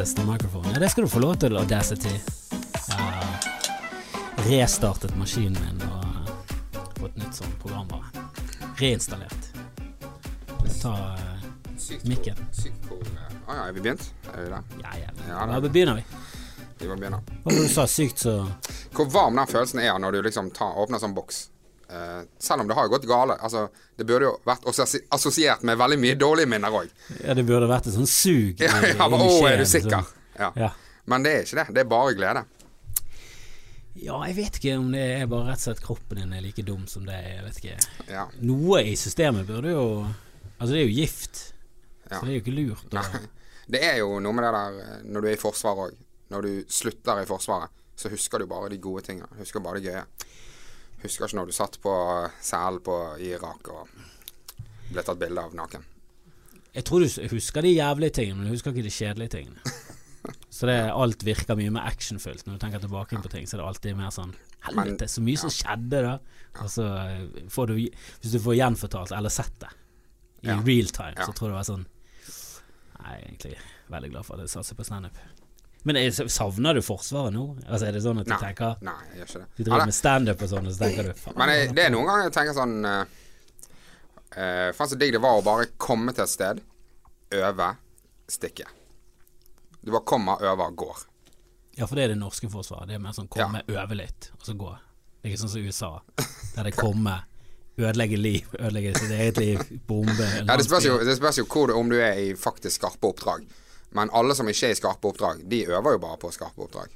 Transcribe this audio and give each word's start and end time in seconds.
access 0.00 0.26
microphone. 0.26 0.72
Ja, 0.72 0.78
det 0.78 0.88
skal 0.88 1.04
du 1.04 1.08
få 1.08 1.18
lov 1.18 1.34
til, 1.34 1.56
Audacity. 1.56 2.08
Jeg 2.08 2.96
har 2.96 4.46
restartet 4.46 5.16
maskinen 5.16 5.58
min 5.60 5.82
og 5.84 6.30
fått 6.96 7.18
nytt 7.20 7.36
sånn 7.36 7.52
programvare. 7.60 8.08
Reinstallert. 8.80 9.50
Ta 10.80 10.94
eh, 11.18 11.44
Mikken. 12.08 12.40
Sykt 12.56 12.88
cool. 12.88 13.02
eh. 13.04 13.34
Å 13.44 13.58
ja, 13.58 13.66
er 13.66 13.76
vi 13.76 13.84
begynt? 13.84 14.06
Er 14.32 14.46
vi 14.46 14.48
det? 14.54 14.62
Ja, 14.80 14.94
ja. 15.02 15.12
Ja, 15.28 15.44
da. 15.50 15.60
begynner 15.68 16.00
vi. 16.00 16.04
Vi 16.80 16.88
må 16.88 16.96
begynne. 16.96 17.20
Hva 17.42 17.50
var 17.50 17.58
det 17.58 17.66
du 17.68 17.74
sa? 17.74 17.84
Sykt, 17.90 18.24
så 18.24 18.38
Hvor 18.96 19.10
varm 19.12 19.36
den 19.36 19.50
følelsen 19.52 19.84
er 19.84 19.98
når 20.00 20.16
du 20.16 20.22
liksom 20.30 20.48
tar, 20.56 20.72
åpner 20.80 21.02
sånn 21.02 21.16
boks. 21.16 21.50
Eh, 21.90 22.22
selv 22.38 22.62
om 22.62 22.68
det 22.68 22.74
har 22.78 22.86
jo 22.86 22.92
gått 22.92 23.06
gale. 23.10 23.34
Altså, 23.42 23.64
det 23.98 24.06
burde 24.06 24.28
jo 24.28 24.36
vært 24.46 24.68
assosiert 25.10 25.64
med 25.66 25.78
veldig 25.80 25.98
mye 25.98 26.14
dårlige 26.18 26.50
minner 26.52 26.76
òg. 26.82 26.92
Ja, 27.18 27.34
det 27.34 27.42
burde 27.48 27.66
vært 27.70 27.88
et 27.90 27.96
sånn 27.96 28.06
sug 28.06 28.62
Ja, 28.62 28.76
ja, 28.92 29.08
men, 29.10 29.24
å, 29.26 29.32
er 29.48 29.58
du 29.58 29.66
sikker? 29.66 29.98
sånn. 29.98 30.24
Ja. 30.38 30.52
Ja. 30.54 30.70
Men 31.10 31.26
det 31.26 31.32
er 31.34 31.46
ikke 31.46 31.58
det. 31.58 31.66
Det 31.74 31.82
er 31.82 31.90
bare 31.90 32.14
glede. 32.14 32.44
ja, 34.00 34.20
jeg 34.28 34.36
vet 34.38 34.60
ikke 34.60 34.76
om 34.78 34.92
det 34.94 35.02
er 35.18 35.26
bare 35.28 35.50
rett 35.50 35.60
og 35.60 35.66
slett 35.66 35.82
kroppen 35.84 36.20
din 36.22 36.36
er 36.36 36.44
like 36.44 36.62
dum 36.64 36.86
som 36.88 37.08
det 37.08 37.16
er. 37.18 37.28
Jeg 37.34 37.46
vet 37.48 37.60
ikke. 37.62 37.90
Ja. 38.12 38.28
Noe 38.46 38.84
i 38.86 38.94
systemet 38.98 39.48
burde 39.50 39.74
jo 39.74 39.86
Altså, 40.60 40.74
det 40.74 40.82
er 40.82 40.90
jo 40.90 40.96
gift. 41.00 41.38
Så 42.04 42.18
det 42.26 42.28
er 42.28 42.34
jo 42.34 42.40
ikke 42.42 42.52
lurt. 42.52 42.92
Og... 42.92 43.28
Det 43.70 43.80
er 43.86 44.00
jo 44.02 44.18
noe 44.20 44.36
med 44.36 44.44
det 44.44 44.50
der 44.52 44.78
eh, 44.82 44.96
når 45.08 45.22
du 45.24 45.28
er 45.30 45.36
i 45.36 45.40
Forsvaret 45.40 45.84
òg. 45.88 46.00
Når 46.30 46.46
du 46.46 46.50
slutter 46.70 47.22
i 47.22 47.26
Forsvaret, 47.26 47.72
så 47.98 48.10
husker 48.12 48.42
du 48.42 48.48
bare 48.50 48.68
de 48.68 48.78
gode 48.82 49.02
tingene. 49.06 49.28
Husker 49.38 49.62
bare 49.64 49.80
det 49.80 49.88
gøye. 49.88 50.02
Husker 51.00 51.26
ikke 51.26 51.38
når 51.38 51.48
du 51.50 51.56
satt 51.56 51.78
på 51.80 51.94
selen 52.44 53.20
i 53.20 53.30
Irak 53.32 53.70
og 53.72 53.88
ble 54.90 55.04
tatt 55.06 55.20
bilde 55.20 55.46
av 55.46 55.56
naken. 55.56 55.86
Jeg 56.74 56.86
tror 56.86 57.02
du 57.02 57.22
husker 57.32 57.66
de 57.66 57.72
jævlige 57.72 58.14
tingene, 58.20 58.38
men 58.38 58.46
du 58.46 58.54
husker 58.54 58.74
ikke 58.74 58.86
de 58.86 58.94
kjedelige 58.94 59.34
tingene. 59.38 59.62
Så 60.52 60.68
det, 60.68 60.76
alt 60.92 61.22
virker 61.24 61.56
mye 61.56 61.72
mer 61.72 61.88
actionfullt. 61.88 62.44
Når 62.44 62.58
du 62.58 62.62
tenker 62.62 62.82
tilbake 62.82 63.18
på 63.22 63.30
ting, 63.32 63.46
så 63.48 63.56
er 63.56 63.62
det 63.62 63.68
alltid 63.70 63.96
mer 63.96 64.10
sånn 64.14 64.34
Helvete, 64.60 65.06
så 65.08 65.22
mye 65.24 65.40
som 65.40 65.52
skjedde 65.54 66.02
da. 66.04 66.10
Og 66.60 66.68
så 66.68 66.84
eh, 67.00 67.46
får 67.48 67.70
du 67.70 67.78
Hvis 67.78 68.34
du 68.34 68.36
får 68.44 68.58
gjenfortalt 68.58 69.14
eller 69.16 69.32
sett 69.32 69.54
det 69.62 69.70
i 70.44 70.52
real 70.52 70.92
time, 70.92 71.16
så 71.16 71.32
tror 71.36 71.48
jeg 71.48 71.52
det 71.52 71.56
var 71.58 71.68
sånn 71.68 71.86
Nei, 73.00 73.14
egentlig 73.16 73.54
veldig 73.92 74.10
glad 74.12 74.26
for 74.26 74.36
at 74.36 74.44
jeg 74.44 74.52
satser 74.52 74.76
på 74.76 74.84
standup. 74.84 75.16
Men 75.88 75.96
savner 76.12 76.74
du 76.76 76.82
Forsvaret 76.84 77.32
nå? 77.32 77.44
Altså 77.66 77.86
Er 77.88 77.94
det 77.96 78.02
sånn 78.04 78.18
at 78.20 78.26
du 78.28 78.32
Nei, 78.34 78.40
tenker 78.42 78.74
nei, 78.84 78.96
jeg 79.10 79.20
gjør 79.22 79.28
ikke 79.30 79.40
det. 79.40 79.46
Du 79.56 79.62
driver 79.64 79.86
med 79.88 79.96
standup 79.96 80.42
og 80.44 80.50
sånn, 80.50 80.66
og 80.68 80.74
så 80.76 80.82
tenker 80.84 81.08
du 81.08 81.12
faen, 81.16 81.38
Men 81.40 81.52
jeg, 81.54 81.70
det 81.78 81.84
er 81.86 81.94
noen 81.94 82.10
ganger 82.10 82.26
jeg 82.28 82.34
tenker 82.36 82.56
sånn 82.58 82.74
uh, 82.84 83.04
Faen 84.76 84.90
så 84.92 84.98
digg 85.00 85.14
det 85.16 85.22
var 85.24 85.38
å 85.40 85.46
bare 85.46 85.70
komme 85.80 86.12
til 86.14 86.26
et 86.26 86.30
sted, 86.32 86.60
øve, 87.34 87.70
stikke. 88.30 88.66
Du 89.80 89.90
bare 89.94 90.04
kommer, 90.06 90.42
øver, 90.44 90.70
går. 90.76 91.00
Ja, 91.80 91.86
for 91.88 91.96
det 91.96 92.04
er 92.04 92.12
det 92.12 92.20
norske 92.20 92.50
forsvaret. 92.52 92.90
Det 92.90 92.98
er 92.98 93.02
mer 93.02 93.16
sånn 93.16 93.30
komme, 93.32 93.62
øve 93.66 93.96
litt, 93.98 94.28
og 94.36 94.44
så 94.46 94.54
gå. 94.60 94.70
Det 95.20 95.28
er 95.28 95.32
ikke 95.32 95.40
sånn 95.42 95.52
som 95.54 95.64
USA, 95.66 95.90
der 96.54 96.68
det 96.68 96.74
kommer 96.76 97.24
ødelegge 97.80 98.18
liv, 98.20 98.48
ødelegge 98.58 98.92
sitt 98.98 99.12
eget 99.16 99.38
liv, 99.40 99.62
bombe 99.88 100.26
Ja, 100.44 100.56
det 100.58 100.66
spørs 100.66 100.84
jo, 100.84 100.98
det 101.06 101.14
spørs 101.16 101.38
jo 101.40 101.46
hvor, 101.48 101.70
du- 101.70 101.74
om 101.80 101.88
du 101.88 101.96
er 101.96 102.18
i 102.20 102.34
faktisk 102.36 102.76
skarpe 102.76 103.08
oppdrag. 103.08 103.46
Men 103.92 104.10
alle 104.14 104.34
som 104.38 104.46
ikke 104.48 104.68
er 104.68 104.74
i 104.74 104.78
skarpe 104.78 105.10
oppdrag, 105.10 105.42
de 105.50 105.64
øver 105.66 105.96
jo 105.96 105.98
bare 105.98 106.16
på 106.22 106.30
skarpe 106.34 106.62
oppdrag. 106.66 106.88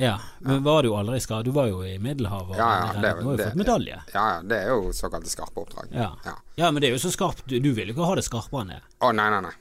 Ja, 0.00 0.14
men 0.40 0.62
var 0.64 0.82
du 0.82 0.94
aldri 0.96 1.16
i 1.18 1.20
skade? 1.20 1.44
Du 1.44 1.50
var 1.52 1.66
jo 1.68 1.82
i 1.84 1.98
Middelhavet, 1.98 2.56
Ja, 2.56 2.68
ja, 2.86 2.92
det- 3.00 3.20
du 3.20 3.24
har 3.28 3.36
jo 3.36 3.44
fått 3.44 3.54
medalje. 3.58 3.98
Ja, 4.14 4.22
ja, 4.36 4.42
det 4.42 4.56
er 4.64 4.68
jo 4.70 4.92
såkalte 4.96 5.28
skarpe 5.28 5.60
oppdrag. 5.60 5.88
Ja. 5.92 6.12
Ja. 6.24 6.34
ja, 6.56 6.70
men 6.70 6.80
det 6.80 6.88
er 6.88 6.96
jo 6.96 7.02
så 7.08 7.10
skarpt. 7.12 7.42
Du, 7.46 7.58
du 7.60 7.72
vil 7.74 7.88
jo 7.88 7.94
ikke 7.94 8.06
ha 8.06 8.14
det 8.14 8.24
skarpere 8.24 8.62
enn 8.62 8.68
det. 8.68 8.80
Å, 9.00 9.12
nei, 9.14 9.28
nei, 9.30 9.40
nei. 9.40 9.52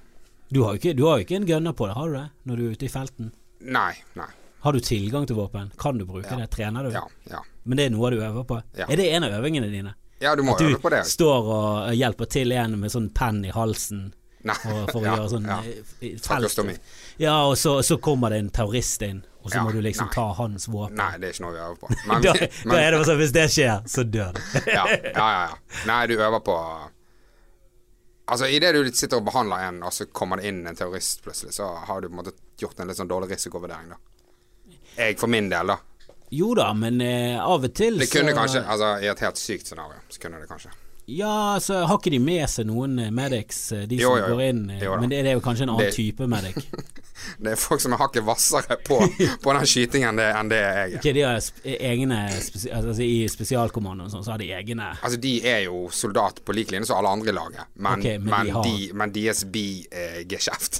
Du 0.51 0.63
har 0.63 0.73
jo 0.73 0.79
ikke, 0.79 0.95
du 0.95 1.03
har 1.05 1.17
jo 1.19 1.25
ikke 1.25 1.35
en 1.35 1.45
gunner 1.45 1.73
på 1.73 1.87
det, 1.87 1.95
har 1.97 2.07
du 2.07 2.13
det? 2.13 2.29
Når 2.45 2.55
du 2.57 2.63
er 2.67 2.71
ute 2.71 2.85
i 2.85 2.89
felten? 2.93 3.31
Nei, 3.61 3.93
nei. 4.15 4.29
Har 4.61 4.73
du 4.73 4.79
tilgang 4.79 5.27
til 5.27 5.35
våpen? 5.35 5.71
Kan 5.77 5.97
du 5.97 6.05
bruke 6.05 6.37
det? 6.37 6.49
Trener 6.51 6.83
du? 6.83 6.91
Ja, 6.95 7.03
ja. 7.29 7.41
Men 7.65 7.77
det 7.77 7.85
er 7.85 7.89
noe 7.97 8.09
du 8.11 8.17
øver 8.21 8.45
på? 8.47 8.61
Er 8.75 8.95
det 8.95 9.11
en 9.13 9.23
av 9.23 9.31
øvingene 9.43 9.69
dine? 9.71 9.93
Ja, 10.21 10.35
du 10.35 10.43
må 10.43 10.55
øve 10.59 10.79
på 10.79 10.89
det. 10.89 10.99
At 10.99 11.05
du 11.05 11.09
står 11.11 11.51
og 11.51 11.93
hjelper 11.95 12.25
til 12.27 12.51
en 12.51 12.79
med 12.79 12.91
sånn 12.91 13.09
penn 13.13 13.43
i 13.45 13.51
halsen 13.51 14.13
For, 14.39 14.85
for 14.87 15.01
å 15.01 15.03
ja, 15.03 15.15
gjøre 15.17 15.29
sånn 15.33 15.47
ja. 15.49 15.57
eh, 15.67 16.13
felt. 16.23 16.91
Ja, 17.19 17.33
og 17.49 17.57
så, 17.59 17.73
så 17.83 17.97
kommer 17.99 18.31
det 18.31 18.37
en 18.39 18.51
terrorist 18.55 19.01
inn, 19.03 19.19
og 19.43 19.49
så 19.51 19.57
Ja, 19.57 19.63
må 19.67 19.73
du 19.75 19.81
liksom 19.83 20.07
nei. 20.07 20.13
ta 20.15 20.27
hans 20.37 20.69
våpen. 20.71 20.95
Nei, 20.95 21.09
det 21.19 21.27
er 21.27 21.35
ikke 21.35 21.43
noe 21.43 21.55
vi 21.57 21.59
øver 21.65 21.81
på. 21.81 21.89
Men, 22.07 22.23
da, 22.23 22.35
men, 22.39 22.71
da 22.71 22.79
er 22.79 22.95
det 22.95 23.01
sånn 23.09 23.19
hvis 23.19 23.33
det 23.35 23.43
skjer, 23.51 23.83
så 23.91 24.05
dør 24.07 24.37
du. 24.37 24.41
ja, 24.77 24.85
ja, 24.87 25.11
ja, 25.11 25.27
ja. 25.49 25.83
Nei, 25.89 25.99
du 26.07 26.15
øver 26.15 26.39
på 26.45 26.55
Altså, 28.29 28.45
idet 28.53 28.75
du 28.75 28.85
sitter 28.93 29.17
og 29.17 29.25
behandler 29.25 29.63
en, 29.65 29.79
og 29.81 29.93
så 29.93 30.05
kommer 30.13 30.37
det 30.37 30.51
inn 30.51 30.59
en 30.69 30.75
terrorist 30.77 31.23
plutselig, 31.25 31.55
så 31.55 31.71
har 31.89 32.01
du 32.03 32.11
på 32.11 32.13
en 32.13 32.19
måte 32.19 32.35
gjort 32.61 32.77
en 32.77 32.91
litt 32.91 32.99
sånn 32.99 33.09
dårlig 33.09 33.31
risikovurdering, 33.31 33.89
da. 33.89 33.97
Jeg 34.99 35.17
for 35.17 35.31
min 35.33 35.47
del, 35.49 35.71
da. 35.73 35.79
Jo 36.29 36.51
da, 36.53 36.67
men 36.77 37.01
eh, 37.01 37.39
av 37.41 37.65
og 37.65 37.73
til 37.73 37.97
Det 37.97 38.05
kunne 38.11 38.35
så 38.35 38.37
kanskje 38.37 38.61
Altså, 38.61 38.89
i 39.01 39.07
et 39.09 39.23
helt 39.25 39.39
sykt 39.41 39.71
scenario, 39.71 39.97
så 40.13 40.21
kunne 40.21 40.41
det 40.43 40.49
kanskje. 40.51 40.69
Ja, 41.17 41.57
så 41.63 41.79
har 41.89 41.97
ikke 41.97 42.11
de 42.13 42.19
med 42.21 42.43
seg 42.51 42.67
noen 42.69 42.99
eh, 43.01 43.09
medics, 43.15 43.71
eh, 43.73 43.85
de 43.89 43.97
Jo, 43.97 44.11
som 44.13 44.17
jo, 44.19 44.25
jo. 44.27 44.35
går 44.35 44.41
inn 44.49 44.59
eh, 44.75 44.83
Jo. 44.83 44.95
Men 45.01 45.09
det, 45.09 45.23
det 45.25 45.31
er 45.31 45.37
jo 45.39 45.41
kanskje 45.45 45.63
en 45.65 45.71
annen 45.73 45.85
Det- 45.87 45.95
type 45.97 46.27
medic. 46.29 46.57
Det 47.43 47.51
er 47.51 47.57
folk 47.59 47.81
som 47.83 47.91
er 47.93 47.99
hakket 47.99 48.23
hvassere 48.23 48.77
på, 48.87 48.95
på 49.43 49.53
den 49.53 49.65
skytingen 49.67 50.15
det, 50.21 50.27
enn 50.39 50.49
det 50.49 50.59
jeg 50.59 50.77
er. 50.85 50.93
Okay, 51.01 51.13
de 51.17 51.23
har 51.27 51.41
egne 51.89 52.19
spesi 52.41 52.69
altså 52.71 53.03
I 53.03 53.17
spesialkommandoen 53.27 54.09
sånn, 54.13 54.23
så 54.23 54.31
har 54.31 54.39
de 54.39 54.47
egne 54.55 54.87
Altså, 55.03 55.19
de 55.19 55.33
er 55.51 55.65
jo 55.65 55.81
soldat 55.91 56.39
på 56.47 56.55
lik 56.55 56.71
linje 56.71 56.87
som 56.87 56.97
alle 57.01 57.11
andre 57.17 57.33
i 57.33 57.35
laget, 57.35 57.65
men, 57.75 57.99
okay, 57.99 58.17
men 58.23 58.31
men, 58.31 58.45
de 58.47 58.53
har- 58.55 58.63
de, 58.69 58.87
men 59.03 59.11
deres 59.17 59.43
bigeskjeft 59.51 60.79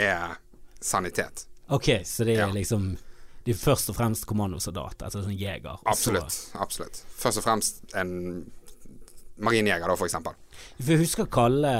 er 0.00 0.38
sanitet. 0.80 1.44
Ok, 1.68 1.90
så 2.08 2.24
det 2.24 2.36
er 2.38 2.46
Ja. 2.46 2.52
liksom 2.52 2.96
De 3.44 3.52
er 3.52 3.60
først 3.60 3.90
og 3.92 3.94
fremst 4.00 4.24
kommandosoldat, 4.26 5.02
altså 5.06 5.22
sånn 5.22 5.36
jeger. 5.38 5.76
så- 5.76 5.86
Absolutt. 5.86 6.38
absolutt 6.58 7.02
Først 7.20 7.38
og 7.38 7.44
fremst 7.44 7.84
en 7.94 8.46
marinjeger, 9.38 9.86
da, 9.88 9.96
eksempel. 10.06 10.34
Jeg 10.80 10.98
husker 11.02 11.28
Kalle 11.32 11.72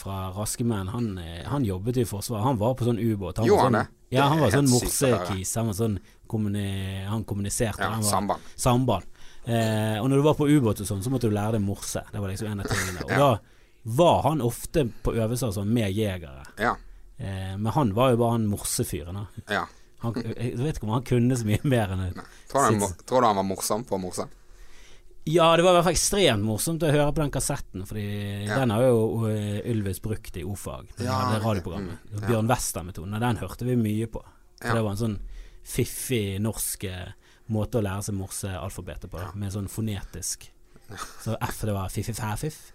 fra 0.00 0.30
Raske 0.36 0.64
menn, 0.64 0.88
han, 0.92 1.10
eh, 1.18 1.42
han 1.48 1.64
jobbet 1.64 1.96
i 2.02 2.04
Forsvaret. 2.08 2.44
Han 2.44 2.58
var 2.60 2.74
på 2.78 2.84
sånn 2.88 3.00
ubåt. 3.00 3.38
Var 3.38 3.48
han 3.48 3.66
sånn, 3.72 3.78
det? 3.80 3.86
Ja, 4.16 4.28
han 4.32 4.40
var 4.40 4.50
sånn 4.54 4.68
morsekis. 4.70 5.54
Han 5.56 5.70
var 5.72 5.74
sånn 5.78 5.98
kommuni, 6.28 7.04
Han 7.08 7.24
kommuniserte. 7.24 7.80
Ja, 7.82 7.90
han 7.96 8.02
var, 8.02 8.10
samband. 8.10 8.40
Samband. 8.56 9.04
Eh, 9.44 9.98
og 10.00 10.08
når 10.08 10.16
du 10.16 10.22
var 10.22 10.34
på 10.38 10.48
ubåt 10.48 10.80
og 10.80 10.86
sånn, 10.86 11.02
så 11.02 11.10
måtte 11.10 11.28
du 11.28 11.34
lære 11.34 11.56
deg 11.58 11.64
morse. 11.64 12.02
Det 12.12 12.20
var 12.20 12.28
liksom 12.30 12.50
en 12.52 12.60
av 12.60 12.66
tingene. 12.70 13.04
Og 13.04 13.10
Ja. 13.10 13.18
da 13.18 13.38
var 13.84 14.22
han 14.22 14.40
ofte 14.40 14.86
på 15.02 15.14
øvelser 15.16 15.52
sånn 15.52 15.72
med 15.72 15.90
jegere. 15.92 16.44
Ja. 16.58 16.76
Eh, 17.18 17.56
men 17.56 17.72
han 17.72 17.94
var 17.94 18.10
jo 18.10 18.16
bare 18.16 18.36
han 18.38 18.46
morsefyren. 18.46 19.14
da. 19.14 19.26
ja. 19.48 19.66
Han, 20.02 20.14
jeg 20.14 20.56
vet 20.58 20.76
ikke 20.76 20.84
om 20.88 20.94
han 20.96 21.04
kunne 21.06 21.36
så 21.38 21.46
mye 21.46 21.60
mer 21.62 21.92
enn 21.94 22.00
det. 22.14 22.22
Tror, 22.50 22.74
tror 23.06 23.20
du 23.20 23.26
han 23.26 23.36
var 23.38 23.46
morsom 23.46 23.84
på 23.84 23.98
morse? 24.02 24.24
Ja, 25.24 25.52
det 25.56 25.62
var 25.62 25.70
i 25.70 25.76
hvert 25.76 25.84
fall 25.86 25.94
ekstremt 25.94 26.42
morsomt 26.42 26.82
å 26.82 26.90
høre 26.90 27.12
på 27.14 27.22
den 27.22 27.30
kassetten, 27.30 27.84
Fordi 27.86 28.46
Ja. 28.48 28.56
den 28.58 28.70
har 28.74 28.82
jo 28.82 29.26
uh, 29.26 29.60
Ylvis 29.70 30.00
brukt 30.02 30.36
i 30.36 30.42
O-fag. 30.42 30.88
Det 30.96 31.04
Ja, 31.06 31.30
det 31.32 31.44
radioprogrammet. 31.44 31.98
mm, 32.10 32.20
ja. 32.22 32.26
Bjørn 32.28 32.48
Wester-metoden. 32.50 33.14
Og 33.14 33.20
den 33.20 33.36
hørte 33.36 33.64
vi 33.64 33.76
mye 33.76 34.06
på. 34.10 34.22
For. 34.60 34.74
Det 34.74 34.82
var 34.82 34.90
en 34.90 34.96
sånn 34.96 35.18
fiffig 35.64 36.40
norsk 36.42 36.84
eh, 36.84 37.12
måte 37.50 37.78
å 37.78 37.82
lære 37.82 38.02
seg 38.02 38.14
morsealfabetet 38.18 39.10
på. 39.10 39.22
Med 39.38 39.52
sånn 39.52 39.68
fonetisk. 39.70 40.50
Så 41.22 41.36
F 41.40 41.60
det 41.66 41.72
var 41.74 41.88
fiffi-fæ-fiff. 41.88 42.72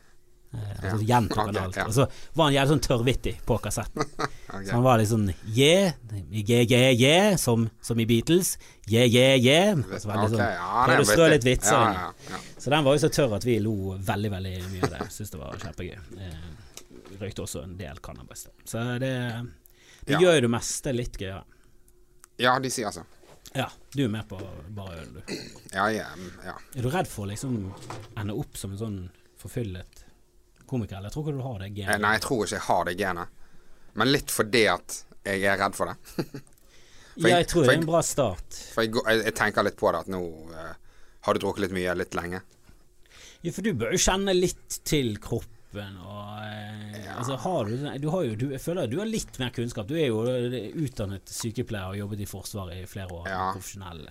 Eh, 0.54 0.60
Ja. 0.84 0.94
og 0.94 1.00
så 1.02 1.06
gjentok 1.08 1.38
han 1.46 1.58
alt. 1.58 1.76
ja. 1.76 1.86
Og 1.86 1.94
så 1.94 2.06
var 2.34 2.46
han 2.46 2.54
jævlig 2.56 2.72
sånn 2.72 2.84
tørrvittig 2.88 3.34
på 3.46 3.58
kassetten. 3.62 4.04
Så 4.48 4.72
han 4.72 4.84
var 4.84 4.98
litt 4.98 5.10
sånn 5.10 5.26
yeah, 5.54 5.92
yeah, 6.32 6.64
yeah, 6.72 6.94
yeah, 6.96 7.36
som, 7.36 7.66
som 7.84 8.00
i 8.00 8.06
Beatles. 8.08 8.54
Yeah, 8.88 9.06
yeah, 9.12 9.36
yeah. 9.38 9.76
Så 10.00 10.08
var 10.08 10.16
det 10.18 10.30
litt 10.30 10.38
sånn, 10.38 10.46
ja, 10.56 10.86
er 10.88 11.02
å 11.04 11.06
strø 11.06 11.28
litt 11.34 11.44
vitser 11.46 11.76
Ja, 11.76 11.92
ja, 11.94 12.14
ja. 12.32 12.40
Så 12.58 12.72
den 12.72 12.86
var 12.88 12.96
jo 12.96 13.02
så 13.04 13.10
tørr 13.14 13.36
at 13.36 13.44
vi 13.46 13.58
lo 13.60 13.74
veldig, 14.00 14.32
veldig 14.32 14.54
mye 14.72 14.88
av 14.88 14.96
det. 14.96 15.10
Syns 15.14 15.34
det 15.36 15.42
var 15.42 15.60
kjempegøy. 15.62 16.00
Eh, 16.24 17.20
røykte 17.20 17.44
også 17.44 17.64
en 17.68 17.76
del 17.78 18.00
cannabis. 18.08 18.48
Så 18.66 18.86
det, 19.04 19.12
det 20.08 20.16
Ja. 20.16 20.20
gjør 20.24 20.40
jo 20.40 20.42
det 20.48 20.54
meste 20.56 20.96
litt 20.96 21.20
gøyere. 21.20 21.44
ja, 22.40 22.58
de 22.60 22.70
sier 22.72 22.88
altså. 22.88 23.04
Ja, 23.56 23.68
du 23.96 24.04
er 24.06 24.10
med 24.12 24.28
på 24.30 24.40
bare 24.76 25.02
øl, 25.04 25.14
du. 25.20 25.22
Ja, 25.74 25.88
ja, 25.92 26.08
ja. 26.46 26.56
Er 26.76 26.82
du 26.82 26.90
redd 26.94 27.08
for 27.08 27.26
å 27.26 27.30
liksom 27.32 27.74
ende 28.18 28.34
opp 28.36 28.58
som 28.60 28.72
en 28.72 28.78
sånn 28.82 28.98
forfyllet 29.40 29.97
komiker, 30.70 30.98
eller 31.00 31.14
tror 31.14 31.26
ikke 31.28 31.38
du 31.40 31.44
har 31.48 31.60
det 31.64 31.70
Eh, 31.72 31.76
genet? 31.80 32.02
Nei, 32.04 32.14
jeg 32.18 32.24
tror 32.28 32.44
ikke 32.46 32.56
jeg 32.58 32.66
har 32.68 32.86
det 32.90 32.96
genet. 33.00 33.28
Men 33.98 34.12
litt 34.14 34.32
fordi 34.34 34.66
at 34.72 35.00
jeg 35.26 35.44
er 35.50 35.58
redd 35.64 35.76
for 35.76 35.90
det. 35.92 35.98
for 37.18 37.28
ja, 37.28 37.38
jeg- 37.38 37.40
jeg 37.42 37.48
tror 37.54 37.64
det 37.66 37.74
er 37.74 37.80
en 37.82 37.88
bra 37.90 38.02
start. 38.06 38.60
For 38.76 38.86
jeg, 38.86 38.94
jeg, 39.00 39.24
jeg 39.32 39.36
tenker 39.40 39.66
litt 39.68 39.78
på 39.80 39.92
det 39.96 40.04
at 40.06 40.12
nå 40.14 40.22
uh, 40.54 40.74
har 41.28 41.34
du 41.34 41.40
drukket 41.44 41.66
litt 41.66 41.76
mye 41.80 41.96
litt 41.98 42.14
lenge. 42.20 42.44
Ja, 43.42 43.52
for 43.54 43.62
du 43.66 43.72
bør 43.78 43.92
jo 43.96 44.02
kjenne 44.02 44.34
litt 44.38 44.80
til 44.88 45.16
kroppen 45.22 45.98
og 46.02 46.40
eh, 46.42 47.04
Altså, 47.18 47.36
har 47.42 47.66
du, 47.66 47.74
du 48.02 48.08
har 48.14 48.24
jo 48.28 48.36
du, 48.38 48.46
Jeg 48.54 48.62
føler 48.62 48.86
at 48.86 48.92
du 48.94 49.00
har 49.02 49.10
litt 49.10 49.38
mer 49.42 49.50
kunnskap. 49.54 49.88
Du 49.90 49.96
er 49.98 50.08
jo 50.12 50.22
utdannet 50.86 51.30
sykepleier 51.34 51.92
og 51.94 51.98
jobbet 52.00 52.22
i 52.22 52.28
Forsvaret 52.30 52.84
i 52.84 52.86
flere 52.90 53.10
år. 53.14 53.28
Ja. 53.30 53.48
Profesjonell. 53.56 54.04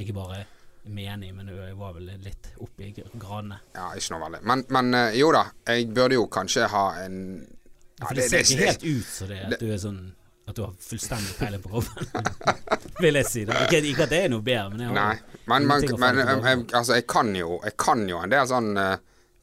Ikke 0.00 0.14
bare 0.16 0.42
menig, 0.84 1.30
men 1.34 1.46
du 1.48 1.54
var 1.78 1.94
vel 1.96 2.10
litt 2.20 2.50
oppe 2.60 2.88
i 2.88 2.90
gradene. 2.94 3.60
Ja, 3.76 3.90
ikke 3.96 4.14
noe 4.14 4.26
veldig. 4.26 4.42
Men, 4.50 4.64
men 4.76 4.98
eh, 4.98 5.16
jo 5.20 5.30
da, 5.34 5.46
jeg 5.70 5.88
burde 5.94 6.18
jo 6.18 6.26
kanskje 6.32 6.68
ha 6.72 6.84
en 7.04 7.16
ja, 7.40 8.06
For 8.08 8.18
det, 8.18 8.28
ser 8.28 8.44
ikke 8.44 8.68
helt 8.68 8.84
ut 8.84 9.08
som 9.08 9.30
det 9.30 9.40
at 9.46 9.60
du 9.62 9.68
er 9.70 9.80
sånn 9.80 10.04
at 10.44 10.58
du 10.58 10.60
har 10.60 10.72
fullstendig 10.76 11.36
peiling 11.38 11.62
på 11.64 11.70
kroppen. 11.72 12.08
Vil 13.02 13.16
jeg 13.16 13.28
si. 13.30 13.44
det 13.48 13.56
Ikke, 13.64 13.78
ikke 13.88 14.04
at 14.04 14.10
det 14.12 14.18
er 14.26 14.32
noe 14.32 14.44
bedre, 14.44 14.74
men 14.74 14.82
jeg 14.82 14.90
har 14.90 14.98
Nei. 14.98 15.38
Men, 15.48 15.48
man, 15.48 15.64
men 15.70 15.80
jeg, 15.80 15.88
tilbake 15.94 16.48
jeg, 16.50 16.64
altså, 16.80 16.98
jeg 16.98 17.06
kan 17.08 17.30
jo 17.36 17.56
Jeg 17.64 17.74
kan 17.80 18.02
jo 18.08 18.20
en 18.20 18.32
del 18.32 18.50
sånn 18.50 18.68
uh, 18.76 18.90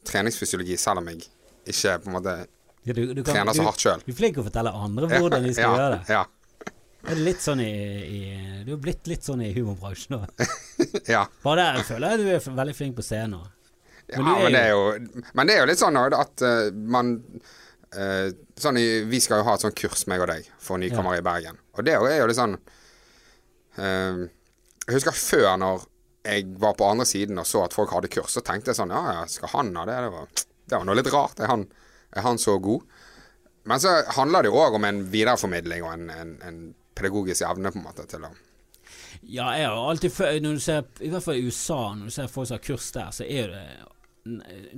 treningsfysiologi, 0.06 0.76
selv 0.78 1.02
om 1.02 1.10
jeg 1.10 1.24
ikke 1.72 1.96
på 2.04 2.10
en 2.10 2.16
måte 2.18 2.36
Ja, 2.86 2.94
du, 2.94 3.02
du 3.14 3.22
kan- 3.22 3.34
trener 3.34 3.54
så 3.54 3.66
hardt 3.66 3.82
sjøl. 3.82 4.06
Du 4.06 4.12
er 4.14 4.18
flink 4.18 4.38
til 4.38 4.44
å 4.44 4.46
fortelle 4.46 4.72
andre 4.74 5.10
hvordan 5.10 5.44
de 5.46 5.52
skal 5.54 5.66
ja, 5.66 5.74
gjøre 5.80 5.90
det. 5.96 6.14
Ja. 6.14 6.22
Er 7.02 7.18
det 7.18 7.24
litt 7.26 7.42
sånn 7.42 7.60
i, 7.62 7.72
i 8.06 8.20
Du 8.66 8.76
er 8.76 8.82
blitt 8.82 9.08
litt 9.10 9.26
sånn 9.26 9.42
i 9.42 9.50
humorbransjen 9.56 10.14
nå. 10.14 10.20
ja. 11.14 11.24
Bare 11.42 11.72
der 11.74 11.86
føler 11.86 12.14
jeg 12.14 12.22
du 12.22 12.30
er 12.30 12.60
veldig 12.60 12.76
flink 12.78 12.96
på 12.98 13.04
scenen. 13.06 13.42
Ja, 14.06 14.20
Men 14.20 14.28
ja, 14.28 14.36
men, 14.38 14.52
det 14.54 14.60
er 14.60 14.70
jo, 14.70 15.24
men 15.32 15.48
det 15.48 15.54
er 15.54 15.62
jo 15.62 15.68
litt 15.70 15.80
sånn 15.80 15.98
at 15.98 16.44
uh, 16.44 16.68
man 16.74 17.14
uh, 17.96 18.28
sånn 18.60 18.78
i, 18.78 18.86
Vi 19.08 19.22
skal 19.22 19.40
jo 19.40 19.46
ha 19.48 19.56
et 19.56 19.64
sånt 19.64 19.78
kurs, 19.78 20.04
meg 20.10 20.22
og 20.22 20.30
deg, 20.30 20.48
for 20.62 20.82
nykommere 20.82 21.22
i 21.22 21.26
Bergen. 21.26 21.58
Og 21.78 21.86
det 21.86 21.96
er 21.96 22.20
jo 22.20 22.28
litt 22.30 22.38
sånn 22.38 22.58
uh, 22.58 24.22
Jeg 24.86 24.98
husker 24.98 25.16
før, 25.16 25.48
når 25.62 25.86
jeg 26.22 26.52
var 26.62 26.76
på 26.78 26.86
andre 26.86 27.06
siden 27.08 27.40
og 27.42 27.48
så 27.48 27.64
at 27.64 27.74
folk 27.74 27.90
hadde 27.94 28.10
kurs, 28.12 28.36
så 28.36 28.44
tenkte 28.46 28.70
jeg 28.70 28.78
sånn 28.78 28.94
Ja, 28.94 29.02
ja, 29.18 29.24
skal 29.30 29.50
han 29.56 29.72
ha 29.80 29.86
det? 29.88 29.96
Det 30.04 30.12
var, 30.14 30.44
det 30.70 30.76
var 30.76 30.86
noe 30.86 30.98
litt 31.00 31.10
rart. 31.14 31.42
Er 31.42 31.50
han, 31.50 31.66
er 32.14 32.26
han 32.26 32.38
så 32.38 32.58
god? 32.62 32.86
Men 33.66 33.82
så 33.82 33.96
handler 34.18 34.42
det 34.42 34.50
jo 34.50 34.58
òg 34.58 34.76
om 34.78 34.86
en 34.86 35.02
videreformidling 35.10 35.84
og 35.86 35.92
en, 35.94 36.08
en, 36.14 36.30
en 36.46 36.62
pedagogisk 36.94 37.42
evne, 37.48 37.72
på 37.72 37.78
en 37.80 37.84
måte, 37.84 38.06
til 38.10 38.24
å 38.24 38.30
Ja, 39.22 39.50
jeg 39.56 39.68
har 39.68 39.90
alltid 39.90 40.42
Når 40.42 40.54
du 40.54 40.60
ser, 40.60 40.84
I 41.00 41.08
hvert 41.12 41.22
fall 41.24 41.36
i 41.38 41.46
USA, 41.46 41.94
når 41.94 42.04
du 42.10 42.10
ser 42.10 42.26
folk 42.32 42.48
som 42.48 42.56
har 42.58 42.64
kurs 42.64 42.90
der, 42.92 43.10
så 43.14 43.24
er 43.24 43.52
det 43.52 43.66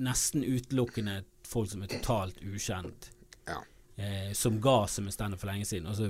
nesten 0.00 0.44
utelukkende 0.44 1.22
folk 1.46 1.70
som 1.70 1.82
er 1.84 1.90
totalt 1.92 2.38
ukjent, 2.42 3.10
Ja. 3.46 3.58
eh, 3.96 4.32
som 4.32 4.60
ga 4.60 4.86
seg 4.86 5.04
med 5.04 5.12
standup 5.12 5.40
for 5.40 5.46
lenge 5.50 5.64
siden, 5.68 5.86
og 5.86 5.96
så 5.96 6.08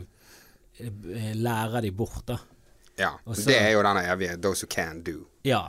eh, 0.78 1.34
lærer 1.34 1.82
de 1.82 1.90
bort, 1.90 2.22
da. 2.26 2.38
ja. 2.98 3.12
Også, 3.26 3.46
det 3.50 3.58
er 3.60 3.70
jo 3.74 3.82
denne 3.82 4.04
evige 4.06 4.36
'those 4.36 4.62
who 4.64 4.68
can 4.70 5.02
do'. 5.02 5.26
Ja. 5.44 5.68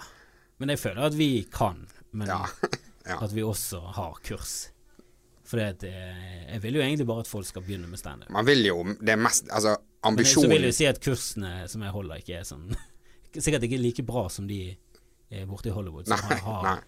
Men 0.58 0.70
jeg 0.70 0.80
føler 0.80 1.02
at 1.06 1.18
vi 1.18 1.48
kan, 1.52 1.88
men 2.12 2.28
Ja. 2.28 2.46
ja. 3.10 3.24
at 3.24 3.36
vi 3.36 3.42
også 3.44 3.80
har 3.80 4.14
kurs. 4.24 4.70
For 5.46 5.58
jeg 5.60 6.62
vil 6.62 6.74
jo 6.76 6.81
egentlig 6.81 7.06
bare 7.08 7.20
at 7.20 7.28
folk 7.28 7.46
skal 7.46 7.62
begynne 7.62 7.88
med 7.88 7.98
standup. 8.00 8.30
Man 8.30 8.46
vil 8.46 8.66
jo 8.66 8.84
Det 8.84 9.16
mest 9.20 9.46
Altså, 9.52 9.76
Men 10.12 10.25
så 10.25 10.48
vil 10.48 10.68
jeg 10.69 10.75
si 10.78 10.86
at 10.90 11.00
kursene 11.04 11.54
som 11.72 11.81
jeg 11.86 11.92
holder, 11.96 12.22
ikke 12.22 12.40
er 12.42 12.44
sånn 12.48 12.68
Sikkert 13.36 13.66
ikke 13.68 13.80
like 13.81 14.04
bra 14.07 14.28
som 14.31 14.46
de 14.48 14.60
borte 15.50 15.68
i 15.68 15.74
Hollywood, 15.75 16.07
som 16.07 16.22
Nei, 16.30 16.38
har, 16.40 16.60
har 16.63 16.84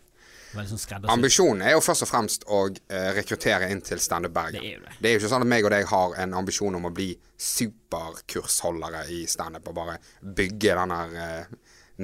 sånn. 0.64 1.10
Ambisjonen 1.12 1.62
er 1.68 1.74
jo 1.76 1.82
først 1.84 2.06
og 2.06 2.10
fremst 2.10 2.46
å 2.48 2.62
eh, 2.72 3.10
rekruttere 3.18 3.68
inn 3.74 3.82
til 3.84 4.00
Standup 4.00 4.32
Bergen. 4.36 4.62
Det 4.64 4.76
er 4.78 4.84
det. 4.86 4.94
Det 5.02 5.10
er 5.10 5.16
jo 5.18 5.22
ikke 5.22 5.32
sånn 5.34 5.44
at 5.44 5.52
meg 5.52 5.68
og 5.68 5.74
deg 5.74 5.90
har 5.90 6.16
en 6.24 6.36
ambisjon 6.40 6.78
om 6.80 6.88
å 6.88 6.94
bli 6.96 7.10
superkursholdere 7.36 9.06
i 9.14 9.26
standup 9.30 9.68
og 9.72 9.76
bare 9.78 9.98
bygge 10.22 10.78
den 10.80 10.94
der 10.94 11.18
eh, 11.24 11.58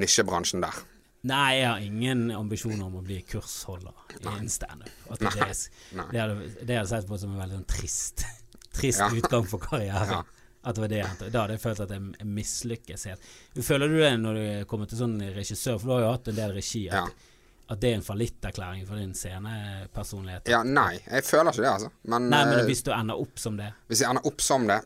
nisjebransjen 0.03 0.63
der. 0.63 0.81
Nei, 1.23 1.61
jeg 1.61 1.67
har 1.69 1.83
ingen 1.85 2.25
ambisjoner 2.35 2.83
om 2.89 2.97
å 2.99 3.03
bli 3.05 3.21
kursholder 3.23 3.95
i 4.43 4.49
standup. 4.51 4.91
Det, 5.21 5.31
det, 5.31 6.09
det 6.11 6.19
hadde 6.19 6.73
jeg 6.81 6.89
sett 6.91 7.07
på 7.07 7.19
som 7.21 7.31
en 7.31 7.39
veldig 7.45 7.61
sånn 7.61 7.69
trist 7.77 8.25
Trist 8.75 8.99
Ja. 8.99 9.07
utgang 9.13 9.45
for 9.47 9.61
karrieren. 9.61 10.25
At 10.63 10.75
det 10.77 10.81
var 10.85 10.87
det 10.93 10.97
jeg 11.01 11.09
endte. 11.09 11.29
Da 11.33 11.41
hadde 11.43 11.57
jeg 11.57 11.61
følt 11.61 11.79
at 11.83 11.89
jeg 11.91 12.25
mislykkes 12.25 13.05
helt. 13.09 13.29
Føler 13.67 13.87
du 13.91 13.97
det 13.99 14.11
når 14.21 14.37
du 14.39 14.65
kommer 14.71 14.87
til 14.87 14.97
sånn 15.01 15.17
regissør, 15.35 15.75
for 15.81 15.89
du 15.89 15.93
har 15.97 16.01
jo 16.05 16.11
hatt 16.13 16.27
en 16.31 16.37
del 16.39 16.53
regi, 16.55 16.85
at, 16.87 16.93
Ja. 16.95 17.31
at 17.73 17.81
det 17.83 17.89
er 17.91 17.95
en 17.99 18.05
fallitterklæring 18.07 18.85
for 18.87 18.95
din 19.01 19.11
scenepersonlighet? 19.13 20.47
Ja, 20.47 20.63
nei, 20.63 20.99
jeg 21.09 21.23
føler 21.27 21.51
ikke 21.51 21.63
det, 21.65 21.71
altså. 21.73 21.89
Men, 22.03 22.29
Nei, 22.31 22.43
men 22.47 22.59
eh, 22.61 22.65
hvis 22.69 22.83
du 22.83 22.91
ender 22.95 23.19
opp 23.19 23.39
som 23.39 23.57
det, 23.59 23.71
hvis 23.91 24.01
jeg 24.03 24.09
ender 24.09 24.27
opp 24.31 24.41
som 24.43 24.67
det 24.67 24.81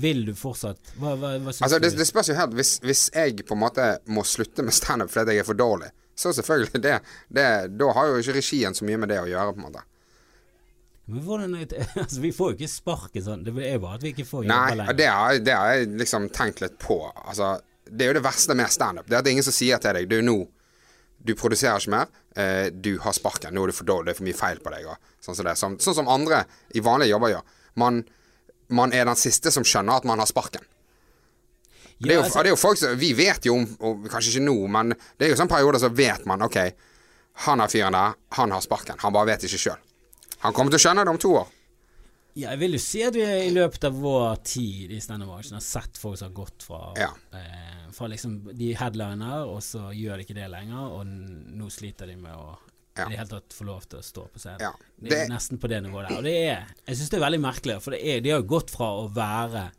vil 0.00 0.22
du 0.24 0.30
fortsatt 0.40 0.94
Hva, 0.96 1.10
hva, 1.20 1.34
hva 1.36 1.52
syns 1.52 1.66
Altså, 1.66 1.78
det, 1.84 1.90
du? 1.92 1.98
det 2.00 2.06
spørs 2.08 2.30
jo 2.30 2.36
helt 2.38 2.54
hvis, 2.56 2.70
hvis 2.80 3.02
jeg 3.12 3.42
på 3.44 3.52
en 3.52 3.60
måte 3.60 3.88
må 4.08 4.22
slutte 4.24 4.64
med 4.64 4.72
standup 4.72 5.10
fordi 5.12 5.34
jeg 5.36 5.42
er 5.44 5.48
for 5.50 5.58
dårlig, 5.58 5.90
så 6.16 6.32
selvfølgelig 6.32 6.80
det, 6.80 6.94
det 7.28 7.44
Da 7.76 7.90
har 7.92 8.08
jo 8.08 8.22
ikke 8.22 8.38
regien 8.38 8.72
så 8.76 8.88
mye 8.88 8.96
med 9.02 9.12
det 9.12 9.18
å 9.20 9.26
gjøre, 9.28 9.52
på 9.52 9.60
en 9.60 9.66
måte. 9.66 9.82
Men 11.10 11.24
hvordan 11.26 11.56
altså, 12.04 12.20
Vi 12.22 12.30
får 12.36 12.52
jo 12.52 12.58
ikke 12.58 12.70
sparken 12.70 13.24
sånn. 13.26 13.42
Det 13.46 13.54
er 13.66 13.80
bare 13.82 13.98
at 13.98 14.06
vi 14.06 14.12
ikke 14.14 14.28
får 14.28 14.44
jobbe 14.46 14.54
Nei, 14.54 14.76
lenger. 14.78 14.96
det 15.00 15.08
har, 15.10 15.42
det 15.48 15.56
har 15.56 15.74
jeg 15.74 15.90
liksom 16.04 16.28
tenkt 16.36 16.62
litt 16.64 16.78
på. 16.82 17.00
Altså, 17.24 17.56
det 17.90 18.06
er 18.06 18.12
jo 18.12 18.18
det 18.20 18.24
verste 18.24 18.56
med 18.58 18.70
standup. 18.70 19.08
Det 19.08 19.16
er 19.16 19.20
at 19.22 19.26
det 19.26 19.32
er 19.32 19.38
ingen 19.38 19.46
som 19.48 19.56
sier 19.56 19.82
til 19.82 19.96
deg 19.98 20.10
Du, 20.10 20.20
nå 20.22 20.36
Du 21.20 21.34
produserer 21.36 21.82
ikke 21.82 21.94
mer. 21.96 22.12
Eh, 22.38 22.70
du 22.70 22.94
har 23.02 23.16
sparken. 23.16 23.54
Nå 23.54 23.64
er 23.66 23.72
du 23.72 23.76
for 23.76 23.88
dårlig. 23.88 24.10
Det 24.10 24.14
er 24.14 24.20
for 24.22 24.28
mye 24.30 24.38
feil 24.38 24.62
på 24.64 24.72
deg. 24.72 24.88
Sånn, 25.20 25.36
som. 25.36 25.50
Som, 25.58 25.78
sånn 25.82 25.98
som 26.02 26.08
andre 26.12 26.44
i 26.72 26.82
vanlige 26.84 27.12
jobber 27.12 27.34
gjør. 27.34 27.56
Man, 27.82 28.04
man 28.72 28.94
er 28.96 29.10
den 29.10 29.18
siste 29.18 29.52
som 29.52 29.66
skjønner 29.66 30.00
at 30.00 30.08
man 30.08 30.22
har 30.22 30.30
sparken. 30.30 30.64
Ja, 32.00 32.06
det, 32.08 32.14
jo, 32.14 32.22
altså- 32.22 32.56
folk 32.56 32.80
Vi 32.96 33.12
vet 33.12 33.44
jo 33.44 33.58
om 33.58 33.66
og 33.84 34.06
Kanskje 34.08 34.38
ikke 34.38 34.46
nå, 34.46 34.54
men 34.72 34.94
det 35.18 35.26
er 35.26 35.34
jo 35.34 35.36
sånn 35.36 35.50
perioder 35.52 35.82
så 35.82 35.90
vet 35.92 36.24
man 36.24 36.40
OK, 36.46 36.56
han 37.44 37.60
er 37.60 37.68
fyren 37.68 37.92
der. 37.92 38.16
Han 38.38 38.54
har 38.54 38.64
sparken. 38.64 38.96
Han 39.02 39.12
bare 39.12 39.34
vet 39.34 39.44
ikke 39.44 39.60
sjøl. 39.60 39.82
Han 40.42 40.52
kommer 40.56 40.72
til 40.72 40.80
å 40.80 40.84
skjønne 40.86 41.04
det 41.04 41.12
om 41.14 41.18
to 41.20 41.32
år. 41.40 41.48
Ja, 42.38 42.52
jeg 42.52 42.60
vil 42.60 42.76
jo 42.76 42.78
si 42.78 43.00
at 43.02 43.16
vi 43.18 43.24
i 43.26 43.50
løpet 43.52 43.84
av 43.88 43.96
vår 44.00 44.36
tid 44.46 44.92
i 44.94 45.00
standup-bransjen 45.02 45.56
har 45.58 45.64
sett 45.66 45.98
folk 45.98 46.16
som 46.20 46.28
har 46.30 46.36
gått 46.36 46.62
fra, 46.62 46.92
Ja. 46.96 47.08
eh, 47.36 47.90
fra 47.92 48.06
liksom 48.08 48.44
De 48.56 48.72
headliner, 48.74 49.46
og 49.50 49.58
så 49.66 49.90
gjør 49.92 50.16
de 50.16 50.24
ikke 50.24 50.34
det 50.38 50.48
lenger, 50.50 50.92
og 50.94 51.06
nå 51.06 51.66
sliter 51.70 52.06
de 52.06 52.14
med 52.16 52.32
å 52.32 52.56
Ja. 52.96 53.06
i 53.06 53.10
det 53.10 53.18
hele 53.18 53.28
tatt 53.28 53.48
få 53.54 53.64
lov 53.66 53.82
til 53.88 53.98
å 53.98 54.02
stå 54.02 54.28
på 54.30 54.38
scenen. 54.38 54.60
Ja. 54.60 54.72
Det 55.02 55.12
er 55.12 55.28
nesten 55.28 55.58
på 55.58 55.68
det 55.68 55.82
nivået 55.82 56.08
der. 56.08 56.16
Og 56.18 56.22
det 56.24 56.36
er 56.50 56.66
Jeg 56.86 56.96
syns 56.96 57.10
det 57.10 57.20
er 57.20 57.26
veldig 57.30 57.40
merkelig, 57.40 57.82
for 57.82 57.90
det 57.90 58.00
er, 58.04 58.20
de 58.20 58.30
har 58.30 58.40
jo 58.42 58.46
gått 58.46 58.70
fra 58.70 58.86
å 58.86 59.12
være 59.12 59.72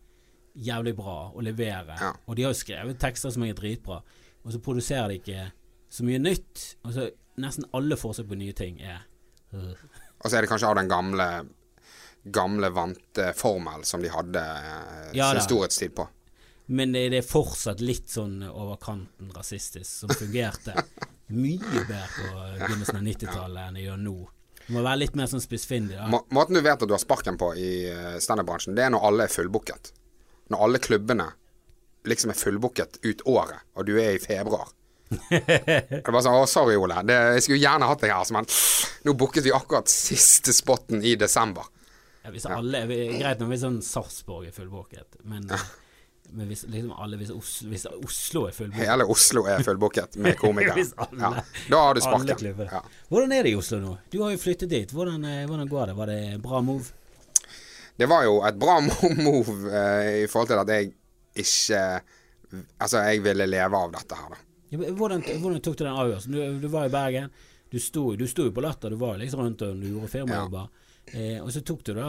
jævlig 0.58 0.96
bra 0.96 1.32
og 1.34 1.42
levere, 1.44 1.98
Ja. 2.00 2.14
og 2.28 2.36
de 2.36 2.44
har 2.44 2.52
jo 2.54 2.60
skrevet 2.60 3.00
tekster 3.00 3.32
som 3.32 3.44
er 3.44 3.54
dritbra, 3.54 4.02
og 4.46 4.52
så 4.52 4.60
produserer 4.62 5.08
de 5.08 5.20
ikke 5.20 5.52
så 5.90 6.04
mye 6.04 6.20
nytt. 6.20 6.76
Og 6.84 6.92
så 6.94 7.12
nesten 7.38 7.64
alle 7.74 7.96
forsøk 7.96 8.28
på 8.28 8.36
nye 8.38 8.54
ting 8.54 8.82
er 8.82 9.00
øh. 9.54 9.76
Og 10.22 10.30
så 10.30 10.38
er 10.38 10.46
det 10.46 10.52
kanskje 10.52 10.70
av 10.70 10.78
den 10.80 10.92
gamle 10.92 11.32
Gamle 12.22 12.68
vante 12.70 13.32
formel 13.34 13.82
som 13.82 14.02
de 14.04 14.12
hadde 14.14 14.42
eh, 14.42 15.08
Ja 15.18 15.32
sin 15.34 15.42
storhetstid 15.42 15.96
på. 15.98 16.04
Men 16.70 16.92
det, 16.94 17.08
det 17.10 17.24
er 17.24 17.26
fortsatt 17.26 17.82
litt 17.82 18.12
sånn 18.14 18.44
over 18.46 18.78
kanten 18.78 19.32
rasistisk, 19.34 19.90
som 19.90 20.14
fungerte 20.14 20.76
mye 21.34 21.82
bedre 21.88 22.04
på 22.14 22.44
begynnelsen 22.60 23.00
av 23.00 23.08
90-tallet 23.08 23.64
enn 23.66 23.80
det 23.80 23.88
gjør 23.88 23.98
nå. 24.04 24.14
Det 24.62 24.76
må 24.76 24.84
være 24.86 25.02
litt 25.02 25.18
mer 25.18 25.32
sånn 25.32 25.44
spissfindig. 25.44 25.98
Må, 26.14 26.22
måten 26.32 26.56
du 26.56 26.62
vet 26.62 26.78
at 26.78 26.88
du 26.88 26.94
har 26.94 27.02
sparken 27.02 27.42
på 27.42 27.50
i 27.58 27.72
uh, 27.90 28.16
standup-bransjen, 28.22 28.78
det 28.78 28.86
er 28.86 28.94
når 28.94 29.08
alle 29.10 29.26
er 29.26 29.34
fullbooket. 29.34 29.92
Når 30.54 30.68
alle 30.68 30.84
klubbene 30.84 31.28
liksom 32.08 32.32
er 32.32 32.40
fullbooket 32.40 33.02
ut 33.04 33.26
året, 33.34 33.66
og 33.76 33.90
du 33.90 33.96
er 33.98 34.14
i 34.16 34.22
februar. 34.22 34.70
Er 35.12 36.08
bare 36.08 36.24
sånn 36.24 36.38
'Å, 36.38 36.48
sorry, 36.48 36.78
Ole. 36.80 37.02
Det, 37.08 37.18
jeg 37.38 37.46
skulle 37.46 37.62
gjerne 37.62 37.90
hatt 37.90 38.02
deg 38.04 38.14
her, 38.16 38.34
men 38.36 38.48
nå 39.06 39.14
booket 39.20 39.46
vi 39.48 39.54
akkurat 39.56 39.92
siste 39.92 40.56
spotten 40.56 41.04
i 41.04 41.16
desember'. 41.20 41.68
Ja, 42.24 42.32
hvis 42.32 42.46
alle, 42.46 42.84
greit 42.86 43.40
nok 43.42 43.50
hvis 43.50 43.64
sånn 43.64 43.80
Sarpsborg 43.82 44.52
er 44.52 44.54
fullbooket, 44.54 45.18
men, 45.26 45.48
men 46.30 46.52
hvis 46.52 46.68
liksom 46.70 46.92
alle 46.94 47.18
Hvis 47.18 47.32
Oslo, 47.34 47.70
hvis 47.72 47.88
Oslo 47.90 48.44
er 48.46 48.54
fullbooket 48.54 48.92
Hele 48.92 49.08
Oslo 49.10 49.44
er 49.50 49.64
fullbooket 49.66 50.20
med 50.22 50.38
komikere. 50.38 50.86
Ja. 51.24 51.32
Da 51.70 51.82
har 51.88 51.98
du 51.98 52.02
sparken. 52.06 52.54
Ja. 52.62 52.84
Hvordan 53.10 53.34
er 53.34 53.44
det 53.44 53.56
i 53.56 53.58
Oslo 53.58 53.82
nå? 53.82 53.98
Du 54.14 54.22
har 54.22 54.36
jo 54.36 54.38
flyttet 54.38 54.70
dit. 54.70 54.94
Hvordan, 54.94 55.26
eh, 55.26 55.48
hvordan 55.50 55.70
går 55.70 55.92
det? 55.92 55.98
Var 55.98 56.14
det 56.14 56.22
bra 56.46 56.62
move? 56.62 56.94
Det 57.98 58.08
var 58.10 58.24
jo 58.24 58.38
et 58.46 58.62
bra 58.62 58.78
move 59.26 59.58
uh, 59.74 60.22
i 60.22 60.30
forhold 60.30 60.54
til 60.54 60.62
at 60.62 60.74
jeg 60.78 60.94
ikke 61.42 61.84
Altså, 62.84 63.00
jeg 63.08 63.22
ville 63.24 63.46
leve 63.48 63.80
av 63.80 63.94
dette 63.94 64.16
her, 64.18 64.34
da. 64.34 64.40
Ja, 64.72 64.78
hvordan, 64.96 65.22
hvordan 65.42 65.62
tok 65.64 65.78
du 65.78 65.84
den 65.86 65.98
avgjørelsen? 66.00 66.32
Du, 66.36 66.60
du 66.64 66.68
var 66.72 66.88
i 66.88 66.94
Bergen. 66.94 67.32
Du 67.72 67.78
sto, 67.80 68.10
du 68.20 68.26
sto 68.28 68.46
jo 68.48 68.52
på 68.56 68.64
Latter, 68.64 68.92
du 68.92 68.98
var 69.00 69.18
liksom 69.20 69.40
rundt 69.46 69.62
og 69.64 69.80
gjorde 69.84 70.10
firmajobber. 70.12 70.70
Eh, 71.12 71.38
og 71.44 71.50
så 71.52 71.62
tok 71.66 71.84
du 71.88 71.94
da 71.98 72.08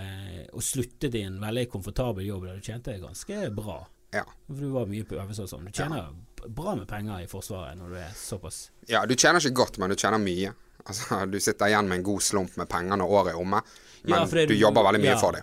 eh, 0.00 0.42
og 0.52 0.62
sluttet 0.64 1.16
i 1.18 1.22
en 1.26 1.38
veldig 1.42 1.64
komfortabel 1.72 2.24
jobb 2.28 2.44
der 2.48 2.58
du 2.60 2.64
tjente 2.64 2.94
ganske 3.00 3.48
bra. 3.56 3.78
Ja. 4.14 4.24
For 4.48 4.60
du 4.64 4.72
var 4.74 4.88
mye 4.90 5.06
på 5.06 5.16
øvelse 5.18 5.44
og 5.46 5.50
sånn. 5.52 5.68
Du 5.70 5.76
tjener 5.76 6.10
bra 6.56 6.74
med 6.78 6.86
penger 6.90 7.24
i 7.24 7.28
Forsvaret 7.30 7.76
når 7.78 7.92
du 7.94 7.98
er 8.00 8.12
såpass 8.16 8.60
ja, 8.88 9.04
du 9.06 9.12
tjener 9.14 9.38
ikke 9.44 9.58
godt, 9.60 9.76
men 9.78 9.92
du 9.92 9.96
tjener 10.00 10.18
mye. 10.22 10.52
Altså, 10.84 11.18
Du 11.30 11.36
sitter 11.40 11.68
igjen 11.70 11.88
med 11.90 12.00
en 12.00 12.06
god 12.06 12.22
slump 12.24 12.56
med 12.56 12.68
penger 12.72 12.96
når 12.98 13.12
året 13.18 13.34
er 13.34 13.40
omme, 13.40 13.60
men 14.02 14.14
Ja, 14.16 14.24
det- 14.24 14.46
du 14.48 14.54
jobber 14.56 14.86
veldig 14.88 15.00
mye 15.04 15.12
ja. 15.12 15.18
for 15.20 15.36
det. 15.36 15.42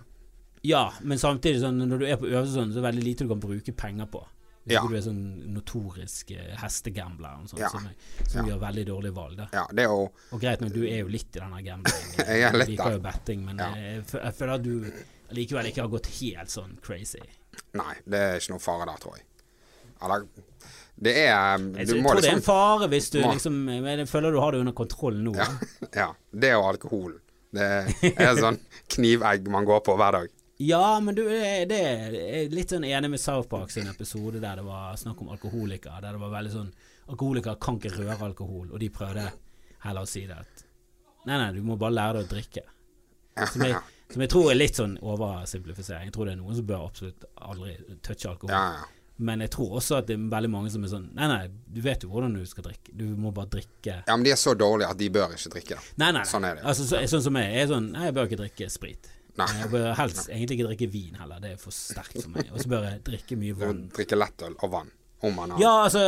Ja, 0.65 0.81
men 1.01 1.17
samtidig 1.21 1.61
sånn 1.61 1.77
når 1.77 1.99
du 2.01 2.05
er 2.09 2.17
på 2.17 2.25
øvelse 2.27 2.55
sånn, 2.57 2.71
så 2.73 2.79
er 2.79 2.81
det 2.81 2.87
veldig 2.89 3.03
lite 3.05 3.23
du 3.27 3.29
kan 3.29 3.39
bruke 3.43 3.71
penger 3.77 4.09
på. 4.11 4.23
Hvis 4.67 4.75
Ja. 4.75 4.81
du 4.83 4.95
er 4.97 5.01
sånn 5.05 5.19
notorisk 5.55 6.31
eh, 6.35 6.55
hestegambler 6.59 7.37
noe 7.39 7.59
Ja. 7.61 7.69
som, 7.71 7.85
som 8.27 8.41
Ja. 8.45 8.53
gjør 8.53 8.59
veldig 8.65 8.85
dårlige 8.89 9.13
valg. 9.15 9.37
Da. 9.37 9.45
Ja, 9.53 9.65
det 9.71 9.85
er 9.85 9.87
jo 9.93 10.11
Og 10.33 10.41
greit 10.41 10.59
nok, 10.61 10.73
du 10.73 10.81
er 10.83 10.97
jo 10.99 11.07
litt 11.07 11.35
i 11.35 11.39
denne 11.39 11.61
gamblingen. 11.63 12.17
Jeg 12.27 12.41
er 12.43 12.57
litt 12.57 12.67
liker 12.73 12.91
jo 12.97 12.99
betting, 12.99 13.45
men 13.45 13.57
Ja. 13.63 13.69
jeg, 13.75 14.03
jeg 14.11 14.33
føler 14.35 14.53
at 14.55 14.63
du 14.63 14.91
likevel 15.31 15.65
ikke 15.71 15.81
har 15.85 15.87
gått 15.93 16.07
helt 16.19 16.49
sånn 16.51 16.77
crazy. 16.81 17.19
Nei, 17.79 17.95
det 18.05 18.19
er 18.19 18.35
ikke 18.41 18.49
noe 18.57 18.59
fare 18.59 18.85
der, 18.85 18.97
tror 18.99 19.15
jeg. 19.15 19.25
Eller 20.03 20.27
Det 20.99 21.13
er 21.15 21.57
Jeg, 21.77 21.87
tror 21.87 22.15
det 22.17 22.25
er 22.25 22.33
en 22.33 22.41
liksom 22.41 22.41
fare 22.43 22.87
hvis 22.89 23.09
du 23.11 23.21
må- 23.21 23.33
liksom 23.33 23.57
jeg 23.85 24.07
føler 24.09 24.31
du 24.33 24.39
har 24.41 24.51
det 24.51 24.59
under 24.59 24.73
kontroll 24.73 25.13
nå. 25.23 25.35
Ja. 25.93 26.11
Det 26.33 26.53
og 26.55 26.65
alkohol. 26.73 27.19
Det 27.53 27.63
er 28.17 28.35
sånn 28.35 28.59
knivegg 28.89 29.47
man 29.47 29.63
går 29.65 29.79
på 29.85 29.95
hver 29.95 30.11
dag. 30.11 30.29
Ja, 30.57 30.99
men 30.99 31.15
du, 31.15 31.23
det 31.69 31.77
er 31.77 32.53
litt 32.53 32.71
sånn 32.73 32.85
enig 32.87 33.11
med 33.13 33.21
South 33.21 33.45
Park 33.49 33.69
sin 33.73 33.89
episode 33.91 34.41
der 34.41 34.57
det 34.57 34.65
var 34.65 34.95
snakk 34.97 35.19
om 35.21 35.29
alkoholikere. 35.35 35.99
Der 36.01 36.17
det 36.17 36.21
var 36.23 36.33
veldig 36.33 36.53
sånn 36.53 36.71
Alkoholikere 37.07 37.55
kan 37.63 37.77
ikke 37.79 37.93
røre 38.01 38.17
alkohol, 38.25 38.65
og 38.67 38.81
de 38.81 38.89
prøvde 38.91 39.29
heller 39.85 40.03
å 40.03 40.09
si 40.09 40.25
det 40.27 40.35
at 40.35 40.65
Nei, 41.27 41.37
nei, 41.37 41.51
du 41.55 41.61
må 41.63 41.75
bare 41.79 41.91
lære 41.91 42.19
deg 42.21 42.25
å 42.25 42.31
drikke. 42.31 42.61
Som 43.51 43.63
jeg, 43.65 43.79
som 44.13 44.21
jeg 44.23 44.31
tror 44.31 44.51
er 44.51 44.55
litt 44.55 44.77
sånn 44.79 44.93
oversimplifisering. 45.03 46.07
Jeg 46.07 46.13
tror 46.15 46.29
det 46.29 46.37
er 46.37 46.39
noen 46.39 46.55
som 46.55 46.67
bør 46.69 46.85
absolutt 46.85 47.25
aldri 47.35 47.73
touche 48.05 48.29
alkohol. 48.31 48.53
Ja, 48.55 48.77
ja. 48.79 48.85
Men 49.17 49.41
jeg 49.41 49.49
tror 49.55 49.79
også 49.79 49.97
at 49.97 50.07
det 50.07 50.13
er 50.13 50.25
veldig 50.29 50.49
mange 50.53 50.69
som 50.69 50.83
er 50.85 50.91
sånn 50.91 51.07
Nei, 51.17 51.25
nei, 51.25 51.47
du 51.49 51.79
vet 51.81 52.03
jo 52.05 52.11
hvordan 52.11 52.35
du 52.37 52.43
skal 52.47 52.67
drikke. 52.67 52.93
Du 52.95 53.05
må 53.17 53.33
bare 53.35 53.49
drikke 53.57 53.95
ja, 54.05 54.13
men 54.13 54.25
de 54.27 54.33
er 54.35 54.39
så 54.39 54.53
dårlige 54.57 54.91
at 54.93 54.99
de 54.99 55.07
bør 55.13 55.33
ikke 55.33 55.53
drikke. 55.55 55.79
Nei, 55.97 56.11
nei, 56.11 56.19
nei. 56.19 56.25
Sånn 56.29 56.45
er 56.47 56.59
det. 56.59 56.65
Altså, 56.69 56.85
så, 56.87 57.01
sånn 57.09 57.25
som 57.25 57.39
jeg. 57.41 57.53
Jeg 57.55 57.65
er 57.65 57.71
sånn 57.71 57.89
Nei, 57.95 58.03
jeg 58.07 58.17
bør 58.17 58.29
ikke 58.29 58.41
drikke 58.43 58.69
sprit. 58.71 59.09
Nei. 59.37 59.47
Jeg 59.61 59.69
bør 59.73 59.91
helst 59.99 60.29
egentlig 60.29 60.57
ikke 60.57 60.67
drikke 60.71 60.89
vin 60.93 61.17
heller. 61.21 61.41
Det 61.43 61.51
er 61.53 61.59
for 61.61 61.75
sterkt 61.75 62.17
for 62.23 62.31
meg. 62.33 62.47
Og 62.53 62.63
så 62.63 62.71
bør 62.71 62.87
jeg 62.89 63.03
drikke 63.05 63.37
mye 63.37 63.57
vann. 63.59 63.83
Drikke 63.93 64.17
lettøl 64.17 64.55
og 64.57 64.71
vann. 64.73 64.89
Om 65.19 65.33
man 65.33 65.51
har 65.55 65.61
Ja, 65.61 65.69
altså 65.87 66.01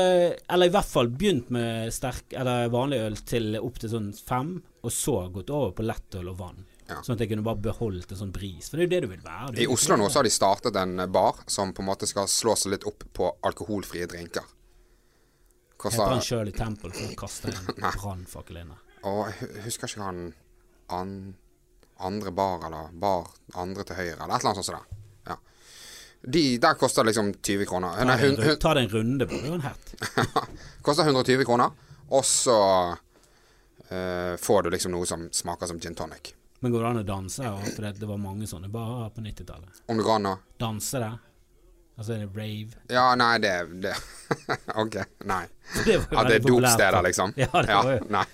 Eller 0.54 0.70
i 0.70 0.70
hvert 0.70 0.86
fall 0.86 1.08
begynt 1.10 1.48
med 1.50 1.90
sterk 1.90 2.36
Eller 2.38 2.68
vanlig 2.70 3.00
øl 3.02 3.16
til 3.26 3.56
opp 3.58 3.80
til 3.82 3.90
sånn 3.90 4.12
fem, 4.14 4.52
og 4.86 4.94
så 4.94 5.16
gått 5.34 5.50
over 5.50 5.72
på 5.74 5.82
lettøl 5.88 6.30
og 6.30 6.38
vann. 6.38 6.60
Ja. 6.90 7.00
Sånn 7.02 7.16
at 7.18 7.24
jeg 7.24 7.32
kunne 7.32 7.46
bare 7.46 7.62
beholdt 7.62 8.14
en 8.14 8.20
sånn 8.22 8.34
bris. 8.34 8.70
For 8.70 8.78
det 8.78 8.86
er 8.86 8.88
jo 8.88 8.94
det 8.94 9.02
du 9.06 9.10
vil 9.16 9.26
være. 9.26 9.52
Du 9.56 9.62
I 9.64 9.68
Oslo 9.74 9.98
nå 9.98 10.10
så 10.10 10.22
har 10.22 10.30
de 10.30 10.34
startet 10.34 10.78
en 10.78 11.04
bar 11.14 11.42
som 11.50 11.74
på 11.74 11.82
en 11.84 11.90
måte 11.90 12.10
skal 12.10 12.30
slå 12.30 12.56
seg 12.58 12.74
litt 12.76 12.86
opp 12.90 13.06
på 13.18 13.30
alkoholfrie 13.50 14.08
drinker. 14.10 14.46
Heter 15.80 16.06
han 16.12 16.22
Shirley 16.26 16.54
Temple 16.56 16.92
for 16.92 17.08
å 17.14 17.18
kaste 17.20 17.54
en 17.54 17.70
brannfakkel 18.02 18.62
inn 18.62 18.74
der. 18.74 18.82
Og 19.10 19.22
jeg 19.32 19.64
husker 19.70 19.88
ikke 19.88 20.04
han 20.06 20.24
an, 20.92 21.14
andre 22.00 22.32
bar, 22.32 22.66
eller 22.68 22.94
bar 22.94 23.28
andre 23.60 23.84
til 23.84 24.00
høyre, 24.00 24.16
eller 24.24 24.36
et 24.36 24.42
eller 24.42 24.52
annet 24.54 24.62
sånt 24.62 24.70
som 24.70 24.80
det. 24.80 24.98
Ja. 25.28 25.38
De, 26.22 26.44
der 26.62 26.80
koster 26.80 27.08
liksom 27.08 27.34
20 27.34 27.70
kroner. 27.70 28.00
Ta 28.00 28.16
deg 28.16 28.40
en, 28.40 28.58
ta 28.60 28.74
deg 28.78 28.88
en 28.88 28.92
runde, 28.96 29.28
på 29.30 29.40
en 29.40 29.64
hett. 29.68 29.94
koster 30.86 31.08
120 31.08 31.46
kroner, 31.48 31.76
og 32.10 32.26
så 32.26 32.60
uh, 32.96 34.36
får 34.40 34.64
du 34.64 34.74
liksom 34.76 34.96
noe 34.96 35.08
som 35.10 35.30
smaker 35.32 35.72
som 35.72 35.80
gin 35.80 35.96
tonic. 35.96 36.34
Men 36.60 36.72
går 36.72 36.84
det 36.84 36.90
an 36.90 37.02
å 37.02 37.08
danse? 37.08 37.44
Ja, 37.44 37.56
for 37.56 37.86
det, 37.86 37.96
det 38.02 38.08
var 38.10 38.20
mange 38.20 38.48
sånne 38.48 38.68
barer 38.72 39.12
på 39.16 39.24
90-tallet. 39.24 39.84
Om 39.88 40.00
det 40.00 40.06
går 40.08 40.18
an 40.20 40.32
å 40.34 40.38
Danse 40.60 41.00
der? 41.00 41.20
Altså 42.00 42.16
er 42.16 42.24
det 42.24 42.28
rave? 42.36 42.82
Ja, 42.92 43.06
nei, 43.20 43.34
det, 43.44 43.54
det 43.84 43.94
Ok, 44.82 44.96
nei. 45.28 45.44
Det 45.84 45.98
var 46.00 46.16
Ja, 46.16 46.26
det 46.28 46.36
er 46.38 46.46
dopsteder, 46.48 47.00
liksom? 47.04 47.34
Ja, 47.40 47.50
det 47.52 47.76
var 47.76 47.92
jo 47.92 48.10
Nei. 48.16 48.26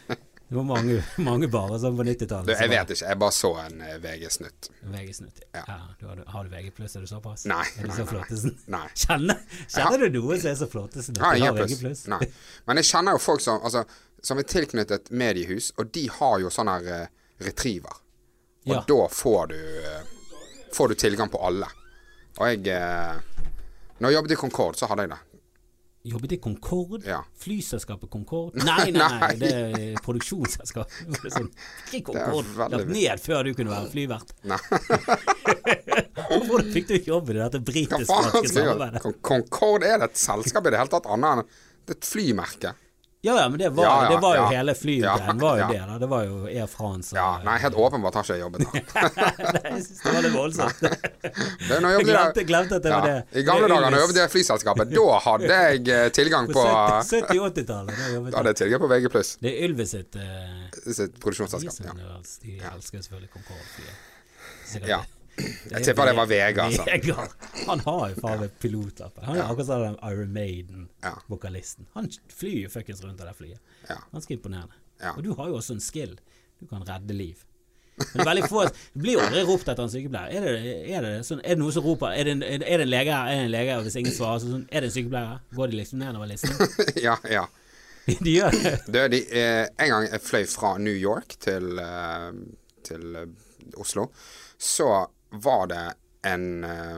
Det 0.47 0.55
var 0.55 0.63
mange, 0.69 0.95
mange 1.25 1.47
barer 1.49 1.79
sånn 1.81 1.95
på 1.97 2.03
90-tallet. 2.05 2.51
Jeg 2.59 2.69
vet 2.69 2.91
ikke. 2.93 3.07
Jeg 3.09 3.17
bare 3.23 3.33
så 3.33 3.49
en 3.63 3.79
eh, 3.81 3.95
VG-snutt. 4.03 4.67
VG-snutt. 4.93 5.39
Ja. 5.57 5.63
Ja. 5.67 5.77
du 5.99 6.05
har, 6.05 6.19
har 6.35 6.43
du 6.45 6.51
VG 6.53 6.69
pluss? 6.77 6.95
Er 6.95 7.01
du 7.01 7.09
såpass? 7.09 7.45
Nei, 7.49 7.63
Er 7.81 7.89
du 7.89 7.95
så 7.97 8.05
flottesen? 8.05 8.53
Nei. 8.69 8.83
Kjenner, 8.93 9.39
kjenner 9.73 10.05
du 10.05 10.19
noen 10.19 10.41
som 10.43 10.51
er 10.51 10.59
så 10.59 10.67
flottesen? 10.69 11.17
At 11.17 11.39
de 11.39 11.47
har 11.47 11.57
VG 11.57 11.79
pluss. 11.81 12.03
Nei. 12.13 12.21
Men 12.69 12.81
jeg 12.81 12.89
kjenner 12.91 13.17
jo 13.17 13.23
folk 13.25 13.41
som 13.41 13.57
Altså, 13.65 13.81
som 14.25 14.37
er 14.41 14.45
tilknyttet 14.49 15.09
mediehus, 15.13 15.71
og 15.81 15.89
de 15.97 16.05
har 16.19 16.37
jo 16.45 16.53
sånn 16.53 16.69
her 16.69 16.91
eh, 16.99 17.07
retriever. 17.45 17.97
Og 18.65 18.73
Ja. 18.75 18.83
da 18.89 19.01
får 19.13 19.47
du 19.53 19.57
eh, 19.61 20.03
Får 20.75 20.89
du 20.91 20.95
tilgang 20.99 21.29
på 21.31 21.39
alle. 21.47 21.67
Og 22.37 22.47
jeg 22.51 22.65
Når 23.99 24.09
jeg 24.11 24.15
jobbet 24.19 24.31
i 24.31 24.35
Concord, 24.35 24.75
så 24.77 24.89
hadde 24.91 25.05
jeg 25.05 25.13
det. 25.13 25.19
Jobbet 26.05 26.35
i 26.35 26.37
Concorde? 26.37 27.09
Ja. 27.09 27.23
Flyselskapet 27.41 28.09
Concorde? 28.13 28.61
Nei, 28.69 28.91
nei, 28.93 29.07
nei, 29.19 29.31
det 29.41 29.51
er 29.55 29.97
produksjonsselskapet. 30.05 30.93
Sånn, 31.33 31.49
ikke 31.89 32.13
Concorde. 32.13 32.69
Lagt 32.69 32.91
ned 32.93 33.23
før 33.23 33.47
du 33.49 33.55
kunne 33.57 33.73
være 33.73 33.89
flyvert. 33.89 34.35
Hvorfor 36.29 36.65
fikk 36.75 36.91
du 36.91 37.09
jobb 37.09 37.33
i 37.33 37.39
dette 37.39 37.61
britiske 37.65 38.45
samarbeidet? 38.53 39.01
Concorde 39.25 39.89
er 39.89 40.03
det 40.03 40.11
et 40.11 40.21
selskap 40.21 40.69
i 40.69 40.75
det 40.75 40.81
hele 40.83 40.93
tatt 40.93 41.09
annet 41.09 41.41
enn 41.41 41.95
et 41.95 42.05
flymerke. 42.05 42.73
Ja, 43.25 43.35
ja, 43.41 43.45
men 43.49 43.59
det 43.59 43.69
var, 43.73 43.85
Ja, 43.85 43.93
ja, 44.03 44.09
det 44.11 44.17
var 44.21 44.35
jo 44.35 44.41
ja. 44.41 44.49
hele 44.53 44.75
flygreien. 44.77 45.39
var 45.41 45.59
jo 45.59 45.67
det 45.73 45.79
da. 45.89 45.97
Det 46.03 46.09
var 46.11 46.25
jo 46.27 46.35
Air 46.45 46.67
France 46.69 47.15
Ja, 47.17 47.29
nei, 47.45 47.55
helt 47.63 47.77
åpenbart 47.85 48.19
har 48.19 48.27
ikke 48.27 48.37
jeg 48.37 48.43
jobbet 48.43 48.65
der. 48.65 48.83
Jeg 49.65 49.83
synes 49.85 50.03
det 50.03 50.13
var 50.13 50.25
litt 50.25 50.35
voldsomt. 50.35 50.83
Det 50.85 51.79
Jeg 51.81 52.05
glemte, 52.09 52.45
glemte 52.51 52.79
at 52.79 52.85
det 52.85 52.93
var 52.93 53.07
det. 53.09 53.17
I 53.41 53.45
gamle 53.47 53.65
er 53.65 53.73
dager 53.73 53.85
når 53.87 53.97
jeg 53.97 54.05
jobbet 54.05 54.19
i 54.21 54.27
flyselskapet, 54.35 54.93
da 54.93 55.19
hadde 55.25 55.59
jeg 55.61 55.81
eh, 55.95 56.07
tilgang 56.15 56.49
På 56.51 56.61
på 56.61 56.65
70-80-tallet. 57.09 58.03
Da 58.29 58.37
hadde 58.37 58.53
jeg 58.53 58.61
tilgang 58.61 58.85
på 58.85 58.91
VG+. 58.93 59.11
Det 59.41 59.51
er 59.51 59.67
Ylvis 59.67 59.95
sitt 59.95 60.19
uh, 60.21 60.69
Sitt 60.85 61.19
produksjonsselskap. 61.23 61.81
Ja. 61.81 62.21
De 62.45 62.59
elsker 62.75 63.01
selvfølgelig 63.01 63.33
Concorde-flyet. 63.33 64.89
Ja. 64.89 65.01
Jeg 65.35 65.83
tipper 65.83 66.07
det 66.07 66.15
var 66.15 66.29
Vega, 66.29 66.67
altså. 66.69 66.85
Vegard. 66.87 67.33
Han 67.65 67.81
har 67.83 68.03
jo 68.11 68.21
faen 68.23 68.39
meg 68.43 68.53
pilotlappen. 68.61 69.25
Han 69.27 69.39
er 69.39 69.49
akkurat 69.49 69.67
som 69.67 69.83
den 69.83 69.97
Iron 70.11 70.31
Maiden-vokalisten. 70.35 71.89
Han 71.97 72.07
flyr 72.31 72.61
jo 72.65 72.71
fuckings 72.71 73.03
rundt 73.03 73.23
av 73.23 73.31
det 73.31 73.35
flyet. 73.39 73.75
Ganske 74.13 74.37
imponerende. 74.37 74.79
Og 75.15 75.23
du 75.25 75.33
har 75.35 75.51
jo 75.51 75.59
også 75.59 75.75
en 75.75 75.83
skill. 75.83 76.15
Du 76.61 76.67
kan 76.69 76.85
redde 76.87 77.13
liv. 77.13 77.43
Men 77.95 78.17
det 78.17 78.25
veldig 78.27 78.47
få 78.51 78.63
Det 78.67 79.01
blir 79.01 79.15
jo 79.15 79.23
aldri 79.23 79.43
ropt 79.47 79.69
etter 79.71 79.85
en 79.85 79.91
sykepleier. 79.91 80.31
Er 80.35 80.45
det, 80.45 80.71
er 80.91 81.05
det, 81.05 81.11
sånn, 81.27 81.41
er 81.43 81.55
det 81.55 81.61
noe 81.61 81.71
som 81.71 81.85
roper 81.85 82.15
Er 82.15 82.27
det 82.27 82.33
en, 82.35 82.41
er 82.43 82.63
det 82.63 82.83
en 82.83 82.91
lege 82.91 83.13
her? 83.15 83.29
Er 83.31 83.39
det 83.39 83.45
en 83.45 83.53
lege? 83.53 83.71
her? 83.71 83.85
hvis 83.85 83.95
ingen 84.01 84.15
svarer, 84.15 84.41
så 84.43 84.51
sånn 84.51 84.65
Er 84.67 84.83
det 84.83 84.89
en 84.91 84.95
sykepleier? 84.97 85.45
Går 85.55 85.71
de 85.71 85.79
liksom 85.79 86.01
nedover 86.03 86.31
listen? 86.31 86.55
ja, 87.07 87.15
ja. 87.31 87.45
De 88.25 88.35
gjør 88.35 88.53
det. 88.53 88.73
det 88.93 89.03
de, 89.15 89.21
eh, 89.33 89.63
en 89.81 89.93
gang 89.93 90.07
jeg 90.11 90.21
fløy 90.21 90.43
fra 90.49 90.75
New 90.77 90.93
York 90.93 91.37
til, 91.41 91.79
eh, 91.81 92.27
til 92.85 93.15
eh, 93.17 93.79
Oslo, 93.81 94.11
så 94.61 94.89
var 95.31 95.67
det 95.67 95.83
en 96.25 96.63
eh, 96.63 96.97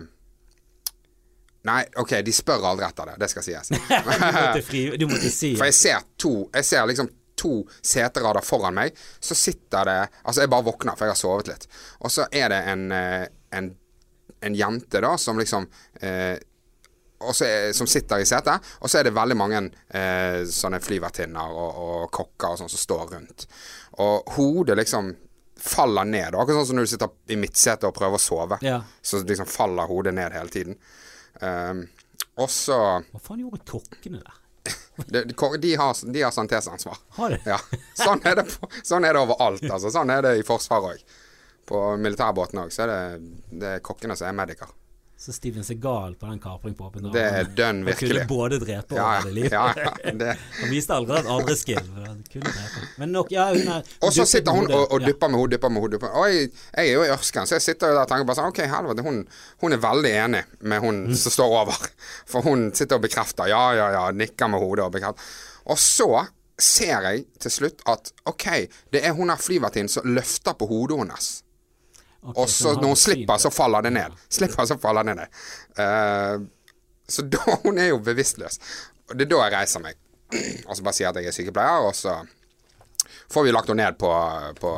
Nei, 1.68 1.82
OK, 2.00 2.14
de 2.24 2.32
spør 2.32 2.64
aldri 2.70 2.86
etter 2.88 3.10
det. 3.12 3.16
Det 3.20 3.28
skal 3.32 3.44
sies. 3.44 3.72
Du 3.74 3.96
måtte, 4.08 4.62
fri, 4.64 4.84
du 4.96 5.08
måtte 5.10 5.32
si 5.34 5.50
For 5.58 5.68
jeg 5.68 5.76
ser 5.76 6.06
to 6.16 6.34
Jeg 6.54 6.68
ser 6.68 6.86
liksom 6.88 7.10
to 7.38 7.52
seterader 7.86 8.42
foran 8.46 8.78
meg. 8.78 8.96
Så 9.20 9.36
sitter 9.36 9.86
det 9.86 9.98
Altså, 10.24 10.42
jeg 10.42 10.50
bare 10.54 10.66
våkner, 10.66 10.96
for 10.96 11.06
jeg 11.06 11.14
har 11.14 11.20
sovet 11.20 11.52
litt. 11.52 11.68
Og 12.02 12.14
så 12.14 12.26
er 12.32 12.50
det 12.54 12.62
en, 12.72 12.86
eh, 12.92 13.26
en, 13.60 13.72
en 14.42 14.56
jente, 14.58 15.02
da, 15.04 15.12
som 15.22 15.38
liksom 15.38 15.68
eh, 16.02 16.38
er, 17.20 17.74
som 17.74 17.88
sitter 17.90 18.22
i 18.22 18.26
setet, 18.26 18.66
og 18.82 18.90
så 18.90 19.00
er 19.00 19.08
det 19.08 19.16
veldig 19.16 19.38
mange 19.38 19.62
eh, 19.90 20.44
sånne 20.50 20.80
flyvertinner 20.84 21.54
og, 21.54 21.80
og 21.84 22.12
kokker 22.14 22.54
og 22.54 22.62
sånn 22.62 22.74
som 22.74 22.82
står 22.82 23.06
rundt. 23.16 23.48
Og 24.04 24.36
hodet 24.38 24.78
liksom 24.78 25.14
faller 25.62 26.08
ned. 26.08 26.36
Akkurat 26.36 26.62
sånn 26.62 26.70
som 26.72 26.80
når 26.80 26.88
du 26.88 26.92
sitter 26.94 27.34
i 27.34 27.38
midtsetet 27.40 27.88
og 27.90 27.96
prøver 27.98 28.20
å 28.20 28.22
sove. 28.22 28.60
Ja. 28.66 28.82
Så 29.02 29.22
liksom 29.24 29.50
faller 29.50 29.90
hodet 29.90 30.16
ned 30.18 30.36
hele 30.36 30.54
tiden. 30.54 30.78
Um, 31.42 31.86
og 32.38 32.50
så 32.54 32.78
Hva 33.12 33.22
faen 33.22 33.44
gjorde 33.44 33.62
kokkene 33.68 34.22
der? 34.22 34.36
de, 35.14 35.24
de, 35.30 35.36
de 35.64 35.76
har, 35.80 36.02
de 36.14 36.24
har 36.26 36.34
sanitesansvar. 36.36 36.98
Har 37.18 37.36
de? 37.36 37.40
Ja. 37.46 37.60
Sånn 37.98 38.22
er 38.28 38.42
det, 38.42 38.48
på, 38.52 38.70
sånn 38.84 39.08
er 39.08 39.16
det 39.16 39.24
overalt. 39.24 39.64
Altså. 39.70 39.92
Sånn 39.94 40.12
er 40.14 40.26
det 40.26 40.36
i 40.40 40.46
Forsvaret 40.48 40.98
òg. 40.98 41.16
På 41.68 41.84
militærbåten 42.00 42.62
òg, 42.64 42.72
så 42.72 42.86
er 42.86 42.92
det, 42.92 43.32
det 43.64 43.72
er 43.78 43.86
kokkene 43.86 44.16
som 44.16 44.30
er 44.30 44.36
mediker. 44.38 44.70
Så 45.18 45.34
Steven 45.34 45.64
Segal 45.66 46.14
på 46.16 46.28
den 46.30 46.38
kapring 46.40 46.76
på 46.78 46.86
åpent 46.92 47.08
Det 47.14 47.22
er 47.26 47.48
dønn 47.58 47.80
Han 47.82 47.86
virkelig. 47.88 48.10
kunne 48.12 48.28
både 48.30 48.60
drepe 48.62 48.94
og 48.94 49.00
Ja, 49.00 49.30
liv. 49.34 49.48
ja, 49.52 49.64
ja. 49.74 49.94
Han 50.62 50.70
viste 50.70 50.94
allerede 50.94 51.26
andre 51.34 51.56
skill. 51.58 51.82
men 52.98 53.12
nok, 53.12 53.32
ja, 53.34 53.48
hun 53.50 53.68
er 53.68 53.82
Og 54.02 54.14
så 54.14 54.26
sitter 54.30 54.52
hun 54.54 54.70
og, 54.72 54.92
og 54.92 55.02
Ja. 55.02 55.08
dypper 55.08 55.28
med 55.34 55.40
hodet, 55.40 55.52
dypper 55.58 55.70
med 55.74 55.82
hodet. 55.82 56.04
Oi, 56.04 56.10
Og 56.14 56.28
jeg, 56.30 56.50
jeg 56.78 56.90
er 56.90 56.94
jo 56.94 57.04
i 57.04 57.10
ørskenen, 57.16 57.48
så 57.50 57.56
jeg 57.58 57.62
sitter 57.66 57.88
jo 57.90 57.96
der 57.98 58.02
og 58.06 58.12
tenker 58.12 58.26
bare 58.30 58.36
sånn 58.38 58.52
OK, 58.54 58.62
helvete, 58.76 59.04
hun, 59.08 59.20
hun 59.62 59.74
er 59.74 59.78
veldig 59.88 60.14
enig 60.26 60.44
med 60.62 60.80
hun 60.86 61.02
Mm. 61.08 61.16
som 61.16 61.32
står 61.32 61.58
over. 61.64 61.90
For 62.28 62.42
hun 62.46 62.68
sitter 62.78 62.96
og 62.98 63.02
bekrefter. 63.02 63.48
Ja, 63.50 63.72
ja, 63.74 63.90
ja. 63.98 64.06
Nikker 64.12 64.48
med 64.54 64.60
hodet 64.62 64.86
og 64.86 64.92
bekrefter. 64.94 65.22
Og 65.66 65.78
så 65.82 66.28
ser 66.60 67.02
jeg 67.10 67.26
til 67.40 67.52
slutt 67.52 67.82
at 67.88 68.12
OK, 68.26 68.46
det 68.94 69.02
er 69.06 69.14
hun 69.18 69.30
her 69.30 69.38
flyvertinnen 69.38 69.90
som 69.90 70.04
løfter 70.06 70.54
på 70.58 70.68
hodet 70.70 70.98
hennes. 71.02 71.44
Og 72.36 72.50
så 72.50 72.74
når 72.76 72.94
hun 72.94 73.00
slipper, 73.00 73.38
så 73.42 73.52
faller 73.54 73.86
det 73.86 73.94
ned. 73.96 74.16
Slipper, 74.30 74.66
så 74.66 74.78
faller 74.82 75.08
det 75.08 75.18
ned. 75.20 75.42
Uh, 75.80 76.48
så 77.08 77.22
da 77.34 77.60
Hun 77.64 77.78
er 77.78 77.92
jo 77.94 78.02
bevisstløs. 78.04 78.60
Og 79.10 79.20
det 79.20 79.28
er 79.28 79.36
da 79.36 79.44
jeg 79.46 79.56
reiser 79.56 79.84
meg. 79.84 80.00
Og 80.68 80.76
så 80.76 80.84
bare 80.84 80.98
sier 80.98 81.12
at 81.12 81.22
jeg 81.22 81.30
er 81.30 81.36
sykepleier, 81.36 81.86
og 81.88 81.96
så 81.96 82.18
får 83.32 83.46
vi 83.46 83.54
lagt 83.54 83.70
henne 83.72 83.86
ned 83.86 84.00
på, 84.00 84.10
på. 84.60 84.72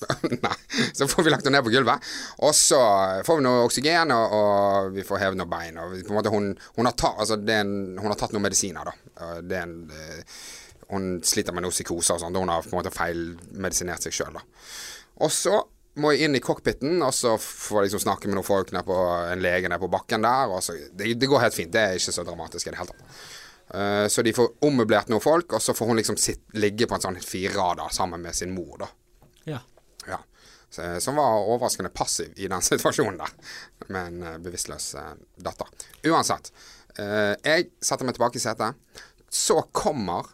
Nei. 0.46 0.56
Så 0.96 1.06
får 1.10 1.26
vi 1.26 1.30
lagt 1.30 1.46
henne 1.46 1.58
ned 1.58 1.66
på 1.66 1.72
gulvet. 1.74 2.08
Og 2.46 2.54
så 2.56 2.80
får 3.26 3.38
vi 3.38 3.44
noe 3.46 3.66
oksygen, 3.66 4.14
og, 4.14 4.34
og 4.38 4.90
vi 4.96 5.04
får 5.06 5.22
hevet 5.24 5.38
noen 5.38 5.52
bein. 5.52 5.78
Og 5.78 5.94
på 6.00 6.14
en 6.14 6.18
måte, 6.18 6.32
hun, 6.34 6.50
hun, 6.78 6.88
har 6.88 6.96
ta, 6.98 7.12
altså, 7.22 7.38
en, 7.38 7.74
hun 7.98 8.10
har 8.10 8.18
tatt 8.18 8.34
noen 8.34 8.48
medisiner, 8.48 8.90
da. 8.90 9.30
Det 9.44 9.58
er 9.58 9.66
en, 9.68 9.76
eh, 9.94 10.40
hun 10.90 11.10
sliter 11.26 11.54
med 11.54 11.66
noe 11.66 11.74
psykose 11.74 12.16
og 12.16 12.24
sånn. 12.24 12.38
Hun 12.38 12.50
har 12.50 12.64
på 12.66 12.74
en 12.74 12.80
måte 12.80 12.94
feilmedisinert 12.94 14.06
seg 14.06 14.16
sjøl, 14.16 14.40
da. 14.40 14.42
Og 15.20 15.30
så 15.34 15.60
må 15.96 16.12
jeg 16.14 16.28
inn 16.28 16.36
i 16.38 16.40
cockpiten, 16.40 17.00
og 17.02 17.10
så 17.14 17.34
får 17.40 17.80
jeg 17.80 17.88
liksom 17.88 18.02
snakke 18.04 18.28
med 18.28 18.36
noen 18.38 18.46
folk 18.46 18.70
nede 18.72 18.84
på 18.86 18.96
en 19.32 19.42
lege 19.42 19.68
nede 19.68 19.80
på 19.82 19.88
bakken 19.90 20.22
der. 20.22 20.52
Så, 20.62 20.76
det, 20.94 21.14
det 21.18 21.26
går 21.28 21.42
helt 21.42 21.56
fint. 21.56 21.72
Det 21.74 21.80
er 21.82 21.98
ikke 21.98 22.14
så 22.14 22.24
dramatisk 22.24 22.66
i 22.66 22.70
det 22.70 22.78
hele 22.78 22.92
tatt. 22.94 23.20
Uh, 23.74 24.06
så 24.10 24.22
de 24.26 24.32
får 24.34 24.48
ommøblert 24.66 25.10
noen 25.10 25.22
folk, 25.22 25.52
og 25.54 25.62
så 25.62 25.74
får 25.74 25.86
hun 25.90 25.98
liksom 25.98 26.16
sitt, 26.18 26.40
ligge 26.58 26.86
på 26.90 26.94
en 26.96 27.04
sånn 27.04 27.18
firerader 27.22 27.90
sammen 27.94 28.22
med 28.22 28.34
sin 28.38 28.54
mor, 28.54 28.76
da. 28.82 28.88
Ja. 29.50 29.60
Ja. 30.08 30.18
Så- 30.70 31.00
Som 31.02 31.16
var 31.18 31.42
overraskende 31.42 31.90
passiv 31.94 32.32
i 32.36 32.48
den 32.50 32.62
situasjonen 32.70 33.18
der, 33.18 33.34
med 33.88 34.06
en 34.06 34.22
uh, 34.26 34.38
bevisstløs 34.42 34.92
uh, 34.98 35.12
datter. 35.38 35.66
Uansett. 36.06 36.52
eh, 36.98 37.34
jeg 37.46 37.68
setter 37.82 38.04
meg 38.06 38.14
tilbake 38.16 38.38
i 38.38 38.42
setet. 38.42 38.74
Så 39.30 39.60
kommer 39.72 40.26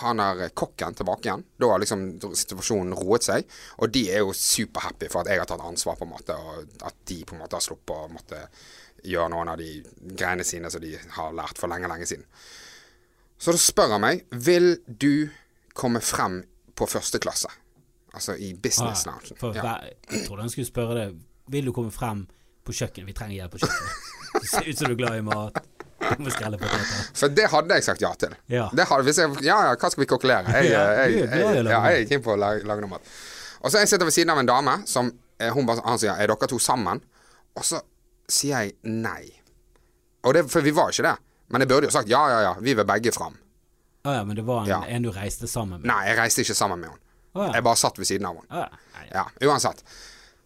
han 0.00 0.20
er 0.20 0.48
kokken 0.56 0.94
tilbake 0.98 1.28
igjen. 1.28 1.44
Da 1.60 1.70
har 1.72 1.80
liksom 1.82 2.06
situasjonen 2.36 2.94
roet 2.98 3.26
seg. 3.26 3.46
Og 3.80 3.92
de 3.94 4.02
er 4.12 4.24
jo 4.24 4.34
superhappy 4.36 5.08
for 5.12 5.22
at 5.22 5.30
jeg 5.32 5.40
har 5.40 5.48
tatt 5.48 5.64
ansvar, 5.64 5.96
på 5.98 6.04
en 6.04 6.12
måte, 6.12 6.36
og 6.36 6.82
at 6.88 6.98
de 7.08 7.22
på 7.24 7.36
en 7.36 7.42
måte 7.44 7.56
har 7.56 7.64
sluppet 7.64 7.94
å 7.96 8.10
måtte 8.12 8.42
gjøre 9.06 9.30
noen 9.32 9.52
av 9.52 9.60
de 9.60 9.70
greiene 10.18 10.44
sine 10.44 10.70
som 10.72 10.82
de 10.82 10.94
har 11.16 11.34
lært 11.36 11.60
for 11.60 11.70
lenge, 11.72 11.88
lenge 11.88 12.08
siden. 12.08 12.26
Så 13.38 13.52
da 13.52 13.60
spør 13.60 13.92
han 13.96 14.00
meg 14.00 14.22
Vil 14.32 14.78
du 14.88 15.28
komme 15.76 16.00
frem 16.00 16.40
på 16.76 16.88
første 16.88 17.20
klasse. 17.20 17.48
Altså 18.16 18.34
i 18.40 18.54
business 18.54 19.06
Ah, 19.06 19.20
for 19.36 19.54
Ja. 19.56 19.80
Jeg 20.10 20.26
trodde 20.26 20.40
han 20.42 20.50
skulle 20.50 20.66
spørre 20.66 20.94
det. 20.94 21.14
Vil 21.48 21.66
du 21.66 21.72
komme 21.72 21.92
frem 21.92 22.26
på 22.64 22.72
kjøkkenet? 22.72 23.06
Vi 23.06 23.12
trenger 23.12 23.34
hjelp 23.34 23.52
på 23.52 23.58
kjøkkenet. 23.58 24.12
Det 24.40 24.48
ser 24.48 24.68
ut 24.68 24.78
som 24.78 24.88
du 24.88 24.92
er 24.92 25.00
glad 25.00 25.18
i 25.18 25.24
mat. 25.24 25.60
Skrelle. 26.34 26.58
For 27.16 27.32
det 27.32 27.46
hadde 27.52 27.78
jeg 27.78 27.86
sagt 27.86 28.04
ja 28.04 28.12
til. 28.20 28.34
Ja. 28.52 28.66
Det 28.76 28.86
hadde, 28.90 29.14
jeg, 29.16 29.30
ja, 29.46 29.56
ja, 29.70 29.74
hva 29.76 29.90
skal 29.90 30.02
vi 30.04 30.08
kokkelere? 30.10 30.52
Jeg, 30.52 30.70
jeg, 30.76 31.16
jeg, 31.32 31.64
jeg 31.66 32.02
er 32.02 32.04
keen 32.10 32.22
på 32.24 32.34
å 32.34 32.38
lage, 32.40 32.66
lage 32.68 32.84
noe 32.84 32.96
mat. 32.96 33.14
Og 33.62 33.72
så 33.72 33.82
jeg 33.82 33.90
sitter 33.90 34.06
ved 34.08 34.14
siden 34.14 34.34
av 34.34 34.42
en 34.42 34.48
dame 34.50 34.76
som 34.86 35.08
eh, 35.40 35.50
hun 35.54 35.66
bare, 35.66 35.82
han 35.86 35.98
sier 35.98 36.12
'Er 36.14 36.30
dere 36.30 36.48
to 36.52 36.58
sammen?' 36.62 37.00
Og 37.56 37.64
så 37.64 37.80
sier 38.28 38.66
jeg 38.66 38.74
nei. 38.84 39.24
Det, 40.26 40.42
for 40.50 40.60
vi 40.60 40.74
var 40.74 40.90
ikke 40.92 41.06
det. 41.06 41.16
Men 41.48 41.62
jeg 41.62 41.68
burde 41.70 41.88
jo 41.88 41.94
sagt 41.94 42.08
ja, 42.10 42.20
ja, 42.28 42.40
ja. 42.42 42.54
Vi 42.60 42.74
vil 42.74 42.84
begge 42.84 43.12
fram. 43.14 43.36
Å 44.06 44.12
ja, 44.18 44.24
men 44.26 44.36
det 44.36 44.44
var 44.46 44.64
en, 44.64 44.68
Ja. 44.68 44.80
en 44.86 45.02
du 45.02 45.10
reiste 45.14 45.48
sammen 45.48 45.80
med? 45.80 45.88
Nei, 45.88 46.02
jeg 46.10 46.18
reiste 46.18 46.42
ikke 46.44 46.54
sammen 46.58 46.80
med 46.82 46.90
henne. 46.90 47.00
Ah, 47.36 47.46
ja. 47.48 47.52
Jeg 47.58 47.64
bare 47.64 47.76
satt 47.80 47.98
ved 47.98 48.08
siden 48.08 48.26
av 48.26 48.36
henne. 48.36 48.50
Ah, 48.50 48.68
ja. 49.06 49.12
Ja, 49.22 49.48
uansett. 49.48 49.82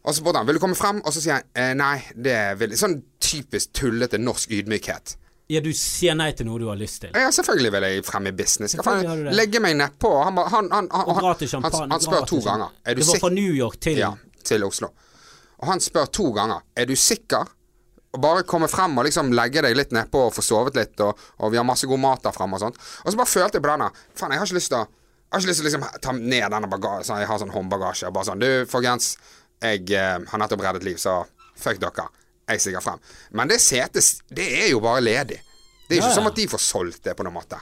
Og 0.04 0.14
så 0.14 0.20
spurte 0.20 0.40
han 0.40 0.46
vil 0.48 0.56
du 0.56 0.60
komme 0.62 0.76
frem, 0.78 1.00
og 1.04 1.12
så 1.12 1.20
sier 1.20 1.34
jeg 1.38 1.44
eh, 1.54 1.72
nei, 1.76 1.96
det 2.16 2.38
vil 2.60 2.72
Sånn 2.78 3.02
typisk 3.20 3.72
tullete 3.76 4.18
norsk 4.20 4.52
ydmykhet. 4.56 5.16
Ja, 5.50 5.60
du 5.64 5.70
sier 5.74 6.14
nei 6.14 6.30
til 6.38 6.46
noe 6.46 6.60
du 6.62 6.68
har 6.70 6.78
lyst 6.78 7.00
til. 7.02 7.14
Ja, 7.16 7.30
selvfølgelig 7.34 7.72
vil 7.74 7.86
jeg 7.88 8.02
fremme 8.06 8.30
business. 8.36 8.76
Selvfølgelig 8.76 9.08
faen, 9.10 9.30
legge 9.34 9.62
meg 9.62 9.78
nedpå. 9.80 10.10
Han, 10.22 10.36
han, 10.38 10.68
han, 10.70 10.90
han, 10.94 11.64
han, 11.90 12.02
spør 12.04 12.26
to 12.30 12.38
ganger. 12.44 12.76
Er 12.84 12.94
du 12.94 13.02
det 13.02 13.08
var 13.08 13.24
fra? 13.24 13.30
New 13.34 13.56
York 13.56 13.80
til 13.82 13.98
Ja, 13.98 14.12
til 14.46 14.66
Oslo. 14.66 14.92
Og 15.60 15.72
han 15.72 15.82
spør 15.82 16.06
to 16.14 16.28
ganger. 16.36 16.62
Er 16.78 16.86
du 16.86 16.94
sikker? 16.94 17.50
Og 18.10 18.22
bare 18.22 18.46
komme 18.46 18.66
frem 18.70 18.94
og 18.98 19.06
liksom 19.06 19.34
legge 19.34 19.62
deg 19.66 19.74
litt 19.78 19.92
nedpå 19.94 20.22
og 20.28 20.32
få 20.34 20.42
sovet 20.42 20.78
litt, 20.78 20.96
og, 21.02 21.18
og 21.38 21.52
vi 21.52 21.58
har 21.60 21.66
masse 21.66 21.86
god 21.86 22.00
mat 22.02 22.24
der 22.24 22.34
fremme 22.34 22.58
og 22.58 22.64
sånt. 22.64 22.78
Og 23.04 23.12
så 23.12 23.18
bare 23.18 23.30
følte 23.30 23.58
jeg 23.58 23.66
på 23.66 23.70
denne. 23.70 23.90
Faen, 24.18 24.34
jeg 24.34 24.42
har 24.42 24.50
ikke 24.50 24.58
lyst 24.60 24.74
til 24.74 24.80
å 24.80 24.86
Jeg 24.86 25.36
har 25.36 25.42
ikke 25.44 25.50
lyst 25.50 25.60
til 25.60 25.66
å 25.66 25.70
liksom 25.70 26.00
ta 26.02 26.12
ned 26.16 26.46
denne 26.50 26.70
bagasjen. 26.70 27.04
Sånn, 27.06 27.20
jeg 27.22 27.30
har 27.30 27.38
sånn 27.38 27.52
håndbagasje. 27.54 28.08
Og 28.08 28.14
bare 28.16 28.30
sånn 28.30 28.40
Du, 28.42 28.48
folkens. 28.70 29.12
Jeg 29.62 29.84
eh, 29.94 30.16
har 30.30 30.42
nettopp 30.42 30.64
reddet 30.64 30.86
liv, 30.86 30.96
så 30.98 31.20
fuck 31.54 31.78
dere. 31.78 32.08
Jeg 32.50 32.60
stiger 32.64 32.84
frem. 32.84 33.00
Men 33.32 33.48
det 33.48 33.60
setet, 33.62 34.22
det 34.28 34.46
er 34.64 34.70
jo 34.72 34.80
bare 34.84 35.00
ledig. 35.04 35.40
Det 35.88 35.96
er 35.96 36.00
ikke 36.02 36.06
Ja, 36.06 36.14
ja. 36.14 36.14
som 36.20 36.26
at 36.30 36.36
de 36.38 36.46
får 36.48 36.62
solgt 36.62 37.02
det 37.08 37.16
på 37.18 37.24
noen 37.26 37.34
måte. 37.40 37.58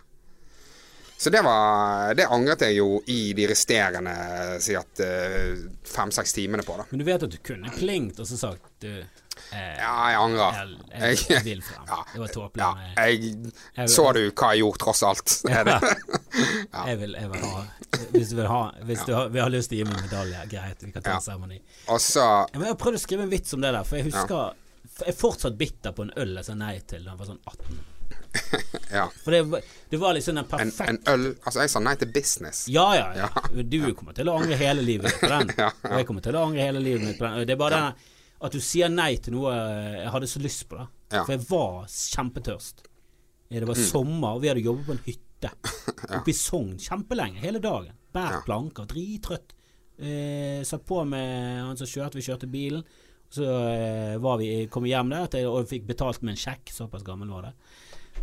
Så 1.18 1.30
det 1.35 1.40
var 1.42 2.14
Det 2.14 2.28
angret 2.30 2.61
jeg 2.62 2.76
jo 2.78 3.00
i 3.11 3.33
de 3.35 3.47
resterende 3.50 4.12
sikkert 4.62 5.00
eh, 5.02 5.57
fem-seks 5.90 6.33
timene 6.37 6.62
på, 6.62 6.76
da. 6.78 6.85
Men 6.92 7.00
du 7.00 7.04
vet 7.09 7.25
at 7.26 7.33
du 7.33 7.38
kunne 7.42 7.73
klingt 7.75 8.21
og 8.23 8.28
så 8.28 8.37
sagt 8.38 8.68
du 8.85 8.92
eh, 8.92 9.75
Ja, 9.80 9.95
jeg 10.12 10.21
angrer. 10.21 10.61
Jeg, 10.92 11.18
jeg, 11.26 11.42
jeg. 11.49 11.64
Ja, 11.88 11.99
Det 12.12 12.21
var 12.23 12.30
tåpelig. 12.37 12.62
ja, 12.62 13.09
jeg 13.09 13.35
Jeg- 13.80 13.90
Så 13.90 14.07
du 14.14 14.21
hva 14.30 14.52
jeg 14.54 14.62
gjorde, 14.62 14.78
tross 14.85 15.02
alt? 15.02 15.35
Er 15.59 15.64
det? 15.64 15.80
Jeg, 16.87 16.99
vil, 17.00 17.16
jeg 17.18 17.30
vil 17.32 17.41
ha 17.43 17.65
Hvis 18.12 18.28
du 18.30 18.36
vil 18.36 18.47
ha 18.47 18.60
Hvis 18.86 19.00
du 19.08 19.12
har, 19.17 19.28
vi 19.34 19.41
har 19.43 19.50
lyst 19.50 19.71
til 19.73 19.80
å 19.80 19.80
gi 19.80 19.91
meg 19.91 20.02
medalje, 20.04 20.45
greit, 20.52 20.82
vi 20.86 20.93
kan 20.95 21.02
ta 21.02 21.10
Ja. 21.10 21.17
en 21.19 21.25
seremoni. 21.26 21.58
Og 21.89 21.99
så 22.04 22.28
Jeg 22.54 22.62
har 22.62 22.78
prøvd 22.78 22.95
å 23.00 23.02
skrive 23.02 23.26
en 23.26 23.30
vits 23.34 23.54
om 23.58 23.65
det 23.65 23.73
der, 23.75 23.82
for 23.89 23.97
jeg 23.99 24.12
husker 24.12 24.52
Jeg 24.98 25.08
er 25.12 25.16
fortsatt 25.18 25.56
bitter 25.58 25.92
på 25.94 26.02
en 26.06 26.12
øl 26.16 26.34
jeg 26.40 26.44
sa 26.48 26.54
nei 26.58 26.78
til 26.88 27.04
da 27.04 27.12
jeg 27.14 27.18
var 27.18 27.26
sånn 27.26 27.40
18. 27.46 27.78
Ja. 28.92 29.04
For 29.22 29.30
det, 29.34 29.42
var- 29.52 29.64
det 29.90 29.98
var 30.00 30.14
liksom 30.16 30.34
den 30.38 30.44
En, 30.44 30.48
perfekte 30.50 30.86
en 30.88 30.98
øl 31.12 31.24
Altså, 31.44 31.60
jeg 31.60 31.70
sa 31.70 31.80
nei 31.84 31.94
til 32.00 32.08
business. 32.12 32.62
Ja, 32.72 32.86
ja, 32.96 33.08
ja. 33.16 33.28
Du 33.62 33.78
kommer 33.94 34.14
til 34.16 34.28
å 34.30 34.36
angre 34.40 34.56
hele 34.56 34.82
livet 34.84 35.12
på 35.20 35.28
den. 35.28 35.52
Ja, 35.60 35.68
Og 35.84 35.96
jeg 36.00 36.06
kommer 36.08 36.24
til 36.24 36.38
å 36.38 36.44
angre 36.48 36.64
hele 36.64 36.80
livet 36.80 37.04
mitt 37.04 37.18
på 37.20 37.26
den. 37.28 37.44
Det 37.48 37.54
er 37.56 37.60
bare 37.60 37.80
den 37.82 38.14
at 38.48 38.54
du 38.54 38.60
sier 38.62 38.88
nei 38.88 39.16
til 39.18 39.34
noe 39.34 39.50
jeg 39.52 40.10
hadde 40.14 40.28
så 40.30 40.40
lyst 40.44 40.68
på. 40.70 40.78
da 40.78 40.86
Ja. 41.18 41.24
For 41.26 41.34
jeg 41.34 41.44
var 41.50 41.88
kjempetørst. 41.90 42.84
Det 43.50 43.64
var 43.66 43.74
Mm. 43.80 43.84
sommer, 43.88 44.28
og 44.36 44.42
vi 44.42 44.48
hadde 44.52 44.60
jobbet 44.64 44.86
på 44.86 44.92
en 44.92 45.04
hytte 45.06 45.50
oppe 46.18 46.30
i 46.30 46.36
Sogn 46.36 46.76
kjempelenge. 46.78 47.40
Hele 47.44 47.58
dagen. 47.64 47.92
Bært 48.14 48.38
Ja. 48.38 48.40
planker. 48.46 48.86
Drittrøtt. 48.86 49.52
Eh, 49.98 50.62
satt 50.64 50.84
på 50.86 51.02
med 51.08 51.62
han 51.64 51.76
som 51.76 51.86
kjørte. 51.86 52.14
Vi 52.20 52.22
kjørte 52.28 52.46
bilen. 52.50 52.84
Så 53.30 53.45
eh, 53.45 54.17
var 54.19 54.38
vi, 54.41 54.67
kom 54.73 54.86
vi 54.86 54.95
hjem 54.95 55.10
der 55.12 55.26
og 55.49 55.58
jeg, 55.60 55.69
fikk 55.75 55.86
betalt 55.91 56.23
med 56.25 56.32
en 56.32 56.41
sjekk. 56.41 56.71
Såpass 56.73 57.04
gammel 57.04 57.28
var 57.28 57.49
det. 57.50 57.54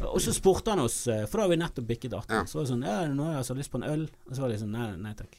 Og 0.09 0.17
så 0.19 0.33
spurte 0.35 0.73
han 0.73 0.81
oss, 0.83 1.05
eh, 1.07 1.25
for 1.29 1.37
da 1.39 1.45
har 1.45 1.51
vi 1.53 1.59
nettopp 1.61 1.87
bikket 1.87 2.13
18. 2.17 2.33
Ja. 2.35 2.45
Så 2.49 2.57
var 2.57 2.65
det 2.65 2.71
sånn 2.73 2.85
Ja, 2.87 2.95
nå 3.13 3.27
har 3.29 3.37
jeg 3.39 3.45
så 3.51 3.55
lyst 3.55 3.71
på 3.71 3.79
en 3.81 3.89
øl. 3.89 4.07
Og 4.27 4.33
så 4.35 4.41
var 4.43 4.51
det 4.51 4.59
sånn 4.63 4.73
Nei, 4.75 4.87
nei 4.99 5.13
takk. 5.17 5.37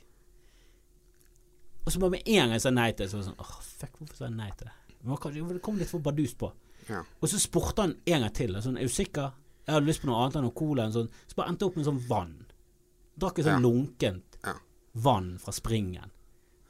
Og 1.86 1.92
så 1.92 2.00
bare 2.02 2.16
med 2.16 2.22
en 2.26 2.40
gang 2.46 2.54
jeg 2.56 2.62
sa 2.64 2.70
nei 2.74 2.88
til 2.92 3.04
det, 3.04 3.10
så 3.12 3.18
var 3.18 3.22
det 3.24 3.28
sånn 3.30 3.42
Åh, 3.44 3.56
fuck, 3.80 3.98
hvorfor 4.00 4.16
sa 4.18 4.24
jeg 4.26 4.36
nei 4.38 4.48
til 4.58 4.70
det? 4.70 4.76
Det 5.06 5.60
kom 5.62 5.76
litt 5.78 5.90
for 5.92 6.02
bardust 6.02 6.38
på. 6.40 6.48
Ja. 6.88 7.02
Og 7.22 7.30
så 7.30 7.38
spurte 7.38 7.84
han 7.84 7.92
en 8.06 8.24
gang 8.24 8.32
til. 8.34 8.56
Sånn, 8.62 8.78
er 8.80 8.88
du 8.88 8.92
sikker? 8.94 9.34
Jeg 9.66 9.74
hadde 9.74 9.86
lyst 9.86 10.02
på 10.02 10.08
noe 10.10 10.18
annet 10.24 10.38
enn 10.40 10.46
noe 10.48 10.54
cola. 10.56 10.86
Sånn, 10.94 11.10
så 11.26 11.38
bare 11.38 11.52
endte 11.52 11.62
jeg 11.66 11.70
opp 11.70 11.78
med 11.78 11.86
sånn 11.86 12.00
vann. 12.08 12.34
Drakk 13.18 13.38
et 13.38 13.46
sånn 13.46 13.60
Ja. 13.60 13.62
lunkent 13.68 14.38
Ja. 14.42 14.54
vann 14.94 15.38
fra 15.38 15.52
springen. 15.52 16.10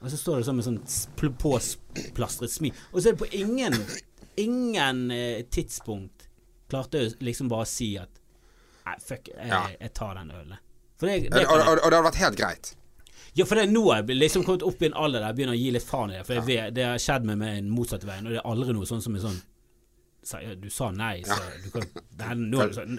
Og 0.03 0.11
så 0.13 0.17
står 0.21 0.39
det 0.43 0.47
sånn 0.49 0.59
med 0.59 0.67
sånn 0.67 0.81
påplastret 1.41 2.53
smil. 2.53 2.75
Og 2.93 3.01
så 3.03 3.09
er 3.11 3.17
det 3.17 3.23
på 3.25 3.31
ingen 3.37 3.77
Ingen 4.37 4.99
eh, 5.11 5.43
tidspunkt 5.49 6.27
klarte 6.69 7.01
jeg 7.01 7.15
liksom 7.25 7.49
bare 7.49 7.65
å 7.65 7.69
si 7.71 7.95
at 7.97 8.19
Nei, 8.87 8.97
fuck, 9.01 9.31
jeg, 9.33 9.49
Ja. 9.49 9.63
jeg 9.81 9.95
tar 9.97 10.15
den 10.19 10.29
ølen. 10.31 10.59
For 11.01 11.09
det, 11.09 11.31
det 11.33 11.47
og, 11.49 11.57
og, 11.57 11.79
og 11.81 11.89
det 11.91 11.97
hadde 11.97 12.05
vært 12.11 12.21
helt 12.21 12.37
greit. 12.39 12.69
ja, 13.35 13.45
for 13.49 13.57
det 13.59 13.65
er 13.67 13.73
nå 13.73 13.83
jeg 13.95 14.19
liksom 14.21 14.45
kommet 14.45 14.63
opp 14.69 14.83
i 14.83 14.87
en 14.91 14.95
alder 14.95 15.21
der 15.25 15.31
jeg 15.33 15.37
begynner 15.41 15.57
å 15.57 15.61
gi 15.63 15.71
litt 15.75 15.85
faen 15.89 16.13
i 16.13 16.19
det. 16.19 16.27
For 16.29 16.37
jeg 16.39 16.45
vet, 16.47 16.75
det 16.77 16.85
har 16.87 17.01
skjedd 17.03 17.25
med 17.29 17.41
meg 17.41 17.57
den 17.63 17.73
motsatte 17.73 18.07
veien, 18.09 18.29
og 18.29 18.33
det 18.37 18.39
er 18.43 18.47
aldri 18.53 18.77
noe 18.77 18.87
sånn 18.89 19.03
som 19.05 19.17
er 19.17 19.25
sånn 19.25 19.41
Du 20.61 20.67
sa 20.75 20.89
nei, 20.91 21.21
så 21.23 21.37
du 21.63 21.69
kan 21.71 21.85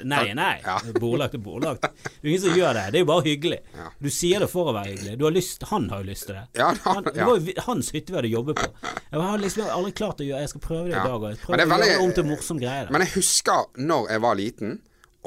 nei, 0.07 0.21
er 0.31 0.37
nei. 0.37 0.53
Bordlagt 0.95 1.35
er 1.35 1.41
bordlagt. 1.43 1.83
Det 1.83 2.23
er 2.23 2.29
ingen 2.31 2.43
som 2.45 2.55
gjør 2.55 2.77
det. 2.77 2.85
Det 2.93 2.99
er 3.01 3.03
jo 3.03 3.09
bare 3.09 3.25
hyggelig. 3.27 3.57
Du 3.99 4.09
sier 4.13 4.43
det 4.45 4.47
for 4.51 4.71
å 4.71 4.75
være 4.77 4.93
hyggelig. 4.93 5.15
Du 5.19 5.25
har 5.27 5.35
lyst, 5.35 5.65
han 5.71 5.89
har 5.91 6.03
jo 6.05 6.09
lyst 6.11 6.29
til 6.29 6.37
det. 6.37 6.45
Han, 6.85 7.03
det 7.09 7.27
var 7.27 7.39
jo 7.41 7.55
hans 7.67 7.91
hytte 7.95 8.13
vi 8.13 8.19
hadde 8.21 8.31
jobbet 8.31 8.61
på. 8.61 8.91
Jeg 9.11 9.23
har 9.27 9.41
liksom 9.43 9.71
aldri 9.75 9.93
klart 9.97 10.21
å 10.23 10.27
gjøre 10.27 10.43
Jeg 10.45 10.51
skal 10.53 10.63
prøve 10.67 10.85
det 10.87 10.95
i 10.95 10.99
dag. 10.99 11.15
òg. 11.31 11.41
Prøve 11.43 11.65
å 11.65 11.79
gjøre 11.79 11.89
det 11.89 11.97
om 12.05 12.13
til 12.19 12.27
morsom 12.29 12.61
greie. 12.61 12.85
da. 12.87 12.93
Men 12.95 13.03
jeg 13.05 13.13
husker 13.17 13.65
når 13.81 14.13
jeg 14.13 14.23
var 14.27 14.39
liten 14.39 14.77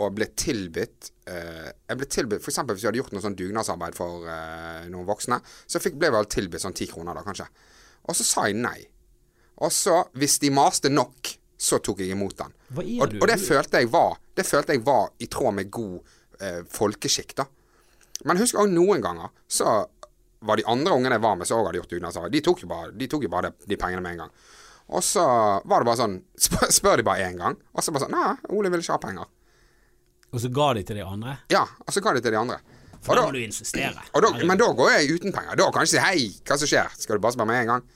og 0.00 0.14
ble 0.16 0.30
tilbudt 0.38 1.10
eh, 1.28 1.66
Jeg 1.90 1.98
ble 2.00 2.06
tilbudt 2.08 2.46
eksempel 2.48 2.76
hvis 2.76 2.84
vi 2.86 2.88
hadde 2.88 3.00
gjort 3.02 3.12
noe 3.12 3.24
sånn 3.24 3.36
dugnadsarbeid 3.36 3.98
for 3.98 4.24
eh, 4.30 4.86
noen 4.88 5.08
voksne, 5.08 5.40
så 5.68 5.82
fikk, 5.82 5.98
ble 6.00 6.08
jeg 6.08 6.16
vel 6.16 6.30
tilbudt 6.32 6.64
sånn 6.64 6.76
ti 6.78 6.88
kroner, 6.88 7.18
da 7.18 7.26
kanskje. 7.26 7.48
Og 8.08 8.16
så 8.16 8.24
sa 8.24 8.46
jeg 8.48 8.56
nei. 8.62 8.78
Og 9.60 9.72
så, 9.74 9.98
hvis 10.16 10.38
de 10.40 10.48
maste 10.56 10.88
nok, 10.88 11.34
så 11.61 11.79
tok 11.85 12.01
jeg 12.01 12.14
imot 12.14 12.37
den. 12.38 12.53
Og, 12.73 13.16
og 13.20 13.27
det 13.29 13.37
følte 13.42 13.83
jeg 13.83 13.90
var 13.92 14.14
Det 14.37 14.46
følte 14.49 14.73
jeg 14.77 14.85
var 14.87 15.11
i 15.20 15.27
tråd 15.29 15.57
med 15.59 15.68
god 15.73 15.99
eh, 16.40 16.62
folkeskikk, 16.73 17.35
da. 17.37 17.44
Men 18.25 18.40
husk 18.40 18.57
òg 18.61 18.70
noen 18.73 19.03
ganger 19.05 19.33
så 19.51 19.75
var 20.49 20.57
de 20.57 20.64
andre 20.73 20.96
ungene 20.96 21.18
jeg 21.18 21.25
var 21.25 21.37
med, 21.37 21.49
som 21.49 21.61
òg 21.61 21.68
hadde 21.68 21.83
gjort 21.83 21.92
dugnadsarbeid. 21.92 22.33
De 22.33 22.42
tok 22.44 22.62
jo 22.64 22.70
bare, 22.70 22.94
de, 22.96 23.09
tok 23.12 23.27
jo 23.27 23.33
bare 23.33 23.51
de, 23.51 23.68
de 23.68 23.79
pengene 23.81 24.01
med 24.05 24.16
en 24.16 24.25
gang. 24.25 24.33
Og 24.90 25.05
så 25.05 25.23
var 25.68 25.83
det 25.83 25.88
bare 25.88 26.01
sånn 26.01 26.16
Spør, 26.40 26.73
spør 26.79 27.01
de 27.01 27.07
bare 27.07 27.29
én 27.29 27.37
gang, 27.38 27.59
og 27.77 27.85
så 27.85 27.92
bare 27.94 28.07
sånn 28.07 28.16
Nei, 28.16 28.33
Ole 28.57 28.73
vil 28.73 28.83
ikke 28.83 28.96
ha 28.96 29.03
penger. 29.05 29.29
Og 30.31 30.42
så 30.42 30.51
ga 30.55 30.73
de 30.79 30.85
til 30.87 31.01
de 31.01 31.05
andre. 31.05 31.37
Ja, 31.53 31.64
og 31.85 31.92
så 31.92 32.03
ga 32.03 32.14
de 32.16 32.23
til 32.25 32.35
de 32.35 32.40
andre. 32.40 32.61
For 33.05 33.16
da 33.16 33.25
må 33.27 33.33
du 33.35 33.40
insistere. 33.40 34.03
og 34.12 34.25
da, 34.25 34.31
men 34.44 34.61
da 34.61 34.68
går 34.77 34.90
jeg 34.92 35.16
uten 35.16 35.33
penger. 35.33 35.57
Da 35.59 35.68
kan 35.73 35.85
jeg 35.85 35.88
ikke 35.88 35.96
si 35.96 36.05
'hei, 36.05 36.42
hva 36.44 36.59
som 36.61 36.68
skjer'? 36.68 36.96
Skal 37.01 37.16
du 37.16 37.23
bare 37.25 37.37
spørre 37.37 37.49
meg 37.49 37.62
en 37.62 37.73
gang? 37.75 37.87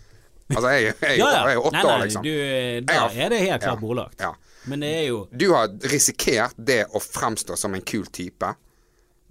Altså, 0.51 0.69
jeg, 0.75 0.83
jeg, 1.01 1.19
Ja, 1.19 1.25
ja. 1.25 1.31
jeg 1.33 1.51
er 1.51 1.55
jo 1.55 1.63
åtte 1.65 1.73
Nei, 1.73 1.83
nei, 1.85 1.93
år, 1.95 2.03
liksom. 2.05 2.23
Du, 2.27 2.81
da 2.85 2.99
har- 3.01 3.15
er 3.25 3.29
det 3.33 3.39
helt 3.41 3.63
klart 3.63 3.81
bordlagt. 3.81 4.21
Ja. 4.21 4.33
Men 4.67 4.81
det 4.81 4.91
er 4.99 5.07
jo 5.09 5.29
Du 5.37 5.47
har 5.55 5.69
risikert 5.93 6.55
det 6.59 6.87
å 6.93 7.01
fremstå 7.01 7.57
som 7.57 7.75
en 7.75 7.83
kul 7.83 8.05
type. 8.07 8.51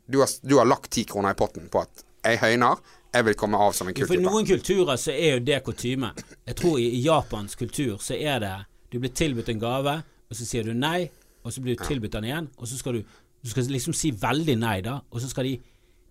Du 0.09 0.19
har, 0.19 0.29
du 0.43 0.57
har 0.57 0.65
lagt 0.65 0.89
ti 0.91 1.03
kroner 1.05 1.31
i 1.31 1.37
potten 1.39 1.69
på 1.71 1.81
at 1.81 2.03
jeg 2.25 2.39
høyner, 2.41 2.77
jeg 3.13 3.25
vil 3.25 3.35
komme 3.35 3.57
av 3.61 3.73
som 3.77 3.87
en 3.87 3.93
kul 3.93 4.07
For 4.07 4.15
type. 4.17 4.25
noen 4.25 4.45
kulturer 4.47 4.97
så 4.97 5.11
er 5.13 5.35
jo 5.37 5.43
det 5.45 5.59
kutyme. 5.63 6.13
Jeg 6.47 6.55
tror 6.55 6.79
i, 6.81 6.87
i 6.97 7.03
Japans 7.05 7.55
kultur 7.55 7.97
så 8.01 8.17
er 8.17 8.39
det 8.39 8.55
Du 8.91 8.99
blir 8.99 9.09
tilbudt 9.13 9.49
en 9.49 9.59
gave, 9.59 9.93
og 10.29 10.35
så 10.37 10.45
sier 10.45 10.63
du 10.63 10.73
nei, 10.73 11.09
og 11.43 11.51
så 11.53 11.61
blir 11.61 11.75
du 11.77 11.83
tilbudt 11.85 12.11
den 12.13 12.23
igjen, 12.29 12.49
og 12.57 12.67
så 12.67 12.77
skal 12.77 12.93
du 12.93 13.03
Du 13.43 13.49
skal 13.51 13.63
liksom 13.69 13.93
si 13.93 14.11
veldig 14.11 14.57
nei, 14.57 14.81
da, 14.81 14.99
og 15.11 15.19
så 15.21 15.29
skal 15.29 15.43
de 15.43 15.57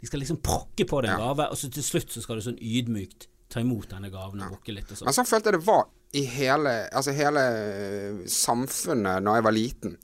De 0.01 0.07
skal 0.07 0.21
liksom 0.21 0.41
prokke 0.43 0.85
på 0.87 1.03
deg 1.03 1.11
en 1.11 1.19
Ja. 1.19 1.27
gave, 1.29 1.51
og 1.51 1.57
så 1.57 1.71
til 1.73 1.83
slutt 1.83 2.11
så 2.11 2.21
skal 2.23 2.37
du 2.37 2.43
sånn 2.43 2.59
ydmykt 2.59 3.27
ta 3.53 3.61
imot 3.61 3.91
denne 3.93 4.09
gaven 4.13 4.41
og 4.47 4.55
bukke 4.57 4.75
litt 4.75 4.91
og 4.91 4.97
sånn. 4.99 5.09
Men 5.11 5.17
sånn 5.19 5.29
følte 5.29 5.53
jeg 5.53 5.59
det 5.61 5.67
var 5.67 5.85
i 6.13 6.25
hele, 6.29 6.73
altså 6.93 7.13
hele 7.17 7.43
eh, 7.53 8.23
samfunnet 8.33 9.23
når 9.25 9.39
jeg 9.39 9.47
var 9.49 9.57
liten. 9.57 9.97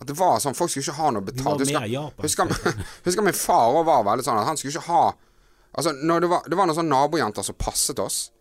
At 0.00 0.08
det 0.08 0.16
var 0.16 0.38
sånn, 0.40 0.56
Folk 0.56 0.72
skulle 0.72 0.86
ikke 0.88 0.96
ha 0.96 1.10
noe 1.12 1.24
betalt. 1.24 1.60
var 1.60 1.60
Husker, 1.60 1.86
Japan. 1.92 2.24
husker, 2.24 2.76
husker 3.06 3.26
min 3.26 3.36
far 3.36 3.66
også 3.68 3.84
var 3.88 4.04
veldig 4.08 4.24
sånn 4.24 4.40
at 4.40 4.48
han 4.48 4.56
skulle 4.60 4.72
ikke 4.76 4.88
ha 4.92 5.02
Altså, 5.70 5.92
det 5.94 6.26
var, 6.26 6.48
det 6.50 6.56
var 6.58 6.66
noen 6.66 6.74
sånne 6.74 6.90
nabojenter 6.90 7.44
som 7.46 7.54
passet 7.54 8.00
oss. 8.02 8.32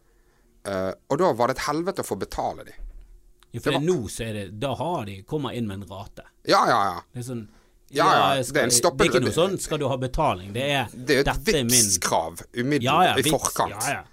uh, 0.65 0.89
og 1.13 1.19
da 1.21 1.27
var 1.37 1.51
det 1.51 1.59
et 1.59 1.67
helvete 1.67 2.01
å 2.01 2.07
få 2.07 2.15
betale 2.17 2.63
de. 2.65 2.73
Ja, 3.53 3.61
for 3.61 3.75
det 3.75 3.81
nå 3.85 3.97
så 4.09 4.23
er 4.25 4.33
det 4.33 4.45
Da 4.61 4.71
har 4.79 5.05
de 5.05 5.19
kommer 5.29 5.53
inn 5.53 5.67
med 5.69 5.83
en 5.83 5.87
rate. 5.91 6.25
Ja, 6.49 6.63
ja, 6.69 6.79
ja. 6.87 7.03
Det 7.13 7.21
er 7.21 7.27
sånn 7.27 7.43
Ja, 7.93 8.07
ja, 8.09 8.43
skal, 8.43 8.53
det 8.53 8.61
er 8.61 8.67
en 8.67 8.73
stoppe- 8.73 8.97
Det 9.05 9.09
er 9.09 9.13
ikke 9.13 9.25
noe 9.27 9.37
sånn 9.37 9.57
'skal 9.61 9.79
du 9.81 9.87
ha 9.89 9.97
betaling'. 9.97 10.53
Det 10.53 10.65
er 10.71 10.89
Det 10.93 11.15
er 11.19 11.29
et 11.29 11.45
Vipps-krav 11.45 12.41
umiddelbart 12.53 13.05
ja, 13.05 13.13
ja, 13.13 13.15
i 13.17 13.29
forkant. 13.29 13.77
Ja, 13.85 13.93
ja. 13.99 14.03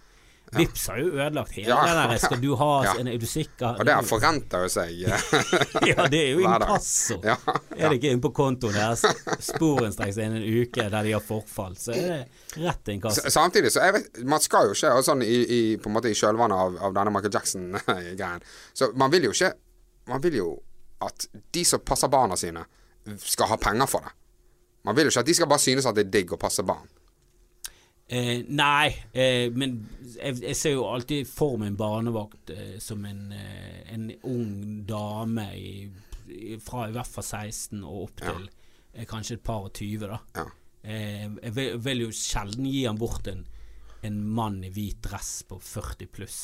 Vipps 0.55 0.85
har 0.89 0.99
jo 1.01 1.09
ødelagt 1.17 1.51
hele 1.57 1.69
Ja, 1.73 1.79
den 1.89 2.11
der. 2.13 2.19
Skal 2.23 2.39
du 2.41 2.53
ha 2.55 2.69
ja. 2.85 2.93
en, 3.01 3.09
Er 3.11 3.19
du 3.19 3.27
sikker? 3.27 3.81
Og 3.81 3.85
det 3.89 3.95
har 3.97 4.05
forrenta 4.07 4.61
jo 4.63 4.69
seg. 4.71 4.93
eh, 5.03 5.25
Ja, 5.91 6.07
det 6.13 6.21
er 6.21 6.29
jo 6.37 6.45
inkasso. 6.47 7.17
Ja, 7.27 7.35
Er 7.75 7.89
det 7.91 7.99
ikke 7.99 8.13
inne 8.15 8.23
på 8.23 8.31
kontoen 8.37 8.77
deres 8.77 9.03
sporenstreks 9.49 10.21
innen 10.23 10.39
en 10.43 10.61
uke 10.63 10.87
der 10.93 11.03
de 11.09 11.13
har 11.17 11.25
forfall, 11.25 11.75
så 11.81 11.93
er 11.97 12.07
det 12.13 12.63
rett 12.63 12.93
inkasso. 12.95 13.27
Samtidig 13.31 13.73
så 13.75 13.83
er 13.89 13.97
vet, 13.99 14.23
Man 14.25 14.41
skal 14.45 14.71
jo 14.71 14.77
ikke 14.79 14.95
sånn 15.09 15.25
i, 15.27 15.35
i, 15.59 15.61
på 15.83 15.91
en 15.91 15.97
måte 15.99 16.13
i 16.13 16.17
kjølvannet 16.17 16.63
av, 16.67 16.79
av 16.89 16.95
denne 16.97 17.13
Michael 17.17 17.35
Jackson-greien. 17.41 18.47
Så 18.73 18.93
man 18.95 19.11
vil 19.13 19.27
jo 19.29 19.35
ikke 19.35 19.53
Man 20.07 20.23
vil 20.23 20.39
jo 20.39 20.53
at 21.03 21.27
de 21.53 21.65
som 21.69 21.83
passer 21.85 22.09
barna 22.09 22.37
sine, 22.41 22.63
skal 23.21 23.51
ha 23.51 23.57
penger 23.61 23.87
for 23.91 24.07
det. 24.07 24.15
Man 24.87 24.95
vil 24.97 25.05
jo 25.09 25.11
ikke 25.13 25.21
at 25.27 25.29
de 25.29 25.35
skal 25.37 25.51
bare 25.51 25.61
synes 25.61 25.85
at 25.91 25.99
det 25.99 26.07
er 26.07 26.13
digg 26.15 26.33
å 26.33 26.39
passe 26.41 26.63
barn. 26.65 26.87
Eh, 28.09 28.45
nei, 28.55 28.93
eh, 29.19 29.49
men 29.51 29.73
jeg, 30.15 30.37
jeg 30.45 30.55
ser 30.57 30.77
jo 30.77 30.85
alltid 30.87 31.27
for 31.27 31.57
meg 31.59 31.73
en 31.73 31.79
barnevakt 31.81 32.53
eh, 32.55 32.77
som 32.79 33.03
en, 33.09 33.33
eh, 33.35 33.81
en 33.97 34.05
ung 34.31 34.85
dame 34.87 35.49
i, 35.59 35.73
i, 36.31 36.53
fra 36.63 36.85
i 36.87 36.95
hvert 36.95 37.11
fall 37.11 37.27
16 37.27 37.81
og 37.83 38.05
opp 38.05 38.23
til 38.23 38.45
eh, 38.95 39.03
kanskje 39.11 39.41
et 39.41 39.43
par 39.49 39.67
og 39.67 39.73
20, 39.75 40.07
da. 40.13 40.21
Ja. 40.39 40.45
Eh, 40.87 41.25
jeg 41.49 41.55
vil, 41.57 41.73
vil 41.83 42.05
jo 42.05 42.13
sjelden 42.15 42.69
gi 42.71 42.85
han 42.87 43.01
bort 43.01 43.27
en, 43.33 43.43
en 44.07 44.21
mann 44.39 44.61
i 44.63 44.71
hvit 44.71 45.03
dress 45.03 45.41
på 45.51 45.59
40 45.59 46.07
pluss 46.15 46.39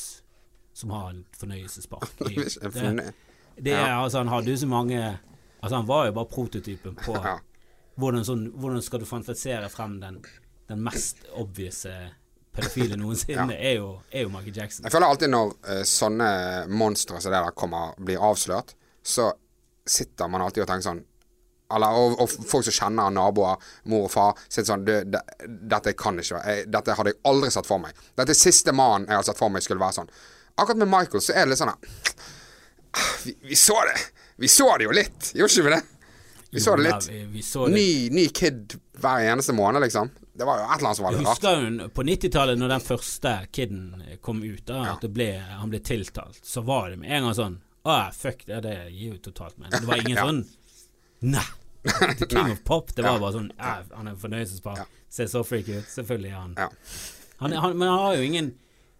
som 0.75 0.91
har 0.91 1.13
en 1.13 1.23
fornøyelsespark. 1.39 2.11
i- 2.33 2.43
det, 2.43 3.13
det 3.63 3.71
er, 3.77 3.93
altså, 4.01 4.19
han 4.19 4.33
hadde 4.33 4.51
jo 4.51 4.59
så 4.65 4.67
mange 4.67 4.99
Altså, 5.63 5.77
han 5.77 5.87
var 5.87 6.09
jo 6.09 6.15
bare 6.17 6.27
prototypen 6.27 6.95
på 6.99 7.13
Ja. 7.23 7.37
hvordan, 7.95 8.25
sånn, 8.27 8.41
hvordan 8.59 8.81
skal 8.83 8.99
du 8.99 9.05
fantasere 9.07 9.69
frem 9.71 9.93
den, 10.01 10.17
den 10.71 10.83
mest 10.83 11.23
obviouse 11.39 11.93
pedofile 12.53 12.97
noensinne, 12.99 13.55
er, 13.69 13.77
jo, 13.79 13.95
er 14.11 14.27
jo 14.27 14.33
Michael 14.33 14.57
Jackson. 14.57 14.85
Jeg 14.85 14.93
føler 14.93 15.09
alltid 15.09 15.33
når 15.33 15.55
uh, 15.69 15.79
sånne 15.87 16.29
monstre 16.71 17.21
som 17.21 17.33
det 17.33 17.41
der 17.41 17.57
kommer, 17.57 17.95
blir 17.97 18.21
avslørt, 18.23 18.75
så 19.03 19.31
sitter 19.83 20.29
man 20.31 20.45
alltid 20.45 20.63
og 20.63 20.69
tenker 20.69 20.87
sånn 20.91 21.03
eller, 21.73 21.95
og, 21.97 22.19
og 22.21 22.29
folk 22.29 22.65
som 22.67 22.75
kjenner 22.75 23.09
naboer, 23.09 23.61
mor 23.89 24.05
og 24.05 24.11
far, 24.13 24.37
sitter 24.45 24.67
sånn 24.67 24.83
du, 24.85 24.91
det, 25.09 25.21
Dette 25.71 25.95
kan 25.97 26.19
ikke 26.21 26.37
være 26.37 26.53
jeg, 26.53 26.67
Dette 26.69 26.97
hadde 26.99 27.13
jeg 27.15 27.19
aldri 27.31 27.49
sett 27.55 27.65
for 27.65 27.81
meg. 27.81 27.97
Dette 28.19 28.35
siste 28.37 28.75
mannen 28.75 29.07
jeg 29.09 29.17
hadde 29.17 29.29
sett 29.31 29.39
for 29.39 29.53
meg 29.53 29.65
skulle 29.65 29.81
være 29.81 29.97
sånn. 29.97 30.11
Akkurat 30.53 30.83
med 30.83 30.91
Michael 30.91 31.23
så 31.23 31.33
er 31.33 31.47
det 31.47 31.53
litt 31.55 31.61
sånn 31.63 31.73
ah, 31.73 33.15
vi, 33.23 33.33
vi 33.49 33.57
så 33.57 33.79
det. 33.89 33.97
Vi 34.43 34.51
så 34.51 34.69
det 34.77 34.85
jo 34.85 34.93
litt, 34.93 35.31
gjorde 35.33 35.55
ikke 35.55 35.65
vi 35.69 35.73
det? 35.73 35.81
Vi 36.53 36.61
så 36.61 36.75
det 36.77 36.85
litt. 36.85 37.09
Ja, 37.09 37.15
vi, 37.15 37.23
vi 37.39 37.47
så 37.47 37.65
det. 37.65 37.73
Ny, 37.79 37.89
ny 38.13 38.27
kid 38.29 38.77
hver 39.01 39.25
eneste 39.31 39.55
måned, 39.57 39.81
liksom. 39.87 40.13
Det 40.35 40.45
var 40.49 40.57
jo 40.57 40.63
et 40.65 40.77
eller 40.79 40.87
annet 40.87 40.97
som 40.97 41.05
var 41.05 41.11
litt 41.13 41.27
rart. 41.27 41.37
husker 41.37 41.59
jo 41.83 41.89
på 41.93 42.03
90-tallet, 42.03 42.57
når 42.57 42.71
den 42.73 42.79
første 42.81 43.33
kiden 43.53 43.81
kom 44.21 44.39
ut, 44.43 44.63
da, 44.65 44.79
at 44.95 45.01
det 45.05 45.11
ble, 45.13 45.27
han 45.59 45.69
ble 45.69 45.79
tiltalt, 45.85 46.39
så 46.43 46.63
var 46.65 46.89
det 46.89 46.97
med 47.03 47.11
en 47.11 47.27
gang 47.27 47.35
sånn 47.37 47.59
Å, 47.85 47.97
fuck 48.15 48.45
det, 48.47 48.61
det 48.63 48.73
gir 48.95 49.13
jo 49.13 49.17
totalt 49.29 49.57
mening. 49.59 49.75
Det 49.83 49.85
var 49.89 49.99
ingen 50.01 50.17
Ja. 50.21 50.25
sånn 50.25 50.45
Nei! 51.21 51.45
The 51.83 52.25
King 52.31 52.51
of 52.51 52.63
Pop. 52.63 52.93
Det 52.95 53.03
var 53.03 53.17
Ja. 53.17 53.19
bare 53.19 53.33
sånn 53.35 53.51
Han 53.91 54.07
er 54.07 54.15
fornøyelsespar. 54.15 54.77
Ja. 54.77 54.85
Ser 55.09 55.27
så 55.27 55.43
freaky 55.43 55.77
ut. 55.81 55.89
Selvfølgelig 55.91 56.29
er 56.31 56.39
han. 56.39 56.53
Ja. 56.57 56.69
han, 57.43 57.51
han 57.53 57.77
men 57.77 57.87
han 57.91 57.99
har 57.99 58.15
jo 58.15 58.23
ingen 58.23 58.53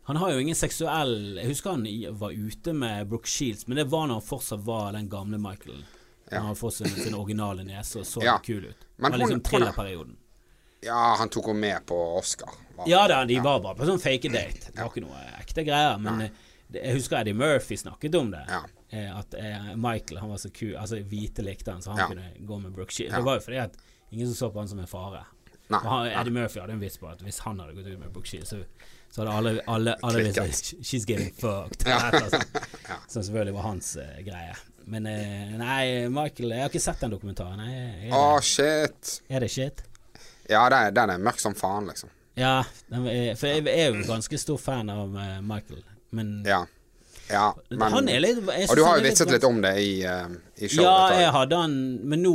han 0.04 0.18
har 0.20 0.34
jo 0.34 0.40
ingen 0.44 0.56
seksuell 0.60 1.14
Jeg 1.40 1.48
husker 1.48 1.78
han 1.78 1.86
var 2.20 2.32
ute 2.36 2.74
med 2.76 3.08
Brooke 3.08 3.28
Shields, 3.32 3.68
men 3.68 3.78
det 3.80 3.86
var 3.88 4.08
når 4.10 4.20
han 4.20 4.26
fortsatt 4.28 4.60
var 4.68 4.92
den 4.92 5.08
gamle 5.10 5.40
Michael. 5.40 5.80
Ja. 6.30 6.42
Han 6.42 6.50
hadde 6.52 6.60
fått 6.60 6.74
sin, 6.82 7.16
originale 7.16 7.64
nese 7.64 8.02
og 8.02 8.06
så 8.06 8.22
Ja. 8.24 8.38
kul 8.44 8.66
ut. 8.66 8.84
Men 8.98 9.14
hun- 9.14 9.20
liksom 9.22 9.40
hun-. 9.40 10.18
Ja, 10.86 11.16
han 11.20 11.30
tok 11.34 11.48
henne 11.52 11.60
med 11.60 11.86
på 11.90 11.98
Oscar. 12.18 12.50
Ja 12.90 13.08
da, 13.08 13.26
de 13.26 13.40
var 13.40 13.60
bare 13.64 13.78
på 13.78 13.86
sånn 13.88 14.02
fake 14.02 14.32
date. 14.34 14.72
Det 14.74 14.82
var 14.82 14.90
ikke 14.92 15.04
noe 15.06 15.20
ekte 15.40 15.64
greier. 15.68 16.00
Men 16.02 16.26
eh, 16.26 16.32
jeg 16.74 16.98
husker 16.98 17.20
Eddie 17.22 17.38
Murphy 17.38 17.78
snakket 17.78 18.16
om 18.20 18.32
det. 18.34 18.42
Ja. 18.50 18.64
Eh, 18.90 19.12
at 19.20 19.38
eh, 19.40 19.70
Michael 19.80 20.20
han 20.24 20.32
var 20.34 20.42
så 20.42 20.50
kul. 20.54 20.74
Altså 20.80 21.00
hvite 21.00 21.46
likte 21.46 21.72
han, 21.76 21.84
så 21.86 21.94
han 21.94 22.02
Ja. 22.04 22.08
kunne 22.12 22.48
gå 22.48 22.60
med 22.64 22.74
Brooke 22.74 22.94
Shields. 22.94 23.14
Ja. 23.14 23.22
Det 23.22 23.30
var 23.30 23.40
jo 23.40 23.46
fordi 23.46 23.62
at 23.62 23.78
ingen 24.10 24.28
som 24.28 24.36
så 24.36 24.52
på 24.54 24.60
han 24.60 24.68
som 24.74 24.80
en 24.80 24.90
fare. 24.90 25.24
Han. 25.70 26.08
Eddie 26.08 26.34
Murphy 26.34 26.60
hadde 26.60 26.74
en 26.76 26.82
vits 26.84 26.98
på 27.02 27.08
at 27.10 27.22
hvis 27.24 27.40
han 27.46 27.62
hadde 27.62 27.78
gått 27.78 27.88
ut 27.88 28.00
med 28.02 28.12
Brooke 28.12 28.30
Shields, 28.30 28.50
så, 28.50 28.60
så 29.14 29.24
hadde 29.24 29.38
alle, 29.38 29.54
alle, 29.68 29.96
alle 30.04 30.26
visst 30.28 30.42
at 30.42 30.84
She's 30.84 31.08
getting 31.10 31.32
fucked. 31.44 31.88
Ja. 31.88 32.10
noe 32.14 32.30
sånt. 32.34 32.60
Som 33.14 33.22
selvfølgelig 33.24 33.56
var 33.56 33.70
hans 33.70 33.96
uh, 34.02 34.12
greie. 34.26 34.54
Men 34.86 35.08
nei, 35.62 36.10
Michael 36.12 36.52
Jeg 36.52 36.60
har 36.66 36.72
ikke 36.74 36.82
sett 36.84 37.00
den 37.06 37.14
dokumentaren. 37.14 37.62
Å, 38.12 38.18
oh, 38.18 38.40
shit. 38.44 39.22
er 39.32 39.46
det 39.46 39.48
shit? 39.54 39.80
Ja, 40.50 40.70
den, 40.70 40.80
er- 40.88 40.92
den 40.92 41.10
er 41.10 41.18
mørk 41.24 41.40
som 41.40 41.56
faen, 41.56 41.88
liksom. 41.88 42.10
Ja, 42.36 42.64
den 42.90 43.06
er, 43.08 43.36
for 43.38 43.48
jeg 43.48 43.68
er 43.70 43.92
jo 43.94 44.04
ganske 44.08 44.38
stor 44.42 44.58
fan 44.58 44.90
av 44.90 45.16
eh, 45.18 45.42
Michael, 45.42 45.84
men 46.12 46.44
Ja. 46.46 46.66
Ja, 47.30 47.54
men 47.70 47.80
han 47.94 48.06
litt 48.06 48.38
Og 48.70 48.76
du 48.76 48.84
har 48.84 48.98
jo 49.00 49.04
vitset 49.06 49.30
litt 49.32 49.44
om 49.48 49.62
det 49.64 49.78
i, 49.80 50.02
eh, 50.04 50.28
i 50.58 50.68
showet. 50.68 50.84
Ja, 50.84 51.10
jeg 51.14 51.22
jeg. 51.22 51.32
hadde 51.32 51.56
han 51.62 51.76
Men 52.04 52.22
nå 52.22 52.34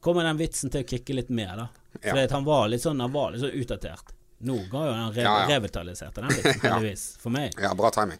kommer 0.00 0.22
den 0.22 0.38
vitsen 0.38 0.70
til 0.70 0.84
å 0.84 0.86
kicke 0.88 1.14
litt 1.16 1.28
mer, 1.30 1.56
da. 1.56 1.66
For 2.00 2.18
Ja. 2.20 2.28
han 2.30 2.44
var 2.46 2.68
litt 2.68 2.80
sånn 2.82 3.00
Han 3.02 3.12
var 3.12 3.32
litt 3.32 3.42
sånn 3.42 3.50
utdatert. 3.58 4.12
Nå 4.40 4.60
ga 4.70 4.84
jo 4.86 4.92
han 4.92 5.12
re 5.12 5.22
Ja, 5.22 5.34
ja. 5.48 5.58
revitaliserte 5.58 6.22
den 6.22 6.30
vitsen, 6.30 6.60
heldigvis. 6.62 7.16
For 7.18 7.30
meg. 7.30 7.52
Ja, 7.60 7.74
bra 7.74 7.90
timing. 7.90 8.18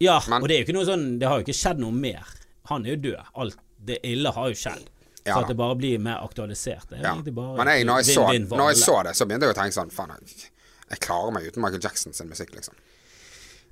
Ja, 0.00 0.20
Men- 0.28 0.42
og 0.42 0.48
det 0.48 0.56
er 0.56 0.60
jo 0.60 0.66
ikke 0.68 0.76
noe 0.76 0.84
sånn 0.92 1.18
Det 1.18 1.26
har 1.28 1.38
jo 1.40 1.44
ikke 1.46 1.56
skjedd 1.56 1.78
noe 1.80 1.92
mer. 1.92 2.26
Han 2.68 2.84
er 2.86 2.90
jo 2.96 2.96
død. 3.08 3.24
Alt 3.34 3.56
det 3.84 3.98
ille 4.04 4.30
har 4.30 4.48
jo 4.52 4.54
skjedd. 4.54 4.86
Ja 5.24 5.34
så 5.38 5.42
at 5.42 5.48
det 5.48 5.56
bare 5.56 5.76
blir 5.80 5.98
mer 5.98 6.18
aktualisert. 6.24 6.88
Det 6.90 6.98
er 6.98 7.02
Ja. 7.02 7.12
egentlig 7.14 7.34
bare 7.34 7.56
Men 7.56 7.66
jeg, 7.68 7.84
når, 7.88 8.02
jeg 8.02 8.14
så, 8.14 8.24
når 8.56 8.68
jeg 8.74 8.76
så 8.82 8.96
det, 9.04 9.14
så 9.16 9.26
begynte 9.26 9.46
jeg 9.48 9.54
å 9.54 9.60
tenke 9.62 9.72
sånn 9.78 9.90
Faen, 9.90 10.10
jeg, 10.20 10.50
jeg 10.90 11.00
klarer 11.00 11.32
meg 11.32 11.46
uten 11.48 11.62
Michael 11.64 11.80
Jackson 11.82 12.12
sin 12.12 12.28
musikk, 12.28 12.52
liksom. 12.54 12.74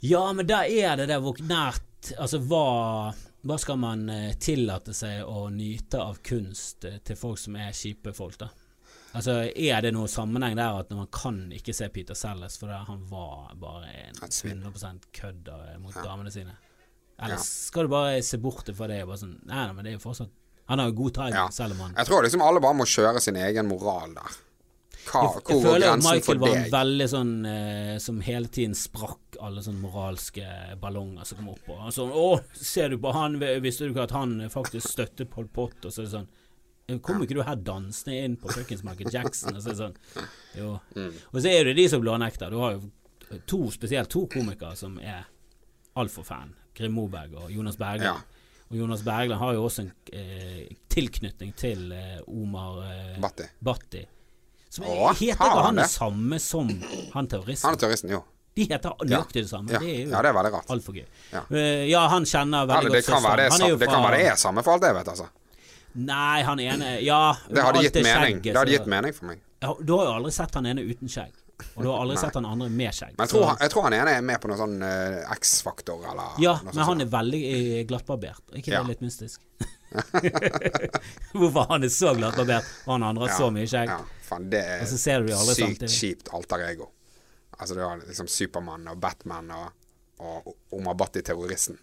Ja, 0.00 0.32
men 0.32 0.46
der 0.48 0.64
er 0.64 0.96
det 0.96 1.08
der 1.12 1.20
hvor 1.20 1.36
nært 1.46 1.82
Altså, 2.18 2.40
hva, 2.50 3.12
hva 3.46 3.56
skal 3.62 3.76
man 3.78 4.08
eh, 4.10 4.32
tillate 4.42 4.90
seg 4.96 5.20
å 5.28 5.44
nyte 5.54 6.00
av 6.02 6.16
kunst 6.26 6.84
eh, 6.88 6.96
til 7.06 7.14
folk 7.14 7.38
som 7.38 7.54
er 7.56 7.70
kjipe 7.70 8.10
folk, 8.16 8.34
da? 8.40 8.48
Altså, 9.14 9.36
Er 9.54 9.82
det 9.84 9.92
noen 9.94 10.08
sammenheng 10.10 10.56
der 10.56 10.80
at 10.80 10.90
man 10.90 11.06
kan 11.14 11.44
ikke 11.54 11.74
se 11.76 11.86
Peter 11.94 12.14
Sellers 12.18 12.56
fordi 12.58 12.80
han 12.88 13.04
var 13.06 13.52
bare 13.60 13.92
en 14.08 14.18
100 14.18 14.98
kødder 15.12 15.68
eh, 15.74 15.78
mot 15.78 15.94
Ja. 15.94 16.02
damene 16.08 16.32
sine? 16.32 16.56
Eller 17.22 17.36
Ja. 17.36 17.42
skal 17.44 17.84
du 17.86 17.88
bare 17.92 18.22
se 18.22 18.36
bort 18.38 18.66
fra 18.74 18.88
det 18.88 19.02
og 19.04 19.08
bare 19.12 19.18
sånn 19.22 19.38
Nei, 19.46 19.66
nei, 19.66 19.72
men 19.72 19.84
det 19.84 19.92
er 19.92 19.98
jo 20.00 20.08
fortsatt 20.10 20.30
Han 20.70 20.78
har 20.78 20.86
jo 20.88 20.92
god 21.02 21.14
timing, 21.14 21.34
Ja. 21.34 21.48
selv 21.50 21.72
om 21.74 21.80
han 21.80 21.94
Jeg 21.96 22.06
tror 22.06 22.22
liksom 22.22 22.42
alle 22.42 22.60
bare 22.60 22.74
må 22.74 22.84
kjøre 22.88 23.20
sin 23.20 23.36
egen 23.36 23.68
moral 23.68 24.14
der. 24.14 24.36
Hva, 25.02 25.22
jeg, 25.34 25.42
jeg 25.48 25.62
føler 25.64 25.88
at 25.90 26.02
Michael 26.04 26.38
var 26.38 26.52
en 26.54 26.68
veldig 26.70 27.06
sånn 27.10 27.32
eh, 27.50 27.96
som 27.98 28.20
hele 28.22 28.46
tiden 28.54 28.74
sprakk 28.78 29.36
alle 29.42 29.60
sånne 29.64 29.82
moralske 29.82 30.44
ballonger 30.80 31.24
som 31.26 31.38
kom 31.40 31.48
opp. 31.50 31.68
Og 31.74 31.90
sånn 31.92 32.12
'Å, 32.14 32.28
ser 32.54 32.88
du 32.90 32.98
på 32.98 33.12
han? 33.12 33.38
Visste 33.60 33.84
du 33.84 33.90
ikke 33.90 34.04
at 34.04 34.14
han 34.14 34.36
faktisk 34.48 34.86
støttet 34.88 35.28
Pol 35.30 35.48
Pot?' 35.48 35.84
Og 35.84 35.90
så 35.90 36.02
er 36.02 36.06
det 36.06 36.12
sånn 36.14 36.28
«Eh, 36.88 36.98
Kommer 36.98 37.26
ikke 37.26 37.34
du 37.34 37.42
her 37.42 37.56
dansende 37.56 38.22
inn 38.24 38.36
på 38.36 38.48
fuckings 38.54 38.84
Michael 38.84 39.10
Jackson? 39.10 39.56
Og 39.56 39.62
så 39.62 39.70
er 39.70 39.74
det 39.74 39.82
sånn 39.82 40.26
Jo. 40.56 40.80
Mm. 40.94 41.12
Og 41.34 41.40
så 41.42 41.48
er 41.50 41.64
det 41.64 41.76
de 41.76 41.88
som 41.88 42.00
blånekter. 42.00 42.50
Du 42.50 42.58
har 42.58 42.72
jo 42.78 43.40
to, 43.46 43.70
spesielt 43.70 44.08
to 44.08 44.26
komikere 44.28 44.76
som 44.76 44.98
er 45.00 45.24
altfor 45.96 46.24
fan. 46.24 46.54
Grim 46.74 46.92
Moberg 46.92 47.34
og 47.34 47.50
Jonas 47.50 47.76
Berger 47.76 48.04
Ja. 48.04 48.16
Og 48.72 48.78
Jonas 48.80 49.02
Bergland 49.04 49.36
har 49.42 49.52
jo 49.54 49.64
også 49.68 49.82
en 49.84 49.90
eh, 50.16 50.62
tilknytning 50.88 51.50
til 51.60 51.90
eh, 51.92 52.18
Omar 52.26 52.78
eh, 52.86 53.18
Batti. 53.20 53.44
Batti. 53.60 54.00
Som 54.72 54.86
Åh, 54.88 55.10
heter 55.18 55.34
ikke 55.36 55.48
han 55.66 55.76
det 55.76 55.84
det? 55.84 55.90
samme 55.92 56.38
som 56.40 56.70
han 57.12 57.28
terroristen? 57.28 57.66
Han 57.68 57.76
er 57.76 57.82
terroristen, 57.82 58.14
jo. 58.14 58.22
De 58.56 58.64
heter 58.68 58.96
nøyaktig 59.04 59.42
det 59.44 59.50
samme. 59.50 59.68
Ja, 59.72 59.78
Det 59.80 59.90
er 59.92 59.98
jo 60.06 60.08
ja 60.14 60.22
det 60.24 60.30
er 60.30 60.36
veldig 60.38 60.52
rart. 60.54 60.72
altfor 60.72 60.96
gøy. 60.96 61.04
Ja. 61.32 61.42
Uh, 61.52 61.84
ja, 61.88 62.06
han 62.12 62.24
kjenner 62.28 62.66
veldig 62.68 62.78
Eller, 62.88 62.96
det, 62.96 63.04
godt 63.04 63.12
det, 63.12 63.12
søsteren. 63.12 63.44
Er 63.44 63.44
jo 63.44 63.76
sam- 63.76 63.78
det 63.84 63.88
kan 63.92 64.02
være 64.06 64.16
det 64.22 64.26
er 64.32 64.40
samme 64.46 64.64
for 64.64 64.72
alt 64.78 64.88
jeg 64.88 64.96
vet, 64.96 65.08
altså. 65.12 65.28
Nei, 65.94 66.42
han 66.48 66.60
ene 66.64 66.90
Ja. 67.04 67.20
Det 67.52 67.62
hadde 67.66 67.82
gitt 67.84 67.94
mening. 68.00 68.40
skjegget, 68.40 68.42
Det 68.52 68.56
hadde 68.62 68.72
gitt 68.78 68.86
mening 68.88 69.12
for 69.12 69.26
meg. 69.28 69.40
Ja, 69.62 69.74
du 69.80 69.92
har 69.98 70.04
jo 70.08 70.12
aldri 70.16 70.32
sett 70.32 70.54
han 70.56 70.66
ene 70.72 70.80
uten 70.88 71.08
skjegg. 71.12 71.32
Og 71.76 71.82
du 71.84 71.88
har 71.90 72.00
aldri 72.04 72.16
sett 72.20 72.34
han 72.38 72.46
andre 72.48 72.68
med 72.72 72.94
skjegg. 72.96 73.14
Men 73.16 73.24
jeg 73.26 73.32
tror, 73.34 73.44
han, 73.50 73.58
jeg 73.60 73.72
tror 73.74 73.86
han 73.88 73.96
ene 73.98 74.14
er 74.18 74.24
med 74.32 74.40
på 74.42 74.50
noe 74.50 74.58
sånn 74.60 74.76
uh, 74.82 75.34
X-faktor 75.36 76.06
eller 76.12 76.40
ja, 76.42 76.54
men 76.66 76.82
han 76.88 77.04
er 77.04 77.10
veldig 77.12 77.42
eh, 77.52 77.84
glattbarbert. 77.90 78.42
Er 78.52 78.60
ikke 78.62 78.72
Ja. 78.74 78.82
det 78.82 78.94
litt 78.94 79.04
mystisk? 79.04 79.40
Hvorfor 81.36 81.66
han 81.70 81.84
er 81.84 81.92
så 81.92 82.14
glattbarbert, 82.16 82.68
og 82.86 82.92
han 82.96 83.06
andre 83.10 83.28
har 83.28 83.36
så 83.38 83.48
mye 83.54 83.68
skjegg. 83.68 83.92
Ja, 83.92 84.00
faen, 84.26 84.48
det 84.52 84.62
er 84.64 84.84
sykt 84.88 85.86
kjipt 85.92 86.32
alter 86.34 86.64
ego. 86.70 86.90
Altså, 87.58 87.76
du 87.76 87.82
har 87.84 88.00
liksom 88.02 88.28
Supermann 88.32 88.88
og 88.90 88.98
Batman 89.02 89.50
og, 89.54 89.66
og 90.24 90.54
Omar 90.74 90.96
Batti 90.98 91.22
terroristen. 91.22 91.78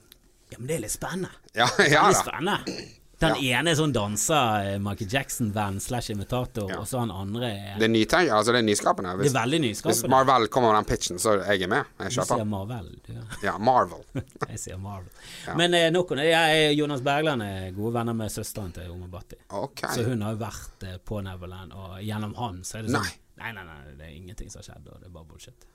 Ja, 0.49 0.57
men 0.57 0.67
det 0.67 0.79
er 0.79 0.83
litt 0.87 0.95
spennende. 0.95 1.29
Ja, 1.53 1.67
Det 1.77 1.91
ja 1.93 2.01
er 2.03 2.13
litt 2.13 2.17
da. 2.17 2.25
spennende. 2.25 2.87
Den 3.19 3.35
ene 3.35 3.71
er 3.71 3.75
sånn 3.75 3.91
danser, 3.93 4.65
eh, 4.73 4.77
Michael 4.79 5.09
Jackson-venn 5.11 5.79
slash 5.83 6.09
imitator, 6.13 6.69
Ja. 6.69 6.77
og 6.79 6.87
så 6.87 6.99
han 7.01 7.11
andre 7.11 7.49
er 7.51 7.79
Det 7.79 7.83
er 7.89 7.91
nytenk, 7.91 8.29
altså 8.31 8.53
det 8.55 8.59
er 8.61 8.67
nyskapende. 8.67 9.17
Det 9.19 9.27
er 9.27 9.35
veldig 9.41 9.59
nyskapende. 9.65 10.01
hvis. 10.03 10.09
Marvel 10.09 10.47
kommer 10.47 10.71
med 10.73 10.79
den 10.85 10.89
pitchen, 10.93 11.19
så 11.19 11.33
er 11.43 11.53
jeg 11.59 11.67
med. 11.69 11.85
Jeg 11.99 12.09
Du 12.15 12.21
sier. 12.21 12.45
Marvel. 12.45 12.87
Du. 13.05 13.13
Ja, 13.43 13.57
Marvel. 13.57 14.03
Jeg 14.49 14.59
sier 14.59 14.77
Marvel. 14.77 15.09
Ja. 15.47 15.55
Men 15.55 15.73
eh, 15.73 15.89
nok 15.91 16.11
om 16.11 16.17
det. 16.17 16.75
Jonas 16.77 17.01
Bergland 17.01 17.41
er 17.43 17.71
gode 17.71 17.93
venner 17.93 18.13
med 18.13 18.29
søsteren 18.31 18.71
til 18.73 18.89
Omar 18.91 19.07
Bhatti. 19.07 19.35
Ok. 19.49 19.79
Så 19.93 20.03
hun 20.05 20.21
har 20.21 20.35
vært 20.35 20.83
eh, 20.83 20.97
på 21.03 21.21
Neverland, 21.21 21.73
og 21.73 21.99
gjennom 22.01 22.35
han 22.35 22.63
så 22.63 22.79
er 22.79 22.81
det 22.87 22.91
sånn 22.91 23.03
Nei. 23.03 23.13
Nei, 23.39 23.51
nei, 23.55 23.63
nei, 23.63 23.93
det 23.97 24.05
er 24.05 24.15
ingenting 24.15 24.49
som 24.51 24.59
har 24.59 24.73
skjedd, 24.73 24.87
og 24.91 24.99
det 24.99 25.07
er 25.07 25.13
bare 25.15 25.25
bullshit. 25.25 25.65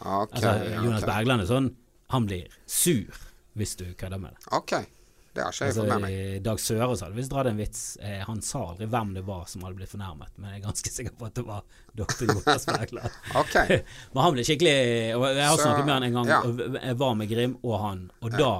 Ok, 0.00 0.32
Altså, 0.34 0.52
Jonas 0.74 1.02
okay. 1.02 1.14
Bergland 1.14 1.40
er 1.42 1.46
sånn 1.46 1.76
Han 2.10 2.26
blir 2.26 2.48
sur 2.66 3.14
hvis 3.56 3.76
du 3.76 3.84
kødder 3.94 4.18
med 4.18 4.32
det. 4.34 4.52
Ok. 4.52 4.72
Det 5.34 5.42
har 5.42 5.50
ikke 5.50 5.64
jeg 5.66 5.72
Altså, 5.72 5.82
fått 5.82 5.90
med 5.90 6.02
meg. 6.04 6.12
i 6.14 6.38
Dag 6.46 6.60
Sørås 6.62 7.00
hadde 7.02 7.16
visst 7.18 7.32
dratt 7.32 7.48
en 7.50 7.56
vits. 7.58 7.80
Eh, 8.00 8.20
han 8.28 8.42
sa 8.46 8.60
aldri 8.70 8.86
hvem 8.92 9.14
det 9.16 9.24
var 9.26 9.48
som 9.50 9.64
hadde 9.66 9.78
blitt 9.80 9.90
fornærmet, 9.90 10.30
men 10.38 10.52
jeg 10.52 10.60
er 10.60 10.66
ganske 10.68 10.92
sikker 10.94 11.16
på 11.18 11.26
at 11.26 11.34
det 11.40 11.44
var 11.48 11.64
doktor 11.98 12.30
Jonas 12.30 12.66
Bergland. 12.70 13.16
okay. 13.40 13.80
men 14.14 14.22
han 14.22 14.36
ble 14.36 14.44
skikkelig 14.46 14.74
Jeg 14.76 15.18
har 15.18 15.56
Så, 15.58 15.64
snakket 15.66 15.84
med 15.88 15.94
han 15.96 16.06
en 16.10 16.18
gang, 16.20 16.30
ja. 16.30 16.38
og 16.46 16.78
jeg 16.78 16.98
var 17.02 17.14
med 17.18 17.28
Grim 17.34 17.56
og 17.62 17.76
han, 17.82 18.04
og 18.22 18.38
da 18.38 18.52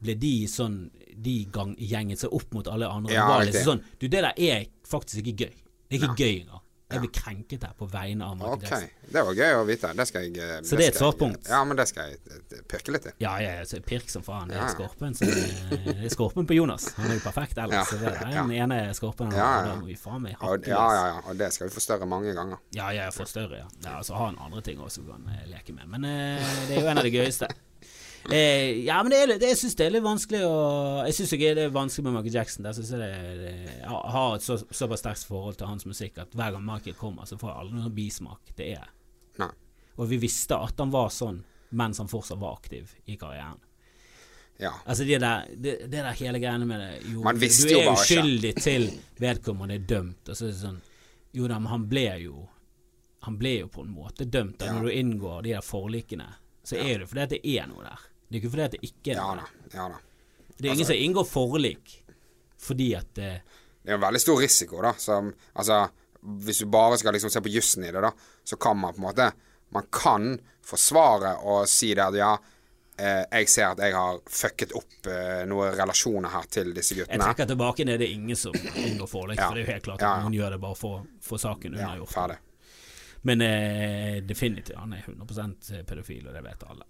ble 0.00 0.14
de 0.16 0.34
sånn 0.48 0.76
De 1.20 1.38
gang 1.52 1.74
gjenget 1.76 2.20
seg 2.22 2.32
opp 2.32 2.52
mot 2.56 2.68
alle 2.72 2.88
andre. 2.88 3.12
Ja, 3.16 3.26
var 3.28 3.42
liksom 3.48 3.66
sånn 3.74 3.82
Du, 4.00 4.06
det 4.08 4.20
der 4.24 4.32
er 4.36 4.62
faktisk 4.88 5.24
ikke 5.24 5.46
gøy. 5.48 5.56
Det 5.90 5.96
er 5.98 6.04
ikke 6.04 6.16
gøy 6.20 6.36
engang. 6.44 6.59
Jeg 6.90 7.02
blir 7.04 7.12
krenket 7.14 7.64
her 7.66 7.74
på 7.78 7.86
vegne 7.90 8.26
av 8.26 8.36
Michael 8.38 8.56
Ok. 8.56 8.64
Jackson. 8.66 9.10
Det 9.14 9.22
var 9.26 9.38
gøy 9.38 9.56
å 9.60 9.62
vite. 9.68 9.90
Det 10.00 10.06
skal 10.10 10.26
jeg 10.26 10.42
eh, 10.42 10.56
Så 10.66 10.78
det 10.78 10.86
er 10.88 10.92
et 10.92 10.98
svart 10.98 11.18
punkt. 11.20 11.50
Ja, 11.50 11.60
men 11.66 11.78
det 11.78 11.86
skal 11.90 12.10
jeg 12.10 12.18
eh, 12.26 12.64
pirke 12.70 12.94
litt 12.94 13.06
i. 13.06 13.12
Ja, 13.22 13.36
ja, 13.42 13.52
ja, 13.60 13.80
pirk 13.86 14.10
som 14.10 14.24
faen. 14.26 14.50
Det 14.50 14.58
er 14.58 14.64
ja. 14.64 14.72
skorpen 14.74 15.14
som 15.14 15.30
Det 15.30 15.94
er 15.94 16.12
skorpen 16.12 16.50
på 16.50 16.58
Jonas. 16.58 16.90
Han 16.98 17.12
er 17.12 17.20
jo 17.20 17.24
perfekt 17.28 17.58
ellers. 17.62 17.94
Ja, 17.94 18.02
det 18.02 18.12
er 18.16 18.34
den 18.40 18.52
ene 18.58 18.82
skorpen 18.98 19.30
Ja, 19.36 19.48
ja. 19.68 19.78
Må 19.78 19.86
vi 19.90 19.98
faen 20.00 20.26
meg 20.26 20.38
hakke 20.40 20.74
ja, 20.74 20.82
ja, 20.96 21.06
ja. 21.14 21.24
Og 21.30 21.38
det 21.38 21.52
skal 21.54 21.70
vi 21.70 21.76
forstørre 21.78 22.10
mange 22.10 22.34
ganger. 22.34 22.62
Ja, 22.74 22.90
ja, 22.96 23.08
forstørre, 23.14 23.62
ja. 23.62 23.72
ja 23.86 23.98
så 24.06 24.18
har 24.18 24.32
han 24.32 24.42
andre 24.42 24.66
ting 24.66 24.82
også 24.82 25.06
vi 25.06 25.14
kan 25.14 25.30
eh, 25.36 25.48
leke 25.54 25.76
med. 25.76 25.86
Men 25.94 26.10
eh, 26.10 26.54
det 26.66 26.78
er 26.78 26.86
jo 26.86 26.94
en 26.94 27.02
av 27.02 27.06
de 27.06 27.14
gøyeste. 27.14 27.50
Eh, 28.28 28.84
ja, 28.84 28.98
men 29.02 29.10
det 29.14 29.18
er, 29.22 29.30
det, 29.40 29.48
jeg 29.54 29.56
syns 29.62 29.76
det 29.78 29.86
er 29.86 29.94
litt 29.94 30.04
vanskelig 30.04 30.42
å 30.44 30.56
Jeg 31.06 31.14
syns 31.16 31.30
det 31.40 31.48
er 31.64 31.70
vanskelig 31.72 32.04
med 32.04 32.18
Michael 32.18 32.34
Jackson. 32.34 32.66
Der 32.66 32.76
synes 32.76 32.90
jeg 32.92 33.00
det, 33.00 33.54
jeg 33.80 34.02
har 34.16 34.34
et 34.36 34.44
så, 34.44 34.58
såpass 34.68 35.00
sterkt 35.00 35.24
forhold 35.30 35.56
til 35.56 35.70
hans 35.70 35.86
musikk 35.88 36.18
at 36.20 36.36
hver 36.36 36.52
gang 36.52 36.66
Michael 36.66 36.98
kommer, 37.00 37.24
så 37.24 37.38
får 37.40 37.48
jeg 37.52 37.58
aldri 37.62 37.78
noen 37.80 37.94
bismak. 37.96 38.52
Det 38.58 38.68
er 38.76 38.90
Nei. 39.40 39.48
Og 39.96 40.08
vi 40.10 40.18
visste 40.20 40.58
at 40.60 40.78
han 40.80 40.92
var 40.92 41.08
sånn 41.14 41.40
mens 41.70 42.00
han 42.02 42.08
fortsatt 42.10 42.38
var 42.40 42.56
aktiv 42.58 42.92
i 43.06 43.16
karrieren. 43.16 43.58
Ja. 44.60 44.74
Altså 44.84 45.04
det 45.08 45.20
der, 45.22 45.46
det, 45.56 45.74
det 45.88 46.02
der 46.02 46.16
hele 46.18 46.38
greiene 46.42 46.66
med 46.68 46.80
det 46.82 47.12
jo, 47.14 47.22
Man 47.24 47.38
visste 47.40 47.68
Du 47.68 47.72
jo 47.72 47.78
er 47.80 47.86
bare 47.88 48.02
ikke. 48.02 48.18
uskyldig 48.20 48.50
til 48.60 48.88
vedkommende 49.22 49.78
er 49.78 49.86
dømt, 49.88 50.28
og 50.28 50.36
så 50.36 50.44
er 50.44 50.50
det 50.52 50.58
sånn 50.60 50.80
Jo 51.32 51.46
da, 51.48 51.56
men 51.62 51.70
han 51.72 51.86
ble 51.88 52.02
jo 52.26 52.42
Han 53.24 53.38
ble 53.40 53.54
jo 53.62 53.70
på 53.72 53.86
en 53.86 53.94
måte 53.94 54.26
dømt. 54.28 54.58
Da, 54.60 54.66
Ja. 54.68 54.74
Når 54.76 54.90
du 54.90 54.92
inngår 54.98 55.42
de 55.46 55.54
der 55.54 55.64
forlikene, 55.64 56.26
så 56.64 56.76
er 56.76 57.00
det 57.00 57.08
fordi 57.08 57.26
det 57.36 57.40
er 57.56 57.66
noe 57.70 57.84
der. 57.86 58.04
Det 58.30 58.36
er 58.36 58.40
ikke 58.44 58.50
fordi 58.52 58.62
at 58.68 58.74
det 58.76 58.80
ikke 58.86 59.10
er 59.12 59.18
Ja 59.18 59.34
da. 59.34 59.46
Ja 59.74 59.88
da. 59.90 59.98
Det 60.56 60.68
er 60.68 60.72
ingen 60.72 60.84
Altså- 60.84 60.92
som 60.94 61.02
inngår 61.04 61.26
forlik 61.26 61.96
fordi 62.60 62.94
at 62.94 63.08
det... 63.16 63.30
Det 63.82 63.90
er 63.90 63.94
en 63.96 64.02
veldig 64.02 64.20
stor 64.20 64.36
risiko, 64.42 64.82
da. 64.84 64.92
Som, 65.00 65.30
altså, 65.56 65.88
hvis 66.44 66.58
du 66.60 66.66
bare 66.68 66.98
skal 67.00 67.14
liksom 67.16 67.30
se 67.32 67.40
på 67.40 67.48
jussen 67.48 67.84
i 67.88 67.90
det, 67.90 68.02
da, 68.04 68.10
så 68.44 68.56
kan 68.60 68.76
man 68.76 68.92
på 68.92 69.00
en 69.00 69.06
måte 69.08 69.30
Man 69.72 69.86
kan 69.90 70.38
forsvare 70.66 71.36
og 71.46 71.66
si 71.70 71.94
det 71.94 72.02
at 72.04 72.14
ja, 72.18 72.34
eh, 72.98 73.22
jeg 73.38 73.48
ser 73.48 73.68
at 73.70 73.78
jeg 73.78 73.94
har 73.94 74.18
fucket 74.28 74.72
opp 74.76 75.06
eh, 75.06 75.46
noen 75.48 75.72
relasjoner 75.78 76.28
her 76.34 76.42
til 76.50 76.74
disse 76.74 76.94
guttene. 76.98 77.16
Jeg 77.16 77.22
trekker 77.22 77.46
tilbake 77.54 77.84
ned, 77.86 77.98
Det 78.02 78.08
er 78.10 78.14
ingen 78.18 78.36
som 78.36 78.52
inngår 78.52 79.08
forlik, 79.08 79.38
Ja. 79.38 79.46
for 79.48 79.54
det 79.54 79.62
er 79.62 79.66
jo 79.66 79.72
helt 79.72 79.84
klart 79.84 80.02
at 80.02 80.06
Ja, 80.08 80.14
ja. 80.16 80.22
noen 80.26 80.34
gjør 80.34 80.50
det 80.50 80.60
bare 80.60 80.76
for 80.76 81.06
for 81.22 81.38
saken 81.38 81.72
Ja, 81.78 81.86
unnagjort. 81.86 82.12
ferdig. 82.12 82.38
Men 83.22 83.40
eh, 83.42 84.20
definitivt, 84.26 84.76
han 84.76 84.92
er 84.92 85.02
100 85.06 85.84
pedofil, 85.86 86.26
og 86.28 86.34
det 86.34 86.42
vet 86.44 86.62
alle. 86.68 86.84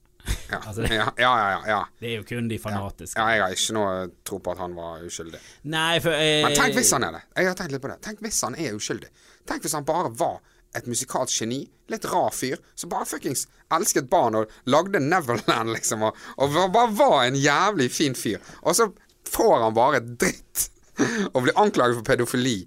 Ja. 0.51 0.59
Altså, 0.67 0.83
det- 0.83 0.95
ja, 0.97 1.09
ja, 1.19 1.61
ja. 1.67 1.81
Det 2.01 2.09
er 2.11 2.17
jo 2.21 2.25
kun 2.27 2.49
de 2.51 2.59
fanatiske. 2.59 3.19
ja. 3.19 3.29
Jeg 3.37 3.43
har 3.43 3.55
ikke 3.55 3.75
noe 3.77 3.93
tro 4.27 4.39
på 4.43 4.53
at 4.55 4.59
han 4.59 4.75
var 4.75 5.03
uskyldig. 5.07 5.41
Nei, 5.71 6.01
for 6.03 6.11
eh, 6.15 6.43
Men 6.47 6.57
tenk 6.59 6.75
hvis 6.79 6.91
han 6.97 7.05
er 7.07 7.13
det. 7.19 7.23
Jeg 7.39 7.47
har 7.51 7.59
tenkt 7.61 7.73
litt 7.77 7.83
på 7.85 7.91
det. 7.93 7.99
Tenk 8.07 8.23
hvis 8.25 8.41
han 8.47 8.57
er 8.59 8.75
uskyldig. 8.79 9.11
Tenk 9.47 9.63
hvis 9.67 9.77
han 9.79 9.87
bare 9.89 10.11
var 10.21 10.41
et 10.79 10.87
musikalsk 10.91 11.41
geni. 11.45 11.61
Litt 11.91 12.05
rar 12.11 12.31
fyr. 12.35 12.59
Som 12.79 12.91
bare 12.93 13.07
fuckings 13.11 13.47
elsket 13.75 14.11
barn 14.11 14.35
og 14.39 14.51
lagde 14.71 15.01
Neverland, 15.03 15.71
liksom. 15.77 16.03
Og, 16.09 16.19
og 16.39 16.73
bare 16.75 16.93
var 16.99 17.17
en 17.29 17.39
jævlig 17.39 17.91
fin 17.95 18.15
fyr. 18.19 18.39
Og 18.63 18.75
så 18.79 18.91
får 19.31 19.57
han 19.65 19.75
bare 19.79 20.01
dritt. 20.03 20.69
Og 21.35 21.43
blir 21.47 21.57
anklaget 21.59 21.97
for 21.97 22.05
pedofili. 22.05 22.59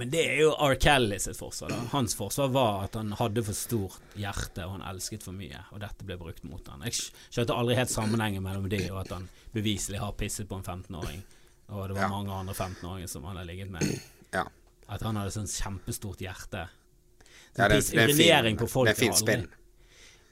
Men 0.00 0.10
det 0.12 0.20
er 0.24 0.38
jo 0.40 0.52
R. 0.64 0.74
Kelly 0.80 1.18
sitt 1.20 1.36
forsvar. 1.36 1.72
da 1.74 1.80
Hans 1.92 2.14
forsvar 2.16 2.48
var 2.54 2.84
at 2.86 2.94
han 2.96 3.12
hadde 3.18 3.42
for 3.44 3.56
stort 3.58 4.14
hjerte, 4.16 4.64
og 4.64 4.78
han 4.78 4.86
elsket 4.94 5.26
for 5.26 5.36
mye. 5.36 5.60
Og 5.74 5.82
dette 5.82 6.06
ble 6.08 6.16
brukt 6.20 6.44
mot 6.48 6.70
han 6.72 6.86
Jeg 6.88 6.96
skjønte 7.28 7.56
aldri 7.56 7.76
helt 7.76 7.92
sammenhengen 7.92 8.42
mellom 8.46 8.68
det 8.72 8.86
og 8.90 9.02
at 9.04 9.12
han 9.18 9.28
beviselig 9.52 10.00
har 10.00 10.16
pisset 10.16 10.48
på 10.48 10.56
en 10.60 10.64
15-åring. 10.64 11.22
Og 11.70 11.88
det 11.88 11.94
var 11.98 12.02
Ja. 12.02 12.08
mange 12.08 12.32
andre 12.32 12.54
15-åringer 12.54 13.08
som 13.08 13.24
han 13.24 13.36
har 13.36 13.44
ligget 13.44 13.70
med. 13.70 13.84
Ja. 14.32 14.46
At 14.88 15.02
han 15.02 15.16
hadde 15.16 15.30
sånn 15.30 15.46
kjempestort 15.50 16.18
hjerte. 16.24 16.68
ja 17.58 17.68
det, 17.68 17.80
det 17.90 17.98
er 17.98 18.46
en 18.48 18.56
fin, 18.58 18.68
folk 18.68 18.86
det 18.88 18.94
er 18.96 18.96
en 18.96 19.12
fin 19.12 19.14
spinn. 19.14 19.48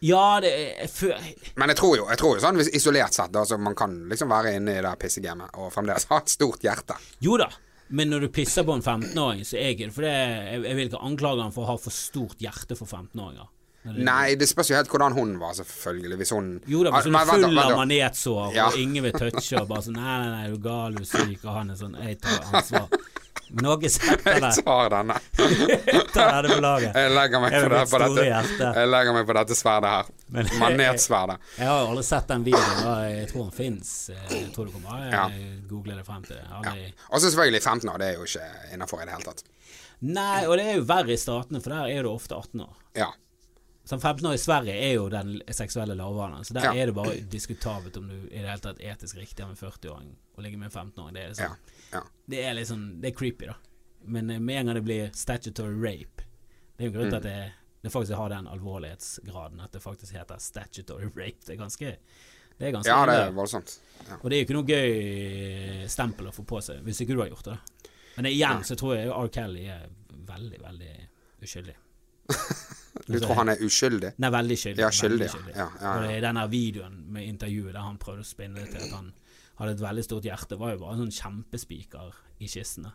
Ja, 0.01 0.41
det 0.41 0.51
er 0.83 0.87
før 0.87 1.17
Men 1.59 1.69
jeg 1.73 1.77
tror 1.81 1.97
jo, 1.99 2.05
jeg 2.09 2.19
tror 2.21 2.37
jo 2.37 2.43
sånn 2.43 2.61
isolert 2.71 3.13
sett, 3.17 3.33
da, 3.35 3.43
så 3.45 3.59
man 3.59 3.75
kan 3.75 3.97
liksom 4.09 4.31
være 4.31 4.53
inne 4.55 4.77
i 4.79 4.83
det 4.85 4.93
pissegamet 5.03 5.57
og 5.59 5.73
fremdeles 5.75 6.07
ha 6.13 6.21
et 6.23 6.31
stort 6.31 6.63
hjerte. 6.63 6.95
Jo 7.21 7.37
da, 7.41 7.49
men 7.91 8.11
når 8.13 8.21
du 8.27 8.29
pisser 8.29 8.65
på 8.69 8.75
en 8.77 8.83
15-åring, 8.83 9.45
så 9.49 9.57
er 9.57 9.71
ikke 9.75 9.87
det 9.89 9.95
fordi 9.97 10.11
jeg, 10.13 10.63
jeg 10.67 10.77
vil 10.77 10.91
ikke 10.91 11.05
anklage 11.09 11.43
han 11.43 11.53
for 11.55 11.65
å 11.65 11.71
ha 11.73 11.77
for 11.81 11.95
stort 11.95 12.37
hjerte 12.45 12.77
for 12.79 12.87
15-åringer. 12.91 13.49
Nei, 13.89 14.35
det 14.37 14.49
spørs 14.51 14.69
jo 14.69 14.77
helt 14.77 14.91
hvordan 14.93 15.15
hun 15.17 15.31
var, 15.41 15.55
selvfølgelig. 15.57 16.17
Hvis 16.21 16.33
hun 16.35 16.49
Jo 16.69 16.83
da, 16.85 16.91
hvis 16.93 17.07
hun 17.09 17.15
Ah, 17.17 17.23
er 17.23 17.31
full 17.31 17.59
av 17.63 17.77
manetsår, 17.79 18.51
Ja. 18.57 18.67
og 18.69 18.77
ingen 18.83 19.07
vil 19.07 19.13
touche, 19.17 19.63
og 19.63 19.69
bare 19.71 19.87
sånn 19.87 19.97
Nei, 19.97 20.17
nei, 20.19 20.29
nei, 20.35 20.49
du 20.51 20.59
er 20.59 20.65
gal, 20.67 20.93
du 20.99 21.01
er 21.05 21.09
syk, 21.09 21.45
og 21.47 21.55
han 21.57 21.71
er 21.73 21.79
sånn 21.81 21.95
Jeg 22.03 22.19
tar 22.21 22.51
ansvar. 22.53 22.89
Noe 23.51 23.89
setter 23.89 24.41
Jeg 24.43 24.65
tar 24.65 24.91
denne. 24.93 25.15
tar 26.15 26.43
det. 26.49 26.91
Jeg 26.95 27.13
legger 27.15 27.41
meg 27.41 27.55
på, 27.55 27.69
det, 27.73 27.83
på, 27.91 28.01
dette, 28.03 28.25
hjerte. 28.29 28.71
jeg 28.77 28.89
legger 28.91 29.17
meg 29.17 29.27
på 29.31 29.37
dette 29.39 29.57
sverdet 29.59 29.93
her. 29.95 30.11
Manetsverdet. 30.61 31.39
Jeg 31.59 31.69
har 31.71 31.85
aldri 31.89 32.05
sett 32.09 32.29
den 32.29 32.45
videoen, 32.49 32.83
jeg 33.13 33.29
tror 33.33 33.47
den 33.49 33.55
fins. 33.57 33.93
Jeg 34.13 34.51
tror 34.55 34.69
du 34.69 34.75
kommer 34.75 34.91
bare 34.91 35.13
Ja. 35.13 35.29
google 35.71 35.97
det 35.97 36.05
frem 36.07 36.25
til. 36.29 36.37
Jeg 36.37 36.93
Og 37.11 37.21
så 37.21 37.31
selvfølgelig 37.31 37.63
15 37.63 37.89
år. 37.95 37.99
Det 37.99 38.09
er 38.11 38.19
jo 38.19 38.27
ikke 38.29 38.75
innafor 38.75 39.03
i 39.03 39.07
det 39.09 39.15
hele 39.17 39.31
tatt. 39.31 39.43
Nei, 40.01 40.45
og 40.47 40.57
det 40.61 40.67
er 40.69 40.77
jo 40.79 40.85
verre 40.87 41.11
i 41.13 41.19
statene, 41.19 41.61
for 41.65 41.75
der 41.75 41.89
er 41.97 42.03
du 42.07 42.11
ofte 42.13 42.37
18 42.37 42.61
år. 42.63 42.77
Ja. 42.95 43.09
Som 43.89 44.01
15 44.05 44.27
år 44.29 44.35
i 44.37 44.39
Sverige 44.43 44.75
er 44.85 44.93
jo 44.99 45.09
den 45.09 45.39
seksuelle 45.57 45.95
lavalderen, 45.97 46.45
så 46.45 46.53
der 46.55 46.69
Ja. 46.69 46.73
er 46.75 46.87
det 46.87 46.95
bare 46.95 47.17
diskutabelt 47.33 47.97
om 47.97 48.07
du 48.09 48.15
i 48.31 48.39
det 48.43 48.47
hele 48.51 48.61
tatt 48.61 48.79
etisk 48.85 49.17
riktig 49.17 49.43
av 49.43 49.51
en 49.51 49.57
40-åring 49.57 50.11
å 50.39 50.43
ligge 50.45 50.59
med 50.61 50.69
en 50.71 50.77
15-åring. 50.93 51.15
Det 51.15 51.23
er 51.25 51.29
det 51.33 51.37
sånn. 51.39 51.57
ja. 51.57 51.78
Det 52.29 52.43
er 52.45 52.57
litt 52.59 52.69
sånn 52.69 53.01
Det 53.01 53.13
er 53.13 53.17
creepy, 53.17 53.49
da. 53.49 53.55
Men 54.05 54.31
eh, 54.31 54.41
med 54.41 54.61
en 54.61 54.71
gang 54.71 54.79
det 54.79 54.85
blir 54.87 55.13
statutory 55.17 55.77
rape 55.81 56.27
Det 56.77 56.85
er 56.85 56.91
jo 56.91 56.97
grunn 56.97 57.11
til 57.11 57.19
at 57.19 57.27
det, 57.27 57.37
det 57.85 57.93
faktisk 57.95 58.19
har 58.21 58.33
den 58.35 58.51
alvorlighetsgraden 58.51 59.63
at 59.65 59.73
det 59.73 59.83
faktisk 59.83 60.17
heter 60.19 60.41
statutory 60.43 61.09
rape. 61.15 61.41
Det 61.47 61.55
er 61.57 61.61
ganske 61.63 61.95
Det 62.59 62.67
er 62.69 62.75
ganske 62.75 62.91
ja, 62.91 63.03
det 63.07 63.17
er 63.23 63.35
voldsomt. 63.37 63.79
Ja. 64.09 64.21
Og 64.21 64.31
det 64.31 64.37
er 64.37 64.41
jo 64.43 64.47
ikke 64.49 64.59
noe 64.59 64.73
gøy 64.73 65.89
stempel 65.89 66.31
å 66.31 66.35
få 66.35 66.45
på 66.49 66.61
seg 66.65 66.83
hvis 66.87 67.05
ikke 67.05 67.17
du 67.17 67.23
har 67.23 67.33
gjort 67.33 67.53
det. 67.53 67.59
Men 68.19 68.33
igjen 68.33 68.65
så 68.67 68.75
tror 68.79 68.97
jeg 68.97 69.13
R. 69.15 69.29
Kelly 69.31 69.69
er 69.71 69.87
veldig, 70.27 70.59
veldig 70.65 70.95
uskyldig. 71.47 71.77
Du 73.07 73.17
tror 73.21 73.39
han 73.39 73.49
er 73.53 73.61
uskyldig? 73.65 74.11
Nei, 74.21 74.29
veldig 74.33 74.57
skyldig. 74.59 74.83
Ja, 74.83 74.89
veldig 74.91 75.29
skyldig, 75.31 75.53
ja. 75.55 75.65
Ja, 75.65 75.69
ja, 75.81 75.93
Og 75.93 76.03
ja. 76.03 76.09
det 76.09 76.17
er 76.17 76.25
denne 76.27 76.43
videoen 76.51 76.97
med 77.15 77.29
intervjuet 77.29 77.73
der 77.73 77.85
han 77.85 78.01
prøvde 78.03 78.25
å 78.25 78.29
spinne 78.29 78.59
det 78.59 78.73
til 78.73 78.85
at 78.85 78.97
han 78.97 79.13
hadde 79.59 79.75
et 79.77 79.83
veldig 79.83 80.05
stort 80.07 80.27
hjerte, 80.29 80.59
var 80.59 80.75
jo 80.75 80.83
bare 80.85 80.97
en 80.97 81.05
sånn 81.07 81.17
kjempespiker 81.19 82.15
i 82.43 82.49
kistene. 82.51 82.93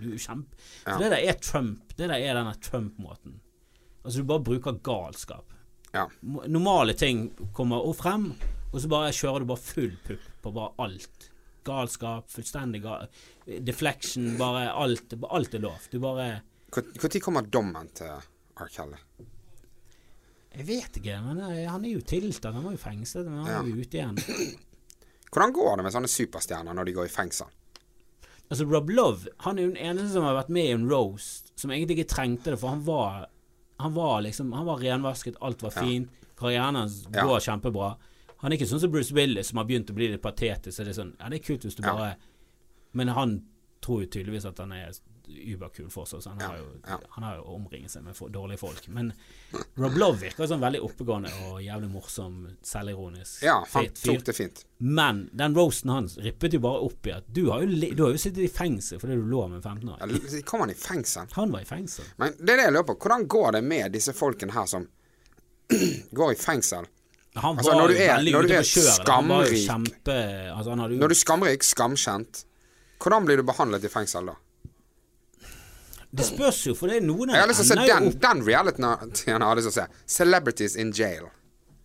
Du 0.00 0.08
kjempe... 0.16 0.56
Så 0.82 0.94
Ja. 0.94 0.98
det 1.02 1.10
der 1.12 1.28
er 1.28 1.38
Trump. 1.44 1.92
Det 1.96 2.08
der 2.08 2.16
er 2.16 2.34
denne 2.38 2.54
Trump-måten. 2.64 3.40
Altså, 4.04 4.22
du 4.22 4.24
bare 4.30 4.44
bruker 4.46 4.78
galskap. 4.82 5.52
Ja. 5.92 6.06
Normale 6.22 6.94
ting 6.96 7.28
kommer 7.56 7.84
opp 7.84 8.00
frem, 8.00 8.30
og 8.72 8.80
så 8.80 8.88
bare 8.88 9.12
kjører 9.14 9.44
du 9.44 9.50
bare 9.50 9.62
full 9.62 9.96
pupp 10.06 10.26
på 10.42 10.52
bare 10.56 10.72
alt. 10.86 11.30
Galskap, 11.66 12.28
fullstendig 12.30 12.82
gal... 12.84 13.08
Deflection, 13.46 14.36
bare 14.38 14.70
alt. 14.72 15.14
Alt 15.30 15.54
er 15.54 15.64
lov. 15.64 15.88
Du 15.90 15.98
bare 16.02 16.40
Når 16.76 17.20
kommer 17.20 17.42
dommen 17.42 17.88
til 17.94 18.06
R. 18.10 18.68
Kelly? 18.72 18.98
Jeg 20.56 20.66
vet 20.70 20.96
ikke, 21.02 21.18
men 21.20 21.40
eh, 21.44 21.66
han 21.68 21.84
er 21.84 21.98
jo 21.98 22.00
tiltalt. 22.00 22.54
Han 22.54 22.64
var 22.64 22.72
jo 22.76 22.80
fengslet, 22.80 23.26
men 23.28 23.42
han 23.44 23.50
er 23.52 23.68
jo 23.68 23.82
ute 23.82 23.98
igjen. 23.98 24.16
Hvordan 25.36 25.52
går 25.52 25.76
det 25.76 25.84
med 25.84 25.92
sånne 25.92 26.08
superstjerner 26.08 26.72
når 26.78 26.88
de 26.88 26.92
går 26.96 27.08
i 27.10 27.12
fengsel? 27.12 27.50
Altså 28.48 28.64
Rob 28.70 28.88
Love 28.94 29.28
Han 29.44 29.58
er 29.58 29.66
jo 29.66 29.72
den 29.74 29.82
eneste 29.90 30.12
som 30.14 30.24
har 30.24 30.36
vært 30.38 30.48
med 30.54 30.64
i 30.64 30.72
en 30.72 30.86
roast 30.88 31.50
som 31.58 31.70
egentlig 31.74 31.98
ikke 31.98 32.12
trengte 32.14 32.52
det, 32.54 32.58
for 32.62 32.72
han 32.72 32.84
var 32.86 33.26
Han 33.82 33.92
var 33.92 34.22
liksom 34.24 34.52
Han 34.56 34.64
var 34.68 34.78
renvasket, 34.80 35.36
alt 35.44 35.60
var 35.66 35.74
fint, 35.74 36.08
karrieren 36.38 36.74
hans 36.78 37.02
Ja. 37.12 37.24
går 37.26 37.40
kjempebra. 37.44 37.96
Han 38.38 38.52
er 38.52 38.56
ikke 38.56 38.68
sånn 38.70 38.80
som 38.80 38.90
Bruce 38.92 39.12
Willis, 39.12 39.48
som 39.48 39.58
har 39.58 39.64
begynt 39.68 39.90
å 39.90 39.94
bli 39.96 40.08
litt 40.12 40.22
patetisk. 40.22 40.72
Så 40.76 40.84
det 40.84 40.94
er 40.96 41.02
sånn 41.02 41.14
Ja, 41.20 41.28
det 41.28 41.40
er 41.42 41.44
kult 41.52 41.62
hvis 41.66 41.76
du 41.76 41.82
Ja. 41.82 41.92
bare 41.96 42.16
Men 42.94 43.08
han 43.08 43.42
tror 43.82 44.00
jo 44.02 44.06
tydeligvis 44.06 44.46
at 44.46 44.58
han 44.58 44.72
er 44.72 44.92
überkul 45.26 45.88
seg, 45.90 46.20
så 46.22 46.30
han, 46.30 46.40
har 46.40 46.58
jo, 46.60 46.66
ja. 46.86 46.96
han 47.16 47.24
har 47.26 47.36
jo 47.40 47.42
omringet 47.56 47.90
seg 47.90 48.04
med 48.06 48.14
for, 48.14 48.28
dårlige 48.30 48.60
folk. 48.60 48.84
Men 48.94 49.08
Rob 49.76 49.96
Love 49.98 50.20
virker 50.20 50.46
sånn 50.46 50.62
veldig 50.62 50.80
oppegående 50.86 51.32
og 51.48 51.58
jævlig 51.64 51.88
morsom, 51.90 52.36
selvironisk, 52.62 53.42
Ja, 53.42 53.56
han 53.72 53.88
tok 53.90 54.22
det 54.28 54.34
fint. 54.36 54.62
Men 54.78 55.24
den 55.34 55.54
roasten 55.56 55.90
hans 55.90 56.18
rippet 56.22 56.54
jo 56.54 56.60
bare 56.62 56.84
opp 56.86 57.06
i 57.10 57.14
at 57.16 57.26
du 57.26 57.48
har 57.50 57.64
jo, 57.64 57.68
du 57.96 58.02
har 58.04 58.14
jo 58.14 58.20
sittet 58.22 58.44
i 58.46 58.50
fengsel 58.52 59.00
fordi 59.02 59.16
du 59.18 59.26
lå 59.26 59.46
med 59.50 59.64
en 59.64 59.78
15-åring. 59.80 60.14
Ja, 60.30 60.42
Kom 60.46 60.62
han 60.62 60.70
i 60.70 60.78
fengsel? 60.78 61.26
Han 61.38 61.50
var 61.54 61.64
i 61.66 61.68
fengsel. 61.68 62.04
Men 62.22 62.36
det 62.38 62.52
er 62.54 62.62
det 62.62 62.68
jeg 62.68 62.76
lurer 62.76 62.88
på. 62.92 62.98
Hvordan 63.06 63.26
går 63.36 63.56
det 63.58 63.64
med 63.66 63.92
disse 63.96 64.14
folkene 64.14 64.54
her 64.54 64.68
som 64.70 64.86
går 66.20 66.32
i 66.32 66.38
fengsel? 66.38 66.86
Han 67.36 67.58
Altså, 67.58 67.72
var 67.72 67.80
når 67.82 67.88
du 67.88 67.94
er- 68.00 68.14
veldig 68.14 68.32
når 68.32 68.46
du 68.48 68.52
er 68.56 68.62
skamrik. 68.64 69.58
kjempe 69.66 70.14
altså, 70.54 70.74
Når 70.78 70.88
du 71.08 71.12
er 71.12 71.18
skamrik, 71.20 71.62
skamkjent, 71.66 72.44
hvordan 73.02 73.26
blir 73.28 73.36
du 73.36 73.42
behandlet 73.44 73.84
i 73.84 73.88
fengsel 73.92 74.30
da? 74.30 74.36
Det 76.12 76.24
spørs 76.28 76.60
jo, 76.68 76.74
for 76.78 76.88
det 76.88 77.00
er 77.00 77.06
noen 77.06 77.32
Jeg 77.34 77.40
har 77.42 77.48
lyst 77.50 77.62
til 77.64 77.72
å 77.78 77.82
se 77.82 77.88
den, 77.90 78.10
den 78.22 78.44
realityen 78.46 79.42
har 79.42 79.56
lyst 79.58 79.68
til 79.68 79.74
å 79.74 79.78
se. 79.80 79.86
Celebrities 80.06 80.76
in 80.80 80.92
jail. 80.96 81.26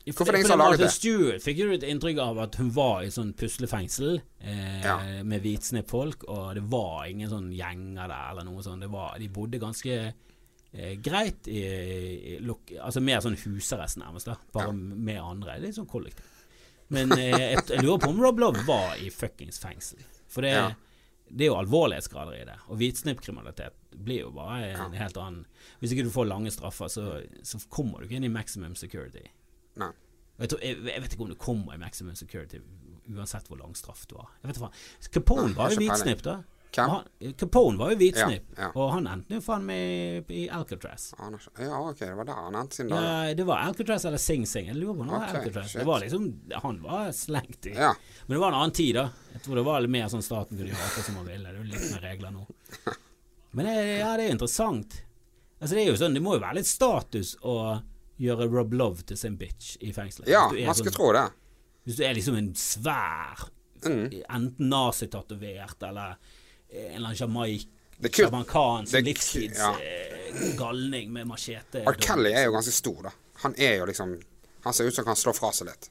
Hvorfor 0.01 0.31
er 0.31 0.33
det 0.33 0.39
ingen 0.41 0.49
som 0.49 0.59
har 0.59 0.71
laget 0.71 0.79
Martha 0.81 0.87
det? 0.89 0.95
Stewart 0.95 1.43
fikk 1.45 1.59
jo 1.61 1.67
et 1.75 1.83
inntrykk 1.85 2.19
av 2.23 2.39
at 2.41 2.55
hun 2.57 2.71
var 2.73 3.03
i 3.05 3.11
sånn 3.13 3.33
puslefengsel 3.37 4.15
eh, 4.41 4.81
Ja. 4.81 4.95
med 5.23 5.43
hvitsnippfolk, 5.43 6.25
og 6.27 6.55
det 6.57 6.63
var 6.71 7.05
ingen 7.09 7.29
sånn 7.29 7.51
gjenger 7.53 8.09
der 8.09 8.31
eller 8.31 8.47
noe 8.47 8.63
sånt. 8.65 8.81
Det 8.81 8.89
var, 8.89 9.17
de 9.21 9.27
bodde 9.29 9.59
ganske 9.61 9.97
eh, 10.73 10.95
greit 11.05 11.45
i, 11.47 11.61
i 12.33 12.37
lok, 12.41 12.73
Altså 12.81 13.01
mer 13.05 13.21
sånn 13.21 13.37
husarrest 13.43 13.99
nærmest, 14.01 14.25
da. 14.31 14.37
Bare 14.57 14.73
med 14.73 15.21
andre. 15.21 15.59
Litt 15.61 15.77
sånn 15.77 15.89
kollektiv. 15.91 16.25
Men 16.91 17.13
eh, 17.15 17.29
jeg, 17.37 17.65
jeg 17.69 17.83
lurer 17.85 18.01
på 18.01 18.09
om 18.09 18.23
Rob 18.25 18.39
Love 18.41 18.65
var 18.67 18.97
i 18.99 19.11
fuckings 19.13 19.61
fengsel. 19.61 20.01
For 20.31 20.41
det, 20.47 20.55
Ja. 20.57 20.71
Det 21.31 21.45
er 21.45 21.51
jo 21.53 21.57
alvorlighetsgrader 21.61 22.37
i 22.37 22.45
det. 22.47 22.57
Og 22.67 22.79
hvitsnippkriminalitet 22.81 23.77
blir 23.95 24.25
jo 24.25 24.31
bare 24.35 24.73
en 24.73 24.95
helt 24.97 25.17
annen 25.19 25.45
Hvis 25.79 25.93
ikke 25.95 26.05
du 26.07 26.13
får 26.13 26.27
lange 26.27 26.51
straffer, 26.51 26.91
så, 26.91 27.05
så 27.47 27.59
kommer 27.71 27.99
du 28.01 28.07
ikke 28.07 28.19
inn 28.19 28.27
i 28.27 28.33
maximum 28.33 28.75
security. 28.79 29.23
Nei. 29.79 29.91
Jeg, 30.41 30.51
tror, 30.51 30.63
jeg, 30.65 30.79
jeg 30.89 31.03
vet 31.03 31.15
ikke 31.15 31.25
om 31.27 31.31
du 31.31 31.39
kommer 31.39 31.77
i 31.77 31.81
maximum 31.81 32.17
security 32.19 32.59
uansett 33.11 33.47
hvor 33.49 33.59
lang 33.59 33.75
straff 33.75 34.05
du 34.07 34.15
har. 34.19 34.29
Jeg 34.41 34.51
vet 34.51 34.59
ikke. 34.59 35.11
Capone 35.17 35.55
var 35.57 35.73
jo 35.73 35.81
hvitsnipp, 35.81 36.23
da. 36.25 36.37
Hvem? 36.71 36.89
Han, 36.89 37.33
Capone 37.35 37.77
var 37.81 37.89
jo 37.91 37.97
hvitsnipp, 37.99 38.45
Ja, 38.55 38.61
ja. 38.63 38.67
og 38.79 38.93
han 38.93 39.07
endte 39.11 39.35
jo 39.35 39.41
faen 39.43 39.65
meg 39.67 40.29
i 40.31 40.45
Alcatraz. 40.55 41.09
Ja, 41.19 41.79
ok, 41.83 41.99
det 41.99 42.13
var 42.15 42.29
der 42.29 42.37
han 42.45 42.55
endte 42.61 42.75
sin 42.79 42.87
dag. 42.87 43.03
Ja, 43.03 43.33
det 43.35 43.43
var 43.49 43.57
Alcatraz 43.65 44.05
eller 44.07 44.21
Sing 44.23 44.45
Sing. 44.47 44.69
Jeg 44.71 44.77
lurer 44.79 44.95
på 44.95 45.03
om 45.03 45.09
det 45.11 45.17
var 45.17 45.25
okay, 45.27 45.41
Alcatraz. 45.41 45.67
shit. 45.73 45.81
Det 45.81 45.87
var 45.89 45.99
liksom 46.05 46.29
Han 46.63 46.79
var 46.85 47.11
slengt 47.11 47.65
i. 47.67 47.73
Ja. 47.75 47.91
Men 48.27 48.35
det 48.37 48.41
var 48.45 48.47
en 48.53 48.59
annen 48.61 48.71
tid, 48.77 48.95
da. 48.95 49.05
Jeg 49.33 49.41
tror 49.43 49.55
det 49.59 49.65
var 49.67 49.83
litt 49.83 49.91
mer 49.97 50.07
sånn 50.15 50.23
staten 50.23 50.55
kunne 50.57 50.71
gjøre 50.71 50.87
akkurat 50.87 51.05
som 51.09 51.15
man 51.19 51.27
ville. 51.27 51.51
Det 51.51 51.59
er 51.59 51.63
jo 51.63 51.69
litt 51.75 51.91
mer 51.91 52.05
regler 52.07 52.31
nå. 52.39 52.47
Men 53.59 53.65
det, 53.67 53.75
ja, 53.99 54.15
det 54.15 54.23
er 54.23 54.27
jo 54.29 54.35
interessant. 54.39 55.01
Altså 55.59 55.75
Det 55.75 55.81
er 55.83 55.89
jo 55.91 55.99
sånn, 55.99 56.13
det 56.15 56.23
må 56.23 56.37
jo 56.37 56.43
være 56.47 56.61
litt 56.61 56.71
status 56.71 57.35
å 57.43 57.57
gjøre 58.21 58.47
Rob 58.53 58.71
Love 58.79 59.03
til 59.11 59.17
sin 59.19 59.35
bitch 59.35 59.75
i 59.83 59.91
fengselet. 59.91 60.29
ja, 60.31 60.45
man 60.47 60.75
skal 60.77 60.87
sånn- 60.93 60.95
tro 61.01 61.11
det. 61.19 61.27
Hvis 61.83 61.97
du 61.99 62.03
er 62.07 62.13
liksom 62.15 62.37
en 62.39 62.53
svær 62.55 63.49
Mm. 63.81 64.11
Enten 64.29 64.67
nazitatovert 64.69 65.81
eller 65.87 66.11
en 66.71 66.95
eller 66.95 67.07
annen. 67.09 67.59
Jamaicansk 68.01 68.91
Det 68.91 68.99
er- 68.99 69.03
ja. 69.59 69.71
eh, 69.79 71.07
med 71.09 71.27
machete. 71.27 71.83
R. 71.85 71.93
Kelly 71.99 72.31
er 72.33 72.45
jo 72.45 72.51
ganske 72.55 72.71
stor, 72.73 73.01
da. 73.03 73.11
Han 73.43 73.55
er 73.57 73.77
jo 73.77 73.85
liksom 73.85 74.19
Han 74.63 74.73
ser 74.73 74.85
ut 74.85 74.93
som 74.95 75.05
han 75.05 75.15
kan 75.15 75.19
slå 75.19 75.33
fra 75.33 75.49
seg 75.51 75.67
litt. 75.67 75.89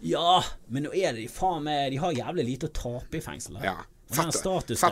Ja, 0.00 0.42
men 0.68 0.84
nå 0.84 0.90
er 0.94 1.12
det 1.12 1.22
de 1.24 1.28
faen 1.28 1.62
meg 1.64 1.90
De 1.90 1.96
har 1.96 2.12
jævlig 2.12 2.44
lite 2.46 2.68
å 2.68 2.72
tape 2.72 3.16
i 3.18 3.20
fengselet. 3.20 3.64
Ja. 3.64 3.76
Fett- 4.08 4.42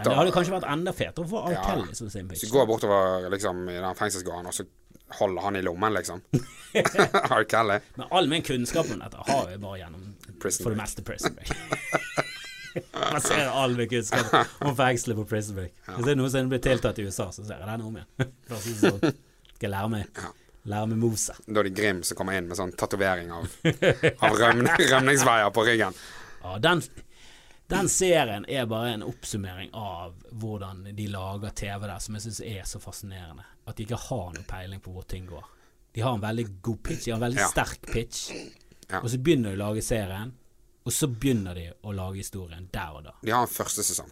Det 0.04 0.14
hadde 0.16 0.32
kanskje 0.34 0.50
vært 0.56 0.66
enda 0.72 0.92
fetere 0.92 1.28
for 1.28 1.46
R. 1.48 1.52
Ja. 1.52 1.62
Kelly 1.62 1.94
bitch. 2.28 2.40
du 2.40 2.50
går 2.50 2.66
bortover 2.66 3.30
liksom 3.30 3.68
i 3.70 3.74
den 3.78 3.94
fengselsgården, 3.94 4.46
og 4.46 4.52
så 4.54 4.64
holder 5.20 5.42
han 5.42 5.56
i 5.56 5.60
lommen, 5.62 5.92
liksom. 5.94 6.22
R. 6.74 7.44
Kelly. 7.44 7.78
Men 7.96 8.06
all 8.10 8.26
min 8.26 8.42
kunnskap 8.42 8.90
om 8.90 8.98
dette 8.98 9.16
har 9.28 9.50
jeg 9.50 9.60
bare 9.60 9.78
gjennom 9.78 10.14
Prison 10.40 10.64
for 10.64 10.70
det 10.74 10.78
meste 10.82 11.02
Prison 11.06 11.34
Break. 11.34 11.54
Baserer 13.14 13.50
all 13.54 13.76
min 13.78 13.88
kunnskap 13.88 14.32
om 14.66 14.76
fengselet 14.78 15.18
på 15.20 15.24
Prison 15.30 15.56
Break. 15.58 15.74
Hvis 15.86 16.06
det 16.08 16.14
er 16.14 16.18
noe 16.20 16.30
som 16.32 16.48
blir 16.50 16.62
tiltatt 16.64 16.98
i 16.98 17.06
USA, 17.06 17.28
så 17.34 17.44
ser 17.46 17.60
jeg 17.62 17.68
den 17.70 17.84
om 17.86 18.00
igjen. 18.00 18.32
Sånn. 18.80 19.14
Skal 19.54 19.74
lære 19.76 19.92
meg 19.92 20.24
Lære 20.64 20.88
meg 20.94 20.96
moveset. 21.02 21.42
Da 21.44 21.60
er 21.60 21.66
det 21.68 21.74
Grim 21.76 21.98
som 22.08 22.16
kommer 22.16 22.38
inn 22.38 22.46
med 22.48 22.56
sånn 22.56 22.70
tatovering 22.80 23.28
av, 23.36 23.44
av 24.24 24.36
rømning, 24.40 24.70
rømningsveier 24.94 25.50
på 25.52 25.64
ryggen. 25.68 25.98
Ja, 26.40 26.54
den, 26.64 26.80
den 27.68 27.90
serien 27.92 28.46
er 28.48 28.64
bare 28.70 28.94
en 28.94 29.04
oppsummering 29.04 29.74
av 29.76 30.14
hvordan 30.32 30.86
de 30.96 31.08
lager 31.12 31.52
TV 31.52 31.84
der, 31.84 31.98
som 32.00 32.16
jeg 32.16 32.24
syns 32.24 32.40
er 32.48 32.64
så 32.70 32.80
fascinerende. 32.80 33.44
At 33.68 33.76
de 33.76 33.84
ikke 33.84 34.00
har 34.06 34.32
noe 34.38 34.46
peiling 34.48 34.80
på 34.84 34.94
hvor 34.96 35.04
ting 35.08 35.28
går. 35.28 35.44
De 35.94 36.00
har 36.02 36.16
en 36.16 36.24
veldig 36.24 36.46
god 36.64 36.80
pitch, 36.88 37.04
de 37.04 37.12
har 37.12 37.20
en 37.20 37.26
veldig 37.28 37.42
Ja. 37.44 37.50
sterk 37.52 37.84
pitch. 37.92 38.24
Ja. 38.88 39.02
Og 39.02 39.10
så 39.12 39.20
begynner 39.20 39.52
de 39.52 39.60
å 39.60 39.66
lage 39.66 39.84
serien, 39.84 40.32
og 40.84 40.92
så 40.92 41.08
begynner 41.08 41.54
de 41.54 41.66
å 41.84 41.92
lage 41.96 42.16
historien 42.20 42.68
der 42.72 42.90
og 42.98 43.04
da. 43.04 43.12
De 43.22 43.30
har 43.32 43.42
en 43.46 43.48
første 43.48 43.82
sesong. 43.82 44.10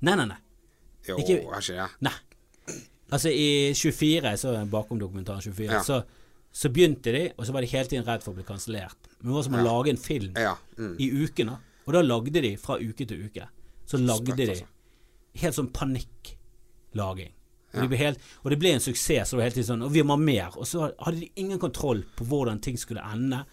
Nei, 0.00 0.14
nei, 0.16 0.26
nei. 0.26 0.38
Jo, 1.08 1.16
Ikke- 1.18 1.38
er 1.44 1.60
ikke 1.60 1.76
det? 1.76 1.90
nei. 2.00 2.12
Altså, 3.10 3.30
i 3.32 3.72
24, 3.74 4.36
så 4.36 4.66
bakom 4.70 4.98
dokumentaren 5.00 5.40
24, 5.40 5.72
Ja. 5.72 5.80
så, 5.82 6.02
så 6.52 6.68
begynte 6.68 7.12
de, 7.12 7.32
og 7.38 7.46
så 7.46 7.52
var 7.52 7.60
de 7.62 7.66
hele 7.66 7.88
tiden 7.88 8.04
redd 8.04 8.22
for 8.22 8.32
å 8.32 8.34
bli 8.34 8.44
kansellert. 8.44 8.96
Men 9.20 9.30
det 9.30 9.34
var 9.34 9.42
som 9.42 9.54
å 9.54 9.62
lage 9.64 9.88
en 9.90 9.96
film 9.96 10.34
Ja. 10.36 10.56
Mm. 10.76 10.96
i 11.00 11.10
ukene. 11.24 11.58
Og 11.86 11.92
da 11.94 12.02
lagde 12.02 12.42
de 12.42 12.56
fra 12.56 12.76
uke 12.78 13.06
til 13.06 13.24
uke. 13.24 13.48
Så 13.86 13.96
lagde 13.96 14.36
de 14.36 14.46
altså. 14.50 14.66
helt 15.36 15.54
sånn 15.54 15.72
panikklaging. 15.72 17.32
Og, 17.74 17.90
de 17.90 17.96
helt, 18.00 18.18
og 18.44 18.50
det 18.50 18.58
ble 18.58 18.70
en 18.74 18.80
suksess. 18.80 19.28
Så 19.28 19.36
det 19.36 19.38
var 19.38 19.44
hele 19.48 19.54
tiden 19.56 19.68
sånn 19.68 19.82
Og 19.84 19.92
vi 19.92 20.02
må 20.02 20.16
ha 20.16 20.20
mer. 20.20 20.50
Og 20.56 20.64
så 20.66 20.88
hadde 20.98 21.20
de 21.20 21.30
ingen 21.36 21.58
kontroll 21.60 22.02
på 22.16 22.24
hvordan 22.28 22.60
ting 22.64 22.76
skulle 22.80 23.04
ende. 23.04 23.44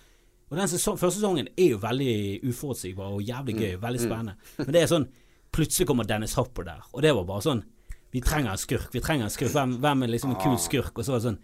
Og 0.52 0.58
den 0.60 0.70
sesong, 0.70 0.98
første 1.02 1.20
sesongen 1.20 1.48
er 1.58 1.72
jo 1.74 1.80
veldig 1.82 2.12
uforutsigbar 2.46 3.16
og 3.16 3.24
jævlig 3.26 3.56
gøy. 3.58 3.72
Veldig 3.82 4.02
spennende. 4.04 4.36
Men 4.62 4.74
det 4.76 4.84
er 4.84 4.92
sånn 4.92 5.08
Plutselig 5.56 5.88
kommer 5.88 6.04
Dennis 6.04 6.34
Hopper 6.36 6.66
der, 6.68 6.82
og 6.92 7.00
det 7.06 7.14
var 7.16 7.24
bare 7.30 7.44
sånn 7.46 7.62
Vi 8.12 8.20
trenger 8.24 8.52
en 8.52 8.60
skurk. 8.60 8.90
Vi 8.92 9.00
trenger 9.04 9.30
en 9.30 9.32
skurk. 9.32 9.54
Hvem, 9.54 9.78
hvem 9.84 10.04
er 10.04 10.12
liksom 10.12 10.34
en 10.34 10.42
kul 10.42 10.58
skurk? 10.60 10.92
Og 11.00 11.06
så 11.08 11.14
var 11.16 11.22
det 11.22 11.30
sånn 11.30 11.38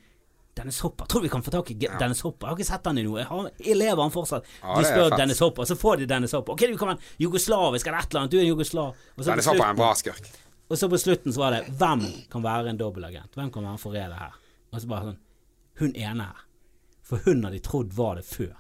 Dennis 0.59 0.81
Hopper. 0.83 1.07
Tror 1.07 1.23
du 1.23 1.25
vi 1.29 1.31
kan 1.31 1.43
få 1.45 1.51
tak 1.53 1.71
i 1.71 1.77
Dennis 1.79 2.21
Hopper? 2.25 2.47
Jeg 2.47 2.51
har 2.51 2.59
ikke 2.59 2.67
sett 2.67 2.87
han 2.89 2.97
i 2.99 3.03
noe. 3.07 3.21
Jeg, 3.21 3.27
har, 3.29 3.45
jeg 3.63 3.77
lever 3.79 4.01
han 4.03 4.11
fortsatt. 4.11 4.49
Ja, 4.59 4.73
de 4.75 4.89
spør. 4.89 5.13
Dennis 5.15 5.39
Hopper, 5.39 5.67
så 5.69 5.77
får 5.79 6.01
de 6.01 6.07
Dennis 6.11 6.35
Hopper. 6.35 6.57
Ok, 6.57 6.65
du 6.67 6.79
kan 6.79 6.91
være 6.91 7.13
jugoslavisk 7.23 7.87
eller 7.87 8.03
et 8.03 8.11
eller 8.11 8.21
annet. 8.21 8.33
Du 8.33 8.37
er 8.37 8.43
en 8.43 8.49
jugoslav. 8.49 9.05
Og 9.15 9.23
Dennis 9.29 9.47
Hopper 9.47 9.63
er 9.65 9.71
en 9.75 9.79
bra 9.79 9.91
skurk. 9.95 10.27
og 10.67 10.79
så 10.79 10.89
på 10.91 10.99
slutten 10.99 11.35
så 11.35 11.39
var 11.45 11.55
det 11.55 11.61
Hvem 11.79 12.03
kan 12.31 12.43
være 12.43 12.73
en 12.73 12.79
dobbeltagent? 12.83 13.31
Hvem 13.39 13.51
kan 13.51 13.63
være 13.63 13.77
en 13.79 13.83
forræder 13.85 14.19
her? 14.19 14.35
Og 14.73 14.83
så 14.83 14.91
bare 14.91 15.07
sånn 15.13 15.21
Hun 15.79 15.95
ene 15.95 16.27
her. 16.27 16.43
For 17.07 17.23
hun 17.25 17.43
har 17.47 17.55
de 17.55 17.63
trodd 17.63 17.95
var 17.95 18.19
det 18.19 18.27
før. 18.27 18.51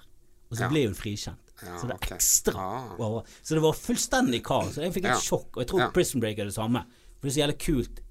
Og 0.51 0.57
så 0.59 0.67
ble 0.69 0.83
hun 0.85 0.95
frikjent. 0.97 1.51
Så 1.61 1.85
det 1.87 1.93
var 1.93 1.97
okay. 1.99 2.15
ekstra 2.17 2.53
Ah. 2.59 2.93
over. 2.99 3.23
Så 3.41 3.55
det 3.55 3.61
var 3.63 3.73
fullstendig 3.77 4.41
kaos. 4.43 4.77
Jeg 4.81 4.93
fikk 4.93 5.05
et 5.07 5.23
sjokk. 5.23 5.51
Og 5.55 5.61
jeg 5.63 5.69
tror. 5.71 5.91
Prison 5.95 6.21
Break 6.23 6.39
er 6.39 6.49
det 6.49 6.55
samme. 6.57 6.83
For 7.19 7.27
det 7.27 7.31
er 7.31 7.35
så 7.37 7.41
jævlig 7.43 7.59
kult 7.65 8.01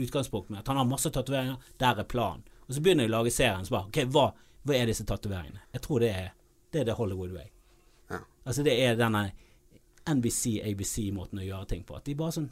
utgangspunkt 0.00 0.50
med 0.50 0.60
at 0.62 0.68
han 0.70 0.78
har 0.80 0.86
masse 0.88 1.10
tatoveringer. 1.12 1.58
Der 1.82 1.98
er 2.00 2.06
planen. 2.08 2.44
Og 2.68 2.74
så 2.76 2.80
begynner 2.80 3.04
jeg 3.04 3.10
å 3.12 3.16
lage 3.18 3.32
serien. 3.34 3.66
Så 3.66 3.74
bare 3.74 3.90
Ok, 3.90 3.98
hva, 4.14 4.28
hva 4.64 4.76
er 4.78 4.86
disse 4.86 5.04
tatoveringene? 5.04 5.60
Jeg 5.74 5.82
tror 5.82 6.00
det 6.00 6.10
er 6.14 6.30
det 6.70 6.80
er 6.80 6.84
det 6.84 6.94
Hollywood 6.94 7.32
way. 7.34 7.48
Ja. 8.10 8.20
Altså 8.46 8.62
det 8.62 8.76
er 8.78 8.94
denne 8.96 9.32
NBC-ABC-måten 10.06 11.40
å 11.40 11.44
gjøre 11.46 11.66
ting 11.72 11.82
på. 11.86 11.96
At 11.98 12.06
de 12.06 12.14
bare 12.18 12.34
sånn 12.36 12.50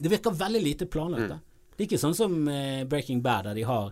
Det 0.00 0.08
virker 0.08 0.32
veldig 0.32 0.62
lite 0.64 0.86
planlagt. 0.88 1.34
Mm. 1.34 1.40
Det 1.76 1.84
er 1.84 1.88
ikke 1.90 2.00
sånn 2.00 2.16
som 2.16 2.48
eh, 2.48 2.84
Breaking 2.88 3.20
Bad, 3.22 3.44
der 3.44 3.54
de 3.60 3.62
har 3.68 3.90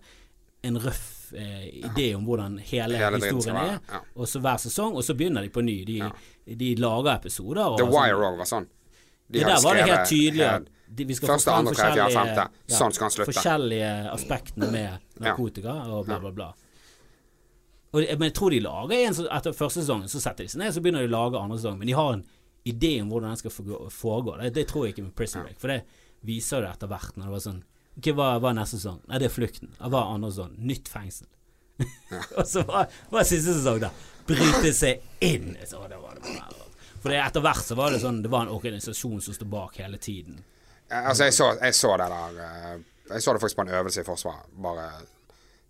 en 0.65 0.79
røff 0.81 1.20
eh, 1.37 1.69
idé 1.85 2.11
om 2.17 2.25
hvordan 2.27 2.59
hele, 2.59 2.99
Hele 3.01 3.21
historien 3.23 3.57
være, 3.57 3.79
er, 3.79 3.95
ja. 3.95 4.03
og 4.17 4.29
så 4.29 4.43
hver 4.43 4.61
sesong, 4.63 4.97
og 4.97 5.05
så 5.07 5.17
begynner 5.19 5.47
de 5.47 5.53
på 5.55 5.65
ny. 5.65 5.79
De, 5.89 6.01
de 6.61 6.75
lager 6.81 7.15
episoder. 7.15 7.77
The 7.79 7.87
sånn. 7.87 7.95
Wire 7.95 8.29
òg 8.31 8.41
var 8.41 8.51
sånn. 8.51 8.69
De 9.31 9.39
Det 9.39 9.47
der 9.47 9.61
var 9.63 9.79
det 9.79 9.85
helt 9.87 10.09
tydelig 10.11 10.47
at 10.49 10.71
de, 10.91 11.05
vi 11.07 11.15
skal 11.15 11.29
få 11.29 11.37
første, 11.37 11.53
fram 11.53 11.69
tredje, 11.71 12.07
fjerde, 12.11 12.49
forskjellige-. 12.67 13.15
Sånn. 13.15 13.29
Forskjellige 13.31 13.93
aspektene 14.11 14.71
med 14.73 15.23
narkotika 15.23 15.77
og 15.87 16.09
bla, 16.09 16.19
bla, 16.19 16.33
bla. 16.35 16.49
Og, 17.91 18.03
men 18.03 18.29
jeg 18.29 18.35
tror 18.39 18.55
de 18.55 18.61
lager 18.63 19.01
en 19.05 19.17
så, 19.17 19.25
Etter 19.35 19.55
første 19.55 19.83
sesongen 19.83 20.11
så 20.11 20.21
setter 20.23 20.47
de 20.47 20.53
seg 20.53 20.63
ned, 20.63 20.75
så 20.75 20.83
begynner 20.83 21.07
de 21.07 21.11
å 21.11 21.15
lage 21.15 21.39
andre 21.39 21.59
sesong. 21.59 21.79
Men 21.79 21.91
de 21.91 21.97
har 21.99 22.13
en 22.17 22.25
idé 22.71 22.93
om 23.03 23.11
hvordan 23.11 23.33
den 23.33 23.41
skal 23.41 23.55
foregå. 23.91 24.37
Det, 24.43 24.53
det 24.59 24.67
tror 24.71 24.87
jeg 24.87 24.95
ikke 24.95 25.07
med 25.09 25.15
Prison 25.19 25.47
Break. 25.47 25.59
For 25.63 25.73
det 25.73 25.81
viser 26.27 26.65
det 26.65 26.75
etter 26.75 26.91
hvert. 26.91 27.17
Når 27.17 27.27
det 27.27 27.35
var 27.35 27.45
sånn 27.47 27.63
Ok, 27.99 28.13
hva 28.17 28.39
hva 28.41 28.51
er 28.53 28.59
neste 28.61 28.79
sesong? 28.79 29.01
Nei, 29.11 29.19
det 29.19 29.29
er 29.29 29.35
Flukten. 29.35 29.73
Hva 29.79 29.91
er 30.05 30.15
andre 30.15 30.31
sesong? 30.31 30.55
Nytt 30.71 30.89
fengsel. 30.93 31.27
og 32.39 32.45
så 32.49 32.63
var, 32.69 32.91
var 33.11 33.25
siste 33.29 33.55
sesong 33.57 33.81
da 33.83 33.91
bryte 34.29 34.73
seg 34.77 35.01
inn. 35.25 35.55
Så 35.67 35.81
det 35.89 35.99
var 36.01 36.19
det 36.19 36.25
bare 36.25 36.67
For 37.01 37.15
etter 37.17 37.45
hvert 37.45 37.65
så 37.65 37.77
var 37.79 37.95
det 37.95 38.03
sånn 38.03 38.19
Det 38.23 38.29
var 38.29 38.45
en 38.45 38.53
organisasjon 38.53 39.21
som 39.25 39.37
sto 39.37 39.47
bak 39.49 39.79
hele 39.81 39.99
tiden. 39.99 40.43
Altså, 40.91 41.29
jeg 41.29 41.35
så, 41.37 41.53
jeg 41.63 41.75
så 41.79 41.95
det 42.01 42.09
der 42.13 42.41
eh, 42.45 42.75
Jeg 43.15 43.23
så 43.25 43.33
det 43.33 43.41
faktisk 43.45 43.61
på 43.63 43.67
en 43.67 43.75
øvelse 43.81 44.03
i 44.03 44.07
Forsvaret. 44.07 44.51
Bare 44.61 44.89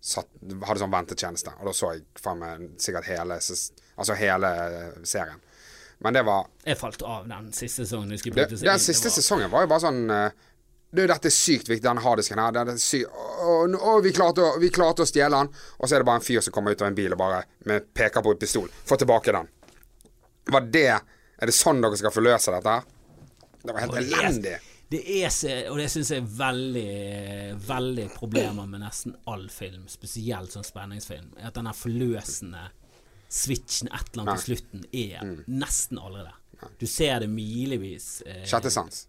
satt, 0.01 0.27
hadde 0.65 0.81
sånn 0.81 0.93
ventetjeneste. 0.93 1.53
Og 1.61 1.69
da 1.69 1.73
så 1.77 1.93
jeg 1.95 2.05
faen 2.21 2.41
meg 2.41 2.67
sikkert 2.81 3.05
hele, 3.09 3.37
altså 3.37 4.17
hele 4.17 4.51
serien. 5.05 5.41
Men 6.01 6.15
det 6.17 6.23
var 6.25 6.47
Jeg 6.65 6.79
falt 6.81 7.03
av 7.05 7.27
den 7.29 7.51
siste 7.53 7.85
sesongen. 7.85 8.09
Den 8.09 8.79
siste 8.81 9.09
var- 9.11 9.13
sesongen 9.13 9.51
var 9.53 9.67
jo 9.67 9.69
bare 9.69 9.83
sånn 9.85 10.01
eh, 10.09 10.47
Du, 10.91 11.05
dette 11.07 11.29
er 11.29 11.31
sykt 11.31 11.69
viktig, 11.71 11.83
den 11.85 12.01
harddisken 12.03 12.39
her. 12.41 12.51
Den. 12.51 12.75
Å, 12.75 13.53
å, 13.79 13.93
vi, 14.03 14.11
klarte 14.11 14.43
å, 14.43 14.57
vi 14.59 14.69
klarte 14.75 15.05
å 15.05 15.07
stjele 15.07 15.37
den. 15.37 15.51
Og 15.79 15.87
så 15.87 15.95
er 15.95 16.03
det 16.03 16.07
bare 16.09 16.19
en 16.19 16.25
fyr 16.25 16.41
som 16.43 16.51
kommer 16.55 16.75
ut 16.75 16.81
av 16.83 16.89
en 16.91 16.97
bil 16.97 17.13
og 17.15 17.21
bare 17.21 17.45
med 17.69 17.87
peker 17.95 18.23
på 18.25 18.33
en 18.35 18.41
pistol. 18.41 18.67
Få 18.89 18.97
tilbake 18.99 19.31
den. 19.35 19.47
Var 20.51 20.67
det 20.73 20.87
Er 21.41 21.49
det 21.49 21.55
sånn 21.55 21.79
dere 21.81 21.97
skal 21.97 22.11
forløse 22.13 22.51
dette 22.53 22.75
her? 22.75 22.83
Det 23.61 23.71
var 23.71 23.79
helt 23.85 23.93
Og 23.93 23.97
det 24.01 24.19
elendig. 24.19 24.57
Det 24.91 24.99
er 25.21 25.69
og 25.71 25.77
det 25.79 25.85
syns 25.93 26.09
jeg 26.11 26.19
er 26.19 26.31
veldig 26.35 27.61
Veldig 27.67 28.07
problemer 28.17 28.67
med 28.67 28.83
nesten 28.83 29.15
all 29.31 29.47
film, 29.53 29.85
spesielt 29.87 30.51
sånn 30.51 30.67
spenningsfilm. 30.67 31.31
At 31.39 31.55
den 31.55 31.71
forløsende 31.77 32.67
switchen 33.31 33.87
et 33.87 34.11
eller 34.11 34.25
annet 34.25 34.41
på 34.41 34.43
slutten 34.49 34.83
er 34.91 35.23
Mm. 35.23 35.43
nesten 35.47 35.97
aldri 36.01 36.25
der. 36.27 36.35
Du 36.79 36.85
ser 36.85 37.19
det 37.23 37.29
milevis. 37.29 38.21
Eh, 38.25 38.43
Sjette 38.45 38.69
sans. 38.69 39.07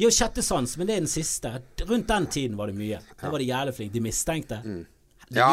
Jo, 0.00 0.10
sjette 0.10 0.42
sans, 0.42 0.76
men 0.78 0.88
det 0.88 0.94
er 0.96 1.04
den 1.04 1.10
siste. 1.10 1.52
Rundt 1.88 2.08
den 2.08 2.26
tiden 2.32 2.56
var 2.56 2.70
det 2.72 2.76
mye. 2.78 3.00
Da 3.20 3.30
var 3.30 3.42
de 3.42 3.48
jævlig 3.48 3.74
flinke. 3.76 3.94
De 3.94 4.02
mistenkte. 4.04 4.58
Mm. 4.64 4.82
Ja, 5.32 5.48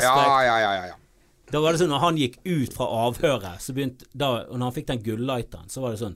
ja, 0.00 0.42
ja, 0.44 0.58
ja, 0.60 0.72
ja. 0.86 0.96
Da 1.52 1.60
var 1.60 1.74
det 1.74 1.82
sånn 1.82 1.90
når 1.92 2.00
han 2.00 2.18
gikk 2.20 2.38
ut 2.48 2.74
fra 2.76 2.86
avhøret, 3.06 3.60
så 3.60 3.74
begynte 3.76 4.06
da, 4.16 4.46
Og 4.48 4.56
når 4.56 4.70
han 4.70 4.74
fikk 4.76 4.86
den 4.88 5.02
gullighteren, 5.04 5.68
så 5.72 5.82
var 5.84 5.92
det 5.92 6.00
sånn 6.00 6.14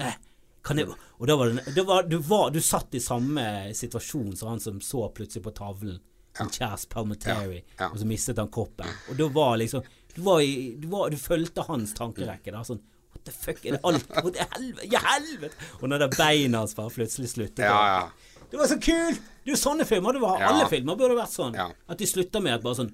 eh, 0.00 0.16
kan 0.64 0.80
jeg, 0.80 0.88
Og 1.18 1.28
da 1.28 1.36
var 1.38 1.52
det, 1.52 1.74
det 1.76 1.84
var, 1.86 2.08
du, 2.08 2.16
var, 2.18 2.50
du 2.50 2.58
satt 2.64 2.94
i 2.98 3.02
samme 3.02 3.44
situasjon 3.76 4.32
som 4.36 4.54
han 4.54 4.62
som 4.62 4.80
så 4.82 5.06
plutselig 5.14 5.44
på 5.44 5.52
tavlen. 5.54 6.00
Ja. 6.38 6.48
Chas 6.50 6.86
Palmetary, 6.90 7.60
Ja, 7.76 7.84
ja. 7.84 7.90
og 7.92 8.00
så 8.00 8.08
mistet 8.10 8.40
han 8.42 8.50
kroppen. 8.50 8.90
Og 9.12 9.18
da 9.20 9.28
var 9.30 9.58
liksom 9.60 9.84
Du, 10.14 10.20
var 10.22 10.40
i, 10.42 10.74
du, 10.78 10.88
var, 10.90 11.10
du 11.10 11.18
fulgte 11.18 11.62
hans 11.68 11.94
tankerekke. 11.94 12.50
Da, 12.54 12.64
sånn 12.66 12.82
What 13.24 13.32
the 13.32 13.32
fuck, 13.32 13.64
er 13.64 13.76
det 13.78 13.80
alt 13.88 14.08
What 14.12 14.34
det 14.36 14.44
helvete? 14.52 14.88
Ja, 14.92 15.00
helvete! 15.14 15.56
Og 15.80 15.88
når 15.88 16.02
det 16.04 16.10
beina 16.18 16.58
hans 16.60 16.74
bare 16.76 16.92
plutselig 16.92 17.30
sluttet 17.32 17.64
Ja, 17.64 17.78
ja. 17.88 18.02
Det 18.50 18.58
var 18.60 18.68
så 18.68 18.76
kult! 18.76 19.16
Det 19.44 19.50
er 19.50 19.54
jo 19.54 19.60
sånne 19.60 19.84
filmer. 19.88 20.18
Var, 20.20 20.40
Ja. 20.40 20.52
Alle 20.52 20.68
filmer 20.68 20.96
burde 21.00 21.16
vært 21.16 21.32
sånn. 21.32 21.56
Ja. 21.56 21.70
At 21.88 21.98
de 21.98 22.06
slutter 22.06 22.44
med 22.44 22.52
at 22.58 22.62
bare 22.62 22.76
sånn 22.82 22.92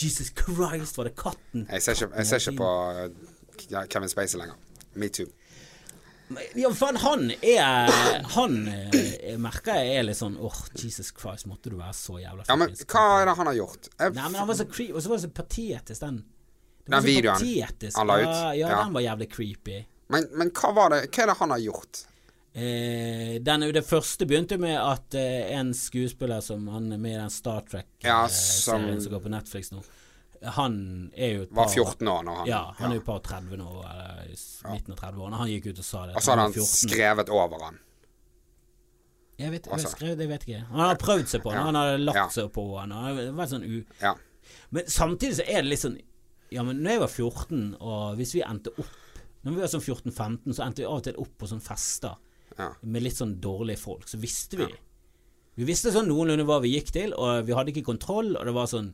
Jesus 0.00 0.32
Christ, 0.34 0.96
var 0.98 1.06
det 1.06 1.14
katten? 1.20 1.68
Jeg 1.70 1.82
ser 1.84 1.94
ikke, 1.94 2.08
jeg 2.16 2.26
ser 2.26 2.40
ikke 2.42 2.56
på 2.58 3.86
Kevin 3.92 4.08
Spacey 4.10 4.40
lenger. 4.40 4.56
Me 4.98 5.08
too. 5.12 5.28
Ja, 6.56 6.70
faen, 6.72 6.96
han 6.96 7.28
er 7.44 7.90
Han 8.32 8.54
eh, 8.72 8.94
jeg 9.28 9.38
merker 9.44 9.76
jeg 9.76 9.98
er 10.00 10.06
litt 10.08 10.16
sånn 10.16 10.38
Åh, 10.40 10.56
Jesus 10.80 11.10
Christ, 11.12 11.44
måtte 11.46 11.68
du 11.70 11.76
være 11.76 11.92
så 11.94 12.16
jævla 12.18 12.46
Ja, 12.48 12.56
men 12.56 12.72
hva 12.88 13.02
er 13.20 13.28
det 13.28 13.34
han 13.38 13.50
har 13.50 13.58
gjort? 13.58 13.90
Jeg, 13.92 14.14
Nei, 14.16 14.30
men 14.32 14.38
han 14.40 14.48
var 14.48 14.56
så 14.58 14.64
creepy, 14.66 14.94
og 14.96 15.04
så 15.04 15.12
var 15.12 15.20
det 15.20 15.26
så 15.28 15.32
patetisk, 15.36 16.00
den. 16.00 16.22
Den 16.86 17.00
så 17.00 17.06
videoen 17.06 17.38
patetisk. 17.40 17.96
han 17.98 18.06
la 18.06 18.16
ut? 18.20 18.26
Ja, 18.28 18.52
ja, 18.52 18.68
Ja. 18.68 18.84
den 18.84 18.92
var 18.92 19.00
jævlig 19.00 19.30
creepy. 19.32 19.84
men, 20.08 20.26
men 20.32 20.50
hva 20.50 20.74
var 20.74 20.90
det 20.90 21.10
Hva 21.10 21.22
er 21.22 21.26
det 21.32 21.36
han 21.38 21.50
har 21.50 21.58
gjort? 21.58 22.04
Eh, 22.54 23.38
den, 23.42 23.60
det 23.72 23.82
første 23.86 24.26
begynte 24.26 24.58
med 24.60 24.76
at 24.78 25.14
eh, 25.18 25.50
en 25.58 25.72
skuespiller 25.74 26.40
som 26.40 26.68
han 26.68 26.92
er 26.92 26.98
med 26.98 27.12
i 27.16 27.18
den 27.18 27.30
Star 27.30 27.62
Ja, 27.72 27.80
Trek-serien 28.28 28.94
som- 28.94 29.00
som 29.00 29.12
går 29.12 29.20
på 29.24 29.30
Netflix 29.32 29.72
nå, 29.72 29.82
han 30.54 31.10
er 31.16 31.32
jo 31.34 31.42
et 31.42 31.52
Var 31.52 31.68
14 31.68 32.06
år 32.08 32.22
når 32.22 32.36
han 32.36 32.46
Ja, 32.46 32.74
han 32.78 32.90
er 32.92 32.94
jo 32.94 33.00
et 33.00 33.06
par 33.06 33.18
30 33.20 33.56
nå, 33.56 33.70
eller 33.82 34.70
midten 34.70 34.92
av 34.92 34.98
30-årene. 34.98 35.36
Han 35.40 35.48
gikk 35.48 35.66
ut 35.72 35.78
og 35.78 35.84
sa 35.84 36.06
det. 36.06 36.14
Og 36.16 36.22
så 36.22 36.30
hadde 36.30 36.42
han 36.42 36.52
14. 36.52 36.88
skrevet 36.90 37.28
over 37.30 37.64
han. 37.64 37.78
Jeg 39.38 39.50
vet, 39.50 39.64
jeg 39.66 39.72
Altså. 39.72 39.88
vet, 39.88 39.96
skrevet, 39.96 40.18
jeg 40.20 40.28
vet 40.30 40.42
ikke. 40.46 40.60
Han 40.70 40.80
har 40.80 40.94
prøvd 41.00 41.26
seg 41.32 41.42
på 41.42 41.50
han, 41.50 41.58
Ja. 41.58 41.64
han 41.64 41.74
har 41.74 41.98
lagt 41.98 42.16
Ja. 42.16 42.28
seg 42.28 42.52
på 42.52 42.78
han. 42.78 42.90
Han 42.92 43.16
vært 43.34 43.48
sånn 43.50 43.64
u... 43.64 43.84
Ja. 44.00 44.14
Men 44.70 44.84
samtidig 44.86 45.34
så 45.40 45.42
er 45.48 45.62
det 45.62 45.70
litt 45.72 45.80
sånn 45.80 45.98
Ja, 46.54 46.62
men 46.66 46.80
når 46.84 46.94
jeg 46.96 47.00
var 47.02 47.12
14, 47.12 47.62
og 47.80 48.16
hvis 48.20 48.34
vi 48.36 48.42
endte 48.46 48.70
opp 48.78 48.92
Når 49.44 49.52
vi 49.52 49.60
var 49.60 49.68
sånn 49.74 49.82
14-15, 49.84 50.54
så 50.56 50.62
endte 50.64 50.80
vi 50.80 50.86
av 50.88 51.00
og 51.00 51.04
til 51.04 51.16
opp 51.20 51.32
på 51.42 51.48
sånn 51.50 51.60
fester 51.60 52.14
Ja. 52.58 52.70
med 52.82 53.02
litt 53.02 53.16
sånn 53.18 53.34
dårlige 53.42 53.78
folk. 53.82 54.06
Så 54.08 54.16
visste 54.22 54.56
vi 54.60 54.68
Vi 55.58 55.64
visste 55.68 55.90
sånn 55.92 56.08
noenlunde 56.08 56.46
hva 56.48 56.60
vi 56.62 56.70
gikk 56.78 56.92
til, 56.94 57.12
og 57.14 57.44
vi 57.46 57.52
hadde 57.54 57.70
ikke 57.74 57.84
kontroll, 57.90 58.36
og 58.38 58.44
det 58.48 58.54
var 58.56 58.66
sånn 58.70 58.92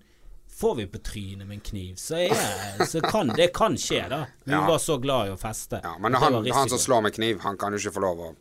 Får 0.51 0.75
vi 0.81 0.87
på 0.91 0.99
trynet 1.07 1.47
med 1.47 1.55
en 1.61 1.61
kniv, 1.63 1.95
så, 1.97 2.17
er, 2.27 2.81
så 2.85 2.99
kan 3.07 3.29
det 3.39 3.53
kan 3.55 3.77
skje, 3.79 4.01
da. 4.11 4.25
Vi 4.45 4.51
Ja. 4.53 4.67
var 4.67 4.79
så 4.83 4.97
glad 5.01 5.29
i 5.29 5.31
å 5.31 5.39
feste. 5.39 5.79
ja 5.85 5.93
men 6.03 6.13
han, 6.19 6.35
han 6.45 6.69
som 6.69 6.79
slår 6.79 7.03
med 7.07 7.15
kniv, 7.15 7.39
han 7.45 7.57
kan 7.57 7.73
jo 7.73 7.79
ikke 7.79 7.95
få 7.95 8.03
lov 8.03 8.19
å 8.19 8.35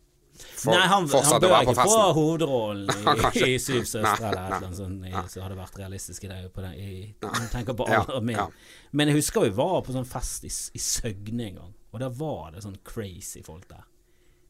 for, 0.44 0.72
Nei, 0.72 0.88
han, 0.88 1.08
han 1.10 1.42
bør 1.44 1.56
ikke 1.62 1.76
få 1.88 2.00
hovedrollen 2.18 2.90
i, 2.94 3.40
i, 3.40 3.54
i 3.56 3.60
Syv 3.60 3.84
søstre 3.90 4.30
eller 4.30 4.56
annet 4.60 4.78
sånt. 4.78 5.06
i- 5.06 5.12
Så 5.32 5.42
hadde 5.44 5.56
det 5.56 5.62
vært 5.62 5.78
realistisk 5.82 6.24
i 6.26 6.32
det. 6.32 6.40
På 6.56 6.62
den, 6.66 6.74
i, 6.80 7.16
tenker 7.52 7.74
på 7.80 7.88
Ja, 7.92 8.04
min. 8.22 8.36
ja. 8.38 8.48
Men 8.92 9.12
jeg 9.12 9.20
husker 9.20 9.46
vi 9.48 9.54
var 9.60 9.82
på 9.86 9.96
sånn 9.96 10.08
fest 10.08 10.48
i, 10.48 10.52
i 10.76 10.82
Søgne 10.84 11.48
en 11.52 11.60
gang, 11.62 11.74
og 11.92 12.00
der 12.04 12.10
var 12.20 12.52
det 12.56 12.64
sånn 12.66 12.78
crazy 12.88 13.44
folk 13.46 13.68
der. 13.70 13.84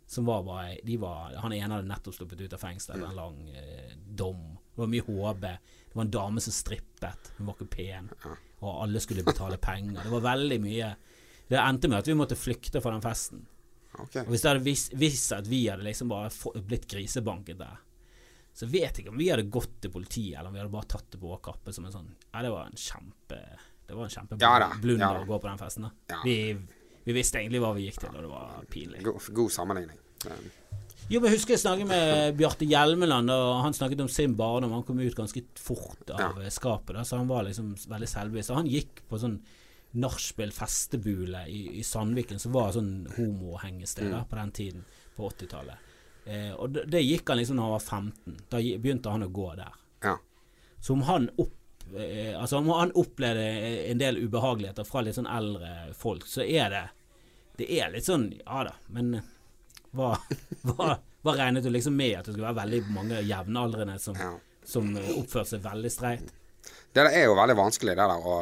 Som 0.10 0.26
var 0.26 0.42
bare 0.44 0.78
de 0.84 0.96
var, 0.98 1.36
Han 1.44 1.54
ene 1.54 1.70
hadde 1.76 1.86
nettopp 1.90 2.16
sluppet 2.18 2.40
ut 2.42 2.54
av 2.58 2.62
fengsel 2.64 2.96
etter 2.96 3.12
en 3.12 3.20
lang 3.20 3.36
eh, 3.54 3.92
dom. 4.18 4.40
Det 4.74 4.82
var 4.82 4.90
mye 4.90 5.06
HB. 5.06 5.44
Det 5.90 5.94
var 5.98 6.06
en 6.08 6.12
dame 6.16 6.42
som 6.42 6.54
strippet. 6.56 7.30
Hun 7.38 7.46
var 7.52 7.58
ikke 7.60 7.68
pen. 7.76 8.08
Og 8.66 8.80
alle 8.88 9.00
skulle 9.04 9.22
betale 9.28 9.60
penger. 9.62 10.00
Det 10.08 10.10
var 10.16 10.24
veldig 10.26 10.58
mye. 10.64 10.90
Det 11.50 11.60
endte 11.62 11.90
med 11.92 12.00
at 12.02 12.10
vi 12.10 12.16
måtte 12.18 12.38
flykte 12.38 12.82
fra 12.82 12.92
den 12.96 13.06
festen. 13.06 13.44
Ok. 14.02 14.16
Og 14.24 14.32
hvis 14.34 14.42
det 14.42 14.50
hadde 14.52 14.64
vis- 14.66 14.90
vist 14.94 15.28
seg 15.30 15.40
at 15.44 15.48
vi 15.48 15.62
hadde 15.68 15.84
liksom 15.88 16.10
bare 16.10 16.30
få- 16.30 16.56
blitt 16.66 16.88
grisebanket 16.88 17.58
der, 17.58 17.78
så 18.54 18.66
vet 18.68 18.98
jeg 18.98 19.06
ikke 19.06 19.14
om 19.14 19.18
vi 19.18 19.30
hadde 19.30 19.50
gått 19.50 19.80
til 19.82 19.92
politiet, 19.92 20.38
eller 20.40 20.48
om 20.50 20.54
vi 20.54 20.60
hadde 20.60 20.72
bare 20.74 20.90
tatt 20.92 21.10
det 21.12 21.20
på 21.22 21.28
vår 21.30 21.40
kappe 21.42 21.74
som 21.74 21.86
en 21.86 21.92
sånn 21.92 22.10
Ja, 22.34 22.42
det 22.42 22.52
var 22.52 22.66
en 22.66 22.76
kjempe 22.76 23.38
Det 23.88 23.96
var 23.96 24.04
en 24.04 24.10
kjempeblunder 24.10 25.00
ja 25.00 25.14
ja, 25.14 25.24
å 25.24 25.26
gå 25.28 25.40
på 25.42 25.48
den 25.50 25.58
festen. 25.58 25.82
da 25.84 25.92
Ja. 26.10 26.22
vi, 26.24 26.58
vi 27.06 27.14
visste 27.14 27.40
egentlig 27.40 27.62
hva 27.62 27.74
vi 27.76 27.88
gikk 27.90 28.00
til, 28.00 28.10
og 28.16 28.22
det 28.22 28.30
var 28.30 28.66
pinlig. 28.70 29.04
God, 29.04 29.22
god 29.34 29.50
sammenligning. 29.52 29.98
Jo, 31.10 31.20
men 31.22 31.32
jeg 31.32 31.40
husker 31.40 31.56
jeg 31.56 31.64
snakket 31.64 31.88
med 31.90 32.36
Bjarte 32.38 32.68
Hjelmeland, 32.70 33.32
og 33.34 33.64
han 33.64 33.74
snakket 33.74 34.02
om 34.04 34.08
sin 34.12 34.36
barndom. 34.38 34.76
Han 34.76 34.84
kom 34.86 35.00
ut 35.02 35.16
ganske 35.18 35.42
fort 35.58 36.12
av 36.14 36.36
skapet, 36.54 36.94
da, 36.94 37.02
så 37.08 37.18
han 37.18 37.28
var 37.28 37.48
liksom 37.48 37.72
veldig 37.90 38.10
selvbevisst. 38.12 38.54
Han 38.54 38.68
gikk 38.70 39.02
på 39.10 39.18
sånn 39.18 39.40
nachspiel, 39.92 40.52
festebule 40.54 41.46
i, 41.48 41.80
i 41.80 41.84
Sandviken, 41.84 42.40
som 42.40 42.52
var 42.54 42.72
sånn 42.76 43.08
homohengested 43.18 44.06
Mm. 44.12 44.26
på 44.30 44.36
den 44.36 44.52
tiden, 44.52 44.86
på 45.16 45.30
80-tallet. 45.30 45.76
Eh, 46.26 46.52
og 46.54 46.70
det, 46.76 46.84
det 46.92 47.02
gikk 47.02 47.30
han 47.30 47.38
liksom 47.38 47.58
da 47.58 47.64
han 47.66 47.72
var 47.72 47.80
15. 47.80 48.38
Da 48.50 48.58
begynte 48.62 49.10
han 49.10 49.24
å 49.24 49.30
gå 49.34 49.56
der. 49.56 49.74
ja. 50.04 50.18
Så 50.82 50.94
om 50.94 51.02
han 51.02 51.26
opp 51.38 51.84
eh, 51.98 52.38
Altså 52.40 52.58
om 52.58 52.70
han 52.70 52.92
opplevde 52.96 53.44
en 53.92 53.98
del 54.00 54.18
ubehageligheter 54.22 54.86
fra 54.88 55.02
litt 55.04 55.16
sånn 55.18 55.28
eldre 55.28 55.90
folk, 55.98 56.24
så 56.30 56.42
er 56.46 56.70
det 56.70 56.84
Det 57.60 57.68
er 57.82 57.90
litt 57.92 58.06
sånn 58.06 58.30
Ja 58.46 58.62
da, 58.64 58.76
men 58.88 59.18
hva, 59.92 60.14
hva, 60.70 60.94
hva 61.26 61.34
regnet 61.36 61.66
du 61.66 61.70
liksom 61.74 61.98
med 62.00 62.14
at 62.20 62.30
det 62.30 62.36
skulle 62.38 62.48
være 62.54 62.62
veldig 62.62 62.94
mange 62.96 63.20
jevnaldrende 63.28 63.98
som, 64.00 64.16
ja. 64.16 64.30
som 64.64 64.94
eh, 64.96 65.10
oppførte 65.18 65.58
seg 65.58 65.66
veldig 65.66 65.92
streit? 65.92 66.32
Det 66.94 67.04
er 67.10 67.26
jo 67.26 67.36
veldig 67.36 67.58
vanskelig, 67.60 67.98
det 67.98 68.08
der 68.14 68.30
å 68.32 68.38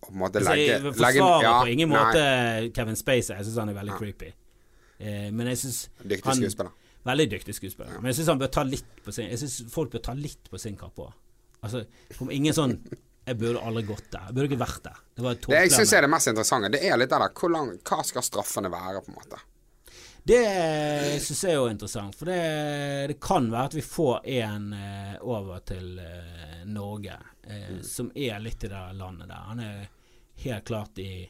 på 0.00 0.12
en 0.12 0.18
måte 0.22 0.40
Så 0.42 0.48
legge 0.50 0.66
jeg 0.66 0.82
forsvarer 0.82 1.42
ja, 1.44 1.54
på 1.62 1.72
ingen 1.72 1.90
nei, 1.92 1.98
måte 2.00 2.74
Kevin 2.76 2.96
Spacey. 2.96 3.34
Jeg 3.36 3.44
syns 3.48 3.58
han 3.60 3.68
er 3.72 3.76
veldig 3.80 3.96
creepy. 4.00 4.30
Eh, 5.00 5.28
men 5.32 5.46
jeg 5.52 5.58
syns 5.64 5.80
Dyktig 6.02 6.24
han- 6.30 6.40
skuespiller. 6.40 6.72
Veldig 7.04 7.26
dyktig 7.32 7.54
skuespiller. 7.56 8.00
Men 8.00 8.10
jeg 8.12 8.18
syns 8.20 8.28
han 8.34 8.40
bør 8.42 8.50
ta 8.52 8.62
litt 8.62 9.04
på 9.04 9.12
sin 9.12 9.28
Jeg 9.30 9.38
synes 9.40 9.72
folk 9.72 9.90
bør 9.92 10.02
ta 10.04 10.12
litt 10.12 10.50
på 10.50 10.58
sin 10.60 10.76
kappe 10.76 11.06
òg. 11.06 11.12
Altså, 11.62 11.84
kom 12.18 12.30
ingen 12.30 12.52
sånn 12.56 12.78
Jeg 13.26 13.36
burde 13.38 13.60
aldri 13.60 13.82
gått 13.86 14.10
der. 14.10 14.26
Jeg 14.28 14.34
burde 14.34 14.48
ikke 14.50 14.60
vært 14.64 14.82
der. 14.82 14.98
Det 15.16 15.46
Det 15.46 15.56
jeg 15.60 15.70
syns 15.70 15.92
er 15.92 16.00
det 16.00 16.10
mest 16.10 16.26
interessante, 16.28 16.70
det 16.72 16.82
er 16.84 16.96
litt 16.96 17.10
det 17.10 17.18
der 17.20 17.28
hvor 17.36 17.50
lang, 17.52 17.78
Hva 17.84 18.02
skal 18.04 18.22
straffene 18.22 18.70
være, 18.72 19.02
på 19.04 19.08
en 19.12 19.14
måte? 19.20 19.38
Det 20.24 21.20
syns 21.24 21.42
jeg 21.44 21.54
er 21.54 21.58
jo 21.58 21.68
interessant, 21.70 22.14
for 22.18 22.28
det, 22.28 22.38
det 23.10 23.16
kan 23.22 23.46
være 23.50 23.70
at 23.70 23.76
vi 23.78 23.84
får 23.84 24.26
en 24.42 24.66
eh, 24.76 25.14
over 25.24 25.62
til 25.66 25.98
eh, 26.02 26.60
Norge 26.68 27.16
eh, 27.48 27.78
som 27.86 28.10
er 28.14 28.40
litt 28.44 28.64
i 28.66 28.70
det 28.72 28.82
landet 28.98 29.30
der. 29.30 29.46
Han 29.48 29.62
er 29.64 29.88
helt 30.44 30.66
klart 30.68 30.98
i, 31.02 31.24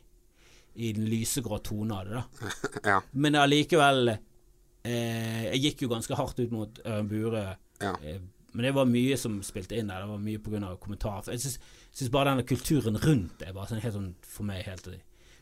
i 0.74 0.92
den 0.96 1.06
lysegrå 1.10 1.60
tone 1.66 1.94
av 2.00 2.10
det, 2.10 2.18
da. 2.18 2.50
ja. 2.92 2.98
Men 3.12 3.38
allikevel 3.40 4.12
eh, 4.14 5.46
Jeg 5.52 5.62
gikk 5.64 5.86
jo 5.86 5.92
ganske 5.94 6.18
hardt 6.18 6.42
ut 6.42 6.52
mot 6.54 6.82
Ørn 6.84 7.08
Bure. 7.10 7.44
Ja. 7.80 7.94
Eh, 8.02 8.20
men 8.52 8.66
det 8.66 8.72
var 8.74 8.88
mye 8.90 9.14
som 9.20 9.36
spilte 9.46 9.76
inn 9.78 9.86
der. 9.92 10.02
Det 10.02 10.10
var 10.10 10.22
mye 10.24 10.40
pga. 10.42 10.72
kommentarer. 10.82 11.30
Jeg 11.36 11.44
syns, 11.44 11.60
syns 11.94 12.10
bare 12.10 12.32
denne 12.32 12.42
kulturen 12.48 12.98
rundt 12.98 13.38
det 13.38 13.46
er 13.48 13.54
bare 13.54 13.70
sånn 13.70 13.82
helt 13.84 13.94
sånn 13.94 14.10
for 14.26 14.48
meg 14.48 14.64
helt 14.66 14.88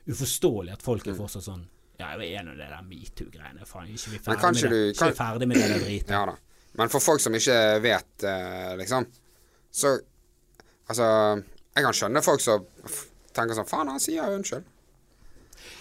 uforståelig 0.09 0.75
at 0.77 0.85
folk 0.85 1.07
er 1.07 1.15
Mm. 1.17 1.19
fortsatt 1.23 1.45
sånn 1.49 1.67
Ja, 1.99 2.13
jeg 2.15 2.31
er 2.33 2.41
enig 2.41 2.53
i 2.55 2.59
det 2.61 2.69
der 2.71 2.83
metoo-greiene. 2.87 3.67
Faen, 3.67 3.89
ikke 3.91 4.13
vi 4.13 4.19
ferdig 4.23 4.63
med 4.63 4.71
det. 4.71 4.95
Ikke 4.95 4.99
kan- 4.99 5.15
ferdig 5.19 5.49
med 5.49 5.57
det 5.57 5.81
dritet. 5.83 6.11
ja 6.15 6.27
da. 6.27 6.35
Men 6.79 6.89
for 6.89 7.01
folk 7.01 7.21
som 7.21 7.35
ikke 7.35 7.57
vet, 7.83 8.25
eh, 8.25 8.77
liksom, 8.77 9.07
så 9.73 9.99
Altså, 10.89 11.05
jeg 11.77 11.85
kan 11.85 11.93
skjønne 11.93 12.23
folk 12.25 12.41
som 12.41 12.63
tenker 13.35 13.53
sånn 13.55 13.67
Faen, 13.69 13.89
han 13.93 14.01
sier 14.01 14.23
unnskyld. 14.33 14.65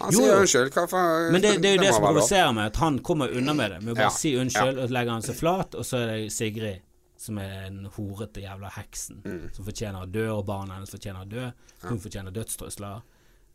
Han 0.00 0.12
Jo, 0.12 0.18
sier 0.20 0.34
unnskyld. 0.42 0.70
Hva 0.74 0.82
faen 0.86 1.32
Men 1.32 1.40
det, 1.40 1.62
det 1.62 1.70
er 1.70 1.76
jo 1.76 1.80
det 1.80 1.86
det 1.86 1.94
som 1.94 2.02
provoserer 2.04 2.52
meg, 2.54 2.66
at 2.66 2.76
han 2.76 2.98
kommer 2.98 3.32
unna 3.32 3.54
med 3.54 3.70
det. 3.70 3.78
Med 3.82 3.94
å 3.94 3.96
bare 3.96 4.04
Ja. 4.04 4.08
si 4.10 4.34
unnskyld, 4.36 4.78
og 4.82 4.88
så 4.88 4.92
legger 4.92 5.10
han 5.10 5.22
seg 5.22 5.34
flat, 5.38 5.74
og 5.74 5.84
så 5.84 5.96
er 6.02 6.06
det 6.12 6.32
Sigrid 6.32 6.80
som 7.16 7.38
er 7.38 7.64
den 7.70 7.86
horete 7.96 8.42
jævla 8.42 8.70
heksen 8.70 9.22
Mm. 9.24 9.54
som 9.56 9.64
fortjener 9.64 10.02
å 10.04 10.12
dø, 10.12 10.28
og 10.30 10.44
barna 10.46 10.74
hennes 10.74 10.90
fortjener 10.90 11.24
å 11.24 11.28
dø. 11.28 11.50
Hun 11.88 11.98
fortjener 12.00 12.30
dødstrusler. 12.32 13.02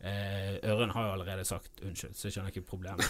Eh, 0.00 0.56
Ørren 0.68 0.90
har 0.92 1.06
jo 1.06 1.12
allerede 1.14 1.44
sagt 1.48 1.80
unnskyld, 1.84 2.16
så 2.16 2.28
jeg 2.28 2.36
skjønner 2.36 2.52
ikke 2.52 2.66
problemet. 2.68 3.06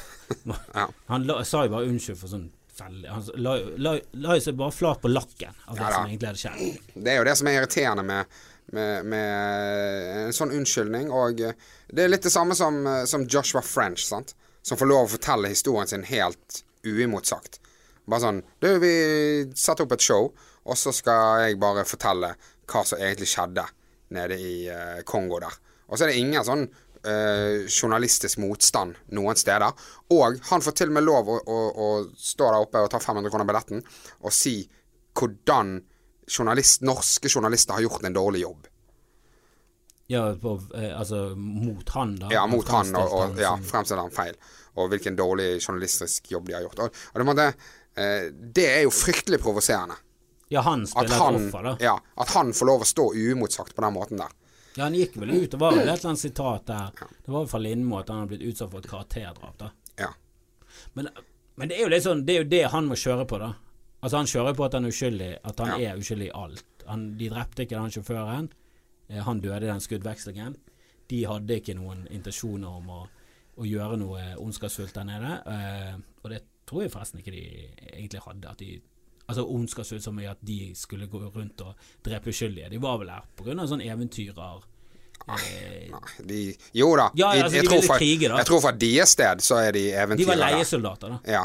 Han 1.11 1.27
la, 1.27 1.41
sa 1.47 1.65
jo 1.67 1.73
bare 1.75 1.89
unnskyld 1.91 2.21
for 2.21 2.31
sånn 2.31 2.51
veldig 2.79 3.11
Han 3.11 3.27
la, 3.43 3.55
la, 3.79 3.93
la 4.25 4.37
jo 4.39 4.45
seg 4.45 4.57
bare 4.59 4.75
flat 4.75 5.03
på 5.03 5.11
lakken 5.11 5.55
av 5.67 5.79
det 5.79 5.85
Ja 5.85 5.93
som 5.95 6.09
egentlig 6.09 6.31
hadde 6.31 6.43
skjedd. 6.43 6.93
Det 6.95 7.13
er 7.13 7.21
jo 7.21 7.27
det 7.29 7.37
som 7.41 7.51
er 7.51 7.59
irriterende 7.59 8.07
med, 8.07 8.39
med, 8.77 9.11
med 9.11 10.09
en 10.25 10.37
sånn 10.37 10.55
unnskyldning. 10.55 11.11
Og 11.15 11.43
eh, 11.45 11.59
det 11.91 12.07
er 12.07 12.13
litt 12.13 12.27
det 12.27 12.35
samme 12.35 12.57
som, 12.59 12.81
eh, 12.87 13.05
som 13.11 13.27
Joshua 13.27 13.63
French, 13.63 14.07
sant? 14.07 14.35
som 14.65 14.81
får 14.81 14.89
lov 14.89 15.05
å 15.05 15.13
fortelle 15.13 15.51
historien 15.53 15.91
sin 15.91 16.07
helt 16.09 16.63
uimotsagt. 16.89 17.61
Bare 18.09 18.23
sånn 18.23 18.41
Du, 18.61 18.69
vi 18.81 18.95
setter 19.57 19.85
opp 19.85 19.93
et 19.97 20.05
show, 20.05 20.31
og 20.65 20.79
så 20.81 20.93
skal 20.97 21.45
jeg 21.45 21.59
bare 21.61 21.85
fortelle 21.89 22.33
hva 22.71 22.85
som 22.89 23.01
egentlig 23.01 23.29
skjedde 23.29 23.67
nede 24.17 24.39
i 24.41 24.55
eh, 24.73 25.03
Kongo 25.09 25.41
der. 25.43 25.59
Og 25.89 25.99
så 25.99 26.07
er 26.07 26.13
det 26.13 26.21
ingen 26.21 26.45
sånn 26.47 26.67
eh, 26.67 27.65
journalistisk 27.69 28.41
motstand 28.43 28.99
noen 29.17 29.39
steder. 29.39 29.73
Og 30.15 30.39
han 30.51 30.65
får 30.65 30.79
til 30.79 30.93
og 30.93 30.99
med 30.99 31.07
lov 31.07 31.33
å, 31.33 31.41
å, 31.41 31.59
å 31.71 31.89
stå 32.19 32.51
der 32.51 32.67
oppe 32.67 32.85
og 32.85 32.93
ta 32.93 33.01
500 33.03 33.33
kroner 33.33 33.49
billetten 33.49 33.83
og 34.23 34.35
si 34.35 34.61
hvordan 35.15 35.77
journalist, 36.27 36.83
norske 36.83 37.29
journalister 37.31 37.77
har 37.77 37.85
gjort 37.85 38.07
en 38.09 38.17
dårlig 38.17 38.45
jobb. 38.47 38.71
Ja, 40.07 40.35
på, 40.37 40.61
eh, 40.75 40.99
altså 40.99 41.31
mot 41.37 41.89
han, 41.89 42.17
da. 42.21 42.29
Ja, 42.33 42.45
mot 42.51 42.69
han, 42.69 42.91
og, 42.99 43.13
og 43.17 43.41
ja, 43.41 43.55
fremstiller 43.65 44.05
han 44.05 44.13
feil. 44.13 44.37
Og 44.77 44.91
hvilken 44.93 45.17
dårlig 45.17 45.63
journalistisk 45.63 46.29
jobb 46.33 46.51
de 46.51 46.57
har 46.59 46.67
gjort. 46.67 46.83
Og, 46.85 47.05
og 47.13 47.21
det, 47.21 47.29
måtte, 47.29 47.47
eh, 47.97 48.27
det 48.33 48.67
er 48.73 48.83
jo 48.85 48.93
fryktelig 48.93 49.41
provoserende. 49.45 49.97
ja, 50.53 50.61
han 50.61 50.85
spiller 50.87 51.17
han, 51.19 51.39
et 51.39 51.49
offer, 51.49 51.69
da. 51.71 51.77
ja, 51.81 51.95
at 52.21 52.35
han 52.37 52.53
får 52.55 52.69
lov 52.69 52.85
å 52.85 52.89
stå 52.89 53.07
uimotsagt 53.17 53.75
på 53.77 53.85
den 53.87 53.97
måten 53.97 54.21
der. 54.21 54.35
Ja, 54.77 54.85
han 54.89 54.95
gikk 54.99 55.17
vel 55.23 55.31
ut. 55.37 55.51
Det 55.51 55.59
var 55.61 55.73
vel 55.77 55.85
et 55.87 55.93
eller 55.93 56.11
annet 56.11 56.21
sitat 56.25 56.67
der. 56.67 56.91
Det 56.99 57.31
var 57.31 57.45
vel 57.45 57.51
fra 57.53 57.61
Lindmo 57.63 57.99
at 58.01 58.09
han 58.11 58.23
hadde 58.25 58.33
blitt 58.35 58.49
utsatt 58.51 58.73
for 58.73 58.83
et 58.83 58.91
karakterdrap, 58.91 59.55
da. 59.61 59.71
Ja. 60.01 60.09
Men, 60.99 61.09
men 61.55 61.71
det 61.71 61.77
er 61.79 61.85
jo 61.87 61.91
litt 61.93 62.03
sånn 62.03 62.25
Det 62.27 62.35
er 62.35 62.41
jo 62.43 62.49
det 62.51 62.63
han 62.73 62.89
må 62.91 62.97
kjøre 62.99 63.27
på, 63.31 63.39
da. 63.39 63.53
Altså 64.05 64.19
Han 64.19 64.27
kjører 64.29 64.57
på 64.59 64.65
at 64.67 64.75
han 64.75 64.85
er 64.85 64.93
uskyldig 64.93 65.29
At 65.47 65.61
han 65.63 65.77
er 65.81 66.01
uskyldig 66.01 66.27
i 66.27 66.35
alt. 66.35 66.65
Han, 66.91 67.05
de 67.21 67.29
drepte 67.31 67.65
ikke 67.65 67.79
den 67.79 67.95
sjåføren. 67.95 68.49
Eh, 69.09 69.21
Han 69.25 69.41
døde 69.41 69.63
i 69.63 69.71
den 69.71 69.81
skuddvekslingen. 69.85 70.57
De 71.09 71.21
hadde 71.29 71.61
ikke 71.61 71.77
noen 71.79 72.03
intensjoner 72.11 72.81
om 72.81 72.91
å, 72.91 72.99
å 73.61 73.69
gjøre 73.69 73.97
noe 74.01 74.25
ondskapsfullt 74.43 74.97
der 74.99 75.07
nede. 75.09 75.37
Eh, 75.55 75.95
og 76.25 76.35
det 76.35 76.43
tror 76.67 76.83
jeg 76.85 76.93
forresten 76.93 77.23
ikke 77.23 77.33
de 77.37 77.45
egentlig 77.95 78.25
hadde. 78.27 78.51
At 78.51 78.61
de 78.61 78.81
Altså 79.27 79.47
ondskapsfullt 79.49 80.05
som 80.05 80.19
i 80.21 80.27
at 80.29 80.41
de 80.45 80.73
skulle 80.77 81.07
gå 81.09 81.19
rundt 81.33 81.61
og 81.65 81.75
drepe 82.05 82.29
uskyldige. 82.29 82.69
De 82.75 82.81
var 82.83 82.99
vel 83.01 83.09
her 83.15 83.25
av 83.63 83.69
sånn 83.71 83.81
eventyrer. 83.85 84.65
Eh, 85.25 85.89
Nei, 85.89 86.01
De, 86.29 86.41
jo 86.77 86.91
da. 87.01 87.07
Ja, 87.17 87.31
altså, 87.33 87.57
jeg, 87.57 87.65
de 87.65 87.71
tror 87.71 87.87
fra, 87.87 87.97
krige, 88.03 88.29
da. 88.29 88.41
jeg 88.43 88.49
tror 88.51 88.61
fra 88.61 88.73
deres 88.77 89.15
sted 89.17 89.41
så 89.45 89.61
er 89.63 89.73
de 89.73 89.85
de 89.87 89.93
var 89.95 90.03
eventyrere. 90.05 90.41
leiesoldater, 90.43 91.15
da. 91.15 91.21
Ja. 91.39 91.45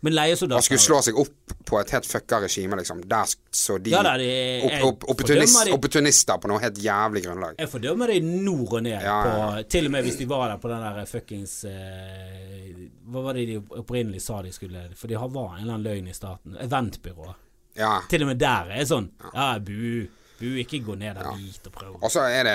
Men 0.00 0.14
Og 0.14 0.52
Han 0.52 0.62
skulle 0.62 0.78
slå 0.78 1.00
seg 1.02 1.16
opp 1.18 1.54
på 1.66 1.80
et 1.80 1.90
helt 1.90 2.06
fucka 2.06 2.38
regime, 2.44 2.76
liksom. 2.78 3.00
Der 3.10 3.24
så 3.50 3.78
de 3.82 3.90
Ja 3.90 4.02
da, 4.06 4.12
de- 4.16 4.62
opp, 4.62 4.84
opp, 4.86 5.06
opportunist, 5.10 5.64
de- 5.66 5.72
opportunister 5.74 6.38
på 6.38 6.48
noe 6.48 6.60
helt 6.62 6.78
jævlig 6.78 7.24
grunnlag. 7.24 7.56
Jeg 7.58 7.68
fordømmer 7.68 8.06
de 8.06 8.20
nord 8.20 8.76
og 8.78 8.82
ned. 8.82 8.94
Ja, 9.02 9.16
ja, 9.26 9.48
På, 9.56 9.62
til 9.68 9.86
og 9.86 9.90
med 9.96 10.02
hvis 10.06 10.16
de 10.20 10.28
var 10.30 10.48
der 10.52 10.60
på 10.62 10.68
den 10.70 10.84
der 10.86 11.04
fuckings 11.10 11.64
eh, 11.64 12.70
Hva 13.10 13.22
var 13.24 13.34
det 13.34 13.46
de 13.50 13.56
opprinnelig 13.80 14.22
sa 14.22 14.38
de 14.42 14.52
skulle 14.54 14.84
For 14.94 15.10
de 15.10 15.18
har 15.18 15.28
var 15.34 15.56
en 15.56 15.62
eller 15.64 15.74
annen 15.80 15.88
løgn 15.88 16.08
i 16.08 16.14
starten. 16.14 16.54
Eventbyrå. 16.62 17.34
Ja. 17.78 17.96
Til 18.10 18.22
og 18.22 18.30
med 18.32 18.38
der 18.42 18.70
er 18.78 18.86
sånn 18.88 19.10
Ja, 19.34 19.58
bu. 19.58 20.06
Bu, 20.38 20.46
ikke 20.62 20.78
gå 20.86 20.94
ned 20.94 21.16
der 21.18 21.32
dit 21.34 21.64
og 21.66 21.72
prøv. 21.74 21.96
Og 21.98 22.10
så 22.14 22.22
er 22.30 22.46
det. 22.46 22.54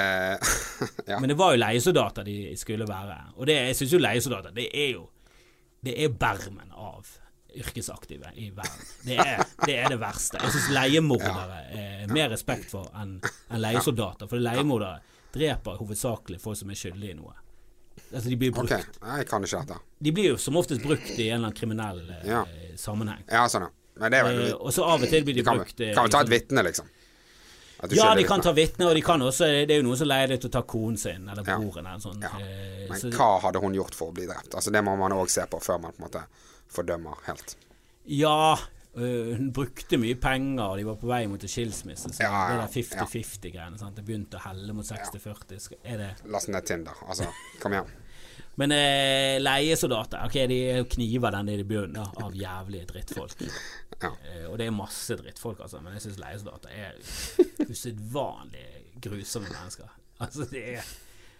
Men 1.20 1.28
det 1.34 1.36
var 1.36 1.52
jo 1.52 1.60
leiesoldater 1.60 2.24
de 2.24 2.38
skulle 2.56 2.88
være. 2.88 3.18
Og 3.36 3.48
det, 3.50 3.58
jeg 3.68 3.76
syns 3.82 3.98
jo 3.98 4.00
leiesoldater, 4.00 4.56
det 4.56 4.70
er 4.72 4.94
jo 4.94 5.10
Det 5.84 5.98
er 6.06 6.08
bermen 6.16 6.72
av 6.72 7.04
yrkesaktive 7.56 8.32
i 8.36 8.50
verden. 8.56 8.86
Det 9.06 9.18
er 9.20 9.44
det, 9.66 9.76
er 9.84 9.90
det 9.94 10.00
verste. 10.02 10.40
Jeg 10.42 10.56
syns 10.56 10.70
leiemordere 10.74 11.60
er 11.74 12.08
mer 12.14 12.30
respekt 12.34 12.70
for 12.72 12.90
enn 12.98 13.20
en 13.24 13.62
leiesoldater. 13.62 14.28
For 14.32 14.42
leiemordere 14.42 15.00
dreper 15.34 15.78
hovedsakelig 15.82 16.40
folk 16.42 16.58
som 16.58 16.70
er 16.74 16.80
skyldige 16.80 17.12
i 17.16 17.20
noe. 17.20 17.34
Altså 18.14 18.30
De 18.30 18.36
blir 18.38 18.52
brukt 18.54 18.72
Ok, 18.74 18.88
jeg 19.06 19.28
kan 19.30 19.44
ikke 19.46 19.60
dette. 19.66 19.78
De 20.04 20.12
blir 20.12 20.32
jo 20.34 20.38
som 20.42 20.58
oftest 20.58 20.82
brukt 20.84 21.10
i 21.14 21.30
en 21.30 21.36
eller 21.36 21.48
annen 21.48 21.58
kriminell 21.58 22.02
eh, 22.10 22.28
Ja. 22.30 22.44
sammenheng. 22.78 23.24
Ja, 23.30 23.46
sånn, 23.50 23.68
ja. 23.70 23.72
Men 24.02 24.12
det 24.12 24.20
er 24.20 24.24
vel 24.26 24.40
Eh, 24.48 24.54
og 24.58 24.74
så 24.74 24.84
av 24.90 25.04
og 25.06 25.10
til 25.10 25.24
blir 25.26 25.36
de 25.38 25.44
Kan 25.46 25.60
brukt 25.62 25.80
eh, 25.82 25.94
kan 25.94 26.06
vi 26.08 26.14
ta 26.16 26.22
et 26.26 26.30
vitne, 26.34 26.64
liksom? 26.66 26.88
Ja, 27.92 28.14
de 28.16 28.24
kan 28.24 28.42
ta 28.42 28.54
vitne, 28.56 28.86
og 28.88 28.96
de 28.96 29.02
kan 29.04 29.20
også 29.22 29.46
Det 29.68 29.76
er 29.76 29.82
jo 29.82 29.86
noen 29.90 29.98
som 30.00 30.08
leier 30.08 30.28
deg 30.32 30.40
til 30.42 30.50
å 30.50 30.54
ta 30.56 30.62
konen 30.64 30.98
sin 30.98 31.28
eller 31.30 31.44
Ja. 31.46 31.58
broren 31.60 31.86
eller 31.86 32.00
sånn. 32.00 32.22
Ja. 32.22 32.30
eh, 32.40 32.88
Men 32.90 33.12
hva 33.18 33.30
hadde 33.44 33.60
hun 33.62 33.74
gjort 33.76 33.94
for 33.98 34.10
å 34.10 34.14
bli 34.16 34.26
drept? 34.26 34.54
Altså 34.56 34.72
Det 34.72 34.82
må 34.84 34.96
man 34.98 35.12
òg 35.12 35.30
se 35.30 35.46
på 35.46 35.60
før 35.62 35.82
man 35.82 35.92
på 35.92 36.02
en 36.02 36.08
måte 36.10 36.24
fordømmer 36.74 37.20
helt. 37.28 37.56
Ja, 38.10 38.54
øh, 38.96 39.34
hun 39.38 39.52
brukte 39.56 39.98
mye 40.02 40.16
penger, 40.20 40.64
og 40.66 40.78
de 40.82 40.86
var 40.88 40.98
på 41.02 41.08
vei 41.08 41.22
mot 41.32 41.42
en 41.44 41.50
skilsmisse. 41.52 42.12
Så 42.14 42.24
Ja, 42.26 42.32
ja, 42.54 42.62
det 42.68 42.76
der 42.76 43.06
50-50-greiene. 43.06 43.80
Ja. 43.82 43.92
Det 43.96 44.06
begynte 44.08 44.40
å 44.42 44.48
helle 44.50 44.74
mot 44.76 44.86
60-40. 44.86 45.60
Skal- 45.60 45.78
Er 45.84 45.98
det 46.02 46.10
Last 46.26 46.50
ned 46.50 46.66
Tinder. 46.68 46.98
Altså, 47.08 47.30
kom 47.62 47.74
igjen. 47.78 47.92
Men 48.62 48.70
eh, 48.72 49.40
leiesoldater 49.42 50.28
Ok, 50.28 50.36
de 50.50 50.58
er 50.70 50.84
kniver 50.86 51.32
den 51.34 51.48
i 51.50 51.64
bunnen 51.66 51.98
av 52.04 52.34
jævlige 52.38 52.86
drittfolk. 52.94 53.42
Ja. 54.04 54.10
Eh, 54.28 54.50
og 54.52 54.58
det 54.60 54.66
er 54.68 54.74
masse 54.76 55.16
drittfolk, 55.16 55.62
altså. 55.64 55.80
Men 55.80 55.94
jeg 55.96 56.02
syns 56.04 56.18
leiesoldater 56.20 56.74
er 56.76 56.98
usedvanlig 57.72 58.66
grusomme 59.02 59.48
mennesker. 59.48 59.88
Altså, 60.20 60.44
det 60.52 60.64
er 60.74 60.90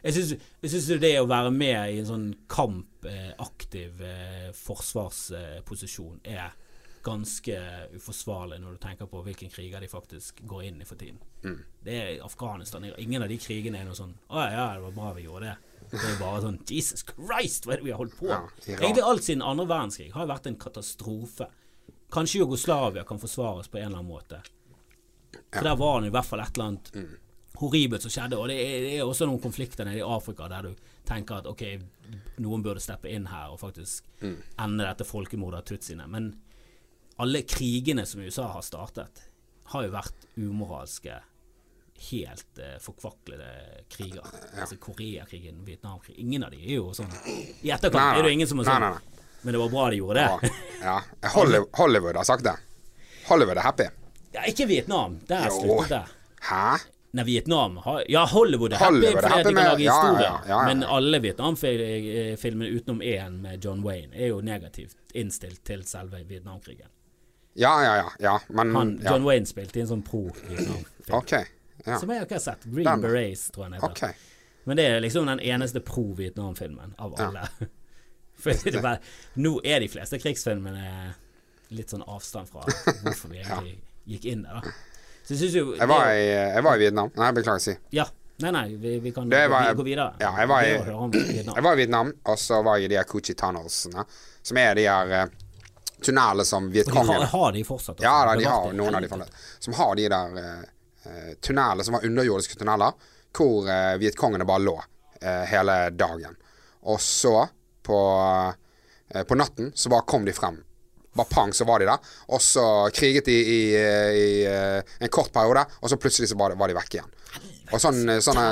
jeg 0.04 0.14
syns, 0.18 0.90
jo 0.90 1.00
det 1.00 1.14
å 1.22 1.30
være 1.30 1.52
med 1.56 1.94
i 1.94 2.02
en 2.02 2.10
sånn 2.10 2.28
kampaktiv 2.52 4.02
eh, 4.04 4.50
eh, 4.50 4.52
forsvarsposisjon, 4.58 6.20
er 6.28 6.52
ganske 7.04 7.56
uforsvarlig 7.98 8.62
når 8.64 8.76
du 8.76 8.82
tenker 8.84 9.10
på 9.12 9.22
hvilken 9.26 9.52
kriger 9.52 9.84
de 9.84 9.90
faktisk 9.92 10.40
går 10.48 10.70
inn 10.70 10.82
i 10.84 10.88
for 10.88 11.00
tiden. 11.00 11.20
Det 11.84 11.96
er 12.00 12.22
Afghanistan. 12.24 12.86
Ingen 12.98 13.26
av 13.26 13.32
de 13.32 13.38
krigene 13.42 13.82
er 13.82 13.88
noe 13.90 13.98
sånn 13.98 14.14
Å 14.32 14.46
ja, 14.48 14.68
det 14.78 14.86
var 14.86 14.96
bra 14.96 15.10
vi 15.18 15.26
gjorde 15.26 15.50
det. 15.50 15.74
Det 15.92 16.00
er 16.00 16.22
bare 16.22 16.44
sånn 16.46 16.62
Jesus 16.70 17.04
Christ, 17.10 17.68
hva 17.68 17.76
er 17.76 17.82
det 17.82 17.88
vi 17.90 17.92
har 17.92 18.00
holdt 18.00 18.16
på 18.16 18.30
med? 18.30 18.54
Ja, 18.64 18.78
Egentlig 18.78 19.04
alt 19.04 19.28
siden 19.28 19.44
andre 19.44 19.68
verdenskrig 19.68 20.14
har 20.16 20.30
vært 20.32 20.48
en 20.48 20.60
katastrofe. 20.62 21.50
Kanskje 22.14 22.44
Jugoslavia 22.44 23.04
kan 23.08 23.20
forsvares 23.20 23.68
på 23.68 23.82
en 23.82 23.90
eller 23.90 24.00
annen 24.00 24.14
måte. 24.14 24.40
For 25.52 25.68
der 25.68 25.76
var 25.78 26.02
det 26.02 26.10
i 26.10 26.16
hvert 26.16 26.30
fall 26.30 26.44
et 26.44 26.56
eller 26.56 26.72
annet 26.72 26.96
Mm. 26.96 27.12
Horribelt 27.60 28.02
som 28.02 28.12
skjedde. 28.12 28.38
Og 28.40 28.48
det 28.50 28.58
er, 28.60 28.80
det 28.86 28.94
er 28.98 29.04
også 29.06 29.28
noen 29.30 29.42
konflikter 29.44 29.86
nede 29.86 30.00
i 30.02 30.06
Afrika 30.06 30.48
der 30.52 30.70
du 30.70 30.74
tenker 31.08 31.42
at 31.42 31.48
ok, 31.52 31.62
noen 32.42 32.64
burde 32.66 32.82
steppe 32.82 33.12
inn 33.12 33.28
her 33.32 33.52
og 33.54 33.60
faktisk 33.62 34.10
Mm. 34.24 34.38
ende 34.64 34.86
dette 34.88 35.04
folkemordet 35.04 35.58
av 35.60 35.66
tutsiene. 35.68 36.06
Men 36.08 36.30
alle 37.20 37.42
krigene 37.44 38.06
som 38.08 38.22
USA 38.24 38.46
har 38.54 38.62
startet, 38.64 39.22
har 39.74 39.84
jo 39.84 39.92
vært 39.92 40.24
umoralske, 40.40 41.18
helt 42.10 42.58
eh, 42.60 42.78
forkvaklede 42.82 43.50
kriger. 43.92 44.24
Altså 44.60 44.78
Koreakrigen, 44.80 45.60
Vietnamkrigen. 45.68 46.20
Ingen 46.24 46.44
av 46.48 46.52
de 46.52 46.62
er 46.64 46.78
jo 46.80 46.90
sånn 46.96 47.12
I 47.64 47.70
etterkant 47.72 48.00
Nei, 48.00 48.18
er 48.20 48.24
det 48.28 48.32
ingen 48.38 48.48
som 48.50 48.60
er 48.64 48.68
sånn 48.68 48.82
nei, 48.82 48.90
nei. 48.96 49.20
Men 49.44 49.54
det 49.58 49.60
var 49.62 49.70
bra 49.76 49.90
de 49.92 50.00
gjorde 50.00 50.24
det. 50.24 50.50
Ja. 50.82 50.96
ja. 51.22 51.30
Hollywood, 51.36 51.70
Hollywood 51.78 52.16
har 52.16 52.28
sagt 52.28 52.44
det. 52.48 52.56
Hollywood 53.28 53.60
er 53.60 53.68
happy. 53.68 53.88
Ja, 54.34 54.44
ikke 54.50 54.66
Vietnam. 54.72 55.20
Der 55.28 55.50
sluttet 55.52 55.90
det. 55.94 56.04
Hæ? 56.48 56.64
Nei, 57.14 57.24
Vietnam 57.28 57.76
Ja, 58.10 58.24
Hollywood 58.26 58.74
er 58.74 58.78
happy 58.82 58.96
Hollywood 58.96 59.22
fordi 59.22 59.44
de 59.44 59.44
kan 59.44 59.54
lage 59.54 59.84
historier. 59.84 60.22
ja, 60.24 60.40
ja, 60.48 60.56
ja. 60.56 60.62
Men 60.66 60.84
alle 60.84 61.20
Vietnam-filmene 61.22 62.70
utenom 62.74 63.02
én 63.02 63.36
med 63.42 63.66
John 63.66 63.84
Wayne 63.86 64.16
er 64.18 64.32
jo 64.32 64.40
negativt 64.42 64.98
innstilt 65.14 65.62
til 65.64 65.84
selve 65.86 66.24
Vietnamkrigen. 66.26 66.90
Ja, 67.54 67.84
ja, 67.84 67.96
ja. 67.96 68.12
ja. 68.20 68.40
Men 68.50 68.76
Han. 68.76 68.96
John 69.06 69.24
Wayne 69.28 69.46
spilte 69.46 69.78
i 69.78 69.84
en 69.86 69.92
sånn 69.92 70.02
pro-Vietnam-film. 70.04 71.14
okay, 71.20 71.46
Ja. 71.86 72.00
Som 72.00 72.10
jeg 72.10 72.26
ikke 72.26 72.40
har 72.40 72.42
sett. 72.48 72.64
Green 72.66 72.88
Den. 72.88 73.02
Berets, 73.02 73.52
tror 73.52 73.66
jeg 73.66 73.72
den 73.72 73.82
heter. 73.82 73.92
Okay. 73.92 74.14
Men 74.64 74.78
det 74.80 74.86
er 74.88 75.00
liksom 75.04 75.26
den 75.28 75.40
eneste 75.40 75.80
pro-Vietnam-filmen 75.86 76.96
av 76.98 77.14
alle. 77.20 77.48
Bare, 78.82 78.98
nå 79.36 79.60
er 79.64 79.80
de 79.80 79.88
fleste 79.92 80.18
krigsfilmene 80.20 81.14
litt 81.74 81.94
sånn 81.94 82.04
avstand 82.08 82.50
fra 82.50 82.66
hvorfor 83.04 83.30
vi 83.30 83.40
egentlig 83.44 83.78
gikk 84.10 84.26
inn 84.34 84.42
der, 84.48 84.60
da. 84.64 84.74
Så 85.24 85.38
jeg 85.40 85.54
jo 85.56 85.76
Jeg 85.78 85.88
var, 85.88 86.10
i, 86.12 86.26
jeg 86.28 86.64
var 86.64 86.76
i 86.76 86.82
Vietnam. 86.84 87.12
Nei, 87.16 87.32
beklager 87.32 87.62
å 87.62 87.64
si. 87.64 87.78
Ja. 87.96 88.08
Nei, 88.44 88.50
nei, 88.52 88.76
vi, 88.82 88.98
vi 89.00 89.12
kan 89.16 89.30
var- 89.30 89.74
gå 89.78 89.84
videre. 89.86 90.14
ja, 90.20 90.34
jeg 90.40 90.50
var 90.50 90.64
i-. 90.66 91.46
Jeg 91.46 91.64
var 91.64 91.74
i 91.74 91.78
Vietnam, 91.78 92.12
og 92.26 92.40
så 92.40 92.64
var 92.66 92.78
jeg 92.78 92.90
i 92.90 92.94
de 92.94 92.98
her 92.98 93.08
Coochie 93.08 93.36
Tunnelsene, 93.40 94.04
som 94.42 94.58
er 94.58 94.76
de 94.76 94.88
her 94.90 95.14
uh, 95.14 95.44
tunnelene 96.04 96.46
som 96.46 96.72
de 96.74 96.84
har, 96.84 97.26
har 97.32 97.52
de 97.54 97.64
fortsatt? 97.64 97.96
Også. 97.96 98.04
Ja 98.04 98.26
da, 98.28 98.36
de 98.36 98.50
har 98.50 98.74
noen 98.74 98.96
av 98.98 99.06
de 99.06 99.12
fortsatt. 99.12 99.46
Som 99.64 99.78
har 99.78 99.96
de 99.96 100.10
der 100.12 100.40
uh, 100.42 101.34
tunnelene 101.46 101.86
som 101.86 101.96
var 102.00 102.10
underjordiske 102.10 102.58
tunneler, 102.60 102.98
hvor 103.38 103.70
uh, 103.70 103.96
Vietkongene 104.02 104.50
bare 104.50 104.66
lå 104.66 104.76
uh, 104.82 105.44
hele 105.54 105.78
dagen. 105.96 106.36
Og 106.84 107.00
så, 107.02 107.46
på, 107.84 107.98
eh, 109.14 109.24
på 109.24 109.36
natten, 109.40 109.72
så 109.76 109.88
bare 109.90 110.04
kom 110.08 110.26
de 110.28 110.34
frem. 110.36 110.58
Bare 111.14 111.30
pang, 111.30 111.52
så 111.54 111.66
var 111.70 111.80
de 111.84 111.90
der. 111.90 112.14
Og 112.34 112.42
så 112.42 112.64
kriget 112.96 113.28
de 113.30 113.36
i, 113.38 113.60
i, 113.74 114.30
i 114.46 115.06
en 115.06 115.12
kort 115.14 115.34
periode, 115.34 115.66
og 115.82 115.92
så 115.92 116.00
plutselig 116.02 116.32
så 116.32 116.38
var 116.40 116.54
de, 116.54 116.60
var 116.60 116.72
de 116.72 116.78
vekk 116.80 116.98
igjen. 116.98 117.12
Og 117.74 117.82
sånn, 117.82 118.02
eh, 118.10 118.22
sånne 118.24 118.48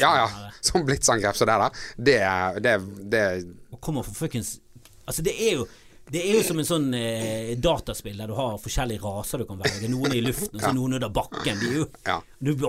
Ja, 0.00 0.12
ja. 0.24 0.52
Sånn 0.64 0.86
blitsangrep 0.86 1.36
som 1.38 1.48
det 1.50 1.56
der, 1.60 1.82
det 2.08 2.20
det, 2.64 2.76
det, 3.12 3.24
Og 3.74 3.80
kommer 3.84 4.06
for 4.06 4.16
fuckings 4.24 4.56
Altså, 5.06 5.22
det 5.22 5.36
er 5.38 5.60
jo 5.60 5.66
Det 6.06 6.20
er 6.22 6.36
jo 6.36 6.42
som 6.46 6.60
en 6.62 6.66
sånn 6.68 6.84
eh, 6.94 7.48
dataspill 7.58 8.20
der 8.20 8.30
du 8.30 8.36
har 8.38 8.60
forskjellige 8.62 9.02
raser 9.02 9.42
du 9.42 9.46
kan 9.48 9.58
velge. 9.58 9.88
Noen 9.90 10.12
er 10.12 10.20
i 10.20 10.22
luften, 10.22 10.54
og 10.54 10.62
så 10.62 10.70
noen 10.76 10.94
under 11.00 11.10
bakken. 11.10 11.58
De 11.58 11.70
jo 11.80 11.86
Ja. 12.06 12.20
Du 12.38 12.52
kommer 12.54 12.68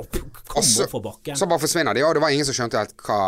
opp 0.57 0.89
fra 0.89 1.01
bakken. 1.05 1.37
så 1.37 1.45
bare 1.45 1.61
forsvinner 1.61 1.93
de, 1.93 2.01
og 2.07 2.15
det 2.17 2.23
var 2.23 2.33
ingen 2.33 2.47
som 2.47 2.57
skjønte 2.57 2.81
helt 2.81 2.95
hva, 3.05 3.19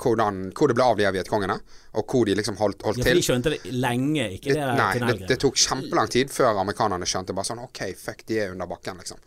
hvordan, 0.00 0.40
hvor 0.56 0.72
det 0.72 0.78
ble 0.78 0.86
av 0.86 0.96
de 0.96 1.10
vietkongene, 1.18 1.58
og 1.92 2.14
hvor 2.14 2.24
de 2.30 2.38
liksom 2.38 2.56
holdt, 2.56 2.86
holdt 2.88 3.02
ja, 3.02 3.04
for 3.04 3.10
til. 3.10 3.20
de 3.20 3.26
skjønte 3.28 3.52
det 3.52 3.74
lenge, 3.74 4.30
ikke 4.38 4.48
Det, 4.48 4.56
det 4.56 4.64
der 4.64 4.80
nei, 4.80 5.12
det, 5.12 5.28
det 5.28 5.38
tok 5.44 5.60
kjempelang 5.60 6.08
tid 6.16 6.32
før 6.32 6.62
amerikanerne 6.64 7.10
skjønte 7.12 7.36
bare 7.36 7.50
sånn 7.50 7.60
OK, 7.66 7.82
fuck, 8.00 8.24
de 8.30 8.40
er 8.40 8.56
under 8.56 8.70
bakken, 8.70 8.96
liksom. 9.04 9.20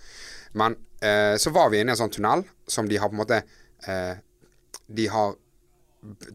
Men 0.58 0.80
eh, 1.02 1.36
så 1.38 1.54
var 1.54 1.70
vi 1.70 1.84
inne 1.84 1.94
i 1.94 1.98
en 1.98 2.02
sånn 2.02 2.14
tunnel 2.18 2.46
som 2.66 2.90
de 2.90 2.98
har 2.98 3.14
på 3.14 3.18
en 3.18 3.22
måte 3.22 3.42
eh, 3.86 4.18
De 4.86 5.08
har 5.14 5.34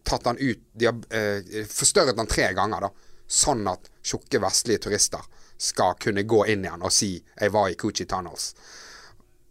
tatt 0.03 0.25
den 0.25 0.39
ut 0.41 0.63
De 0.73 0.89
har 0.89 0.97
eh, 1.15 1.67
forstørret 1.71 2.17
den 2.19 2.31
tre 2.31 2.53
ganger, 2.55 2.89
da. 2.89 3.08
Sånn 3.29 3.67
at 3.69 3.91
tjukke 4.03 4.41
vestlige 4.41 4.87
turister 4.87 5.21
skal 5.59 5.95
kunne 6.01 6.23
gå 6.25 6.45
inn 6.49 6.65
igjen 6.65 6.83
og 6.83 6.93
si 6.93 7.23
'jeg 7.41 7.51
var 7.53 7.69
i 7.69 7.75
Coochie 7.75 8.07
Tunnels'. 8.07 8.55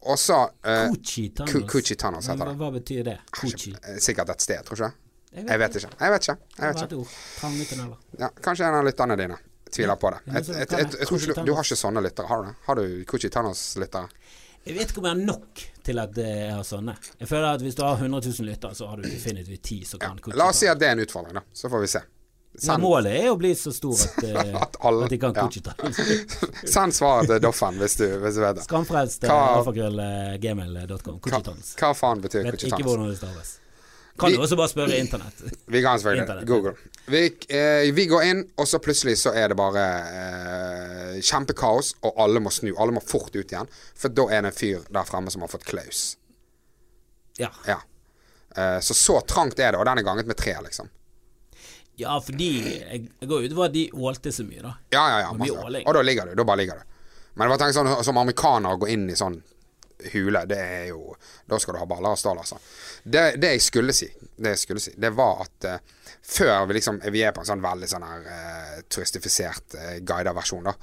Og 0.07 0.19
så 0.19 0.49
eh, 0.63 0.87
Coochie 0.89 1.29
Tunnels. 1.29 1.71
Coochie 1.71 1.95
Tunnels 1.97 2.27
heter 2.27 2.45
det. 2.45 2.55
hva 2.57 2.71
betyr 2.71 3.03
det? 3.03 3.17
Coochie? 3.31 3.75
Eh, 3.83 3.99
Sikkert 3.99 4.29
et 4.29 4.41
sted, 4.41 4.63
tror 4.65 4.75
du 4.77 4.83
ikke? 4.85 4.93
Jeg 5.37 5.59
vet 5.59 5.75
ikke. 5.75 5.89
Jeg 5.99 6.11
vet 6.11 6.23
ikke. 6.27 6.37
Jeg 6.57 6.73
vet 6.73 6.91
ikke. 6.91 7.97
Ja, 8.19 8.29
kanskje 8.41 8.65
en 8.65 8.75
av 8.79 8.85
lytterne 8.87 9.17
dine 9.19 9.37
tviler 9.71 9.95
på 9.95 10.09
det. 10.09 10.19
Jeg, 10.33 10.67
tror 11.07 11.19
ikke 11.19 11.45
du, 11.45 11.53
har 11.53 11.63
ikke 11.63 11.75
sånne 11.77 12.01
lyttere, 12.01 12.27
har 12.27 12.41
du 12.41 12.47
det? 12.49 12.55
Har 12.65 12.75
du 12.79 13.05
Coochie 13.05 13.29
Tunnels-lyttere? 13.29 14.07
Jeg 14.67 14.75
vet 14.75 14.89
ikke 14.91 14.99
om 14.99 15.05
jeg 15.07 15.15
har 15.15 15.25
nok 15.27 15.61
til 15.83 15.99
at 15.99 16.17
eh, 16.17 16.31
jeg 16.47 16.53
har 16.55 16.63
sånne. 16.67 16.95
Jeg 17.19 17.27
føler 17.29 17.47
at 17.53 17.61
hvis 17.63 17.75
du 17.75 17.83
har 17.83 17.99
100 17.99 18.21
000 18.39 18.47
lyttere, 18.49 18.75
så 18.75 18.87
har 18.87 18.97
du 18.97 19.03
definitivt 19.07 19.61
10 19.63 19.83
som 19.85 19.99
kan 19.99 20.17
Coochie 20.19 20.39
La 20.39 20.49
oss 20.51 20.59
si 20.63 20.67
at 20.67 20.79
det 20.79 20.87
er 20.87 20.97
en 20.97 21.03
utfordring, 21.05 21.35
da. 21.39 21.43
Så 21.53 21.69
får 21.71 21.83
vi 21.83 21.87
se. 21.87 22.01
Send, 22.57 22.81
målet 22.81 23.13
er 23.21 23.27
å 23.29 23.35
bli 23.37 23.51
så 23.55 23.69
stor 23.75 23.93
at, 24.01 24.23
eh, 24.25 24.55
At 24.57 24.77
alle- 24.81 25.05
at 25.05 25.13
de 25.13 25.17
kan 25.21 25.35
ja. 25.35 25.43
Coochie 25.45 25.61
send 26.73 26.95
svaret 26.97 27.29
til 27.29 27.39
Doffen 27.43 27.77
hvis 27.77 27.95
du, 27.99 28.07
hvis 28.23 28.39
du 28.39 28.41
vet 28.41 28.57
det. 28.57 28.63
Skamfrelst 28.65 29.23
eh, 29.27 29.29
Hva- 29.29 29.59
alfakrøll 29.59 29.99
eh, 30.01 30.33
Hva, 30.41 31.19
Coochie 31.21 31.43
Tunnels. 31.45 31.75
hva 31.77 31.91
faen 31.93 32.23
betyr 32.23 32.47
Vet 32.49 32.65
ikke 32.65 32.81
hvordan 32.83 33.11
det 33.11 33.19
staves. 33.21 33.53
Kan 34.17 34.31
Vi- 34.31 34.37
du 34.39 34.41
også 34.41 34.57
bare 34.57 34.71
spørre 34.71 34.97
internett. 34.97 35.43
Vi 35.73 35.81
kan 35.85 35.99
selvfølgelig. 35.99 36.23
Internett. 36.25 36.47
Google. 36.49 36.73
Vi, 37.05 37.21
eh, 37.53 37.91
vi 37.93 38.07
går 38.09 38.23
inn, 38.31 38.41
og 38.57 38.65
så 38.67 38.79
plutselig 38.81 39.13
så 39.21 39.29
er 39.37 39.51
det 39.53 39.57
bare 39.59 39.83
eh, 40.41 41.19
kjempekaos, 41.21 41.93
og 42.01 42.17
alle 42.25 42.41
må 42.41 42.49
snu. 42.51 42.71
Alle 42.81 42.95
må 42.97 43.03
fort 43.05 43.29
ut 43.37 43.45
igjen. 43.53 43.69
For 43.93 44.09
da 44.09 44.25
er 44.33 44.41
det 44.47 44.55
en 44.55 44.57
fyr 44.57 44.87
der 44.89 45.05
fremme 45.05 45.29
som 45.29 45.45
har 45.45 45.53
fått 45.53 45.67
klaus. 45.69 46.15
Ja. 47.37 47.51
Ja. 47.69 47.77
Eh, 48.57 48.79
så 48.81 48.97
så 48.97 49.19
trangt 49.29 49.59
er 49.61 49.71
det, 49.75 49.77
og 49.77 49.85
den 49.85 50.01
er 50.01 50.07
ganget 50.09 50.25
med 50.33 50.37
tre, 50.41 50.55
liksom. 50.65 50.89
Ja, 51.97 52.15
fordi 52.21 52.51
jeg, 52.61 53.03
jeg 53.09 53.29
går 53.29 53.45
ut 53.45 53.53
ifra 53.53 53.67
at 53.67 53.75
de 53.75 53.83
ålte 53.93 54.33
så 54.33 54.45
mye, 54.45 54.63
da. 54.63 54.73
Ja, 54.93 55.03
ja, 55.09 55.19
ja. 55.25 55.33
Og 55.33 55.41
masse. 55.41 55.83
Og 55.83 55.97
da 55.97 56.03
ligger 56.05 56.29
du. 56.29 56.37
Da 56.37 56.45
bare 56.47 56.61
ligger 56.61 56.81
du. 56.81 56.95
Men 57.33 57.45
det 57.45 57.53
var 57.53 57.61
tenkt 57.61 57.77
sånn, 57.77 57.91
som 58.05 58.19
amerikaner 58.21 58.75
å 58.75 58.81
gå 58.81 58.89
inn 58.93 59.07
i 59.09 59.17
sånn 59.17 59.37
hule, 60.13 60.43
det 60.45 60.57
er 60.61 60.83
jo 60.91 61.15
Da 61.49 61.57
skal 61.57 61.73
du 61.73 61.79
ha 61.81 61.87
baller 61.89 62.13
av 62.13 62.19
stål, 62.21 62.41
altså. 62.43 62.59
Det, 63.01 63.23
det 63.41 63.55
jeg 63.55 63.63
skulle 63.65 63.95
si, 63.97 64.07
det 64.37 64.53
jeg 64.53 64.61
skulle 64.61 64.83
si, 64.83 64.93
det 64.93 65.09
var 65.17 65.41
at 65.47 65.67
uh, 65.69 66.11
før 66.21 66.67
vi 66.69 66.77
liksom 66.77 66.99
Vi 67.13 67.23
er 67.25 67.33
på 67.33 67.41
en 67.41 67.49
sånn 67.49 67.63
veldig 67.65 67.89
sånn 67.89 68.05
her 68.05 68.27
uh, 68.27 68.75
turistifisert 68.93 69.77
uh, 69.77 69.95
guida 70.05 70.35
versjon, 70.37 70.69
da. 70.69 70.75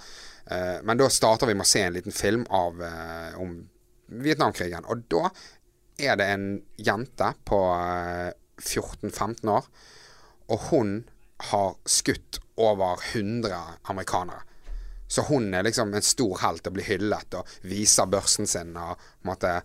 Uh, 0.51 0.81
men 0.83 0.99
da 0.99 1.07
starter 1.13 1.47
vi 1.47 1.55
med 1.55 1.67
å 1.67 1.71
se 1.71 1.85
en 1.87 1.95
liten 1.95 2.15
film 2.15 2.43
av 2.51 2.83
eh, 2.83 3.39
om 3.41 3.55
Vietnamkrigen. 4.07 4.85
Og 4.91 5.07
da 5.11 5.31
er 5.99 6.19
det 6.19 6.27
en 6.29 6.47
jente 6.77 7.31
på 7.49 7.61
eh, 7.73 8.33
14-15 8.61 9.51
år, 9.51 9.69
og 10.49 10.69
hun 10.71 10.97
har 11.51 11.75
skutt 11.87 12.41
over 12.57 13.01
100 13.13 13.55
amerikanere. 13.91 14.43
Så 15.09 15.23
hun 15.29 15.53
er 15.55 15.63
liksom 15.67 15.93
en 15.95 16.03
stor 16.03 16.39
helt 16.43 16.67
og 16.67 16.75
blir 16.77 16.87
hyllet 16.89 17.35
og 17.39 17.51
viser 17.69 18.07
børsen 18.11 18.47
sin 18.49 18.77
og 18.81 19.01
måte 19.29 19.59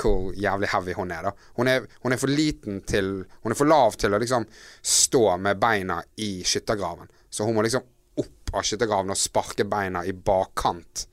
hvor 0.00 0.32
jævlig 0.34 0.68
heavy 0.72 0.94
hun 0.98 1.10
er. 1.14 1.22
da 1.28 1.32
Hun 1.54 1.68
er, 1.70 1.84
hun 2.02 2.12
er 2.12 2.18
for 2.18 2.26
liten 2.30 2.80
til 2.82 3.24
Hun 3.42 3.52
er 3.52 3.58
for 3.58 3.68
lav 3.70 3.94
til 3.98 4.14
å 4.14 4.18
liksom 4.18 4.46
stå 4.82 5.36
med 5.38 5.60
beina 5.62 6.00
i 6.16 6.42
skyttergraven. 6.42 7.10
Så 7.30 7.44
hun 7.46 7.54
må 7.54 7.62
liksom 7.62 7.84
opp 8.18 8.54
av 8.54 8.62
skyttergraven 8.66 9.10
og 9.14 9.18
sparke 9.18 9.64
beina 9.70 10.04
i 10.06 10.12
bakkant 10.12 11.06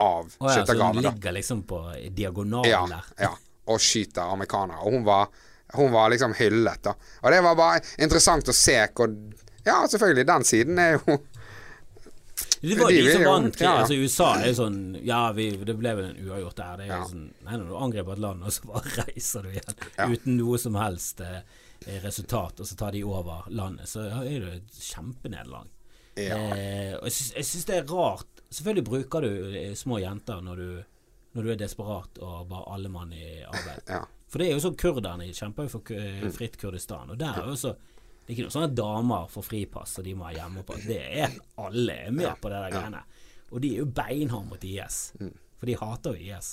av 0.00 0.32
oh, 0.38 0.48
ja, 0.52 0.64
så 0.66 0.76
hun 0.76 1.00
ligger 1.00 1.32
liksom 1.32 1.62
på 1.68 1.78
diagonalen 2.12 2.70
Ja, 2.70 2.82
der. 2.88 3.04
ja. 3.18 3.32
Og 3.72 3.80
skyter 3.80 4.32
amerikanere. 4.32 4.80
Og 4.84 4.92
hun 4.92 5.04
var, 5.04 5.28
hun 5.74 5.90
var 5.92 6.10
liksom 6.10 6.34
hyllet, 6.38 6.82
da. 6.82 6.92
Og 7.22 7.32
det 7.32 7.40
var 7.42 7.56
bare 7.58 7.80
interessant 7.98 8.48
å 8.48 8.54
se 8.54 8.78
hvor 8.94 9.10
Ja, 9.66 9.80
selvfølgelig, 9.90 10.26
den 10.26 10.44
siden 10.46 10.78
er 10.78 10.92
jo 10.98 11.16
Det 12.62 12.76
var 12.78 12.90
De 12.90 13.00
de 13.02 13.12
som 13.12 13.24
vant. 13.24 13.60
ja. 13.60 13.72
Altså 13.82 13.94
USA 13.98 14.28
er 14.40 14.46
jo 14.52 14.56
sånn 14.60 14.78
Ja, 15.04 15.32
vi, 15.32 15.50
det 15.56 15.74
ble 15.78 15.92
vel 15.98 16.10
en 16.10 16.18
uavgjort 16.28 16.56
der. 16.56 16.76
Det 16.76 16.84
er 16.86 16.92
Ja. 16.94 17.04
sånn 17.04 17.30
Nei, 17.44 17.56
når 17.56 17.66
du 17.68 17.76
angriper 17.76 18.12
et 18.12 18.18
land, 18.18 18.42
og 18.44 18.52
så 18.52 18.66
bare 18.70 18.92
reiser 19.06 19.42
du 19.42 19.48
igjen 19.50 19.74
Ja. 19.98 20.06
uten 20.08 20.36
noe 20.36 20.58
som 20.58 20.74
helst 20.74 21.20
eh, 21.20 21.40
resultat, 22.02 22.60
og 22.60 22.66
så 22.66 22.76
tar 22.76 22.92
de 22.92 23.02
over 23.04 23.44
landet, 23.50 23.86
så 23.88 24.06
er 24.22 24.40
det 24.40 24.52
et 24.56 24.78
kjempenederlag. 24.80 25.66
Ja. 26.16 26.36
Eh, 26.56 26.94
og 26.96 27.04
jeg 27.10 27.44
syns, 27.44 27.64
det 27.68 27.76
er 27.82 27.90
rart 27.92 28.26
Selvfølgelig 28.50 28.84
bruker 28.86 29.20
du 29.26 29.56
eh, 29.58 29.74
små 29.74 29.98
jenter 30.00 30.38
når 30.40 30.56
du, 30.56 30.84
når 31.34 31.42
du 31.42 31.50
er 31.52 31.56
desperat 31.60 32.18
og 32.22 32.46
bare 32.48 32.64
alle 32.72 32.88
mann 32.88 33.10
i 33.12 33.42
arbeid. 33.44 33.82
Ja. 33.90 34.04
For 34.28 34.38
det 34.42 34.48
er 34.48 34.56
jo 34.56 34.62
sånn 34.64 34.76
kurderne 34.76 35.28
kjemper 35.32 35.68
jo 35.68 35.68
for 35.76 35.80
Mm. 35.92 36.32
fritt 36.34 36.56
Kurdistan, 36.58 37.10
og 37.10 37.18
der 37.18 37.38
er 37.42 37.46
jo 37.46 37.54
så 37.56 37.76
det 38.26 38.32
er 38.32 38.34
ikke 38.34 38.46
noe 38.48 38.54
sånn 38.56 38.64
at 38.66 38.74
damer 38.74 39.28
får 39.30 39.44
fripass 39.46 39.98
og 40.00 40.04
de 40.04 40.14
må 40.18 40.24
ha 40.26 40.32
hjemme 40.34 40.64
på. 40.66 40.74
Det 40.82 40.98
er 41.22 41.30
alle 41.62 41.92
er 42.08 42.10
med 42.10 42.40
på 42.42 42.50
det 42.50 42.58
der 42.64 42.70
greiene. 42.74 43.02
Og 43.52 43.60
de 43.62 43.68
er 43.70 43.78
jo 43.78 43.86
beinharde 43.86 44.48
mot 44.50 44.64
IS. 44.66 45.12
Mm. 45.20 45.30
For 45.60 45.66
de 45.70 45.76
hater 45.78 46.16
jo 46.16 46.34
IS. 46.36 46.48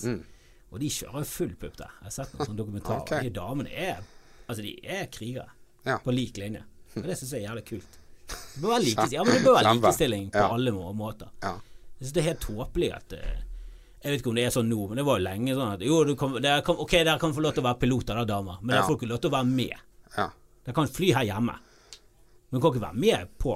Og 0.71 0.79
de 0.79 0.89
kjører 0.93 1.17
jo 1.23 1.29
full 1.31 1.55
pupp 1.55 1.75
der. 1.77 1.89
Jeg 1.97 2.03
har 2.05 2.13
sett 2.13 2.35
noen 2.35 2.45
sånne 2.45 2.59
dokumentarer. 2.61 3.01
okay. 3.01 3.23
De 3.23 3.29
damene 3.33 3.69
er 3.73 4.03
Altså, 4.47 4.61
de 4.61 4.75
er 4.85 5.05
krigere. 5.07 5.49
Ja. 5.85 5.97
På 6.03 6.11
lik 6.13 6.37
linje. 6.37 6.61
Og 6.95 7.03
det 7.07 7.17
syns 7.17 7.31
jeg 7.31 7.43
er 7.43 7.47
jævlig 7.55 7.65
kult. 7.65 7.97
Det 8.27 8.61
bør 8.61 8.69
være, 8.69 8.83
likestilling, 8.89 9.13
ja, 9.17 9.23
men 9.23 9.33
det 9.33 9.43
bør 9.43 9.53
være 9.57 9.73
likestilling 9.79 10.29
på 10.31 10.45
alle 10.53 10.71
måter. 10.93 11.29
Ja. 11.41 11.53
Jeg 11.97 12.05
synes 12.05 12.13
det 12.13 12.21
er 12.21 12.27
helt 12.29 12.41
tåpelig 12.45 12.89
at 12.93 13.13
eh, 13.17 13.41
Jeg 14.03 14.11
vet 14.11 14.19
ikke 14.21 14.29
om 14.33 14.35
det 14.35 14.43
er 14.45 14.51
sånn 14.51 14.67
nå, 14.67 14.87
men 14.89 14.97
det 14.99 15.05
var 15.07 15.19
jo 15.19 15.23
lenge 15.23 15.53
sånn 15.55 15.73
at 15.77 15.81
Jo, 15.87 16.01
du 16.03 16.15
kan, 16.19 16.33
der 16.43 16.61
kan, 16.67 16.75
ok, 16.83 16.91
dere 17.07 17.19
kan 17.21 17.33
få 17.33 17.41
lov 17.45 17.53
til 17.55 17.63
å 17.63 17.67
være 17.69 17.79
piloter, 17.85 18.15
da, 18.19 18.25
damer, 18.33 18.57
men 18.61 18.75
Ja. 18.75 18.81
dere 18.81 18.87
får 18.89 18.97
ikke 18.99 19.09
lov 19.13 19.21
til 19.23 19.29
å 19.31 19.35
være 19.37 19.45
med. 19.55 19.75
ja. 20.17 20.29
Dere 20.65 20.73
kan 20.75 20.87
fly 20.87 21.11
her 21.13 21.23
hjemme. 21.27 21.55
Men 22.51 22.59
du 22.59 22.61
kan 22.61 22.71
ikke 22.73 22.83
være 22.85 22.99
med 23.01 23.29
på, 23.39 23.53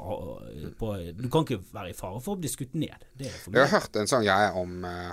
på 0.80 0.88
Du 1.16 1.30
kan 1.30 1.44
ikke 1.46 1.60
være 1.74 1.90
i 1.92 1.94
fare 1.94 2.20
for 2.24 2.36
å 2.36 2.40
bli 2.42 2.50
skutt 2.50 2.74
ned. 2.76 3.06
Jeg 3.20 3.32
har 3.54 3.68
hørt 3.80 3.96
en 3.96 4.08
sånn 4.10 4.24
greie 4.26 4.50
om 4.58 4.84
eh, 4.86 5.12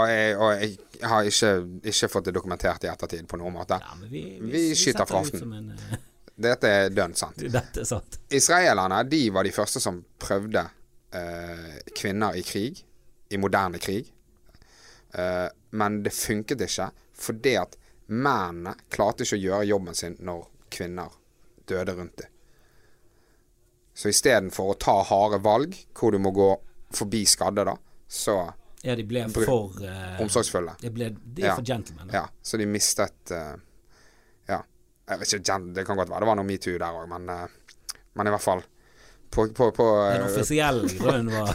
og, 0.00 0.06
jeg, 0.08 0.36
og 0.36 0.52
jeg 0.60 1.08
har 1.08 1.24
ikke, 1.28 1.50
ikke 1.90 2.08
fått 2.12 2.24
det 2.28 2.34
dokumentert 2.36 2.84
i 2.84 2.88
ettertid 2.92 3.26
på 3.28 3.36
noen 3.40 3.52
måte. 3.56 3.78
Ja, 3.80 3.94
men 3.98 4.08
vi, 4.12 4.22
Vi 4.40 4.74
skyter 4.74 5.04
fra 5.08 5.22
det 5.22 5.28
ut 5.28 5.32
hoften. 5.32 5.40
som 5.40 5.52
en, 5.52 5.70
eh, 5.72 5.96
Dette 6.50 6.68
er 6.68 6.88
dønn 6.94 7.14
sant. 7.18 7.36
Dette 7.58 7.80
er 7.82 7.88
sant. 7.88 8.18
Israelerne 8.30 9.02
de 9.08 9.22
var 9.34 9.44
de 9.44 9.50
første 9.56 9.80
som 9.82 9.98
prøvde 10.18 10.62
eh, 11.12 11.80
kvinner 11.96 12.36
i 12.38 12.42
krig. 12.46 12.84
I 13.30 13.36
moderne 13.38 13.78
krig. 13.82 14.08
Eh, 15.12 15.48
men 15.70 16.02
det 16.02 16.10
funket 16.14 16.60
ikke 16.66 16.90
fordi 17.20 17.56
at 17.60 17.76
mennene 18.10 18.74
klarte 18.90 19.26
ikke 19.26 19.38
å 19.38 19.44
gjøre 19.44 19.68
jobben 19.70 19.94
sin 19.98 20.16
når 20.24 20.46
kvinner 20.72 21.14
døde 21.70 21.94
rundt 21.94 22.16
dem. 22.22 22.30
Så 23.94 24.08
istedenfor 24.08 24.72
å 24.72 24.78
ta 24.80 24.96
harde 25.04 25.40
valg, 25.44 25.74
hvor 25.98 26.14
du 26.14 26.18
må 26.22 26.32
gå 26.34 26.48
forbi 26.94 27.24
skadde, 27.28 27.66
da, 27.68 27.76
så 28.08 28.38
Ja, 28.82 28.94
de 28.96 29.04
ble 29.04 29.26
for 29.28 29.74
uh, 29.84 30.16
omsorgsfulle. 30.24 30.72
Det 30.80 30.88
ble, 30.94 31.10
de 31.20 31.42
er 31.42 31.50
Ja. 31.50 31.56
for 31.58 31.66
gentlemen. 31.68 32.08
da. 32.08 32.14
Ja, 32.22 32.22
så 32.42 32.56
de 32.56 32.66
mistet 32.66 33.34
uh, 33.36 33.58
Ja, 34.48 34.62
jeg 35.10 35.20
vet 35.20 35.34
ikke, 35.36 35.58
det 35.76 35.84
kan 35.86 36.00
godt 36.00 36.08
være 36.08 36.24
det 36.24 36.30
var 36.30 36.38
noe 36.40 36.48
metoo 36.48 36.78
der 36.78 36.96
òg, 37.02 37.10
men, 37.12 37.28
uh, 37.28 37.98
men 38.16 38.30
i 38.30 38.32
hvert 38.34 38.46
fall 38.46 38.64
på, 39.30 39.46
på, 39.54 39.68
på 39.70 39.86
Den 40.14 40.24
offisielle 40.26 40.88
grunnen 40.96 41.30
var 41.34 41.54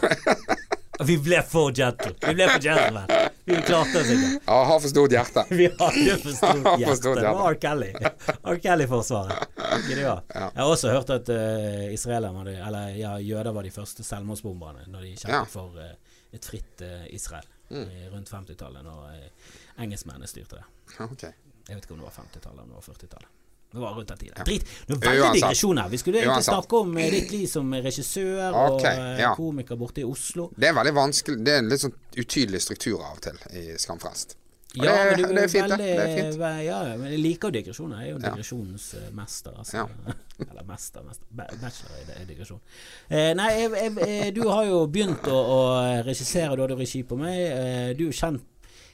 Vi 1.10 1.18
ble 1.20 1.42
for 1.44 1.74
gentle. 1.76 2.14
Vi 2.22 2.36
ble 2.38 2.46
for 2.48 2.62
gentlemen. 2.64 3.10
Vi 3.46 3.56
klarte 3.62 4.00
oss 4.02 4.10
ikke. 4.10 4.30
Ja, 4.46 4.64
har 4.66 4.80
for 4.80 4.90
stort 4.90 5.14
hjerte. 5.14 5.44
Vi 5.60 5.68
hadde 5.80 6.18
for 6.24 6.34
stort 6.34 6.64
For 6.64 6.80
hjerte. 6.82 7.14
Det 7.20 7.34
var 7.38 7.52
R. 7.52 7.58
Kelly. 7.62 7.92
R. 8.42 8.58
Kelly-forsvaret. 8.64 9.58
Ja. 9.90 10.16
Jeg 10.34 10.62
har 10.62 10.66
også 10.66 10.90
hørt 10.90 11.14
at 11.14 11.30
uh, 11.30 12.34
var 12.34 12.46
de, 12.46 12.56
Eller 12.58 12.98
ja, 12.98 13.14
jøder 13.22 13.52
var 13.54 13.64
de 13.64 13.72
første 13.72 14.04
selvmordsbomberne 14.04 14.88
når 14.88 15.02
de 15.06 15.14
kjempet 15.14 15.36
Ja. 15.36 15.44
For 15.46 15.78
uh, 15.78 16.18
et 16.34 16.46
fritt 16.46 16.82
uh, 16.82 17.06
Israel 17.14 17.46
mm. 17.70 17.88
rundt 18.16 18.32
50-tallet, 18.34 18.84
når 18.84 19.14
engelskmennene 19.78 20.28
styrte 20.28 20.58
det. 20.58 20.66
Okay. 21.06 21.34
Jeg 21.68 21.78
vet 21.78 21.86
ikke 21.86 21.96
om 21.96 22.02
det 22.02 22.10
var 22.10 22.18
50-tallet 22.18 22.54
eller 22.54 22.66
om 22.66 22.74
det 22.74 22.82
var 22.82 22.94
40-tallet. 22.94 23.32
Det 23.76 23.82
var 23.84 23.98
rundt 23.98 24.14
den 24.14 24.22
tiden. 24.22 24.46
Drit. 24.48 24.70
Det 24.88 24.96
er 24.96 25.02
veldig 25.04 25.34
digresjoner. 25.36 25.90
Vi 25.92 26.00
skulle 26.00 26.22
egentlig 26.24 26.48
snakke 26.48 26.80
om 26.80 26.96
eh, 26.98 27.12
ditt 27.12 27.36
liv 27.36 27.46
som 27.52 27.76
regissør 27.76 28.56
okay, 28.56 28.96
og 28.96 29.12
eh, 29.12 29.22
ja. 29.26 29.34
komiker 29.36 29.80
borte 29.80 30.06
i 30.06 30.08
Oslo. 30.08 30.48
Det 30.56 30.72
er 30.72 30.78
veldig 30.80 30.96
vanskelig 30.96 31.44
Det 31.44 31.58
er 31.58 31.62
en 31.66 31.70
litt 31.74 31.84
sånn 31.84 31.96
utydelig 32.16 32.64
struktur 32.64 33.02
av 33.02 33.18
og 33.18 33.24
til 33.28 33.46
i 33.52 33.68
Skamfrelst. 33.82 34.38
Ja, 34.76 34.92
det, 34.92 35.04
men 35.06 35.18
du 35.18 35.36
det 35.36 35.44
er 35.44 35.48
fint, 35.48 35.64
veldig- 35.64 35.78
det 35.78 36.06
er 36.06 36.32
fint. 36.32 36.42
Ja, 36.66 36.80
men 37.00 37.12
jeg 37.12 37.20
liker 37.24 37.48
jo 37.48 37.56
digresjoner. 37.56 38.02
Jeg 38.02 38.10
er 38.10 38.14
jo 38.14 38.22
digresjonens 38.24 38.88
eh, 39.00 39.12
mester. 39.16 39.60
Altså. 39.60 39.78
Ja. 39.78 40.16
Eller 40.50 40.64
mester, 40.68 41.04
mester. 41.08 41.28
Ba- 41.30 41.48
Bachelor 41.62 42.22
i 42.22 42.26
digresjon. 42.28 42.60
Eh, 43.10 43.32
nei, 43.40 43.50
jeg, 43.56 43.72
jeg, 43.72 43.94
eh, 44.08 44.32
du 44.36 44.42
har 44.50 44.66
jo 44.68 44.82
begynt 44.92 45.28
å, 45.32 45.38
å 45.56 45.60
regissere. 46.08 46.56
Du 46.56 46.66
hadde 46.66 46.80
regi 46.80 47.04
på 47.08 47.20
meg. 47.20 47.40
Eh, 47.40 47.92
du 47.96 48.04
er 48.04 48.10
jo 48.10 48.18
kjent, 48.20 48.44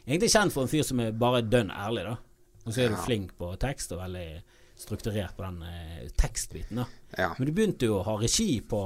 egentlig 0.06 0.32
kjent 0.36 0.54
for 0.54 0.68
en 0.68 0.74
fyr 0.74 0.86
som 0.86 1.02
er 1.02 1.18
bare 1.18 1.42
dønn 1.46 1.74
ærlig, 1.74 2.06
da. 2.12 2.18
Og 2.62 2.76
så 2.76 2.84
er 2.84 2.94
du 2.94 3.00
flink 3.02 3.34
på 3.42 3.50
tekst 3.62 3.96
og 3.96 4.04
veldig 4.04 4.28
strukturert 4.82 5.36
på 5.38 5.46
den 5.46 5.62
eh, 5.68 6.08
tekstbiten, 6.18 6.82
da. 6.82 6.86
Ja. 7.18 7.30
Men 7.38 7.48
du 7.48 7.54
begynte 7.54 7.86
jo 7.90 8.00
å 8.00 8.06
ha 8.08 8.16
regi 8.22 8.62
på 8.66 8.80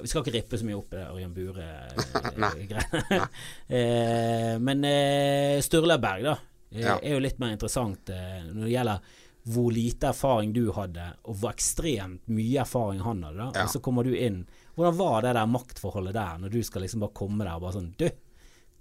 Vi 0.00 0.08
skal 0.08 0.22
ikke 0.24 0.32
rippe 0.38 0.56
så 0.56 0.64
mye 0.64 0.78
opp 0.78 0.94
i 0.94 0.96
det 0.96 1.08
Ørjan 1.12 1.34
Bure-greiene. 1.36 3.26
eh, 3.76 4.54
men 4.64 4.84
eh, 4.88 5.58
Sturla 5.64 5.98
Berg, 6.00 6.24
da, 6.30 6.36
eh, 6.72 6.80
Ja. 6.86 6.94
er 7.02 7.12
jo 7.18 7.20
litt 7.20 7.38
mer 7.42 7.52
interessant 7.52 8.08
eh, 8.10 8.40
når 8.48 8.64
det 8.64 8.72
gjelder 8.72 9.18
hvor 9.52 9.72
lite 9.74 10.06
erfaring 10.12 10.52
du 10.54 10.68
hadde, 10.72 11.04
og 11.26 11.34
hvor 11.40 11.50
ekstremt 11.50 12.28
mye 12.30 12.60
erfaring 12.62 13.00
han 13.02 13.24
hadde. 13.26 13.36
da 13.42 13.50
Ja. 13.58 13.64
Og 13.66 13.72
så 13.74 13.80
kommer 13.82 14.06
du 14.06 14.14
inn. 14.16 14.44
Hvordan 14.76 14.96
var 14.96 15.22
det 15.26 15.32
der 15.36 15.46
maktforholdet 15.50 16.14
der, 16.14 16.38
når 16.38 16.48
du 16.54 16.62
skal 16.62 16.82
liksom 16.86 17.00
bare 17.02 17.12
komme 17.18 17.44
der 17.44 17.56
og 17.58 17.64
bare 17.66 17.74
sånn 17.76 17.90
Du, 17.98 18.06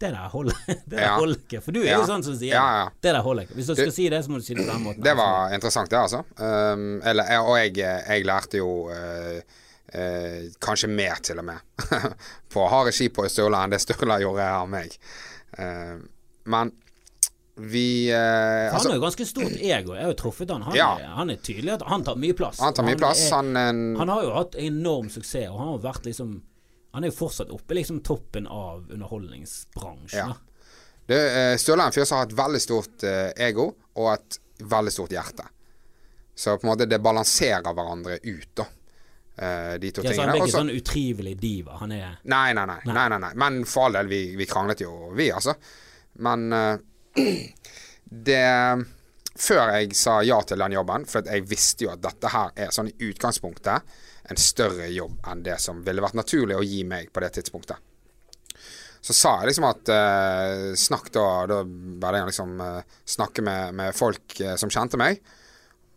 det 0.02 0.12
der 0.16 0.28
holder, 0.34 0.58
det 0.68 0.78
der 0.96 1.02
Ja. 1.06 1.14
holder 1.20 1.40
ikke. 1.40 1.62
For 1.66 1.72
du 1.76 1.80
er 1.84 1.88
Ja. 1.94 2.00
jo 2.02 2.08
sånn 2.10 2.24
som 2.26 2.36
sier 2.40 2.56
Ja, 2.56 2.66
ja. 2.82 2.86
det. 3.02 3.14
der 3.16 3.22
holder 3.26 3.48
ikke. 3.48 3.56
Hvis 3.60 3.72
du 3.72 3.76
skal 3.78 3.92
si 3.96 4.10
det, 4.12 4.20
så 4.26 4.34
må 4.34 4.42
du 4.42 4.46
si 4.46 4.54
det 4.58 4.66
på 4.66 4.72
den 4.74 4.84
måten. 4.86 5.04
Det 5.06 5.16
var 5.20 5.54
interessant, 5.56 5.90
det, 5.94 6.00
altså. 6.02 6.24
Um, 6.42 7.02
eller, 7.06 7.32
og 7.46 7.56
jeg, 7.62 7.76
jeg 7.82 8.26
lærte 8.28 8.58
jo 8.62 8.70
uh, 8.90 9.40
uh, 9.96 10.38
kanskje 10.62 10.90
mer, 10.92 11.22
til 11.24 11.40
og 11.42 11.46
med, 11.46 11.64
på 12.52 12.66
å 12.66 12.70
ha 12.74 12.84
regi 12.90 13.10
på 13.14 13.26
Sturla 13.32 13.64
enn 13.66 13.74
det 13.78 13.82
Sturla 13.84 14.20
gjorde 14.24 14.52
av 14.60 14.70
meg. 14.72 14.98
Uh, 15.58 16.00
men 16.52 16.72
vi 17.62 18.08
eh, 18.10 18.16
han 18.18 18.74
altså, 18.74 18.90
har 18.90 18.96
jo 18.96 19.02
ganske 19.04 19.26
stort 19.28 19.58
ego. 19.60 19.94
Jeg 19.94 20.06
har 20.08 20.14
jo 20.14 20.18
truffet 20.18 20.50
han. 20.50 20.64
Han, 20.66 20.74
er, 20.80 21.04
han 21.14 21.30
er 21.34 21.42
tydelig 21.44 21.74
at 21.76 21.84
han 21.86 22.02
tar 22.08 22.16
mye 22.18 22.34
plass. 22.34 22.62
Han 22.64 22.74
tar 22.74 22.88
mye 22.88 22.98
plass. 22.98 23.26
er- 23.28 23.36
Han, 23.36 23.52
en, 23.60 23.82
Han 24.00 24.10
har 24.10 24.24
jo 24.24 24.32
hatt 24.34 24.56
enorm 24.58 25.10
suksess, 25.14 25.50
og 25.52 25.60
han 25.60 25.68
har 25.76 25.84
vært 25.84 26.08
liksom 26.08 26.32
Han 26.92 27.06
er 27.06 27.12
jo 27.12 27.16
fortsatt 27.16 27.52
oppe 27.56 27.78
liksom 27.78 28.02
toppen 28.04 28.48
av 28.48 28.90
underholdningsbransjen. 28.92 30.34
Ja. 30.34 30.36
det, 31.08 31.22
Sturla 31.62 31.88
er 31.88 31.92
en 31.92 31.96
fyr 31.96 32.08
som 32.08 32.20
har 32.20 32.28
et 32.28 32.36
veldig 32.36 32.62
stort 32.62 33.06
eh, 33.08 33.32
ego 33.48 33.70
og 33.96 34.12
et 34.14 34.40
veldig 34.72 34.94
stort 34.94 35.16
hjerte. 35.16 35.48
Så 36.36 36.58
på 36.58 36.68
en 36.68 36.72
måte 36.74 36.88
det 36.90 37.00
balanserer 37.00 37.74
hverandre 37.76 38.20
ut, 38.24 38.52
da. 38.58 38.68
Eh, 39.36 39.74
de 39.80 39.92
to 39.92 40.04
Ja, 40.04 40.14
så 40.14 40.22
han 40.22 40.30
er 40.34 40.42
ikke 40.42 40.48
Også, 40.50 40.60
sånn 40.60 40.74
utrivelig 40.74 41.36
diva. 41.40 41.78
Han 41.80 41.94
er 41.96 42.20
Nei, 42.24 42.52
nei, 42.58 42.66
nei. 42.68 42.80
nei, 42.86 43.08
nei, 43.14 43.20
nei. 43.24 43.32
Men 43.40 43.62
for 43.66 43.88
all 43.88 44.00
del, 44.02 44.12
vi, 44.12 44.22
vi 44.38 44.48
kranglet 44.50 44.84
jo, 44.84 44.92
vi, 45.18 45.32
altså. 45.32 45.56
Men 46.22 46.48
uh, 46.52 46.76
det 48.28 48.44
Før 49.42 49.72
jeg 49.78 49.96
sa 49.96 50.20
ja 50.28 50.42
til 50.44 50.60
den 50.60 50.76
jobben, 50.76 51.06
for 51.08 51.26
jeg 51.26 51.46
visste 51.50 51.88
jo 51.88 51.94
at 51.94 52.02
dette 52.04 52.30
her 52.30 52.52
er 52.60 52.74
sånn 52.76 52.92
i 52.92 53.08
utgangspunktet 53.08 53.94
en 54.32 54.40
større 54.40 54.88
jobb 54.92 55.20
enn 55.32 55.44
det 55.46 55.58
som 55.62 55.82
ville 55.86 56.04
vært 56.04 56.18
naturlig 56.20 56.58
å 56.58 56.66
gi 56.66 56.84
meg 56.88 57.12
på 57.14 57.24
det 57.24 57.34
tidspunktet. 57.38 57.78
Så 59.02 59.16
sa 59.18 59.32
jeg 59.42 59.50
liksom 59.50 59.66
at 59.66 59.90
eh, 59.90 60.66
Snakk 60.78 61.08
da 61.16 61.24
Da 61.50 62.12
jeg 62.14 62.28
liksom 62.28 62.60
eh, 62.62 62.98
snakke 63.10 63.42
med, 63.42 63.74
med 63.74 63.96
folk 63.98 64.36
eh, 64.40 64.54
som 64.62 64.70
kjente 64.70 65.00
meg. 65.02 65.18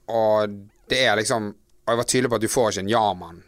Og 0.08 0.54
det 0.88 1.02
er 1.04 1.18
liksom 1.20 1.50
Og 1.52 1.92
jeg 1.92 2.00
var 2.00 2.08
tydelig 2.08 2.30
på 2.32 2.38
at 2.38 2.46
du 2.46 2.52
får 2.52 2.70
ikke 2.70 2.84
en 2.86 2.92
ja-mann 2.94 3.42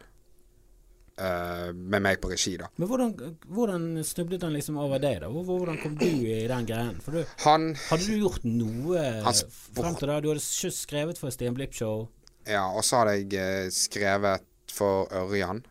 eh, 1.16 1.70
med 1.72 2.04
meg 2.04 2.20
på 2.20 2.28
regi, 2.28 2.52
da. 2.60 2.68
Men 2.76 2.90
hvordan, 2.90 3.14
hvordan 3.48 3.86
snublet 4.04 4.44
han 4.44 4.52
liksom 4.52 4.76
over 4.82 5.00
deg, 5.00 5.22
da? 5.24 5.30
Hvordan 5.32 5.80
kom 5.80 5.96
du 5.96 6.04
i 6.04 6.42
den 6.50 6.68
greien? 6.68 6.98
For 7.00 7.16
du, 7.16 7.22
Han 7.46 7.70
hadde 7.86 8.10
du 8.10 8.26
gjort 8.26 8.44
noe 8.44 9.06
frem 9.32 9.96
til 9.96 10.12
da? 10.12 10.18
Du 10.20 10.28
hadde 10.34 10.44
skrevet 10.76 11.16
for 11.22 11.32
Stian 11.32 11.56
Blipp-show. 11.56 12.04
Ja, 12.44 12.66
og 12.68 12.84
så 12.84 13.00
hadde 13.00 13.16
jeg 13.24 13.72
skrevet 13.74 14.44
for 14.76 15.12
Ørjan. 15.16 15.62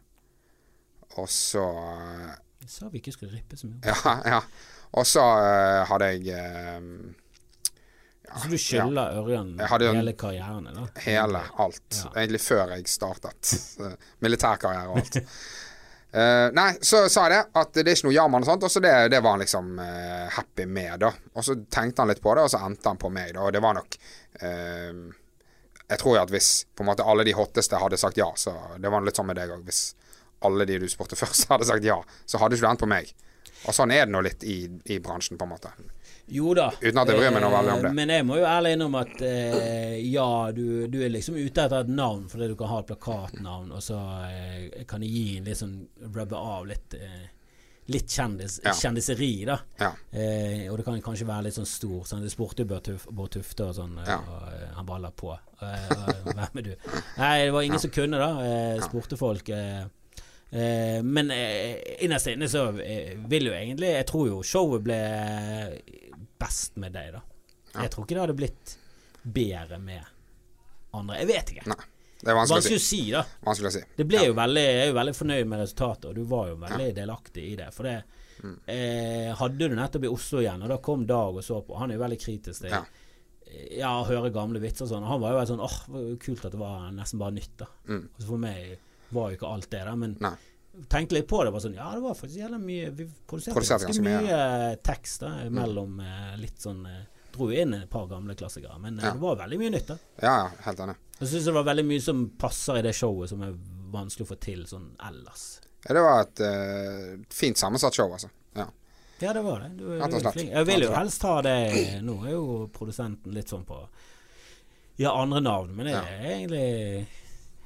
Og 1.16 1.30
så 1.32 1.64
eh, 1.64 2.32
Jeg 2.66 2.72
sa 2.74 2.90
vi 2.92 3.00
ikke 3.04 3.14
skulle 3.16 3.36
rippe 3.36 3.60
så 3.60 3.70
mye. 3.70 3.84
Ja, 3.92 4.16
ja. 4.26 4.42
Og 4.96 5.04
så 5.08 5.22
uh, 5.22 5.82
hadde 5.90 6.08
jeg 6.14 6.38
eh, 6.40 7.16
så 8.36 8.50
du 8.52 8.58
skylder 8.60 9.20
Ørjan 9.22 9.54
hele 9.60 10.14
karrieren? 10.18 10.68
Da? 10.74 10.88
hele 11.06 11.42
alt. 11.62 12.00
Ja. 12.02 12.10
Egentlig 12.16 12.42
før 12.44 12.74
jeg 12.76 12.90
startet. 12.90 13.54
eh, 13.80 13.94
Militærkarriere 14.26 14.92
og 14.92 15.00
alt. 15.00 15.20
uh, 16.16 16.48
nei, 16.60 16.70
så 16.82 17.06
sa 17.12 17.28
jeg 17.28 17.36
det, 17.36 17.42
at 17.62 17.76
det 17.78 17.86
er 17.86 17.94
ikke 17.94 18.10
noe 18.10 18.16
ja-mann 18.18 18.48
og 18.48 18.50
sånt. 18.50 18.66
Og 18.68 18.74
så 18.74 18.84
det, 18.84 18.94
det 19.14 19.22
var 19.24 19.38
han 19.38 19.46
liksom 19.46 19.76
uh, 19.80 20.26
happy 20.36 20.68
med, 20.68 20.98
da. 21.06 21.14
Og 21.36 21.48
så 21.48 21.58
tenkte 21.64 22.04
han 22.04 22.12
litt 22.12 22.24
på 22.24 22.36
det, 22.36 22.48
og 22.48 22.52
så 22.56 22.64
endte 22.66 22.92
han 22.92 23.00
på 23.02 23.14
meg, 23.14 23.36
da. 23.38 23.46
Og 23.46 23.56
det 23.56 23.64
var 23.64 23.78
nok 23.78 24.00
eh, 24.42 24.92
Jeg 25.90 26.02
tror 26.02 26.16
jo 26.18 26.22
at 26.24 26.32
hvis 26.34 26.50
på 26.76 26.84
en 26.84 26.90
måte 26.90 27.06
alle 27.06 27.24
de 27.28 27.36
hotteste 27.38 27.78
hadde 27.78 27.98
sagt 28.02 28.18
ja, 28.18 28.32
så 28.40 28.56
det 28.82 28.90
var 28.90 29.06
litt 29.06 29.18
sånn 29.20 29.28
med 29.30 29.38
deg 29.38 29.52
òg. 29.54 29.66
Hvis 29.68 29.84
alle 30.46 30.66
de 30.66 30.80
du 30.82 30.88
spurte 30.90 31.18
først, 31.22 31.48
hadde 31.52 31.68
sagt 31.70 31.86
ja, 31.86 32.00
så 32.26 32.42
hadde 32.42 32.58
ikke 32.58 32.66
du 32.68 32.72
endt 32.74 32.84
på 32.86 32.90
meg. 32.90 33.14
Og 33.66 33.74
sånn 33.74 33.92
er 33.94 34.06
det 34.06 34.14
nå 34.14 34.20
litt 34.26 34.44
i, 34.46 34.66
i 34.94 34.98
bransjen, 35.02 35.38
på 35.42 35.46
en 35.48 35.54
måte. 35.56 35.72
Jo 36.30 36.54
da. 36.58 36.68
Uten 36.82 36.98
at 37.02 37.10
jeg 37.10 37.18
bryr 37.20 37.32
meg 37.34 37.42
noe 37.46 37.54
veldig 37.54 37.74
om 37.76 37.82
det. 37.84 37.90
Eh, 37.92 37.96
Men 37.98 38.12
jeg 38.14 38.26
må 38.26 38.38
jo 38.40 38.46
ærlig 38.50 38.72
innrømme 38.76 39.02
at 39.06 39.22
eh, 39.26 39.96
ja, 40.10 40.28
du, 40.54 40.66
du 40.90 41.00
er 41.06 41.12
liksom 41.14 41.38
ute 41.38 41.66
etter 41.66 41.84
et 41.86 41.92
navn 41.94 42.26
fordi 42.30 42.50
du 42.50 42.56
kan 42.60 42.72
ha 42.72 42.80
et 42.82 42.90
plakatnavn, 42.90 43.72
og 43.78 43.82
så 43.86 43.98
eh, 44.30 44.84
kan 44.90 45.06
det 45.06 45.10
gi 45.14 45.24
en 45.38 45.50
litt 45.50 45.62
sånn 45.62 45.76
rubbe 46.18 46.38
av 46.38 46.66
litt 46.70 46.98
eh, 46.98 47.26
Litt 47.88 48.10
kjendis, 48.10 48.60
Ja. 48.64 48.72
kjendiseri, 48.74 49.46
da. 49.46 49.60
Ja. 49.78 49.92
Eh, 50.12 50.72
og 50.72 50.78
det 50.80 50.86
kan 50.88 51.02
kanskje 51.06 51.28
være 51.28 51.44
litt 51.44 51.54
sånn 51.54 51.68
stor. 51.70 52.02
Sånn, 52.10 52.24
det 52.26 52.32
spurte 52.34 52.66
jo 52.66 52.98
Bård 53.12 53.30
Tufte 53.36 53.68
og 53.68 53.76
sånn, 53.78 54.00
eh, 54.02 54.08
Ja. 54.10 54.18
og 54.18 54.48
eh, 54.54 54.72
han 54.74 54.86
baller 54.88 55.12
på. 55.12 55.36
Eh, 55.62 55.90
hvem 56.34 56.58
er 56.58 56.62
du? 56.64 56.76
Nei, 57.20 57.46
det 57.46 57.52
var 57.54 57.62
ingen 57.62 57.80
som 57.80 57.92
kunne, 57.92 58.18
da. 58.18 58.32
Eh, 58.42 58.80
spurte 58.82 59.18
folk. 59.18 59.50
Eh, 59.50 59.86
eh, 60.52 61.02
men 61.04 61.30
eh, 61.32 61.78
innerst 62.02 62.28
inne 62.34 62.50
så 62.50 62.68
eh, 62.82 63.14
vil 63.30 63.46
jo 63.52 63.54
egentlig 63.54 63.94
Jeg 63.94 64.08
tror 64.08 64.28
jo 64.32 64.42
showet 64.42 64.84
ble 64.84 65.00
best 66.40 66.78
med 66.82 66.94
deg, 66.98 67.14
da. 67.14 67.22
Jeg 67.84 67.92
tror 67.92 68.06
ikke 68.06 68.16
det 68.16 68.24
hadde 68.26 68.38
blitt 68.40 68.78
bedre 69.26 69.78
med 69.80 70.02
andre. 70.96 71.18
Jeg 71.22 71.28
vet 71.28 71.52
ikke. 71.54 71.68
Nei. 71.68 71.84
Det 72.26 72.34
er 72.34 72.38
vanskelig 72.40 72.58
Vanskelig 72.58 72.82
å 72.82 72.86
si, 72.90 73.00
da. 73.14 73.22
Vanskelig 73.46 73.70
å 73.70 73.74
si. 73.76 73.82
Det 74.00 74.06
ble 74.10 74.18
Ja. 74.18 74.26
jo 74.32 74.34
veldig, 74.34 74.62
jeg 74.66 74.82
er 74.82 74.88
jo 74.90 74.98
veldig 74.98 75.16
fornøyd 75.16 75.48
med 75.52 75.60
resultatet, 75.62 76.06
og 76.10 76.16
du 76.18 76.24
var 76.26 76.48
jo 76.50 76.56
veldig 76.64 76.88
delaktig 76.98 77.44
i 77.52 77.56
det. 77.60 77.68
For 77.74 77.84
det 77.86 78.04
Mm. 78.44 78.60
eh, 78.68 79.34
hadde 79.34 79.58
du 79.58 79.76
nettopp 79.76 80.04
i 80.04 80.10
Oslo 80.12 80.40
igjen, 80.42 80.62
og 80.64 80.68
da 80.70 80.78
kom 80.84 81.06
Dag 81.08 81.36
og 81.38 81.44
så 81.46 81.62
på. 81.66 81.78
Han 81.80 81.90
er 81.92 81.96
jo 81.96 82.02
veldig 82.04 82.20
kritisk 82.20 82.62
til 82.66 82.70
Ja. 82.72 82.84
ja, 83.78 83.92
å 84.02 84.06
høre 84.10 84.34
gamle 84.34 84.60
vitser 84.60 84.84
og 84.84 84.90
sånn. 84.90 85.08
Han 85.08 85.22
var 85.22 85.32
jo 85.32 85.38
veldig 85.40 85.54
sånn 85.54 85.64
åh, 85.64 85.78
oh, 85.96 86.16
kult 86.18 86.46
at 86.46 86.52
det 86.52 86.60
var 86.60 86.92
nesten 86.92 87.20
bare 87.20 87.32
nytt, 87.32 87.56
da. 87.58 87.66
Mm. 87.88 88.04
Og 88.16 88.20
så 88.22 88.28
for 88.28 88.38
meg 88.38 88.78
var 89.14 89.30
jo 89.32 89.38
ikke 89.38 89.54
alt 89.54 89.70
det, 89.70 89.86
da. 89.86 89.96
Men 89.96 90.18
Nei. 90.20 90.36
tenkte 90.90 91.14
litt 91.14 91.28
på 91.28 91.44
det. 91.46 91.54
Var 91.54 91.60
sånn, 91.62 91.76
ja, 91.76 91.92
det 91.94 92.02
var 92.02 92.14
faktisk 92.14 92.38
jævla 92.42 92.60
mye 92.60 92.90
Vi 92.96 93.06
produserte, 93.28 93.54
Produserte 93.56 93.86
ganske 93.88 94.04
mye, 94.04 94.22
mye, 94.22 94.72
eh, 94.72 94.76
tekst 94.84 95.20
da, 95.22 95.30
mellom 95.50 95.96
mm. 96.02 96.40
litt 96.42 96.58
sånn 96.60 96.86
eh, 96.86 97.06
Dro 97.36 97.50
inn 97.52 97.74
et 97.78 97.90
par 97.92 98.08
gamle 98.12 98.36
klassikere, 98.40 98.78
men 98.80 99.00
eh, 99.00 99.06
Ja. 99.06 99.12
det 99.14 99.22
var 99.24 99.36
veldig 99.44 99.60
mye 99.60 99.74
nytt, 99.76 99.88
da. 99.92 99.98
Ja, 100.24 100.36
ja, 100.46 100.50
helt 100.70 100.80
enig. 100.86 100.96
Jeg 101.20 101.32
syns 101.32 101.46
det 101.50 101.54
var 101.56 101.68
veldig 101.68 101.86
mye 101.92 102.04
som 102.04 102.24
passer 102.40 102.80
i 102.80 102.86
det 102.86 102.96
showet, 102.96 103.30
som 103.32 103.44
er 103.46 103.54
vanskelig 103.96 104.26
å 104.28 104.32
få 104.34 104.40
til 104.44 104.66
sånn 104.70 104.90
ellers. 105.08 105.46
Ja, 105.86 105.94
det 105.94 106.02
var 106.02 106.24
et 106.26 106.42
uh, 106.42 107.24
fint 107.32 107.60
sammensatt 107.62 107.96
show, 107.96 108.10
altså. 108.12 108.32
Ja. 108.58 108.66
Ja, 109.22 109.34
det 109.34 109.44
var 109.46 109.62
det. 109.64 109.70
Du, 109.78 109.86
du 109.96 110.32
flink. 110.32 110.50
Jeg 110.52 110.68
vil 110.68 110.88
jo 110.88 110.92
helst 110.92 111.24
ha 111.24 111.38
det 111.46 111.54
Nå 112.04 112.18
er 112.26 112.34
jo 112.34 112.48
produsenten 112.76 113.32
litt 113.32 113.48
sånn 113.48 113.64
på 113.68 113.78
Ja, 115.00 115.14
andre 115.16 115.40
navn, 115.44 115.72
men 115.76 115.88
det 115.88 115.94
Ja. 115.96 116.02
er 116.04 116.34
egentlig 116.34 117.08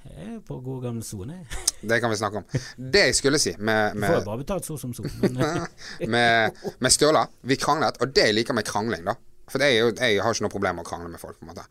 jeg 0.10 0.26
er 0.36 0.38
på 0.48 0.56
god 0.64 0.84
gammel 0.84 1.04
sone. 1.04 1.42
Det 1.90 2.00
kan 2.02 2.10
vi 2.12 2.16
snakke 2.18 2.38
om. 2.42 2.46
Det 2.78 3.02
jeg 3.10 3.16
skulle 3.16 3.40
si 3.40 3.52
med, 3.60 3.94
Du 3.96 4.02
får 4.04 4.16
jo 4.16 4.26
bare 4.26 4.42
betalt 4.42 4.66
så 4.66 4.78
som 4.80 4.94
så. 4.96 5.04
Men, 5.22 5.38
eh, 5.46 6.08
med, 6.14 6.56
med 6.80 6.92
Støla, 6.92 7.26
Vi 7.44 7.56
kranglet, 7.60 8.00
og 8.02 8.14
det 8.16 8.26
jeg 8.30 8.38
liker 8.40 8.56
med 8.58 8.66
krangling, 8.68 9.04
da 9.06 9.16
For 9.52 9.64
jeg, 9.64 9.80
jo, 9.80 9.92
jeg 9.98 10.22
har 10.24 10.36
ikke 10.36 10.46
noe 10.46 10.54
problem 10.54 10.80
med 10.80 10.86
å 10.88 10.90
krangle 10.90 11.12
med 11.12 11.22
folk, 11.22 11.40
på 11.40 11.48
en 11.48 11.52
måte. 11.54 11.66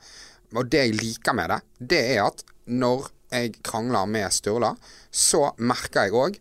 Og 0.57 0.69
det 0.73 0.85
jeg 0.85 0.97
liker 0.97 1.37
med 1.37 1.53
det, 1.53 1.59
det 1.95 2.03
er 2.15 2.23
at 2.25 2.45
når 2.69 3.11
jeg 3.33 3.59
krangler 3.65 4.09
med 4.09 4.33
Sturla, 4.33 4.73
så 5.11 5.51
merker 5.61 6.09
jeg 6.09 6.17
òg 6.17 6.39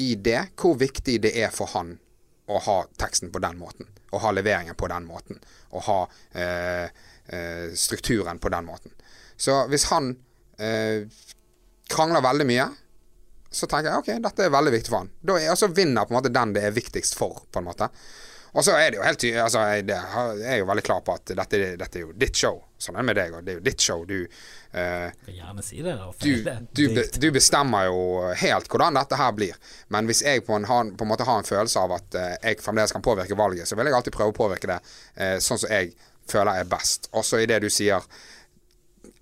i 0.00 0.14
det 0.16 0.40
hvor 0.60 0.78
viktig 0.80 1.18
det 1.26 1.34
er 1.36 1.52
for 1.52 1.68
han 1.74 1.96
å 2.52 2.60
ha 2.64 2.78
teksten 3.00 3.32
på 3.32 3.42
den 3.44 3.58
måten. 3.60 3.88
Å 4.12 4.20
ha 4.20 4.32
leveringen 4.34 4.76
på 4.76 4.88
den 4.92 5.06
måten. 5.08 5.40
Å 5.72 5.82
ha 5.86 5.98
eh, 6.36 6.88
eh, 7.32 7.68
strukturen 7.78 8.40
på 8.42 8.50
den 8.52 8.66
måten. 8.68 8.92
Så 9.36 9.62
hvis 9.72 9.86
han 9.92 10.12
eh, 10.60 11.04
krangler 11.92 12.24
veldig 12.24 12.48
mye, 12.48 12.66
så 13.52 13.68
tenker 13.68 13.90
jeg 13.90 14.02
ok, 14.02 14.10
dette 14.24 14.46
er 14.46 14.52
veldig 14.52 14.72
viktig 14.74 14.92
for 14.92 15.02
han. 15.02 15.12
Da 15.20 15.36
er, 15.38 15.50
altså 15.52 15.68
vinner 15.72 16.06
på 16.08 16.14
en 16.14 16.18
måte 16.20 16.32
den 16.32 16.54
det 16.56 16.66
er 16.66 16.76
viktigst 16.76 17.16
for, 17.18 17.44
på 17.52 17.60
en 17.60 17.68
måte. 17.68 17.88
Og 18.52 18.64
så 18.64 18.74
er 18.76 18.90
det 18.92 18.98
jo 18.98 19.04
helt 19.04 19.20
tydelig 19.20 19.40
altså, 19.40 19.62
jeg, 19.72 19.86
er 20.44 20.58
jo 20.60 20.66
veldig 20.68 20.84
klar 20.84 21.00
på 21.04 21.14
at 21.16 21.30
dette, 21.32 21.60
dette 21.80 21.98
er 21.98 22.02
jo 22.04 22.10
ditt 22.12 22.36
show. 22.36 22.58
Sånn 22.82 22.98
er 22.98 23.00
det 23.00 23.08
med 23.08 23.16
deg 23.16 23.36
òg. 23.36 23.44
Det 23.46 23.54
er 23.54 23.56
jo 23.56 23.64
ditt 23.64 23.84
show. 23.84 24.02
Du, 24.04 24.16
eh, 24.76 25.06
gjerne 25.32 25.64
si 25.64 25.80
det. 25.80 25.94
Du, 26.20 26.82
du, 26.92 27.00
du 27.24 27.28
bestemmer 27.32 27.86
jo 27.88 28.02
helt 28.42 28.68
hvordan 28.68 28.98
dette 29.00 29.16
her 29.16 29.32
blir. 29.38 29.56
Men 29.94 30.10
hvis 30.10 30.20
jeg 30.26 30.44
på 30.44 30.58
en, 30.58 30.68
på 30.68 31.06
en 31.06 31.10
måte 31.14 31.24
har 31.28 31.40
en 31.40 31.48
følelse 31.48 31.80
av 31.80 31.96
at 31.96 32.18
eh, 32.20 32.34
jeg 32.42 32.60
fremdeles 32.64 32.92
kan 32.92 33.04
påvirke 33.04 33.38
valget, 33.38 33.70
så 33.70 33.78
vil 33.78 33.88
jeg 33.88 33.96
alltid 33.96 34.16
prøve 34.18 34.34
å 34.34 34.40
påvirke 34.42 34.68
det 34.74 34.80
eh, 35.16 35.36
sånn 35.40 35.62
som 35.62 35.72
jeg 35.72 35.94
føler 36.28 36.60
er 36.60 36.68
best. 36.68 37.08
Også 37.16 37.40
i 37.40 37.48
det 37.48 37.62
du 37.64 37.70
sier 37.72 38.04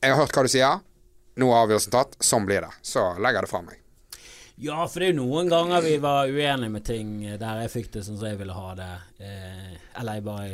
Jeg 0.00 0.10
har 0.10 0.18
hørt 0.18 0.34
hva 0.34 0.42
du 0.42 0.50
sier. 0.50 0.82
Nå 1.38 1.52
er 1.52 1.62
avgjørelsen 1.68 1.94
tatt. 1.94 2.18
Sånn 2.18 2.48
blir 2.48 2.66
det. 2.66 2.72
Så 2.82 3.12
legger 3.20 3.40
jeg 3.40 3.46
det 3.46 3.52
fra 3.54 3.62
meg. 3.62 3.79
Ja, 4.60 4.84
for 4.84 5.00
det 5.00 5.08
er 5.08 5.14
jo 5.14 5.22
noen 5.22 5.48
ganger 5.48 5.82
vi 5.84 5.96
var 6.02 6.28
uenige 6.28 6.72
med 6.72 6.84
ting 6.84 7.12
der 7.40 7.62
jeg 7.64 7.72
fikk 7.72 7.90
det 7.94 8.04
sånn 8.04 8.18
som 8.20 8.28
jeg 8.28 8.38
ville 8.40 8.56
ha 8.56 8.72
det. 8.76 8.92
Eh, 9.24 9.74
eller 10.00 10.18
jeg 10.18 10.24
bare 10.26 10.48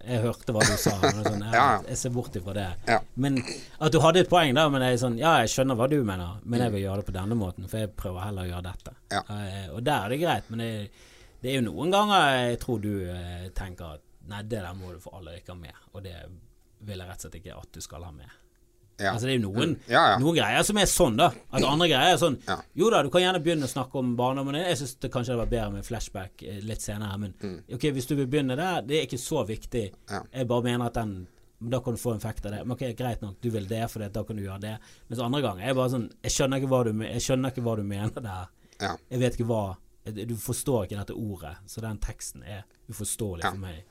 Jeg 0.00 0.20
hørte 0.22 0.52
hva 0.52 0.60
du 0.64 0.74
sa. 0.76 0.92
Sånn, 1.00 1.44
jeg, 1.46 1.84
jeg 1.88 1.98
ser 1.98 2.12
bort 2.14 2.36
ifra 2.36 2.54
det. 2.56 2.66
Ja. 2.90 2.98
Men 3.14 3.38
at 3.40 3.94
du 3.94 3.98
hadde 4.04 4.22
et 4.24 4.30
poeng 4.30 4.52
der, 4.56 4.68
men 4.72 4.84
jeg 4.84 5.00
sånn 5.00 5.16
Ja, 5.20 5.38
jeg 5.40 5.52
skjønner 5.54 5.78
hva 5.78 5.88
du 5.90 5.96
mener, 6.04 6.36
men 6.44 6.64
jeg 6.66 6.74
vil 6.76 6.84
gjøre 6.84 7.00
det 7.00 7.08
på 7.08 7.16
denne 7.16 7.38
måten, 7.40 7.68
for 7.70 7.82
jeg 7.82 7.94
prøver 7.96 8.26
heller 8.26 8.44
å 8.44 8.52
gjøre 8.52 8.66
dette. 8.68 8.94
Ja. 9.14 9.24
Eh, 9.24 9.66
og 9.72 9.80
der 9.88 10.04
er 10.04 10.14
det 10.14 10.20
greit, 10.20 10.52
men 10.52 10.64
det, 10.64 10.70
det 11.40 11.52
er 11.52 11.58
jo 11.58 11.66
noen 11.70 11.96
ganger 11.96 12.28
jeg 12.36 12.60
tror 12.66 12.84
du 12.84 12.92
eh, 13.08 13.50
tenker 13.56 13.96
at 13.96 14.06
Nei, 14.30 14.44
det 14.46 14.60
der 14.62 14.76
må 14.78 14.92
du 14.92 15.00
for 15.02 15.16
alle 15.18 15.32
ha 15.42 15.54
med, 15.58 15.78
og 15.90 16.04
det 16.04 16.12
vil 16.86 17.00
jeg 17.00 17.08
rett 17.08 17.18
og 17.18 17.24
slett 17.24 17.38
ikke 17.40 17.56
at 17.56 17.72
du 17.74 17.80
skal 17.82 18.04
ha 18.06 18.12
med. 18.14 18.28
Ja. 19.00 19.14
Altså 19.14 19.26
Det 19.26 19.32
er 19.34 19.38
jo 19.40 19.48
noen, 19.48 19.70
Mm. 19.74 19.88
Ja, 19.88 20.02
ja. 20.12 20.18
noen 20.20 20.36
greier 20.36 20.62
som 20.68 20.76
er 20.78 20.88
sånn, 20.90 21.16
da. 21.16 21.30
At 21.50 21.64
andre 21.64 21.88
greier 21.88 22.14
er 22.14 22.20
sånn. 22.20 22.36
Jo 22.76 22.90
da, 22.92 23.02
du 23.02 23.08
kan 23.10 23.22
gjerne 23.24 23.40
begynne 23.42 23.64
å 23.66 23.72
snakke 23.72 23.98
om 23.98 24.14
barndommen 24.18 24.54
din. 24.54 24.66
Jeg 24.68 24.78
syns 24.82 24.94
det 25.00 25.10
kanskje 25.10 25.32
hadde 25.34 25.44
vært 25.46 25.54
bedre 25.56 25.72
med 25.78 25.86
flashback 25.88 26.42
eh, 26.44 26.60
litt 26.62 26.84
senere, 26.84 27.18
men 27.18 27.34
ok, 27.72 27.88
hvis 27.96 28.06
du 28.10 28.14
vil 28.16 28.26
begynne 28.30 28.56
der, 28.60 28.82
det 28.86 28.98
er 29.00 29.06
ikke 29.08 29.18
så 29.22 29.44
viktig. 29.48 29.86
Mm. 30.10 30.26
Jeg 30.32 30.48
bare 30.52 30.62
mener 30.68 30.86
at 30.86 30.94
den 31.00 31.14
da 31.60 31.80
kan 31.84 31.92
du 31.92 32.00
få 32.00 32.12
en 32.14 32.16
effekt 32.22 32.46
av 32.46 32.52
det. 32.52 32.62
Men 32.64 32.72
ok, 32.72 32.96
Greit 32.96 33.20
nok, 33.20 33.34
du 33.40 33.50
vil 33.50 33.66
det, 33.68 33.82
for 33.92 34.00
da 34.08 34.22
kan 34.24 34.36
du 34.36 34.42
gjøre 34.42 34.60
det. 34.62 34.78
Mens 35.10 35.20
andre 35.20 35.42
ganger 35.44 35.68
er 35.68 35.74
bare 35.76 35.90
sånn 35.92 36.06
Jeg 36.24 36.32
skjønner 36.32 36.56
ikke 36.62 36.70
hva 36.72 36.84
du, 36.84 36.92
ikke 37.04 37.64
hva 37.66 37.76
du 37.76 37.82
mener 37.84 38.24
der. 38.24 38.48
Jeg 39.10 39.20
vet 39.20 39.36
ikke 39.36 39.48
hva 39.50 39.76
Du 40.26 40.34
forstår 40.40 40.86
ikke 40.86 40.96
dette 40.96 41.12
ordet, 41.14 41.56
så 41.68 41.82
den 41.84 41.98
teksten 42.00 42.42
er 42.42 42.62
uforståelig 42.88 43.44
for 43.44 43.60
meg. 43.60 43.82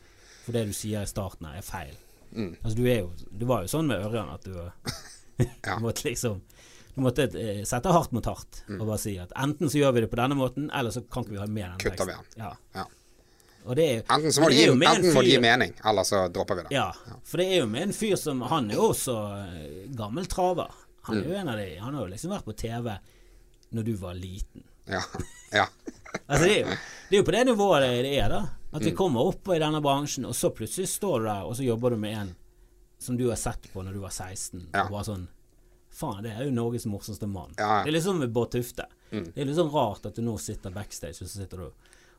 For 0.45 0.51
det 0.57 0.65
du 0.65 0.73
sier 0.73 1.05
i 1.05 1.09
starten 1.09 1.45
her, 1.45 1.59
er 1.61 1.61
feil. 1.61 1.93
Mm. 2.31 2.55
Altså, 2.61 2.75
du 2.77 2.83
jo 2.85 3.11
Det 3.39 3.47
var 3.49 3.61
jo 3.65 3.67
sånn 3.71 3.87
med 3.89 4.03
Ørjan 4.05 4.29
at 4.33 4.43
du 4.45 4.53
Ja. 5.39 5.75
du 5.77 5.81
måtte 5.81 6.03
liksom 6.05 6.41
Du 6.95 7.01
måtte 7.01 7.25
eh, 7.39 7.63
sette 7.65 7.89
hardt 7.95 8.11
mot 8.11 8.25
hardt 8.25 8.63
Mm. 8.69 8.81
og 8.81 8.87
bare 8.91 8.99
si 9.01 9.15
at 9.17 9.31
enten 9.35 9.69
så 9.71 9.79
gjør 9.81 9.93
vi 9.95 10.01
det 10.05 10.09
på 10.11 10.19
denne 10.19 10.35
måten, 10.37 10.69
eller 10.75 10.91
så 10.93 11.01
kan 11.09 11.23
ikke 11.25 11.31
vi 11.37 11.39
ha 11.41 11.47
med 11.47 11.63
den 11.71 11.79
Kutter 11.81 12.05
vi 12.05 12.13
teksten. 12.13 12.43
Ja. 12.43 12.51
Ja. 12.75 12.85
Det 13.75 13.85
er, 13.85 14.03
Enten 14.13 14.33
så 14.33 14.41
må 14.41 14.49
det 14.49 14.55
gi, 14.57 14.67
enten 14.71 15.13
må 15.13 15.21
det 15.21 15.29
gi 15.33 15.39
mening, 15.43 15.73
eller 15.85 16.05
så 16.07 16.21
dropper 16.33 16.55
vi 16.57 16.63
det. 16.67 16.71
Ja, 16.73 16.87
for 17.27 17.37
det 17.41 17.47
er 17.53 17.59
jo 17.63 17.67
med 17.69 17.83
en 17.87 17.93
fyr 17.93 18.15
som 18.17 18.39
Han 18.49 18.69
er 18.71 18.77
jo 18.79 18.87
også 18.93 19.15
eh, 19.35 19.89
gammel 19.97 20.25
traver. 20.31 20.71
Han 21.09 21.17
er 21.19 21.23
jo 21.27 21.33
Mm. 21.33 21.39
en 21.41 21.49
av 21.49 21.57
de 21.57 21.67
Han 21.79 21.93
har 21.93 22.01
jo 22.05 22.11
liksom 22.13 22.31
vært 22.33 22.45
på 22.45 22.55
TV 22.57 22.97
når 23.71 23.83
du 23.85 23.93
var 24.01 24.13
liten. 24.17 24.63
Ja. 24.89 25.01
ja. 25.53 25.67
Altså 26.29 26.45
det 26.45 26.53
er, 26.55 26.59
jo, 26.65 26.77
det 27.09 27.15
er 27.15 27.19
jo 27.21 27.25
på 27.27 27.31
det 27.35 27.43
nivået 27.45 27.81
det 27.85 28.13
er, 28.17 28.29
da. 28.33 28.39
At 28.71 28.81
Mm. 28.81 28.85
vi 28.85 28.91
kommer 28.95 29.19
opp 29.31 29.47
i 29.49 29.59
denne 29.59 29.81
bransjen, 29.81 30.25
og 30.25 30.35
så 30.37 30.51
plutselig 30.53 30.87
står 30.87 31.19
du 31.19 31.25
der, 31.25 31.43
og 31.43 31.55
så 31.57 31.63
jobber 31.65 31.89
du 31.89 31.97
med 31.97 32.13
en 32.17 32.35
som 32.99 33.17
du 33.17 33.27
har 33.29 33.35
sett 33.39 33.67
på 33.73 33.81
når 33.83 33.93
du 33.93 33.99
var 33.99 34.09
16, 34.11 34.67
Ja. 34.73 34.83
og 34.85 34.91
bare 34.91 35.03
sånn 35.05 35.27
Faen, 35.91 36.21
det 36.23 36.31
er 36.37 36.43
jo 36.45 36.51
Norges 36.51 36.85
morsomste 36.85 37.27
mann. 37.27 37.53
Ja, 37.57 37.79
ja. 37.79 37.83
Det 37.83 37.89
er 37.89 37.95
liksom 37.99 38.19
med 38.19 38.31
Bård 38.31 38.51
Tufte. 38.51 38.85
Mm. 39.11 39.23
Det 39.33 39.41
er 39.41 39.45
litt 39.45 39.55
sånn 39.57 39.71
rart 39.73 40.05
at 40.05 40.13
du 40.15 40.21
nå 40.21 40.37
sitter 40.39 40.69
backstage, 40.69 41.17
og 41.23 41.27
så 41.27 41.39
sitter 41.41 41.57
du 41.57 41.71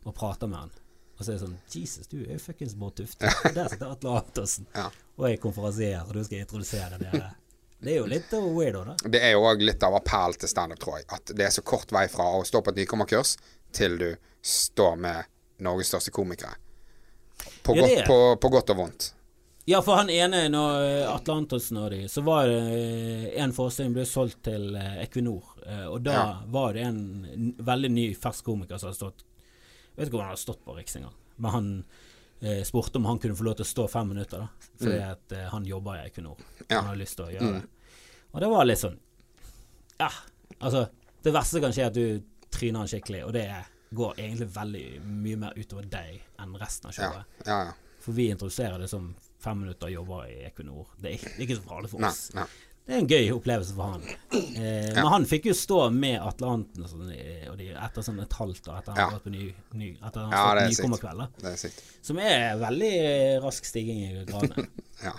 og 0.07 0.15
prater 0.15 0.49
med 0.49 0.59
han. 0.59 0.71
Og 1.19 1.25
så 1.25 1.29
er 1.31 1.39
det 1.39 1.45
sånn 1.47 1.57
Jesus, 1.71 2.07
du 2.09 2.17
er 2.25 2.33
jo 2.33 2.39
fuckings 2.39 2.75
Bård 2.75 2.97
Tufte. 2.97 3.21
Der 3.55 3.69
sitter 3.69 3.93
Atle 3.93 4.11
Antonsen. 4.19 4.67
Ja. 4.75 4.91
Og 5.17 5.29
jeg 5.31 5.41
konferansierer, 5.41 6.03
og 6.09 6.13
du 6.13 6.25
skal 6.25 6.41
introdusere 6.41 6.99
dere. 6.99 7.31
Det 7.81 7.93
er 7.95 7.99
jo 8.01 8.07
litt 8.11 8.31
weirdo, 8.33 8.85
da. 8.85 8.97
Det 9.09 9.23
er 9.23 9.33
jo 9.33 9.41
òg 9.47 9.63
litt 9.63 9.83
av 9.87 9.95
appell 9.95 10.35
til 10.35 10.49
standup, 10.49 10.79
tror 10.83 10.99
jeg. 10.99 11.07
At 11.09 11.25
det 11.27 11.47
er 11.47 11.51
så 11.55 11.63
kort 11.63 11.93
vei 11.93 12.09
fra 12.09 12.25
å 12.25 12.43
stå 12.45 12.61
på 12.61 12.75
et 12.75 12.83
nykommerkurs 12.83 13.37
til 13.73 13.97
du 14.03 14.17
står 14.43 14.99
med 14.99 15.25
Norges 15.65 15.89
største 15.93 16.13
komikere. 16.15 16.55
På, 17.65 17.75
Ja, 17.77 17.83
godt, 17.87 18.07
på, 18.07 18.19
på 18.43 18.49
godt 18.53 18.71
og 18.75 18.77
vondt. 18.83 19.07
Ja, 19.69 19.79
for 19.85 19.95
han 20.01 20.09
ene, 20.11 20.47
når 20.51 20.83
eh, 20.83 21.07
Atle 21.13 21.35
Antonsen 21.43 21.77
og 21.79 21.91
de, 21.93 22.03
så 22.11 22.23
var 22.27 22.49
det 22.49 22.61
eh, 22.75 23.27
en 23.45 23.53
forestilling 23.55 23.93
ble 23.95 24.05
solgt 24.09 24.41
til 24.49 24.75
eh, 24.77 24.97
Equinor. 25.05 25.45
Og 25.93 26.01
da 26.03 26.13
Ja. 26.17 26.23
var 26.51 26.73
det 26.75 26.83
en 26.89 27.55
veldig 27.61 27.91
ny, 27.93 28.07
fersk 28.19 28.45
komiker 28.49 28.81
som 28.81 28.89
hadde 28.91 28.99
stått 28.99 29.21
Jeg 29.23 30.01
vet 30.01 30.09
ikke 30.09 30.17
om 30.19 30.23
han 30.25 30.33
hadde 30.33 30.43
stått 30.43 30.65
på 30.65 30.75
Riks 30.75 30.97
engang, 30.99 31.15
men 31.37 31.51
han 31.55 31.69
eh, 32.41 32.63
spurte 32.67 32.97
om 32.99 33.05
han 33.07 33.19
kunne 33.23 33.37
få 33.39 33.45
lov 33.47 33.59
til 33.61 33.67
å 33.67 33.71
stå 33.71 33.87
fem 33.93 34.09
minutter, 34.11 34.43
da. 34.47 34.71
Fordi 34.81 34.99
at 35.05 35.33
eh, 35.37 35.47
han 35.53 35.69
jobber 35.69 36.01
i 36.01 36.07
Equinor. 36.09 36.41
Ja. 36.67 36.81
Han 36.81 36.89
hadde 36.91 37.03
lyst 37.05 37.17
til 37.21 37.29
å 37.29 37.31
gjøre 37.37 37.53
det. 37.61 37.63
Og 38.33 38.41
det 38.45 38.49
var 38.51 38.65
litt 38.67 38.79
sånn 38.83 38.99
Ja, 40.01 40.09
altså 40.61 40.87
Det 41.23 41.33
verste 41.35 41.61
kan 41.63 41.73
skje, 41.77 41.87
at 41.91 41.95
du 41.99 42.23
tryner 42.51 42.83
han 42.83 42.91
skikkelig, 42.91 43.23
og 43.29 43.33
det 43.37 43.45
er, 43.53 43.69
går 43.95 44.15
egentlig 44.19 44.49
veldig 44.55 44.85
mye 45.05 45.37
mer 45.37 45.53
utover 45.59 45.89
deg 45.91 46.21
enn 46.39 46.57
resten 46.61 46.87
av 46.91 46.95
Ja. 46.97 47.11
showet. 47.11 47.25
Ja, 47.47 47.61
ja. 47.65 47.73
For 48.01 48.13
vi 48.17 48.31
introduserer 48.31 48.79
det 48.79 48.89
som 48.89 49.15
fem 49.39 49.61
minutter 49.61 49.89
jobber 49.93 50.27
i 50.31 50.45
Equinor. 50.47 50.87
Det 51.01 51.11
er 51.11 51.15
ikke, 51.19 51.31
det 51.37 51.39
er 51.39 51.47
ikke 51.49 51.57
så 51.63 51.69
farlig 51.69 51.91
for 51.91 52.05
oss. 52.09 52.31
nei. 52.35 52.47
Det 52.87 52.95
er 52.97 52.99
en 53.03 53.07
gøy 53.09 53.27
opplevelse 53.37 53.75
for 53.77 53.91
han. 53.93 54.03
Eh, 54.33 54.95
Men 54.95 55.07
han 55.07 55.25
fikk 55.29 55.45
jo 55.47 55.53
stå 55.55 55.93
med 55.93 56.17
Atlanten 56.21 56.83
og 56.83 56.89
sånn, 56.91 57.11
og 57.51 57.59
de, 57.59 57.69
etter 57.77 58.03
sånn 58.03 58.21
et 58.23 58.33
halvt 58.33 58.67
år 58.69 58.79
etter 58.81 58.93
han 58.93 58.97
Ja. 58.99 59.05
har 59.05 59.13
gått 59.19 59.25
på 59.25 59.31
ny, 59.31 59.55
ny, 59.75 59.91
etter 60.03 60.21
han 60.25 60.31
Ja, 60.33 60.37
har 60.47 60.55
det 60.57 60.63
er 60.63 60.67
fått 60.67 60.75
sykt. 60.77 60.89
nykommerkveld. 60.89 61.19
da. 61.19 61.27
Det 61.39 61.53
er 61.53 61.57
sykt. 61.69 61.83
Som 62.03 62.19
er 62.19 62.57
veldig 62.59 62.93
eh, 63.05 63.41
rask 63.45 63.65
stigning 63.65 64.01
i 64.01 64.25
gradene. 64.25 64.67
Ja. 65.05 65.13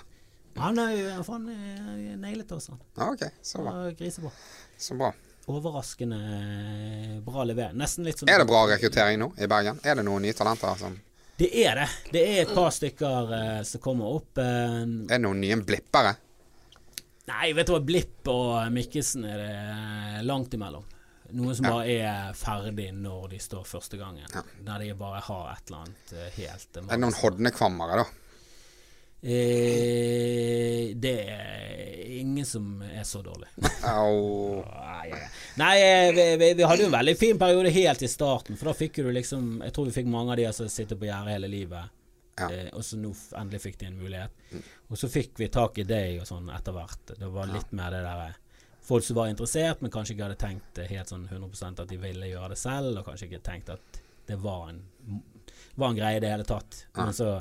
Han 0.58 0.78
har 0.78 0.92
jo 0.92 2.18
nailet 2.18 2.52
oss, 2.52 2.68
han. 2.68 2.80
ja, 2.98 3.12
OK. 3.14 3.24
Så 3.42 3.62
bra. 3.64 4.32
Så 4.78 4.98
bra. 4.98 5.14
Overraskende 5.52 6.18
eh, 6.18 7.16
bra 7.26 7.44
levert. 7.48 7.76
Nesten 7.78 8.06
litt 8.08 8.22
som 8.22 8.30
Er 8.32 8.42
det 8.42 8.48
bra 8.50 8.64
rekruttering 8.72 9.20
nå 9.22 9.32
i 9.38 9.50
Bergen? 9.52 9.80
Er 9.84 10.00
det 10.00 10.06
noen 10.08 10.24
nye 10.26 10.36
talenter 10.38 10.78
som 10.80 10.96
Det 11.42 11.50
er 11.66 11.82
det. 11.82 11.88
Det 12.14 12.22
er 12.22 12.42
et 12.44 12.54
par 12.54 12.70
stykker 12.74 13.32
uh, 13.34 13.62
som 13.66 13.82
kommer 13.82 14.18
opp. 14.20 14.38
Uh, 14.38 14.84
Er 15.10 15.16
det 15.18 15.24
noen 15.26 15.42
nye 15.42 15.58
blippere? 15.66 16.14
Nei, 17.32 17.52
vet 17.58 17.70
du 17.70 17.74
hva, 17.76 17.82
Blipp 17.86 18.28
og 18.30 18.72
Mikkelsen 18.74 19.26
er 19.26 19.42
det 19.42 20.24
langt 20.28 20.54
imellom. 20.58 20.84
Noen 21.32 21.56
som 21.56 21.66
Ja. 21.66 21.72
bare 21.78 21.94
er 21.96 22.34
ferdig 22.36 22.90
når 22.94 23.30
de 23.32 23.40
står 23.40 23.64
første 23.66 23.98
gangen. 23.98 24.26
Ja. 24.34 24.42
Der 24.68 24.84
de 24.84 24.94
bare 25.00 25.22
har 25.24 25.54
et 25.54 25.70
eller 25.70 25.86
annet 25.86 26.16
helt 26.36 26.78
Er 26.82 26.90
det 26.92 27.00
noen 27.00 27.16
hodnekvammere, 27.22 28.02
da? 28.04 28.21
Eh, 29.22 30.92
Det 30.96 31.16
er 31.30 32.20
ingen 32.20 32.46
som 32.46 32.82
er 32.82 33.04
så 33.04 33.22
dårlig. 33.26 33.48
Au. 33.84 34.62
Nei, 35.60 35.74
eh, 35.82 36.12
vi, 36.16 36.26
vi, 36.38 36.54
vi 36.54 36.68
hadde 36.68 36.86
jo 36.86 36.90
en 36.92 36.98
veldig 36.98 37.16
fin 37.18 37.40
periode 37.40 37.74
helt 37.74 38.02
i 38.02 38.10
starten, 38.12 38.58
for 38.58 38.72
da 38.72 38.76
fikk 38.78 39.02
du 39.02 39.10
liksom 39.12 39.62
Jeg 39.66 39.74
tror 39.76 39.90
vi 39.90 39.96
fikk 39.96 40.12
mange 40.12 40.36
av 40.36 40.42
de 40.42 40.52
som 40.56 40.70
sitter 40.70 41.00
på 41.00 41.10
gjerdet 41.10 41.36
hele 41.38 41.50
livet. 41.52 41.98
Ja. 42.40 42.48
Eh, 42.50 42.70
og 42.74 42.86
så 42.86 42.98
nå 43.00 43.12
endelig 43.38 43.64
fikk 43.66 43.80
de 43.82 43.90
en 43.90 44.00
mulighet. 44.00 44.46
Og 44.90 45.00
så 45.00 45.10
fikk 45.12 45.36
vi 45.42 45.50
tak 45.54 45.82
i 45.82 45.88
deg 45.88 46.22
og 46.22 46.30
sånn 46.30 46.50
etter 46.54 46.76
hvert. 46.76 47.16
Det 47.18 47.30
var 47.34 47.52
litt 47.52 47.76
mer 47.78 47.94
det 47.94 48.06
derre 48.08 48.32
Folk 48.82 49.06
som 49.06 49.16
var 49.16 49.30
interessert, 49.30 49.80
men 49.80 49.92
kanskje 49.94 50.16
ikke 50.16 50.26
hadde 50.26 50.40
tenkt 50.42 50.80
helt 50.90 51.12
sånn 51.12 51.28
100% 51.30 51.84
at 51.84 51.92
de 51.92 52.00
ville 52.02 52.32
gjøre 52.32 52.50
det 52.52 52.58
selv, 52.60 52.96
og 52.98 53.06
kanskje 53.06 53.28
ikke 53.28 53.44
tenkt 53.46 53.70
at 53.70 54.00
det 54.28 54.40
var 54.42 54.72
en, 54.72 54.80
var 55.78 55.92
en 55.92 56.00
greie 56.00 56.18
i 56.18 56.24
det 56.24 56.32
hele 56.34 56.48
tatt. 56.50 56.80
Men 56.98 57.14
så 57.14 57.36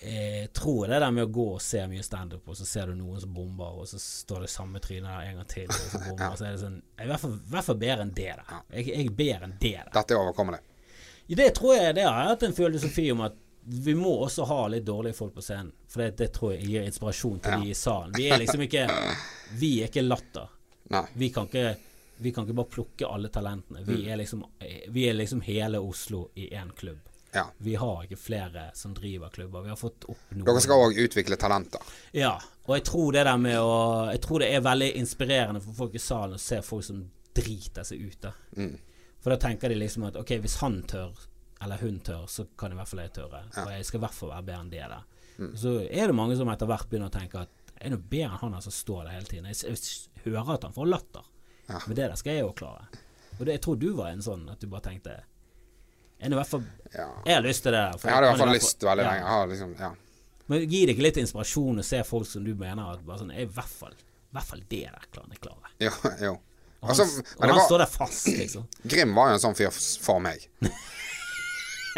eh, 0.00 0.46
tror 0.52 0.84
jeg 0.86 0.90
det 0.94 1.00
der 1.00 1.10
med 1.10 1.24
å 1.24 1.32
gå 1.32 1.46
og 1.54 1.62
se 1.62 1.86
mye 1.88 2.02
standup, 2.02 2.48
og 2.48 2.56
så 2.56 2.66
ser 2.66 2.86
du 2.86 2.94
noen 2.94 3.20
som 3.20 3.32
bomber, 3.34 3.78
og 3.80 3.88
så 3.88 3.98
står 4.02 4.40
det 4.46 4.50
samme 4.50 4.80
trynet 4.80 5.08
der 5.08 5.30
en 5.30 5.36
gang 5.40 5.48
til, 5.48 5.66
og 5.68 5.74
så 5.92 5.98
bomber, 6.08 6.36
så 6.38 6.44
er 6.46 6.52
det 6.56 6.60
sånn 6.60 6.76
Jeg 6.82 7.02
er 7.02 7.04
i 7.04 7.12
hvert 7.14 7.20
fall, 7.24 7.38
hvert 7.54 7.64
fall 7.70 7.80
bedre 7.82 8.02
enn 8.06 8.14
det 8.14 8.28
der. 8.36 8.44
Jeg, 8.76 8.86
jeg 8.92 9.06
er 9.06 9.16
bedre 9.22 9.44
enn 9.50 9.56
det 9.60 9.72
der. 9.78 9.90
Dette 9.94 10.14
er 10.14 10.22
overkommelig. 10.22 10.60
I 11.28 11.34
Det 11.34 11.48
tror 11.58 11.74
jeg 11.74 11.94
det 11.96 12.04
har 12.06 12.20
jeg 12.22 12.28
hatt 12.34 12.42
en 12.46 12.52
filosofi 12.54 13.08
om 13.12 13.20
at 13.26 13.34
vi 13.66 13.94
må 13.98 14.12
også 14.22 14.44
ha 14.46 14.60
litt 14.70 14.84
dårlige 14.86 15.16
folk 15.18 15.32
på 15.34 15.42
scenen. 15.42 15.72
For 15.90 16.04
det, 16.04 16.12
det 16.20 16.28
tror 16.36 16.52
jeg 16.54 16.68
gir 16.70 16.84
inspirasjon 16.86 17.40
til 17.42 17.50
Ja. 17.52 17.58
de 17.64 17.70
i 17.70 17.74
salen. 17.74 18.12
Vi 18.14 18.28
er 18.30 18.38
liksom 18.38 18.62
ikke 18.62 18.84
Vi 19.58 19.70
er 19.82 19.88
ikke 19.90 20.04
latter. 20.06 20.46
Vi 21.18 21.30
kan 21.34 21.48
ikke 21.50 21.76
Vi 22.22 22.30
kan 22.32 22.46
ikke 22.46 22.54
bare 22.56 22.70
plukke 22.72 23.08
alle 23.10 23.28
talentene. 23.28 23.82
Vi 23.84 23.96
Mm. 24.04 24.08
er 24.12 24.16
liksom 24.16 24.44
Vi 24.94 25.08
er 25.08 25.14
liksom 25.18 25.40
hele 25.42 25.80
Oslo 25.82 26.30
i 26.36 26.46
én 26.54 26.70
klubb. 26.78 27.00
Ja. 27.36 27.44
Vi 27.60 27.74
har 27.76 28.02
ikke 28.06 28.16
flere 28.18 28.70
som 28.78 28.94
driver 28.96 29.28
klubber. 29.34 29.62
Vi 29.66 29.72
har 29.74 29.76
fått 29.80 30.06
opp 30.08 30.30
noen 30.32 30.46
Dere 30.48 30.62
skal 30.64 30.82
òg 30.86 30.98
utvikle 31.04 31.36
talenter. 31.40 31.82
Ja, 32.16 32.34
og 32.64 32.74
jeg 32.78 32.84
tror 32.88 33.12
det 33.12 33.24
der 33.28 33.36
med 33.38 33.58
å 33.60 33.76
Jeg 34.12 34.22
tror 34.24 34.40
det 34.42 34.48
er 34.56 34.64
veldig 34.64 34.90
inspirerende 35.02 35.60
for 35.64 35.76
folk 35.84 35.94
i 35.98 36.02
salen 36.02 36.38
å 36.38 36.42
se 36.42 36.62
folk 36.64 36.84
som 36.88 37.04
driter 37.36 37.84
seg 37.84 38.00
ut. 38.08 38.20
da 38.24 38.32
Mm. 38.56 38.78
For 39.20 39.30
da 39.34 39.36
tenker 39.42 39.68
de 39.68 39.74
liksom 39.74 40.04
at 40.06 40.16
ok, 40.16 40.30
hvis 40.40 40.56
han 40.62 40.82
tør, 40.86 41.12
eller 41.60 41.76
hun 41.82 42.00
tør, 42.00 42.26
så 42.30 42.46
kan 42.56 42.72
i 42.72 42.76
hvert 42.78 42.88
fall 42.88 43.00
jeg 43.02 43.12
tørre. 43.12 43.40
Og 43.58 43.70
jeg 43.74 43.84
skal 43.84 43.98
i 43.98 44.04
hvert 44.04 44.14
fall 44.14 44.30
være 44.30 44.46
bedre 44.46 44.60
enn 44.60 44.70
det 44.70 44.84
der. 44.86 45.02
Mm. 45.38 45.56
Så 45.56 45.72
er 45.90 46.06
det 46.06 46.14
mange 46.14 46.36
som 46.38 46.48
etter 46.48 46.66
hvert 46.70 46.88
begynner 46.88 47.10
å 47.10 47.16
tenke 47.18 47.40
at 47.42 47.50
jeg 47.76 47.90
er 47.90 47.90
noe 47.96 48.04
bedre 48.08 48.30
enn 48.38 48.40
han 48.40 48.52
som 48.62 48.70
som 48.70 48.72
står 48.72 49.04
der 49.04 49.16
hele 49.18 49.26
tiden. 49.26 49.48
Jeg, 49.50 49.56
jeg 49.66 50.22
hører 50.24 50.54
at 50.54 50.62
han 50.68 50.72
får 50.76 50.86
latter, 50.88 51.24
Ja. 51.68 51.80
men 51.86 51.96
det 51.96 52.06
der 52.08 52.14
skal 52.16 52.32
jeg 52.32 52.40
jo 52.46 52.52
klare. 52.52 52.86
Og 53.38 53.44
det, 53.44 53.52
jeg 53.58 53.62
tror 53.66 53.76
du 53.82 53.88
var 53.98 54.12
en 54.12 54.22
sånn 54.22 54.46
at 54.52 54.60
du 54.60 54.66
bare 54.70 54.86
tenkte 54.86 55.18
En 56.18 56.32
i 56.32 56.36
hvert 56.38 56.48
fall 56.48 56.62
Ja. 56.94 57.08
Jeg 57.26 57.34
har 57.34 57.42
lyst 57.44 57.62
til 57.62 57.72
det. 57.72 57.78
der, 57.92 57.98
Jeg 58.08 58.14
hadde 58.14 58.26
i 58.26 58.30
hvert 58.30 58.38
fall 58.40 58.54
lyst 58.54 58.82
veldig 58.82 59.04
ja. 59.04 59.12
lenge. 59.12 59.46
Liksom, 59.52 59.76
ja. 59.80 59.90
Men 60.48 60.68
gi 60.70 60.82
deg 60.86 60.98
litt 61.02 61.16
inspirasjon 61.20 61.78
og 61.82 61.84
se 61.84 62.02
folk 62.06 62.26
som 62.30 62.44
du 62.46 62.54
mener 62.54 62.92
at 62.92 63.00
bare 63.04 63.18
sånn, 63.18 63.32
er 63.34 63.42
i 63.44 63.50
hvert 63.50 63.68
fall, 63.80 63.92
i 63.92 64.36
hvert 64.36 64.46
fall 64.46 64.62
det 64.70 64.84
der 64.86 65.08
klarer 65.12 65.34
jeg 65.34 65.40
klare. 65.44 65.72
Jo, 65.82 65.90
jo. 66.22 66.36
Og 66.82 66.90
Altså, 66.90 67.02
han, 67.04 67.24
og 67.34 67.40
men 67.40 67.48
han 67.50 67.58
var, 67.58 67.66
står 67.66 67.78
der 67.82 67.90
fast, 67.90 68.26
liksom. 68.28 68.66
Grim 68.92 69.14
var 69.16 69.28
jo 69.32 69.38
en 69.38 69.42
sånn 69.42 69.56
fyr 69.58 69.70
for 70.06 70.20
meg. 70.22 70.44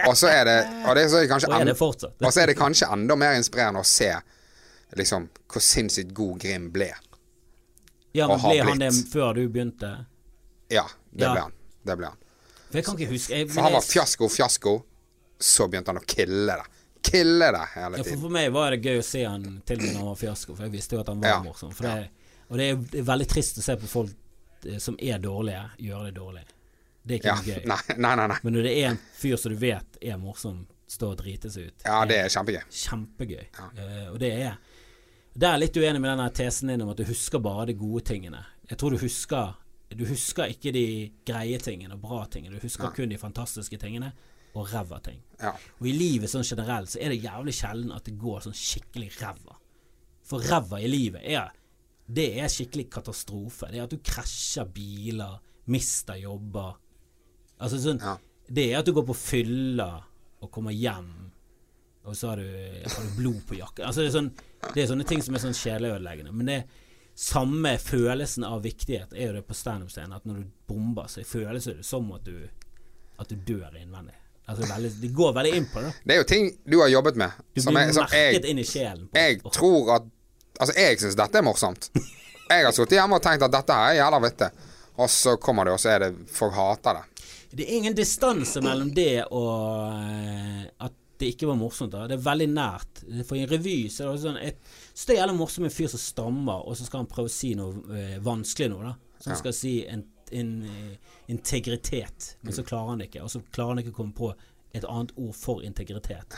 Og 0.06 0.14
så 0.16 0.28
er 0.30 0.44
det 0.46 0.56
Og 0.86 0.94
det 0.94 1.02
er 1.04 1.08
så 1.10 1.20
kanskje 1.26 1.48
Og 1.50 1.56
er 1.60 1.64
det 1.66 1.74
fortsatt. 1.76 2.14
Og 2.22 2.32
så 2.32 2.40
er 2.44 2.46
det 2.52 2.54
kanskje 2.58 2.86
enda 2.94 3.16
mer 3.18 3.34
inspirerende 3.34 3.80
å 3.82 3.86
se 3.88 4.12
liksom 4.96 5.26
hvor 5.50 5.60
sinnssykt 5.64 6.14
god 6.16 6.38
Grim 6.40 6.70
ble. 6.72 6.92
Ja, 8.16 8.28
men 8.30 8.38
ble 8.40 8.62
han 8.64 8.78
det 8.80 8.92
før 9.12 9.34
du 9.36 9.42
begynte? 9.52 9.90
Ja, 10.72 10.86
det 11.12 11.26
Ja. 11.26 11.32
ble 11.34 11.40
han. 11.42 11.52
Det 11.84 11.96
ble 11.98 12.06
han. 12.06 12.16
For 12.68 12.76
jeg 12.78 12.84
kan 12.84 12.98
ikke 12.98 13.12
huske 13.14 13.34
jeg, 13.38 13.48
For 13.50 13.62
han 13.64 13.72
var 13.78 13.84
fiasko, 13.86 14.28
fiasko. 14.28 14.74
Så 15.40 15.68
begynte 15.70 15.92
han 15.94 16.00
å 16.02 16.06
kille 16.06 16.56
det. 16.58 16.66
Kille 17.08 17.48
det 17.54 17.64
hele 17.74 17.96
Ja, 17.96 18.02
for, 18.02 18.08
tiden. 18.10 18.20
for 18.20 18.34
meg 18.34 18.52
var 18.52 18.70
det 18.74 18.80
gøy 18.84 18.98
å 18.98 19.04
se 19.06 19.22
han 19.24 19.44
til 19.64 19.78
og 19.78 19.84
med 19.84 19.92
når 19.94 19.98
han 20.02 20.08
var 20.10 20.16
fiasko, 20.18 20.54
for 20.56 20.66
jeg 20.66 20.72
visste 20.72 20.96
jo 20.96 21.00
at 21.00 21.08
han 21.12 21.20
var 21.22 21.28
Ja. 21.28 21.42
morsom. 21.42 21.70
Det, 21.78 22.10
og 22.50 22.56
det 22.58 22.66
er, 22.70 22.76
det 22.90 22.98
er 23.00 23.06
veldig 23.12 23.28
trist 23.28 23.58
å 23.58 23.62
se 23.62 23.76
på 23.76 23.86
folk 23.86 24.10
eh, 24.66 24.78
som 24.82 24.96
er 25.00 25.18
dårlige, 25.22 25.62
gjøre 25.78 26.04
det 26.10 26.14
dårlig. 26.18 26.42
Det 27.06 27.14
er 27.14 27.18
ikke 27.22 27.46
Ja. 27.46 27.54
gøy. 27.54 27.66
Nei, 27.72 27.78
nei, 27.96 28.14
nei. 28.16 28.26
nei. 28.34 28.38
Men 28.42 28.52
når 28.58 28.62
det 28.66 28.74
er 28.82 28.88
en 28.90 28.98
fyr 29.16 29.36
som 29.38 29.52
du 29.54 29.58
vet 29.62 29.96
er 30.02 30.18
morsom, 30.18 30.66
stå 30.88 31.10
og 31.12 31.18
drite 31.22 31.50
seg 31.52 31.66
ut 31.70 31.82
Ja, 31.86 32.04
det 32.08 32.16
er 32.16 32.28
kjempegøy. 32.32 32.62
Kjempegøy. 32.72 33.46
Eh, 33.78 34.10
og 34.12 34.18
det 34.18 34.32
er 34.32 34.58
Det 35.38 35.46
er 35.46 35.52
jeg 35.54 35.60
litt 35.68 35.76
uenig 35.78 36.00
med 36.02 36.10
denne 36.10 36.30
tesen 36.34 36.68
din 36.72 36.82
om 36.82 36.88
at 36.90 36.96
du 36.96 37.04
husker 37.04 37.38
bare 37.38 37.66
de 37.66 37.74
gode 37.78 38.02
tingene. 38.04 38.40
Jeg 38.68 38.78
tror 38.80 38.90
du 38.90 38.98
husker 38.98 39.54
Du 39.88 40.04
husker 40.08 40.50
ikke 40.52 40.72
de 40.74 40.86
greie 41.26 41.58
tingene 41.62 41.96
og 41.96 42.02
bra 42.02 42.24
tingene. 42.30 42.58
Du 42.58 42.66
husker 42.66 42.92
kun 42.94 43.08
de 43.08 43.20
fantastiske 43.20 43.78
tingene 43.80 44.12
og 44.58 44.68
ræva 44.72 44.98
ting. 45.04 45.20
Ja. 45.40 45.54
Og 45.78 45.88
i 45.88 45.94
livet 45.96 46.30
sånn 46.32 46.46
generelt 46.46 46.92
så 46.92 47.00
er 47.00 47.12
det 47.12 47.22
jævlig 47.22 47.54
sjelden 47.56 47.94
at 47.94 48.04
det 48.08 48.16
går 48.20 48.44
sånn 48.46 48.56
skikkelig 48.56 49.10
ræva. 49.20 49.56
For 50.28 50.44
ræva 50.44 50.80
i 50.82 50.90
livet 50.90 51.24
er 51.24 51.54
Det 52.08 52.38
er 52.40 52.48
skikkelig 52.48 52.86
katastrofe. 52.88 53.68
Det 53.68 53.78
er 53.78 53.84
at 53.84 53.92
du 53.92 53.98
krasjer 54.00 54.64
biler, 54.72 55.34
mister 55.68 56.16
jobber. 56.16 56.78
Altså 57.60 57.80
sånn 57.82 58.00
Ja. 58.00 58.16
Det 58.48 58.72
er 58.72 58.78
at 58.78 58.86
du 58.86 58.94
går 58.96 59.04
på 59.04 59.16
fylla 59.16 59.90
og 60.40 60.50
kommer 60.50 60.72
hjem, 60.72 61.32
og 62.08 62.16
så 62.16 62.30
har 62.30 62.40
du, 62.40 62.48
har 62.48 63.04
du 63.04 63.16
blod 63.18 63.42
på 63.44 63.58
jakken. 63.58 63.84
Altså 63.84 64.00
det, 64.00 64.08
er 64.08 64.14
sånn, 64.14 64.30
det 64.72 64.82
er 64.82 64.86
sånne 64.88 65.04
ting 65.04 65.20
som 65.20 65.34
er 65.36 65.42
sånn 65.42 65.58
sjeleødeleggende. 65.58 66.32
Men 66.32 66.48
det 66.48 66.58
samme 67.18 67.72
følelsen 67.82 68.44
av 68.46 68.60
viktighet 68.62 69.12
er 69.16 69.26
jo 69.30 69.32
det 69.38 69.44
på 69.48 69.56
standup-scenen. 69.58 70.14
At 70.14 70.26
når 70.28 70.42
du 70.44 70.50
bomber, 70.70 71.08
så 71.10 71.24
føles 71.26 71.64
det 71.66 71.80
som 71.86 72.06
at 72.14 72.24
du, 72.28 72.36
at 73.18 73.32
du 73.32 73.36
dør 73.48 73.74
innvendig. 73.80 74.14
Altså 74.48 74.68
veldig, 74.70 74.90
det 75.02 75.10
går 75.12 75.32
veldig 75.36 75.56
inn 75.58 75.66
på 75.72 75.82
det. 75.84 75.90
Det 76.06 76.14
er 76.14 76.20
jo 76.22 76.28
ting 76.30 76.46
du 76.64 76.78
har 76.80 76.88
jobbet 76.88 77.18
med. 77.20 77.40
Du 77.52 77.60
som 77.60 77.74
blir 77.74 77.88
jeg, 77.90 77.96
merket 77.98 78.38
jeg, 78.38 78.44
inn 78.54 78.62
i 78.62 78.64
sjelen. 78.64 79.08
på- 79.10 79.18
jeg 79.24 79.42
tror 79.58 79.94
at 79.98 80.14
Altså, 80.58 80.74
jeg 80.74 80.96
syns 80.98 81.14
dette 81.14 81.38
er 81.38 81.44
morsomt. 81.46 81.84
Jeg 82.50 82.64
har 82.64 82.72
sittet 82.74 82.96
hjemme 82.96 83.14
og 83.14 83.22
tenkt 83.22 83.44
at 83.46 83.52
dette 83.52 83.74
er 83.76 83.92
jævla 84.00 84.18
vittig. 84.24 84.48
Og 84.98 85.10
så 85.12 85.36
kommer 85.38 85.68
det, 85.68 85.74
og 85.76 85.78
så 85.78 85.90
er 85.92 85.98
det 86.02 86.08
Folk 86.34 86.54
hater 86.56 86.96
det. 86.98 87.26
Det 87.52 87.66
er 87.66 87.76
ingen 87.76 87.94
distanse 87.94 88.58
mellom 88.64 88.88
det 88.96 89.20
og 89.30 89.92
eh, 90.02 90.64
at 90.82 90.96
det 91.20 91.28
ikke 91.34 91.46
var 91.52 91.60
morsomt. 91.60 91.92
da 91.94 92.08
Det 92.10 92.16
er 92.18 92.24
veldig 92.24 92.48
nært. 92.56 93.04
For 93.28 93.36
i 93.38 93.44
en 93.44 93.52
revy 93.52 93.76
så 93.92 94.08
er 94.08 94.16
det 94.16 94.24
sånn 94.24 94.40
et, 94.42 94.58
Så 94.98 95.06
det 95.06 95.14
er 95.14 95.20
jævlig 95.20 95.38
morsomt 95.38 95.62
med 95.62 95.70
en 95.70 95.76
fyr 95.76 95.90
som 95.92 96.00
stammer, 96.02 96.64
og 96.66 96.74
så 96.74 96.86
skal 96.88 97.04
han 97.04 97.10
prøve 97.10 97.30
å 97.30 97.32
si 97.32 97.52
noe 97.54 97.84
eh, 97.94 98.16
vanskelig 98.24 98.66
nå, 98.72 98.78
da. 98.82 98.96
Så 99.22 99.30
han 99.30 99.38
skal 99.38 99.54
si 99.54 99.74
en, 99.86 100.02
en 100.34 100.50
eh, 100.66 101.12
integritet, 101.30 102.32
men 102.42 102.56
så 102.56 102.64
klarer 102.66 102.90
han 102.92 103.02
det 103.02 103.06
ikke. 103.12 103.22
Og 103.22 103.30
så 103.30 103.42
klarer 103.54 103.76
han 103.76 103.82
ikke 103.84 103.92
å 103.94 103.98
komme 104.00 104.16
på 104.18 104.32
et 104.74 104.82
annet 104.82 105.14
ord 105.14 105.36
for 105.38 105.62
integritet. 105.66 106.34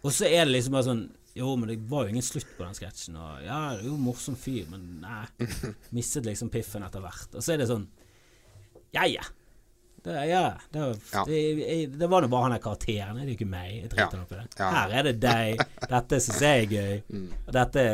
Og 0.00 0.16
så 0.16 0.30
er 0.30 0.46
det 0.46 0.54
liksom 0.54 0.74
bare 0.76 0.88
sånn 0.88 1.04
Jo, 1.34 1.50
men 1.58 1.66
det 1.66 1.76
var 1.90 2.04
jo 2.06 2.14
ingen 2.14 2.24
slutt 2.24 2.50
på 2.56 2.62
den 2.62 2.76
sketsjen. 2.78 3.16
Og 3.18 3.44
ja, 3.44 3.60
det 3.74 3.82
er 3.82 3.88
jo 3.88 3.96
morsom 3.98 4.36
fyr, 4.38 4.68
men 4.70 4.84
nei. 5.02 5.24
Mistet 5.96 6.28
liksom 6.28 6.52
piffen 6.54 6.84
etter 6.86 7.02
hvert. 7.02 7.32
Og 7.34 7.42
så 7.42 7.54
er 7.54 7.62
det 7.62 7.68
sånn 7.68 7.88
Ja, 8.94 9.04
ja. 9.10 9.24
Det, 10.04 10.14
ja, 10.28 10.40
det, 10.74 10.80
Ja. 11.14 11.22
det, 11.24 11.36
jeg- 11.58 11.92
det 11.98 12.08
var 12.12 12.20
nå 12.20 12.28
bare 12.28 12.42
han 12.42 12.52
der 12.52 12.58
karakteren. 12.60 13.16
Det 13.16 13.22
er 13.22 13.28
jo 13.30 13.36
ikke 13.38 13.48
meg. 13.48 13.70
Jeg 13.82 13.90
driter 13.90 14.18
Ja. 14.18 14.24
på 14.28 14.36
det. 14.36 14.48
Ja. 14.58 14.70
Her 14.70 14.90
er 14.98 15.02
det 15.08 15.14
deg. 15.20 15.62
Dette 15.88 16.18
syns 16.20 16.40
jeg 16.44 16.64
er 16.64 16.66
gøy. 16.74 17.02
Mm. 17.14 17.30
Dette 17.52 17.84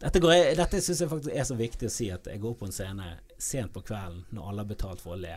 dette, 0.00 0.18
går 0.24 0.54
dette 0.56 0.80
syns 0.80 1.00
jeg 1.04 1.10
faktisk 1.10 1.34
er 1.36 1.44
så 1.44 1.56
viktig 1.58 1.86
å 1.86 1.92
si 1.92 2.06
at 2.10 2.24
jeg 2.24 2.40
går 2.40 2.54
på 2.56 2.64
en 2.64 2.72
scene 2.72 3.10
sent 3.38 3.72
på 3.74 3.82
kvelden 3.84 4.24
når 4.32 4.48
alle 4.48 4.62
har 4.64 4.70
betalt 4.70 5.00
for 5.04 5.12
å 5.12 5.20
le, 5.20 5.34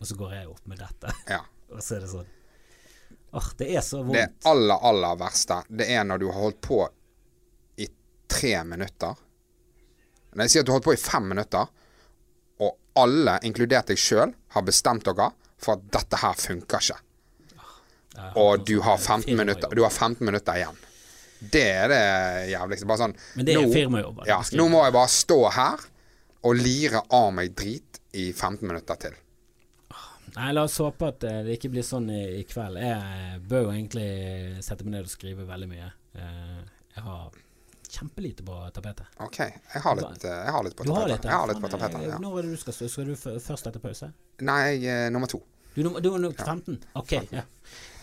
og 0.00 0.06
så 0.06 0.14
går 0.16 0.34
jeg 0.36 0.46
opp 0.52 0.66
med 0.70 0.78
dette. 0.78 1.10
Ja. 1.28 1.40
Og 1.74 1.80
så 1.82 1.96
er 1.96 2.00
det 2.04 2.10
sånn 2.12 2.26
Åh, 3.34 3.48
det 3.58 3.66
er 3.74 3.80
så 3.82 4.04
vondt. 4.04 4.14
Det 4.14 4.46
aller, 4.46 4.78
aller 4.86 5.16
verste, 5.18 5.56
det 5.68 5.88
er 5.90 6.04
når 6.06 6.18
du 6.22 6.26
har 6.30 6.38
holdt 6.38 6.60
på 6.62 6.78
i 7.82 7.88
tre 8.30 8.52
minutter. 8.62 9.16
Når 10.36 10.44
jeg 10.44 10.50
sier 10.52 10.60
at 10.62 10.66
du 10.66 10.70
har 10.70 10.78
holdt 10.78 10.86
på 10.86 10.94
i 10.94 11.00
fem 11.02 11.26
minutter, 11.32 11.66
og 12.62 12.76
alle, 13.02 13.40
inkludert 13.42 13.90
deg 13.90 13.98
sjøl, 13.98 14.30
har 14.54 14.64
bestemt 14.66 15.04
dere 15.06 15.30
for 15.60 15.76
at 15.76 15.84
dette 15.94 16.20
her 16.22 16.38
funker 16.38 16.82
ikke. 16.82 17.00
Og 18.38 18.62
du 18.66 18.78
har 18.84 18.98
15 18.98 19.34
minutter, 19.36 19.74
du 19.74 19.82
har 19.82 19.90
15 19.90 20.22
minutter 20.26 20.60
igjen. 20.60 20.78
Det 21.50 21.64
er 21.66 21.90
det 21.90 22.04
jævligste. 22.52 22.86
Bare 22.88 23.02
sånn 23.02 23.16
Men 23.34 23.48
det 23.48 23.56
er 23.58 23.72
firmajobb. 23.72 24.22
Ja, 24.28 24.38
nå 24.54 24.68
må 24.72 24.84
jeg 24.86 24.94
bare 24.96 25.10
stå 25.12 25.40
her 25.56 25.82
og 26.44 26.56
lire 26.60 27.02
av 27.12 27.32
meg 27.34 27.54
drit 27.58 28.00
i 28.14 28.30
15 28.32 28.62
minutter 28.68 29.00
til. 29.00 29.18
Nei, 30.34 30.50
la 30.50 30.64
oss 30.66 30.80
håpe 30.82 31.08
at 31.12 31.24
eh, 31.28 31.42
det 31.46 31.58
ikke 31.58 31.70
blir 31.76 31.84
sånn 31.86 32.08
i, 32.10 32.22
i 32.40 32.44
kveld. 32.48 32.80
Jeg 32.82 33.18
eh, 33.20 33.36
bør 33.38 33.68
jo 33.68 33.74
egentlig 33.74 34.08
sette 34.66 34.86
meg 34.86 34.96
ned 34.96 35.06
og 35.06 35.12
skrive 35.12 35.46
veldig 35.46 35.68
mye. 35.70 35.90
Eh, 36.18 36.62
jeg 36.96 37.04
har 37.06 37.36
kjempelite 37.94 38.44
på 38.46 38.58
tapetet. 38.74 39.16
OK, 39.24 39.40
jeg 39.40 39.82
har 39.86 39.98
litt, 40.00 40.28
eh, 40.28 40.36
jeg 40.36 40.54
har 40.58 40.66
litt 40.66 40.76
på 40.78 40.86
tapetet. 40.88 41.30
Jeg 41.30 41.38
har 41.38 41.50
litt 41.50 41.64
på 41.64 41.72
tapetet, 41.72 41.98
eh, 42.02 42.12
ja. 42.12 42.20
Når 42.22 42.38
er 42.38 42.46
det 42.48 42.54
du 42.54 42.62
skal 42.62 42.78
stå? 42.78 42.90
Skal 42.92 43.10
du 43.10 43.16
først 43.18 43.70
etter 43.70 43.82
pause? 43.82 44.12
Nei, 44.44 44.62
er 44.84 45.10
nummer 45.14 45.30
to. 45.30 45.42
Du, 45.74 46.00
du 46.00 46.10
nummer 46.18 46.44
15? 46.44 46.78
Ok. 46.92 47.12
Ja. 47.12 47.42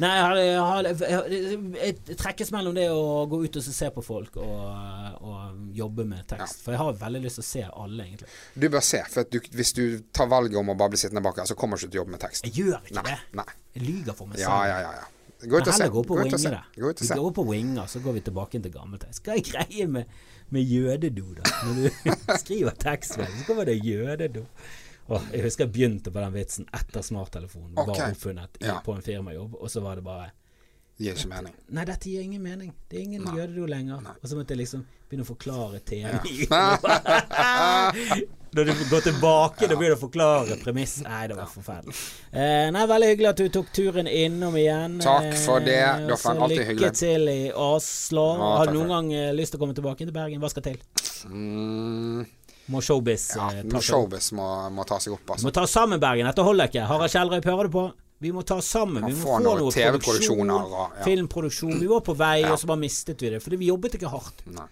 Nei, 0.01 0.09
jeg, 0.41 0.57
har, 0.59 0.87
jeg, 0.89 2.17
trekkes 2.19 2.49
mellom 2.51 2.75
det 2.75 2.87
å 2.91 3.23
gå 3.31 3.39
ut 3.45 3.59
og 3.61 3.63
se 3.63 3.87
på 3.95 4.03
folk 4.03 4.35
og, 4.43 5.21
og 5.23 5.61
jobbe 5.77 6.03
med 6.09 6.25
tekst. 6.27 6.65
For 6.65 6.75
jeg 6.75 6.81
har 6.81 6.99
veldig 6.99 7.21
lyst 7.23 7.39
til 7.39 7.45
å 7.45 7.47
se 7.47 7.63
alle, 7.69 8.09
egentlig. 8.09 8.27
Du 8.59 8.67
bør 8.73 8.83
se, 8.83 8.99
for 9.13 9.29
du, 9.31 9.39
hvis 9.55 9.71
du 9.77 9.83
tar 10.11 10.27
valget 10.31 10.59
om 10.59 10.73
å 10.73 10.75
bare 10.75 10.95
bli 10.95 10.99
sittende 10.99 11.23
bak 11.23 11.39
her, 11.39 11.47
så 11.47 11.55
kommer 11.55 11.79
du 11.79 11.85
ikke 11.85 11.93
til 11.93 12.01
å 12.01 12.03
jobbe 12.03 12.15
med 12.17 12.23
tekst. 12.25 12.49
Jeg 12.49 12.65
gjør 12.65 12.81
ikke 12.81 12.99
Nei. 12.99 13.07
det. 13.07 13.17
nei. 13.39 13.49
Jeg 13.77 13.87
lyver 13.87 14.19
for 14.19 14.33
meg 14.33 14.41
selv. 14.41 14.49
Ja, 14.49 14.59
ja, 14.67 14.83
ja. 14.83 14.93
ja. 14.99 15.09
Gå 15.41 15.57
ut 15.61 15.67
og 15.67 15.73
se. 15.73 15.87
gå 15.89 16.01
ut 16.01 16.33
og 16.33 16.39
se. 16.39 16.51
Vi 16.75 16.81
går 16.81 16.93
går 17.21 17.31
på 17.33 17.45
winger, 17.47 17.85
så 17.89 17.99
går 17.99 18.13
vi 18.13 18.21
tilbake 18.27 18.61
til 18.61 18.73
gammeltekst. 18.73 19.23
Hva 19.25 19.37
er 19.37 19.45
greia 19.47 19.87
med, 19.87 20.05
med 20.49 20.61
jødedo, 20.61 21.33
da? 21.39 21.49
Når 21.65 21.79
du 21.79 22.11
skriver 22.43 22.77
tekst, 22.77 23.17
vel, 23.17 23.31
så 23.39 23.47
kommer 23.47 23.65
det 23.65 23.79
jødedo. 23.85 24.45
Oh, 25.11 25.23
jeg 25.33 25.43
husker 25.43 25.65
jeg 25.65 25.73
begynte 25.73 26.11
på 26.13 26.21
den 26.23 26.33
vitsen 26.35 26.67
etter 26.77 27.03
smarttelefonen 27.03 27.73
okay. 27.73 27.89
var 27.89 28.13
oppfunnet 28.13 28.61
Ja. 28.61 28.77
på 28.85 28.93
en 28.95 29.01
firmajobb, 29.01 29.57
og 29.59 29.71
så 29.71 29.81
var 29.83 29.97
det 29.99 30.05
bare 30.05 30.29
Gir 30.99 31.15
ikke 31.15 31.29
mening. 31.31 31.53
Nei, 31.73 31.85
dette 31.85 32.09
gir 32.11 32.21
ingen 32.21 32.41
mening. 32.43 32.73
Det 32.89 32.99
er 32.99 33.03
ingen 33.07 33.23
jødedo 33.35 33.65
lenger. 33.65 34.03
Og 34.21 34.27
så 34.29 34.35
måtte 34.37 34.53
jeg 34.53 34.59
liksom 34.65 34.83
begynne 35.09 35.25
å 35.25 35.29
forklare 35.31 35.79
TV. 35.79 36.19
Når 38.51 38.65
du 38.67 38.71
går 38.91 38.99
tilbake, 39.05 39.67
da 39.71 39.75
begynner 39.79 39.95
du 39.95 39.97
å 39.97 40.01
forklare 40.01 40.57
premiss. 40.59 40.97
Nei, 41.05 41.21
det 41.31 41.37
var 41.37 41.47
forferdelig. 41.47 41.95
Eh, 42.35 42.67
nei, 42.75 42.81
Veldig 42.91 43.07
hyggelig 43.13 43.29
at 43.29 43.39
du 43.39 43.47
tok 43.55 43.69
turen 43.71 44.09
innom 44.11 44.57
igjen. 44.59 44.97
Takk 45.03 45.29
for 45.39 45.63
det, 45.63 45.77
Eh, 45.79 46.03
lykke 46.09 46.65
hyggelig. 46.67 46.91
til 46.99 47.29
i 47.31 47.51
Oslo. 47.55 48.25
Ja, 48.35 48.49
Har 48.59 48.67
du 48.67 48.73
noen 48.75 48.91
gang 48.91 49.13
eh, 49.15 49.31
lyst 49.37 49.55
til 49.55 49.59
å 49.61 49.63
komme 49.63 49.73
tilbake 49.77 50.03
til 50.03 50.11
Bergen? 50.11 50.43
Hva 50.43 50.49
skal 50.51 50.63
til? 50.67 50.77
Mm, 51.31 52.25
Må 52.71 52.81
showbiz 52.83 53.29
ja, 53.37 53.47
må 53.63 53.71
ta 53.71 53.79
seg 53.79 53.79
opp? 53.79 53.87
showbiz 53.87 54.31
må, 54.35 54.47
må 54.75 54.83
ta 54.87 54.99
seg 54.99 55.13
opp, 55.15 55.31
altså. 55.31 55.47
må 55.47 55.51
ta 55.55 55.63
sammen, 55.65 55.99
Bergen. 56.03 56.27
Dette 56.27 56.43
holder 56.43 56.67
ikke. 56.67 56.83
Harald 56.91 57.11
Kjellrøy, 57.15 57.39
hører 57.47 57.71
du 57.71 57.77
på? 57.79 57.85
Vi 58.21 58.31
må 58.31 58.43
ta 58.45 58.59
oss 58.61 58.67
sammen. 58.69 59.01
Vi 59.07 59.15
må 59.15 59.23
få 59.23 59.39
noe 59.41 59.57
noe 59.63 59.71
produksjon, 59.73 60.51
ja. 60.53 60.83
filmproduksjon. 61.05 61.79
Vi 61.81 61.87
var 61.89 62.03
på 62.05 62.13
vei, 62.17 62.43
Ja. 62.43 62.51
og 62.53 62.59
så 62.61 62.69
bare 62.69 62.83
mistet 62.83 63.21
vi 63.23 63.31
det. 63.33 63.39
Fordi 63.41 63.57
vi 63.57 63.71
jobbet 63.71 63.97
ikke 63.97 64.11
hardt. 64.13 64.43
Nei. 64.45 64.67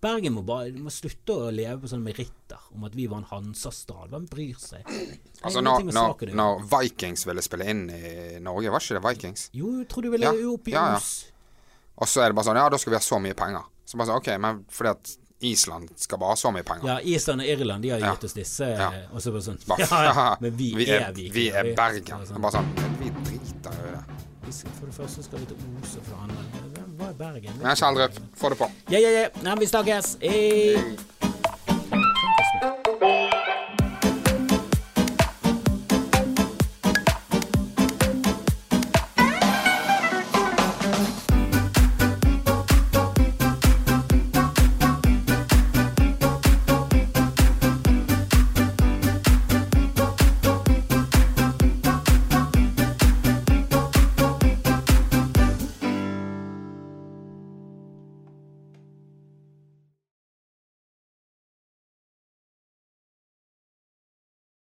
Bergen 0.00 0.32
må 0.32 0.42
bare 0.44 0.72
må 0.80 0.92
slutte 0.92 1.34
å 1.36 1.48
leve 1.52 1.82
på 1.82 1.88
sånne 1.90 2.08
meritter 2.08 2.60
om 2.72 2.84
at 2.88 2.94
vi 2.96 3.06
var 3.08 3.20
en 3.20 3.28
Hansa-stad. 3.28 4.12
Hvem 4.12 4.28
bryr 4.32 4.60
seg? 4.60 4.84
Altså, 5.42 5.60
når, 5.64 5.90
når, 5.92 6.32
når 6.36 6.62
Vikings 6.72 7.26
ville 7.28 7.44
spille 7.44 7.68
inn 7.68 7.82
i 7.92 8.12
Norge, 8.40 8.72
var 8.72 8.84
ikke 8.84 8.96
det 8.96 9.04
Vikings? 9.08 9.48
Jo, 9.56 9.74
jeg 9.80 9.88
tror 9.92 10.08
du 10.08 10.10
ville 10.14 10.28
Ja, 10.28 10.48
opp 10.52 10.68
i 10.68 10.76
ja, 10.76 10.86
ja. 10.96 11.02
Og 12.00 12.08
så 12.08 12.24
er 12.24 12.32
det 12.32 12.38
bare 12.38 12.48
sånn 12.48 12.60
Ja, 12.60 12.68
da 12.72 12.80
skal 12.80 12.94
vi 12.94 13.00
ha 13.00 13.04
så 13.04 13.20
mye 13.20 13.36
penger. 13.36 13.68
Så 13.84 14.00
bare 14.00 14.08
sånn 14.12 14.22
OK, 14.22 14.30
men 14.40 14.62
fordi 14.72 14.92
at 14.94 15.16
Island 15.40 15.88
skal 15.96 16.18
bare 16.20 16.34
ha 16.34 16.36
så 16.36 16.50
mye 16.52 16.64
penger. 16.66 16.88
Ja, 16.90 17.00
Island 17.16 17.40
og 17.40 17.46
Irland, 17.46 17.82
de 17.82 17.92
har 17.94 18.02
gitt 18.04 18.24
oss 18.28 18.36
disse. 18.36 18.68
Ja. 18.76 18.90
Og 19.12 19.22
så 19.24 19.32
bare 19.32 19.46
sånn 19.46 19.60
Ja, 19.80 20.26
men 20.42 20.56
vi, 20.58 20.72
er 20.84 21.06
Viking. 21.16 21.32
Vi 21.36 21.46
er 21.48 21.70
Bergen. 21.76 22.10
Så 22.10 22.20
er 22.20 22.32
Sånn. 22.34 22.42
Bare 22.44 22.60
sånn 22.60 22.98
Vi 23.00 23.12
driter 23.24 23.78
i 23.80 23.94
det. 23.94 24.02
For 24.50 24.88
det 24.88 24.96
første 24.96 25.22
skal 25.24 25.44
vi 25.44 25.52
til 25.52 25.62
Os, 25.78 25.94
og 25.96 26.08
for 26.08 26.16
det 26.16 26.20
andre 26.26 26.66
Hvem 26.74 26.92
var 27.00 27.16
Bergen? 27.20 27.62
Nei, 27.62 27.76
Kjeldrup, 27.78 28.20
få 28.36 28.52
det 28.52 28.60
på. 28.60 28.70
Ja, 28.90 28.98
ja, 28.98 29.14
ja. 29.20 29.26
Nei, 29.46 29.56
vi 29.62 29.70
snakkes. 29.70 30.16
Hei. 30.24 31.19